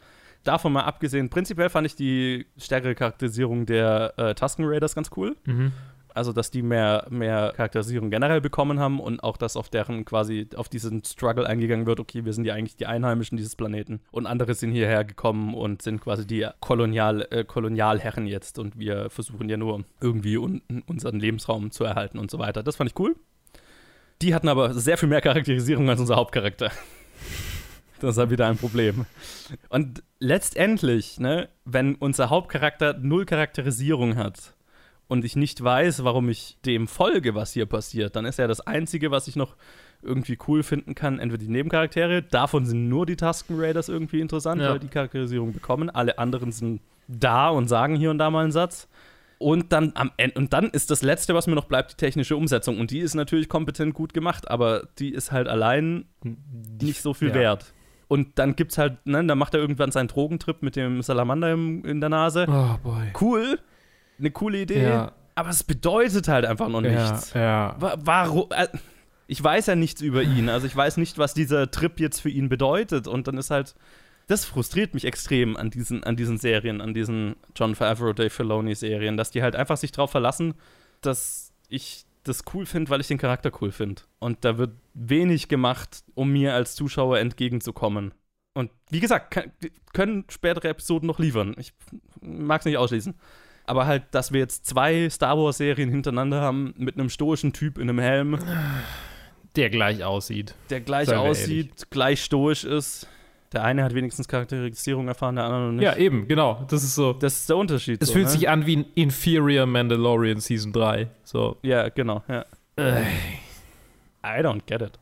Davon 0.45 0.73
mal 0.73 0.83
abgesehen, 0.83 1.31
prinzipiell 1.31 1.71
fand 1.71 1.87
ich 1.87 1.95
die 1.95 2.47
stärkere 2.57 2.95
Charakterisierung 2.95 3.67
der 3.67 4.15
äh, 4.17 4.35
Tusken 4.35 4.65
Raiders 4.67 4.95
ganz 4.95 5.11
cool. 5.17 5.37
Mhm. 5.45 5.73
Also, 6.15 6.33
dass 6.33 6.51
die 6.51 6.61
mehr, 6.61 7.07
mehr 7.09 7.55
Charakterisierung 7.57 8.11
generell 8.11 8.43
bekommen 8.43 8.79
haben 8.79 9.01
und 9.01 9.23
auch, 9.23 9.39
dass 9.39 9.57
auf 9.57 9.71
deren 9.71 10.05
quasi 10.05 10.47
auf 10.57 10.69
diesen 10.69 11.03
Struggle 11.05 11.47
eingegangen 11.47 11.87
wird, 11.87 12.01
okay, 12.01 12.27
wir 12.27 12.35
sind 12.35 12.45
ja 12.45 12.55
eigentlich 12.55 12.77
die 12.77 12.87
Einheimischen 12.87 13.39
dieses 13.39 13.57
Planeten 13.57 14.01
und 14.11 14.27
andere 14.27 14.53
sind 14.55 14.73
hierher 14.73 15.05
gekommen 15.05 15.55
und 15.55 15.81
sind 15.81 16.03
quasi 16.03 16.27
die 16.27 16.47
Kolonial, 16.61 17.27
äh, 17.31 17.45
Kolonialherren 17.45 18.27
jetzt 18.27 18.59
und 18.59 18.79
wir 18.79 19.09
versuchen 19.09 19.49
ja 19.49 19.57
nur 19.57 19.85
irgendwie 20.01 20.37
un 20.37 20.61
unseren 20.87 21.19
Lebensraum 21.19 21.71
zu 21.71 21.85
erhalten 21.85 22.19
und 22.19 22.31
so 22.31 22.39
weiter. 22.39 22.63
Das 22.63 22.77
fand 22.77 22.91
ich 22.91 22.99
cool. 22.99 23.17
Die 24.21 24.35
hatten 24.35 24.49
aber 24.49 24.75
sehr 24.75 24.99
viel 24.99 25.09
mehr 25.09 25.21
Charakterisierung 25.23 25.89
als 25.89 26.01
unser 26.01 26.17
Hauptcharakter. 26.17 26.71
Das 28.03 28.17
ist 28.17 28.19
halt 28.19 28.31
wieder 28.31 28.49
ein 28.49 28.57
Problem. 28.57 29.07
Und 29.69 30.03
letztendlich, 30.19 31.21
ne, 31.21 31.49
wenn 31.65 31.95
unser 31.95 32.31
Hauptcharakter 32.31 32.99
null 32.99 33.25
Charakterisierung 33.25 34.17
hat 34.17 34.55
und 35.09 35.25
ich 35.25 35.37
nicht 35.37 35.63
weiß, 35.63 36.05
warum 36.05 36.29
ich 36.29 36.59
dem 36.67 36.89
folge, 36.89 37.35
was 37.35 37.53
hier 37.53 37.67
passiert, 37.67 38.17
dann 38.17 38.25
ist 38.25 38.39
ja 38.39 38.49
das 38.49 38.61
Einzige, 38.61 39.11
was 39.11 39.29
ich 39.29 39.37
noch 39.37 39.57
irgendwie 40.03 40.37
cool 40.49 40.63
finden 40.65 40.95
kann, 40.97 41.21
entweder 41.21 41.45
die 41.45 41.51
Nebencharaktere, 41.51 42.23
davon 42.23 42.67
sind 42.67 42.89
nur 42.89 43.07
die 43.07 43.17
Tusken 43.17 43.61
Raiders 43.61 43.89
irgendwie 43.89 44.21
interessant, 44.21 44.61
Ja. 44.61 44.71
weil 44.71 44.81
die 44.81 44.89
Charakterisierung 44.89 45.53
bekommen, 45.53 45.91
alle 45.91 46.19
anderen 46.19 46.51
sind 46.51 46.81
da 47.07 47.51
und 47.51 47.69
sagen 47.69 47.95
hier 47.95 48.11
und 48.11 48.19
da 48.19 48.31
mal 48.31 48.43
einen 48.43 48.53
Satz. 48.53 48.89
Und 49.39 49.73
dann 49.73 49.93
am 49.97 50.13
Ende, 50.17 50.39
und 50.39 50.53
dann 50.53 50.71
ist 50.71 50.91
das 50.91 51.03
Letzte, 51.03 51.35
was 51.35 51.49
mir 51.49 51.57
noch 51.57 51.65
bleibt, 51.65 51.93
die 51.93 51.97
technische 51.97 52.37
Umsetzung. 52.37 52.79
Und 52.79 52.93
die 52.93 53.01
ist 53.01 53.15
natürlich 53.15 53.49
kompetent 53.49 53.93
gut 53.93 54.15
gemacht, 54.15 54.49
aber 54.49 54.89
die 55.01 55.13
ist 55.13 55.33
halt 55.33 55.49
allein 55.49 56.05
nicht 56.81 57.03
so 57.03 57.13
viel 57.13 57.29
ja. 57.29 57.35
wert. 57.35 57.73
Und 58.13 58.39
dann 58.39 58.57
gibt's 58.57 58.77
halt, 58.77 59.07
ne, 59.07 59.25
dann 59.25 59.39
macht 59.39 59.55
er 59.55 59.61
irgendwann 59.61 59.91
seinen 59.91 60.09
Drogentrip 60.09 60.63
mit 60.63 60.77
dem 60.77 61.01
Salamander 61.03 61.53
im, 61.53 61.83
in 61.85 62.01
der 62.01 62.11
Nase. 62.11 62.47
Oh 62.49 62.77
boy. 62.83 63.07
Cool, 63.19 63.59
eine 64.19 64.31
coole 64.31 64.61
Idee, 64.63 64.83
Ja. 64.83 65.13
aber 65.35 65.49
es 65.49 65.65
bedeutet 65.65 66.29
halt 66.29 66.45
einfach 66.45 66.69
noch 66.69 66.83
Ja, 66.83 66.91
nichts. 67.13 67.33
ja. 67.33 67.75
Wa- 67.79 67.97
Warum? 68.01 68.49
Äh, 68.51 68.69
ich 69.29 69.43
weiß 69.43 69.67
ja 69.67 69.77
nichts 69.77 70.03
über 70.03 70.23
ihn. 70.23 70.51
Also 70.51 70.67
ich 70.67 70.77
weiß 70.77 70.99
nicht, 70.99 71.17
was 71.17 71.33
dieser 71.33 71.71
Trip 71.71 71.99
jetzt 72.01 72.21
für 72.21 72.29
ihn 72.29 72.51
bedeutet. 72.51 73.07
Und 73.09 73.29
dann 73.29 73.39
ist 73.39 73.51
halt, 73.51 73.75
das 74.27 74.45
frustriert 74.45 74.93
mich 74.93 75.07
extrem 75.07 75.57
an 75.57 75.71
diesen, 75.71 76.05
an 76.05 76.17
diesen 76.17 76.37
Serien, 76.37 76.83
an 76.83 76.93
diesen 76.93 77.37
John 77.57 77.75
Favreau, 77.75 78.13
Dave 78.13 78.29
Filoni 78.31 78.75
Serien, 78.75 79.17
dass 79.17 79.31
die 79.31 79.43
halt 79.43 79.57
einfach 79.57 79.79
sich 79.79 79.91
darauf 79.93 80.11
verlassen, 80.11 80.53
dass 81.01 81.51
ich 81.71 82.05
das 82.25 82.45
cool 82.55 82.67
finde, 82.67 82.91
weil 82.91 83.01
ich 83.01 83.09
den 83.09 83.19
Charakter 83.19 83.51
cool 83.61 83.73
finde. 83.73 84.03
Und 84.19 84.45
da 84.45 84.59
wird 84.59 84.73
wenig 84.95 85.49
gemacht, 85.49 86.05
um 86.15 86.33
mir 86.33 86.55
als 86.55 86.75
Zuschauer 86.75 87.19
entgegenzukommen. 87.19 88.15
Und 88.55 88.71
wie 88.91 89.01
gesagt, 89.01 89.31
kann, 89.31 89.53
können 89.93 90.25
spätere 90.29 90.69
Episoden 90.69 91.07
noch 91.07 91.19
liefern. 91.19 91.55
Ich 91.59 91.73
mag 92.21 92.61
es 92.61 92.65
nicht 92.67 92.77
ausschließen. 92.77 93.15
Aber 93.65 93.87
halt, 93.87 94.05
dass 94.11 94.33
wir 94.33 94.41
jetzt 94.41 94.67
zwei 94.67 95.09
Star 95.09 95.39
Wars-Serien 95.39 95.89
hintereinander 95.89 96.41
haben 96.41 96.75
mit 96.77 96.99
einem 96.99 97.09
stoischen 97.09 97.53
Typ 97.53 97.79
in 97.79 97.89
einem 97.89 98.01
Helm, 98.01 98.39
Der 99.57 99.71
gleich 99.71 100.03
aussieht. 100.03 100.55
der 100.71 100.81
gleich 100.81 101.15
aussieht, 101.15 101.89
gleich 101.91 102.23
stoisch 102.25 102.65
ist. 102.65 103.07
Der 103.53 103.65
eine 103.65 103.85
hat 103.85 103.95
wenigstens 103.95 104.29
Charakterisierung 104.29 105.09
erfahren, 105.09 105.37
der 105.37 105.45
andere 105.45 105.61
noch 105.67 105.73
nicht. 105.73 105.83
Ja, 105.83 105.97
eben, 105.97 106.27
genau. 106.27 106.65
Das 106.69 106.83
ist 106.83 106.95
so. 106.95 107.13
Das 107.13 107.41
ist 107.41 107.49
der 107.49 107.57
Unterschied. 107.57 108.03
Es 108.03 108.09
so, 108.09 108.15
fühlt 108.15 108.27
ne? 108.27 108.31
sich 108.31 108.49
an 108.49 108.67
wie 108.67 108.79
ein 108.79 108.87
Inferior 108.95 109.67
Mandalorian 109.67 110.41
Season 110.41 110.73
3. 110.73 111.09
So. 111.25 111.57
Ja, 111.63 111.89
genau, 111.89 112.23
ja. 112.29 112.45
Äh. 112.77 113.03
I 114.25 114.41
don't 114.41 114.63
get 114.67 114.81
it. 114.81 114.99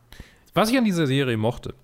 Was 0.55 0.71
ich 0.71 0.79
an 0.79 0.85
dieser 0.85 1.07
Serie 1.07 1.37
mochte. 1.37 1.75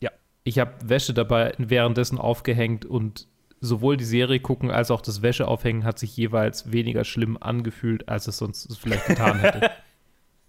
Ja. 0.00 0.10
Ich 0.42 0.58
habe 0.58 0.72
Wäsche 0.84 1.14
dabei 1.14 1.52
währenddessen 1.58 2.18
aufgehängt 2.18 2.84
und 2.84 3.28
sowohl 3.60 3.96
die 3.96 4.04
Serie 4.04 4.40
gucken 4.40 4.70
als 4.70 4.90
auch 4.90 5.00
das 5.00 5.22
Wäscheaufhängen 5.22 5.84
hat 5.84 5.98
sich 5.98 6.16
jeweils 6.16 6.72
weniger 6.72 7.04
schlimm 7.04 7.36
angefühlt, 7.40 8.08
als 8.08 8.26
es 8.26 8.38
sonst 8.38 8.76
vielleicht 8.78 9.06
getan 9.06 9.40
hätte. 9.40 9.70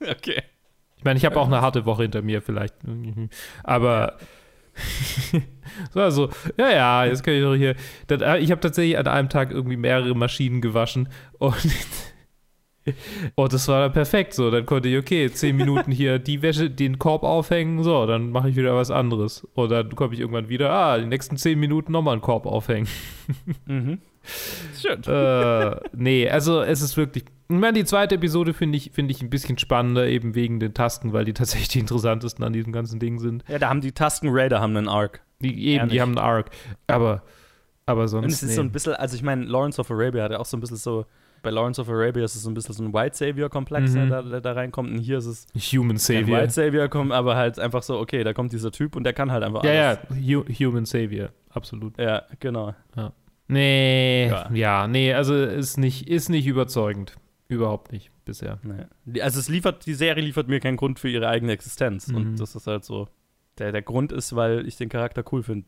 Okay. 0.01 0.43
Ich 0.95 1.03
meine, 1.03 1.17
ich 1.17 1.25
habe 1.25 1.37
auch 1.37 1.47
eine 1.47 1.59
harte 1.59 1.85
Woche 1.85 2.03
hinter 2.03 2.21
mir 2.21 2.41
vielleicht. 2.41 2.73
Aber 3.63 4.17
so, 5.93 5.99
also, 5.99 6.29
ja, 6.57 6.71
ja, 6.71 7.05
jetzt 7.05 7.23
kann 7.23 7.33
ich 7.33 7.41
doch 7.41 7.55
hier. 7.55 7.75
Äh, 8.09 8.39
ich 8.39 8.51
habe 8.51 8.61
tatsächlich 8.61 8.97
an 8.97 9.07
einem 9.07 9.29
Tag 9.29 9.51
irgendwie 9.51 9.77
mehrere 9.77 10.15
Maschinen 10.15 10.61
gewaschen 10.61 11.09
und 11.37 11.55
und 13.35 13.53
das 13.53 13.67
war 13.67 13.81
dann 13.81 13.93
perfekt. 13.93 14.33
So, 14.33 14.51
dann 14.51 14.65
konnte 14.65 14.89
ich, 14.89 14.97
okay, 14.97 15.29
zehn 15.31 15.55
Minuten 15.55 15.91
hier 15.91 16.19
die 16.19 16.41
Wäsche, 16.41 16.69
den 16.69 16.99
Korb 16.99 17.23
aufhängen, 17.23 17.83
so, 17.83 18.05
dann 18.05 18.31
mache 18.31 18.49
ich 18.49 18.55
wieder 18.55 18.75
was 18.75 18.91
anderes. 18.91 19.47
Und 19.53 19.69
dann 19.69 19.95
komme 19.95 20.13
ich 20.13 20.19
irgendwann 20.19 20.49
wieder, 20.49 20.71
ah, 20.71 20.97
die 20.97 21.05
nächsten 21.05 21.37
zehn 21.37 21.59
Minuten 21.59 21.91
nochmal 21.91 22.13
einen 22.13 22.21
Korb 22.21 22.45
aufhängen. 22.45 22.87
Mhm. 23.67 23.99
Schön. 24.79 25.03
äh, 25.03 25.75
nee, 25.93 26.29
also 26.29 26.61
es 26.61 26.81
ist 26.81 26.97
wirklich. 26.97 27.25
Ich 27.51 27.55
meine, 27.57 27.73
die 27.79 27.85
zweite 27.85 28.15
Episode 28.15 28.53
finde 28.53 28.77
ich, 28.77 28.91
finde 28.93 29.11
ich 29.11 29.23
ein 29.23 29.29
bisschen 29.31 29.57
spannender, 29.57 30.05
eben 30.07 30.35
wegen 30.35 30.59
den 30.59 30.73
Tasten, 30.75 31.13
weil 31.13 31.25
die 31.25 31.33
tatsächlich 31.33 31.69
die 31.69 31.79
interessantesten 31.79 32.43
an 32.45 32.53
diesem 32.53 32.71
ganzen 32.71 32.99
Ding 32.99 33.17
sind. 33.19 33.43
Ja, 33.47 33.57
da 33.57 33.69
haben 33.69 33.81
die 33.81 33.91
Tusken 33.91 34.29
Raider 34.31 34.61
haben 34.61 34.77
einen 34.77 34.87
Arc. 34.87 35.21
Die, 35.41 35.49
eben, 35.67 35.77
Ehrlich. 35.79 35.93
die 35.93 36.01
haben 36.01 36.09
einen 36.17 36.19
Arc. 36.25 36.51
Aber, 36.87 37.23
aber 37.87 38.07
sonst. 38.07 38.25
Und 38.25 38.31
es 38.31 38.43
ist 38.43 38.49
nee. 38.49 38.55
so 38.55 38.61
ein 38.61 38.71
bisschen, 38.71 38.93
also 38.93 39.15
ich 39.15 39.23
meine, 39.23 39.45
Lawrence 39.45 39.79
of 39.81 39.89
Arabia 39.89 40.23
hat 40.23 40.31
ja 40.31 40.37
auch 40.39 40.45
so 40.45 40.57
ein 40.57 40.59
bisschen 40.59 40.77
so, 40.77 41.05
bei 41.41 41.49
Lawrence 41.49 41.81
of 41.81 41.89
Arabia 41.89 42.23
ist 42.25 42.35
es 42.35 42.43
so 42.43 42.51
ein 42.51 42.53
bisschen 42.53 42.75
so 42.75 42.83
ein 42.83 42.93
White 42.93 43.15
Savior-Komplex, 43.17 43.93
Mhm. 43.93 44.09
der, 44.09 44.21
der 44.23 44.41
da 44.41 44.51
reinkommt. 44.51 44.91
Und 44.91 44.99
hier 44.99 45.17
ist 45.17 45.25
es 45.25 45.47
Human 45.73 45.91
kein 45.91 45.97
Savior. 45.97 46.39
White 46.41 46.51
Savior, 46.51 46.87
kommt, 46.89 47.13
aber 47.13 47.35
halt 47.35 47.57
einfach 47.57 47.81
so, 47.81 47.97
okay, 47.97 48.23
da 48.23 48.33
kommt 48.33 48.51
dieser 48.51 48.71
Typ 48.71 48.95
und 48.95 49.05
der 49.05 49.13
kann 49.13 49.31
halt 49.31 49.43
einfach 49.43 49.63
Ja, 49.63 49.89
alles. 49.91 49.99
ja, 50.21 50.37
Hu 50.37 50.43
Human 50.53 50.85
Savior, 50.85 51.29
absolut. 51.49 51.97
Ja, 51.97 52.23
genau. 52.39 52.75
Ja. 52.95 53.13
Nee, 53.49 54.27
Ja. 54.29 54.49
ja. 54.53 54.87
nee, 54.87 55.13
also 55.13 55.35
ist 55.35 55.77
nicht, 55.77 56.07
ist 56.07 56.29
nicht 56.29 56.47
überzeugend. 56.47 57.15
Überhaupt 57.47 57.91
nicht 57.91 58.11
bisher. 58.25 58.59
Nee. 58.61 59.21
Also 59.21 59.39
es 59.39 59.49
liefert, 59.49 59.87
die 59.87 59.95
Serie 59.95 60.23
liefert 60.23 60.47
mir 60.47 60.59
keinen 60.59 60.77
Grund 60.77 60.99
für 60.99 61.09
ihre 61.09 61.27
eigene 61.27 61.51
Existenz. 61.51 62.07
Mhm. 62.07 62.15
Und 62.15 62.39
das 62.39 62.55
ist 62.55 62.67
halt 62.67 62.85
so. 62.85 63.07
Der, 63.57 63.71
der 63.71 63.81
Grund 63.81 64.11
ist, 64.11 64.35
weil 64.35 64.65
ich 64.67 64.77
den 64.77 64.87
Charakter 64.87 65.23
cool 65.31 65.41
finde, 65.43 65.65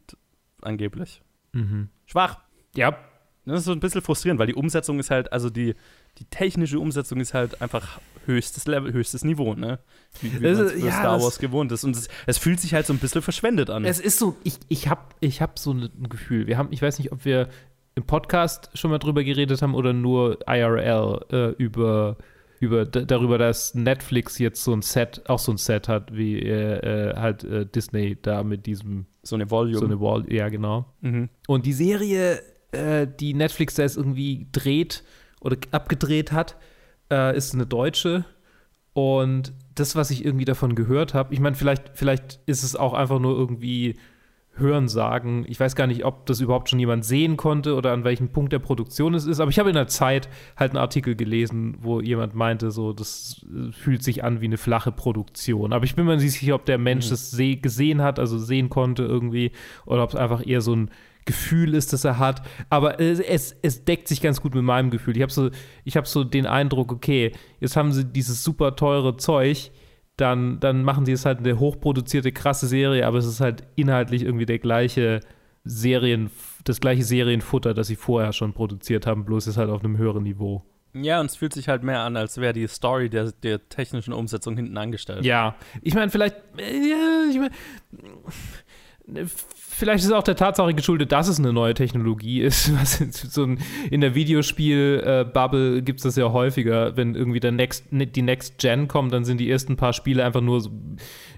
angeblich. 0.62 1.22
Mhm. 1.54 1.90
Schwach. 2.06 2.40
Ja. 2.76 2.98
Das 3.46 3.62
ist 3.62 3.66
so 3.66 3.72
ein 3.72 3.80
bisschen 3.80 4.04
frustrierend, 4.04 4.40
weil 4.40 4.46
die 4.48 4.54
Umsetzung 4.54 5.00
ist 5.00 5.10
halt, 5.10 5.34
also 5.34 5.50
die, 5.50 5.74
die 6.20 6.26
technische 6.26 6.80
Umsetzung 6.80 7.20
ist 7.20 7.34
halt 7.34 7.60
einfach 7.64 8.00
höchstes 8.28 8.68
Level, 8.68 8.94
höchstes 8.94 9.24
Niveau, 9.24 9.56
ne? 9.56 9.80
Wie, 10.22 10.32
wie 10.32 10.38
für 10.38 10.78
ja, 10.78 10.92
Star 10.92 11.20
Wars 11.20 11.40
gewohnt 11.40 11.72
ist. 11.72 11.84
Und 11.84 11.96
es, 11.96 12.08
es 12.28 12.38
fühlt 12.38 12.60
sich 12.60 12.76
halt 12.76 12.86
so 12.86 12.94
ein 12.94 13.00
bisschen 13.00 13.24
verschwendet 13.24 13.72
an. 13.72 13.84
Es 13.84 14.00
ist 14.00 14.20
so, 14.20 14.38
ich, 14.44 14.60
ich 14.68 14.88
habe 14.88 15.02
ich 15.20 15.42
hab 15.42 15.58
so 15.58 15.74
ein 15.74 15.90
Gefühl. 16.08 16.46
Wir 16.46 16.60
haben, 16.60 16.68
ich 16.72 16.84
weiß 16.84 17.00
nicht, 17.00 17.12
ob 17.12 17.26
wir 17.26 17.50
im 17.96 18.04
Podcast 18.04 18.70
schon 18.74 18.92
mal 18.92 19.00
drüber 19.00 19.24
geredet 19.24 19.62
haben 19.62 19.76
oder 19.76 19.94
nur 19.94 20.40
IRL 20.48 21.26
äh, 21.32 21.50
über, 21.62 22.18
über 22.60 22.86
darüber, 22.86 23.38
dass 23.38 23.76
Netflix 23.76 24.40
jetzt 24.40 24.64
so 24.64 24.74
ein 24.74 24.82
Set, 24.82 25.24
auch 25.28 25.40
so 25.40 25.52
ein 25.52 25.58
Set 25.58 25.88
hat, 25.88 26.16
wie 26.16 26.40
äh, 26.40 27.12
äh, 27.12 27.16
halt 27.16 27.44
äh, 27.44 27.66
Disney 27.66 28.18
da 28.22 28.44
mit 28.44 28.66
diesem 28.66 29.06
so 29.24 29.36
eine 29.36 29.50
Volume. 29.52 29.78
So 29.78 29.86
eine 29.86 30.00
Wall, 30.00 30.26
ja, 30.32 30.50
genau. 30.50 30.86
Mhm. 31.02 31.30
Und 31.48 31.66
die 31.66 31.74
Serie, 31.74 32.42
äh, 32.72 33.08
die 33.08 33.34
Netflix 33.34 33.76
da 33.76 33.84
jetzt 33.84 33.98
irgendwie 33.98 34.48
dreht 34.52 35.04
oder 35.42 35.58
abgedreht 35.72 36.32
hat, 36.32 36.58
äh, 37.12 37.36
ist 37.36 37.54
eine 37.54 37.66
deutsche. 37.66 38.26
Und 38.94 39.54
das, 39.76 39.96
was 39.96 40.12
ich 40.12 40.26
irgendwie 40.26 40.46
davon 40.46 40.76
gehört 40.76 41.14
habe, 41.14 41.34
ich 41.34 41.40
meine, 41.40 41.56
vielleicht, 41.56 41.92
vielleicht 41.94 42.40
ist 42.46 42.64
es 42.64 42.76
auch 42.76 42.94
einfach 42.94 43.20
nur 43.20 43.38
irgendwie 43.38 43.98
Hörensagen. 44.62 45.44
Ich 45.48 45.60
weiß 45.60 45.76
gar 45.76 45.88
nicht, 45.88 46.06
ob 46.06 46.26
das 46.28 46.40
überhaupt 46.40 46.70
schon 46.70 46.80
jemand 46.80 47.04
sehen 47.04 47.36
konnte 47.36 47.76
oder 47.76 47.92
an 47.92 48.04
welchem 48.04 48.30
Punkt 48.30 48.54
der 48.54 48.60
Produktion 48.60 49.14
es 49.14 49.26
ist. 49.26 49.40
Aber 49.40 49.52
ich 49.52 49.60
habe 49.60 49.70
in 49.70 49.76
der 49.76 49.88
Zeit 49.88 50.30
halt 50.56 50.72
einen 50.72 50.78
Artikel 50.78 51.16
gelesen, 51.16 51.78
wo 51.82 52.00
jemand 52.00 52.36
meinte, 52.36 52.72
so, 52.72 52.94
das 52.94 53.46
äh, 53.54 53.72
fühlt 53.74 54.04
sich 54.04 54.24
an 54.24 54.40
wie 54.40 54.46
eine 54.46 54.58
flache 54.58 54.92
Produktion. 54.92 55.74
Aber 55.74 55.84
ich 55.86 55.96
bin 55.96 56.06
mir 56.06 56.16
nicht 56.16 56.32
sicher, 56.32 56.56
ob 56.56 56.66
der 56.66 56.78
Mensch 56.78 57.08
Mhm. 57.08 57.10
das 57.10 57.32
seh 57.32 57.56
gesehen 57.58 58.02
hat, 58.02 58.20
also 58.20 58.38
sehen 58.38 58.70
konnte 58.70 59.04
irgendwie, 59.04 59.52
oder 59.86 60.04
ob 60.04 60.12
es 60.12 60.16
einfach 60.16 60.46
eher 60.46 60.62
so 60.62 60.76
ein 60.76 60.92
Gefühl 61.26 61.76
ist, 61.76 61.94
das 61.94 62.04
er 62.04 62.18
hat. 62.18 62.42
Aber 62.70 63.00
es, 63.00 63.20
es, 63.20 63.56
es 63.62 63.86
deckt 63.86 64.08
sich 64.08 64.22
ganz 64.22 64.42
gut 64.42 64.56
mit 64.56 64.64
meinem 64.64 64.90
Gefühl. 64.90 65.16
Ich 65.16 65.22
habe 65.22 65.32
so, 65.32 65.50
ich 65.84 65.96
hab 65.98 66.08
so 66.08 66.24
den 66.24 66.46
Eindruck, 66.48 66.92
okay, 66.92 67.32
jetzt 67.60 67.76
haben 67.76 67.92
sie 67.92 68.06
dieses 68.06 68.44
super 68.44 68.76
teure 68.76 69.18
Zeug, 69.18 69.72
dann, 70.22 70.60
dann 70.60 70.84
machen 70.84 71.06
sie 71.06 71.12
es 71.12 71.26
halt 71.26 71.40
eine 71.40 71.60
hochproduzierte, 71.60 72.32
krasse 72.32 72.68
Serie, 72.68 73.06
aber 73.08 73.18
es 73.18 73.26
ist 73.26 73.42
halt 73.42 73.64
inhaltlich 73.76 74.24
irgendwie 74.24 74.46
der 74.46 74.60
gleiche 74.60 75.22
Serien, 75.64 76.30
das 76.64 76.80
gleiche 76.80 77.04
Serienfutter, 77.04 77.74
das 77.74 77.88
sie 77.88 77.96
vorher 77.96 78.32
schon 78.34 78.54
produziert 78.54 79.08
haben, 79.08 79.26
bloß 79.26 79.48
ist 79.48 79.58
halt 79.58 79.70
auf 79.70 79.84
einem 79.84 79.98
höheren 79.98 80.24
Niveau. 80.24 80.64
Ja, 80.94 81.22
und 81.22 81.28
es 81.28 81.38
fühlt 81.38 81.54
sich 81.54 81.70
halt 81.70 81.84
mehr 81.84 82.02
an, 82.02 82.18
als 82.18 82.38
wäre 82.38 82.54
die 82.54 82.68
Story 82.68 83.10
der, 83.10 83.32
der 83.32 83.70
technischen 83.70 84.14
Umsetzung 84.14 84.56
hinten 84.58 84.78
angestellt. 84.78 85.24
Ja, 85.24 85.56
ich 85.82 85.94
meine, 85.94 86.12
vielleicht, 86.12 86.36
äh, 86.58 87.30
ich 87.30 87.38
meine, 87.38 87.52
vielleicht 89.56 90.00
ist 90.04 90.06
es 90.10 90.12
auch 90.12 90.24
der 90.24 90.36
Tatsache 90.36 90.74
geschuldet, 90.74 91.12
dass 91.12 91.28
es 91.28 91.40
eine 91.40 91.52
neue 91.54 91.74
Technologie 91.74 92.42
ist. 92.42 92.72
So 93.32 93.44
ein, 93.44 93.60
in 93.90 94.02
der 94.02 94.16
Videospiel-Bubble 94.16 95.82
gibt 95.82 96.00
es 96.00 96.04
das 96.04 96.16
ja 96.16 96.32
häufiger, 96.32 96.96
wenn 96.98 97.16
irgendwie 97.16 97.40
der 97.40 97.52
Next, 97.52 97.86
die 97.92 98.22
Next 98.22 98.58
Gen 98.60 98.88
kommt, 98.88 99.14
dann 99.14 99.26
sind 99.26 99.38
die 99.40 99.50
ersten 99.50 99.76
paar 99.78 99.94
Spiele 99.94 100.24
einfach 100.26 100.42
nur 100.42 100.62
so 100.62 100.70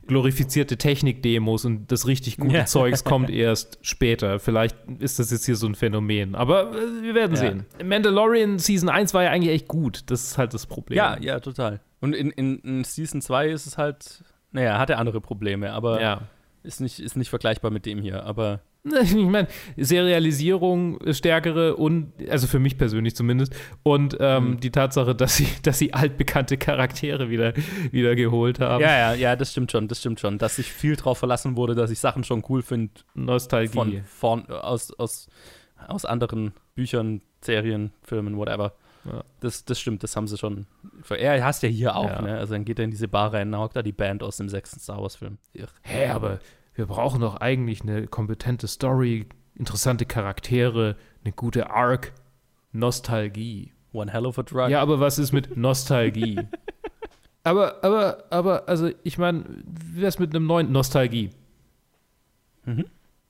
glorifizierte 0.07 0.77
Technik-Demos 0.77 1.65
und 1.65 1.91
das 1.91 2.07
richtig 2.07 2.37
gute 2.37 2.55
Ja. 2.57 2.65
Zeugs 2.65 3.03
kommt 3.03 3.29
erst 3.29 3.79
später. 3.81 4.39
Vielleicht 4.39 4.75
ist 4.99 5.19
das 5.19 5.31
jetzt 5.31 5.45
hier 5.45 5.55
so 5.55 5.67
ein 5.67 5.75
Phänomen, 5.75 6.35
aber 6.35 6.71
äh, 6.71 7.03
wir 7.03 7.15
werden 7.15 7.33
Ja. 7.33 7.37
sehen. 7.37 7.65
Mandalorian 7.83 8.59
Season 8.59 8.89
1 8.89 9.13
war 9.13 9.23
ja 9.23 9.31
eigentlich 9.31 9.53
echt 9.53 9.67
gut. 9.67 10.01
Das 10.07 10.23
ist 10.23 10.37
halt 10.37 10.53
das 10.53 10.65
Problem. 10.65 10.97
Ja, 10.97 11.17
ja, 11.21 11.39
total. 11.39 11.79
Und 12.01 12.13
in, 12.15 12.31
in, 12.31 12.57
in 12.59 12.83
Season 12.83 13.21
2 13.21 13.49
ist 13.49 13.65
es 13.65 13.77
halt, 13.77 14.23
naja, 14.51 14.77
hat 14.77 14.89
er 14.89 14.99
andere 14.99 15.21
Probleme, 15.21 15.71
aber 15.71 16.01
Ja. 16.01 16.21
Ist, 16.63 16.81
nicht, 16.81 16.99
ist 16.99 17.15
nicht 17.17 17.29
vergleichbar 17.29 17.71
mit 17.71 17.85
dem 17.85 18.01
hier. 18.01 18.23
Aber 18.25 18.61
Ich 19.03 19.13
meine, 19.15 19.47
Serialisierung, 19.77 20.99
stärkere 21.13 21.75
und, 21.77 22.11
also 22.29 22.47
für 22.47 22.59
mich 22.59 22.77
persönlich 22.77 23.15
zumindest, 23.15 23.53
und 23.83 24.17
ähm, 24.19 24.51
Mhm. 24.51 24.59
die 24.59 24.71
Tatsache, 24.71 25.15
dass 25.15 25.37
sie, 25.37 25.47
dass 25.63 25.77
sie 25.79 25.93
altbekannte 25.93 26.57
Charaktere 26.57 27.29
wieder, 27.29 27.53
wieder 27.91 28.15
geholt 28.15 28.59
haben. 28.59 28.81
ja, 28.81 28.97
ja, 28.97 29.13
ja, 29.13 29.35
das 29.35 29.51
stimmt 29.51 29.71
schon, 29.71 29.87
das 29.87 29.99
stimmt 29.99 30.19
schon. 30.19 30.37
Dass 30.37 30.57
sich 30.57 30.71
viel 30.71 30.95
drauf 30.95 31.17
verlassen 31.17 31.55
wurde, 31.55 31.75
dass 31.75 31.91
ich 31.91 31.99
Sachen 31.99 32.23
schon 32.23 32.43
cool 32.49 32.61
finde. 32.61 32.91
Nostalgie. 33.13 34.01
Von, 34.05 34.43
von, 34.45 34.49
aus, 34.49 34.91
aus, 34.91 35.27
aus 35.87 36.05
anderen 36.05 36.53
Büchern, 36.75 37.21
Serien, 37.41 37.91
Filmen, 38.01 38.37
whatever. 38.37 38.73
Ja. 39.05 39.23
Das, 39.41 39.65
das 39.65 39.79
stimmt, 39.79 40.03
das 40.03 40.15
haben 40.15 40.27
sie 40.27 40.37
schon. 40.37 40.65
Er 41.09 41.43
hast 41.43 41.61
ja 41.63 41.69
hier 41.69 41.95
auch, 41.95 42.09
Ja. 42.09 42.21
ne? 42.21 42.37
Also 42.37 42.53
dann 42.53 42.63
geht 42.65 42.79
er 42.79 42.85
in 42.85 42.91
diese 42.91 43.07
Bar 43.07 43.33
rein, 43.33 43.51
dann 43.51 43.59
hockt 43.59 43.75
da 43.75 43.81
die 43.83 43.91
Band 43.91 44.23
aus 44.23 44.37
dem 44.37 44.47
sechsten 44.49 44.79
Star 44.79 45.01
Wars-Film. 45.01 45.37
Hä, 45.81 46.07
aber 46.09 46.39
wir 46.73 46.85
brauchen 46.85 47.21
doch 47.21 47.35
eigentlich 47.37 47.81
eine 47.81 48.07
kompetente 48.07 48.67
Story, 48.67 49.27
interessante 49.55 50.05
Charaktere, 50.05 50.95
eine 51.23 51.33
gute 51.33 51.69
Arc, 51.69 52.13
Nostalgie. 52.71 53.73
One 53.91 54.11
hell 54.11 54.25
of 54.25 54.39
a 54.39 54.43
drug. 54.43 54.69
Ja, 54.69 54.81
aber 54.81 54.99
was 54.99 55.19
ist 55.19 55.33
mit 55.33 55.55
Nostalgie? 55.55 56.39
aber, 57.43 57.83
aber, 57.83 58.23
aber, 58.31 58.67
also 58.67 58.89
ich 59.03 59.17
meine, 59.19 59.43
wie 59.65 60.01
wär's 60.01 60.17
mit 60.17 60.35
einem 60.35 60.47
neuen 60.47 60.71
Nostalgie? 60.71 61.29
Mhm. 62.65 62.85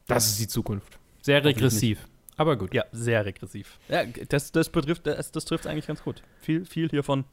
Das 0.08 0.28
ist 0.28 0.40
die 0.40 0.48
Zukunft. 0.48 1.00
Sehr 1.22 1.44
regressiv. 1.44 2.08
Aber 2.38 2.58
gut. 2.58 2.74
Ja, 2.74 2.86
sehr 2.92 3.26
regressiv. 3.26 3.80
Ja, 3.90 4.04
das, 4.06 4.52
das 4.52 4.70
betrifft, 4.70 5.08
das, 5.08 5.32
das 5.32 5.46
trifft 5.46 5.68
eigentlich 5.68 5.88
ganz 5.88 6.04
gut. 6.04 6.24
Viel, 6.42 6.66
viel 6.66 6.90
hiervon 6.90 7.26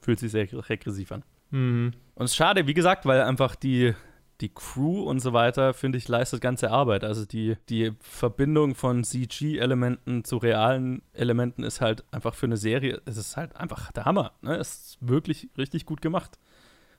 fühlt 0.00 0.18
sich 0.18 0.32
sehr 0.32 0.48
regressiv 0.68 1.12
an. 1.12 1.22
Mhm. 1.50 1.92
Und 2.14 2.24
es 2.24 2.32
ist 2.32 2.36
schade, 2.36 2.66
wie 2.66 2.74
gesagt, 2.74 3.06
weil 3.06 3.22
einfach 3.22 3.54
die, 3.54 3.94
die 4.40 4.48
Crew 4.48 5.02
und 5.02 5.20
so 5.20 5.32
weiter, 5.32 5.74
finde 5.74 5.98
ich, 5.98 6.08
leistet 6.08 6.40
ganze 6.40 6.70
Arbeit. 6.70 7.04
Also 7.04 7.24
die, 7.24 7.56
die 7.68 7.92
Verbindung 8.00 8.74
von 8.74 9.04
CG-Elementen 9.04 10.24
zu 10.24 10.36
realen 10.36 11.02
Elementen 11.12 11.62
ist 11.62 11.80
halt 11.80 12.04
einfach 12.12 12.34
für 12.34 12.46
eine 12.46 12.56
Serie, 12.56 13.00
es 13.04 13.16
ist 13.16 13.36
halt 13.36 13.56
einfach 13.56 13.90
der 13.92 14.04
Hammer. 14.04 14.32
Ne? 14.42 14.56
Es 14.56 14.68
ist 14.68 14.98
wirklich 15.00 15.48
richtig 15.56 15.86
gut 15.86 16.00
gemacht. 16.00 16.38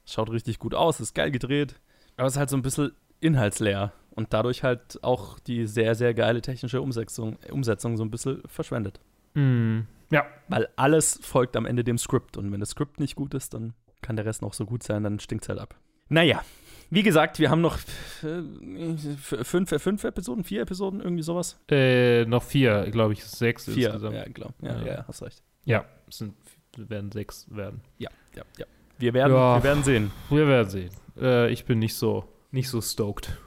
Es 0.05 0.13
schaut 0.13 0.31
richtig 0.31 0.59
gut 0.59 0.73
aus, 0.73 0.95
es 0.95 1.09
ist 1.09 1.13
geil 1.13 1.31
gedreht, 1.31 1.75
aber 2.17 2.27
es 2.27 2.33
ist 2.33 2.39
halt 2.39 2.49
so 2.49 2.57
ein 2.57 2.61
bisschen 2.61 2.91
inhaltsleer 3.21 3.93
und 4.11 4.33
dadurch 4.33 4.63
halt 4.63 5.03
auch 5.03 5.39
die 5.39 5.65
sehr, 5.65 5.95
sehr 5.95 6.13
geile 6.13 6.41
technische 6.41 6.81
Umsetzung, 6.81 7.37
Umsetzung 7.51 7.97
so 7.97 8.03
ein 8.03 8.11
bisschen 8.11 8.41
verschwendet. 8.47 8.99
Mhm. 9.33 9.85
Ja. 10.11 10.25
Weil 10.47 10.67
alles 10.75 11.19
folgt 11.21 11.55
am 11.55 11.65
Ende 11.65 11.83
dem 11.83 11.97
Skript 11.97 12.35
und 12.37 12.51
wenn 12.51 12.59
das 12.59 12.71
Skript 12.71 12.99
nicht 12.99 13.15
gut 13.15 13.33
ist, 13.33 13.53
dann 13.53 13.73
kann 14.01 14.15
der 14.15 14.25
Rest 14.25 14.41
noch 14.41 14.53
so 14.53 14.65
gut 14.65 14.81
sein, 14.83 15.03
dann 15.03 15.19
stinkt 15.19 15.43
es 15.45 15.49
halt 15.49 15.59
ab. 15.59 15.75
Naja, 16.07 16.41
wie 16.89 17.03
gesagt, 17.03 17.37
wir 17.37 17.51
haben 17.51 17.61
noch 17.61 17.77
äh, 18.23 18.97
fünf, 19.43 19.69
fünf 19.81 20.03
Episoden, 20.03 20.43
vier 20.43 20.61
Episoden, 20.63 21.01
irgendwie 21.01 21.21
sowas. 21.21 21.59
Äh, 21.69 22.25
noch 22.25 22.41
vier, 22.41 22.89
glaube 22.89 23.13
ich, 23.13 23.23
sechs 23.23 23.65
Vier, 23.65 23.89
insgesamt. 23.93 24.15
ja, 24.15 24.23
glaub, 24.33 24.53
ja, 24.61 24.81
ja, 24.83 25.05
hast 25.07 25.21
recht. 25.21 25.43
Ja, 25.65 25.85
es 26.07 26.17
sind, 26.17 26.33
werden 26.77 27.11
sechs 27.11 27.45
werden. 27.55 27.81
Ja, 27.99 28.09
ja, 28.35 28.43
ja. 28.57 28.65
Wir 28.97 29.13
werden, 29.13 29.33
Ja. 29.33 29.57
wir 29.57 29.63
werden 29.63 29.83
sehen. 29.83 30.11
Wir 30.31 30.47
werden 30.47 30.69
sehen. 30.69 30.89
Äh, 31.21 31.51
ich 31.51 31.65
bin 31.65 31.77
nicht 31.77 31.93
so, 31.93 32.25
nicht 32.51 32.69
so 32.69 32.81
stoked. 32.81 33.37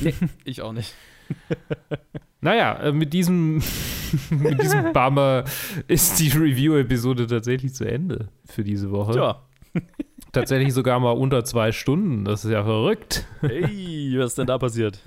Nee, 0.00 0.14
ich 0.44 0.62
auch 0.62 0.72
nicht. 0.72 0.94
Naja, 2.40 2.74
äh, 2.74 2.92
mit 2.92 3.12
diesem, 3.12 3.56
mit 4.30 4.62
diesem 4.62 4.92
Bummer 4.92 5.44
ist 5.88 6.20
die 6.20 6.28
Review-Episode 6.28 7.26
tatsächlich 7.26 7.74
zu 7.74 7.84
Ende 7.84 8.28
für 8.44 8.62
diese 8.62 8.92
Woche. 8.92 9.18
Ja. 9.18 9.42
Tatsächlich 10.30 10.72
sogar 10.72 11.00
mal 11.00 11.12
unter 11.12 11.42
zwei 11.44 11.72
Stunden. 11.72 12.24
Das 12.24 12.44
ist 12.44 12.52
ja 12.52 12.62
verrückt. 12.62 13.26
Hey, 13.40 14.14
was 14.18 14.26
ist 14.32 14.38
denn 14.38 14.46
da 14.46 14.58
passiert? 14.58 15.00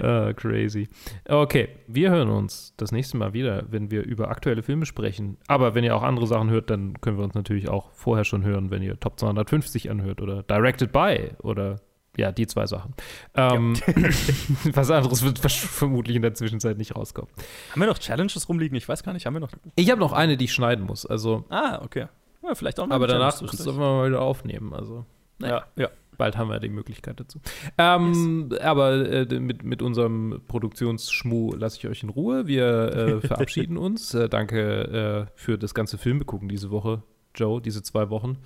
ah, 0.00 0.32
crazy. 0.32 0.88
Okay, 1.26 1.70
wir 1.88 2.10
hören 2.10 2.28
uns 2.28 2.74
das 2.76 2.92
nächste 2.92 3.16
Mal 3.16 3.32
wieder, 3.32 3.64
wenn 3.70 3.90
wir 3.90 4.04
über 4.04 4.30
aktuelle 4.30 4.62
Filme 4.62 4.86
sprechen. 4.86 5.38
Aber 5.48 5.74
wenn 5.74 5.82
ihr 5.82 5.96
auch 5.96 6.02
andere 6.02 6.26
Sachen 6.26 6.50
hört, 6.50 6.70
dann 6.70 7.00
können 7.00 7.16
wir 7.16 7.24
uns 7.24 7.34
natürlich 7.34 7.68
auch 7.68 7.90
vorher 7.92 8.24
schon 8.24 8.44
hören, 8.44 8.70
wenn 8.70 8.82
ihr 8.82 9.00
Top 9.00 9.18
250 9.18 9.90
anhört 9.90 10.20
oder 10.20 10.42
Directed 10.44 10.92
by 10.92 11.30
oder 11.42 11.80
ja, 12.18 12.32
die 12.32 12.46
zwei 12.46 12.66
Sachen. 12.66 12.92
Ähm, 13.34 13.74
was 14.74 14.90
anderes 14.90 15.22
wird 15.22 15.38
vermutlich 15.38 16.16
in 16.16 16.22
der 16.22 16.34
Zwischenzeit 16.34 16.76
nicht 16.76 16.94
rauskommen. 16.96 17.30
Haben 17.70 17.80
wir 17.80 17.86
noch 17.86 17.98
Challenges 17.98 18.48
rumliegen? 18.48 18.76
Ich 18.76 18.88
weiß 18.88 19.02
gar 19.02 19.12
nicht. 19.12 19.24
Haben 19.26 19.34
wir 19.34 19.40
noch. 19.40 19.50
Ich 19.76 19.90
habe 19.90 20.00
noch 20.00 20.12
eine, 20.12 20.36
die 20.36 20.46
ich 20.46 20.52
schneiden 20.52 20.84
muss. 20.84 21.06
Also, 21.06 21.44
Ah, 21.48 21.80
okay. 21.82 22.06
Ja, 22.42 22.54
vielleicht 22.54 22.80
auch 22.80 22.86
noch 22.86 22.94
aber 22.96 23.06
danach 23.06 23.32
sollen 23.32 23.48
zwischendurch. 23.50 23.76
wir 23.78 23.80
mal 23.80 24.08
wieder 24.08 24.20
aufnehmen. 24.20 24.72
Also, 24.74 25.04
Ja, 25.40 25.64
ja. 25.76 25.88
bald 26.16 26.36
haben 26.36 26.48
wir 26.50 26.58
die 26.60 26.68
Möglichkeit 26.68 27.20
dazu. 27.20 27.40
Ähm, 27.76 28.50
Aber 28.60 28.92
äh, 29.10 29.38
mit, 29.40 29.62
mit 29.64 29.82
unserem 29.82 30.40
Produktionsschmuh 30.48 31.54
lasse 31.54 31.78
ich 31.78 31.86
euch 31.88 32.02
in 32.02 32.08
Ruhe. 32.08 32.46
Wir 32.46 32.66
äh, 32.94 33.20
verabschieden 33.26 33.76
uns. 33.76 34.14
Äh, 34.14 34.28
danke 34.28 35.26
äh, 35.28 35.32
für 35.34 35.58
das 35.58 35.74
ganze 35.74 35.98
Filme 35.98 36.24
gucken 36.24 36.48
diese 36.48 36.70
Woche, 36.70 37.02
Joe, 37.34 37.60
diese 37.60 37.82
zwei 37.82 38.10
Wochen. 38.10 38.38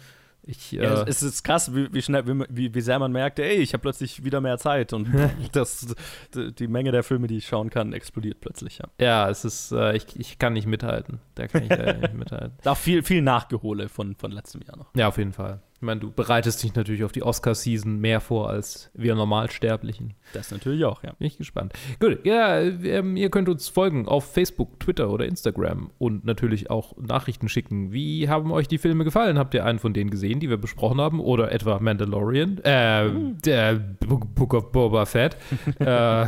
Ich, 0.45 0.73
Ja, 0.73 1.03
äh, 1.03 1.05
es 1.09 1.23
ist 1.23 1.45
krass, 1.45 1.75
wie, 1.75 1.93
wie 1.93 2.03
schnell, 2.03 2.25
wie, 2.27 2.75
wie, 2.75 2.81
sehr 2.81 2.99
man 2.99 3.13
merkt, 3.13 3.39
ey, 3.39 3.57
ich 3.57 3.73
habe 3.75 3.83
plötzlich 3.83 4.25
wieder 4.25 4.41
mehr 4.41 4.59
Zeit 4.59 4.93
und 4.93 5.09
das, 5.53 5.95
die 6.35 6.67
Menge 6.67 6.91
der 6.91 7.05
Filme, 7.05 7.29
die 7.29 7.37
ich 7.37 7.47
schauen 7.47 7.71
kann, 7.71 7.93
explodiert 7.93 8.41
plötzlich. 8.41 8.79
Ja. 8.79 8.87
ja, 9.01 9.31
es 9.31 9.45
ist, 9.45 9.73
äh, 9.73 9.97
ich, 9.97 10.19
ich 10.19 10.39
kann 10.39 10.53
nicht 10.55 10.67
mithalten. 10.67 11.21
Da 11.37 11.47
kann 11.47 11.63
ich 11.63 11.71
leider 11.71 11.95
nicht 11.95 12.15
mithalten. 12.15 12.53
Auch 12.65 12.77
viel, 12.77 13.03
viel 13.03 13.23
Nachgehole 13.23 13.89
von, 13.89 14.17
von 14.17 14.33
letztem 14.33 14.63
Jahr 14.63 14.77
noch. 14.77 14.95
Ja, 14.95 15.09
auf 15.09 15.19
jeden 15.19 15.33
Fall. 15.33 15.61
Ich 15.83 15.85
meine, 15.85 15.99
du 15.99 16.13
bereitest 16.13 16.63
dich 16.63 16.77
natürlich 16.77 17.03
auf 17.03 17.11
die 17.11 17.25
Oscar-Season 17.25 17.99
mehr 17.99 18.21
vor 18.21 18.49
als 18.49 18.93
wir 18.95 19.17
Normalsterblichen. 19.17 20.15
Das 20.33 20.53
natürlich 20.53 20.85
auch, 20.85 21.03
ja. 21.03 21.11
Bin 21.15 21.27
ich 21.27 21.39
gespannt. 21.39 21.73
Gut, 21.99 22.25
ja, 22.25 22.61
ähm, 22.61 23.17
ihr 23.17 23.31
könnt 23.31 23.49
uns 23.49 23.67
folgen 23.67 24.07
auf 24.07 24.33
Facebook, 24.33 24.79
Twitter 24.79 25.11
oder 25.11 25.27
Instagram 25.27 25.91
und 25.99 26.25
natürlich 26.25 26.71
auch 26.71 26.97
Nachrichten 26.99 27.49
schicken. 27.49 27.91
Wie 27.91 28.29
haben 28.29 28.53
euch 28.53 28.69
die 28.69 28.79
Filme 28.79 29.03
gefallen? 29.03 29.41
Habt 29.41 29.55
ihr 29.55 29.65
einen 29.65 29.81
von 29.81 29.93
denen 29.93 30.11
gesehen, 30.11 30.39
die 30.39 30.49
wir 30.49 30.57
besprochen 30.57 31.01
haben? 31.01 31.19
Oder 31.19 31.51
etwa 31.51 31.81
Mandalorian? 31.81 32.59
Äh, 32.59 33.11
der 33.45 33.75
Book, 33.75 34.33
Book 34.37 34.55
of 34.55 34.71
Boba 34.71 35.05
Fett? 35.05 35.37
äh, 35.81 36.27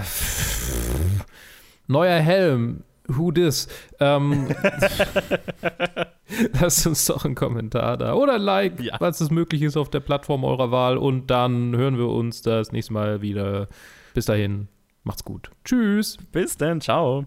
neuer 1.87 2.19
Helm. 2.19 2.83
Who 3.07 3.31
dis? 3.31 3.69
Ähm, 4.01 4.49
lasst 6.61 6.87
uns 6.87 7.05
doch 7.07 7.25
einen 7.25 7.35
Kommentar 7.35 7.97
da. 7.97 8.15
Oder 8.15 8.35
ein 8.35 8.43
Like, 8.43 8.73
falls 8.99 9.21
es 9.21 9.31
möglich 9.31 9.63
ist, 9.63 9.77
auf 9.77 9.91
der 9.91 10.01
Plattform 10.01 10.45
eurer 10.45 10.71
Wahl. 10.71 10.97
Und 10.97 11.29
dann 11.31 11.77
hören 11.77 11.99
wir 11.99 12.09
uns 12.09 12.43
das 12.43 12.73
nächste 12.73 12.93
Mal 12.93 13.21
wieder. 13.21 13.69
Bis 14.15 14.25
dahin, 14.25 14.69
macht's 15.03 15.25
gut. 15.25 15.51
Tschüss. 15.65 16.17
Bis 16.33 16.57
dann, 16.57 16.81
ciao. 16.81 17.27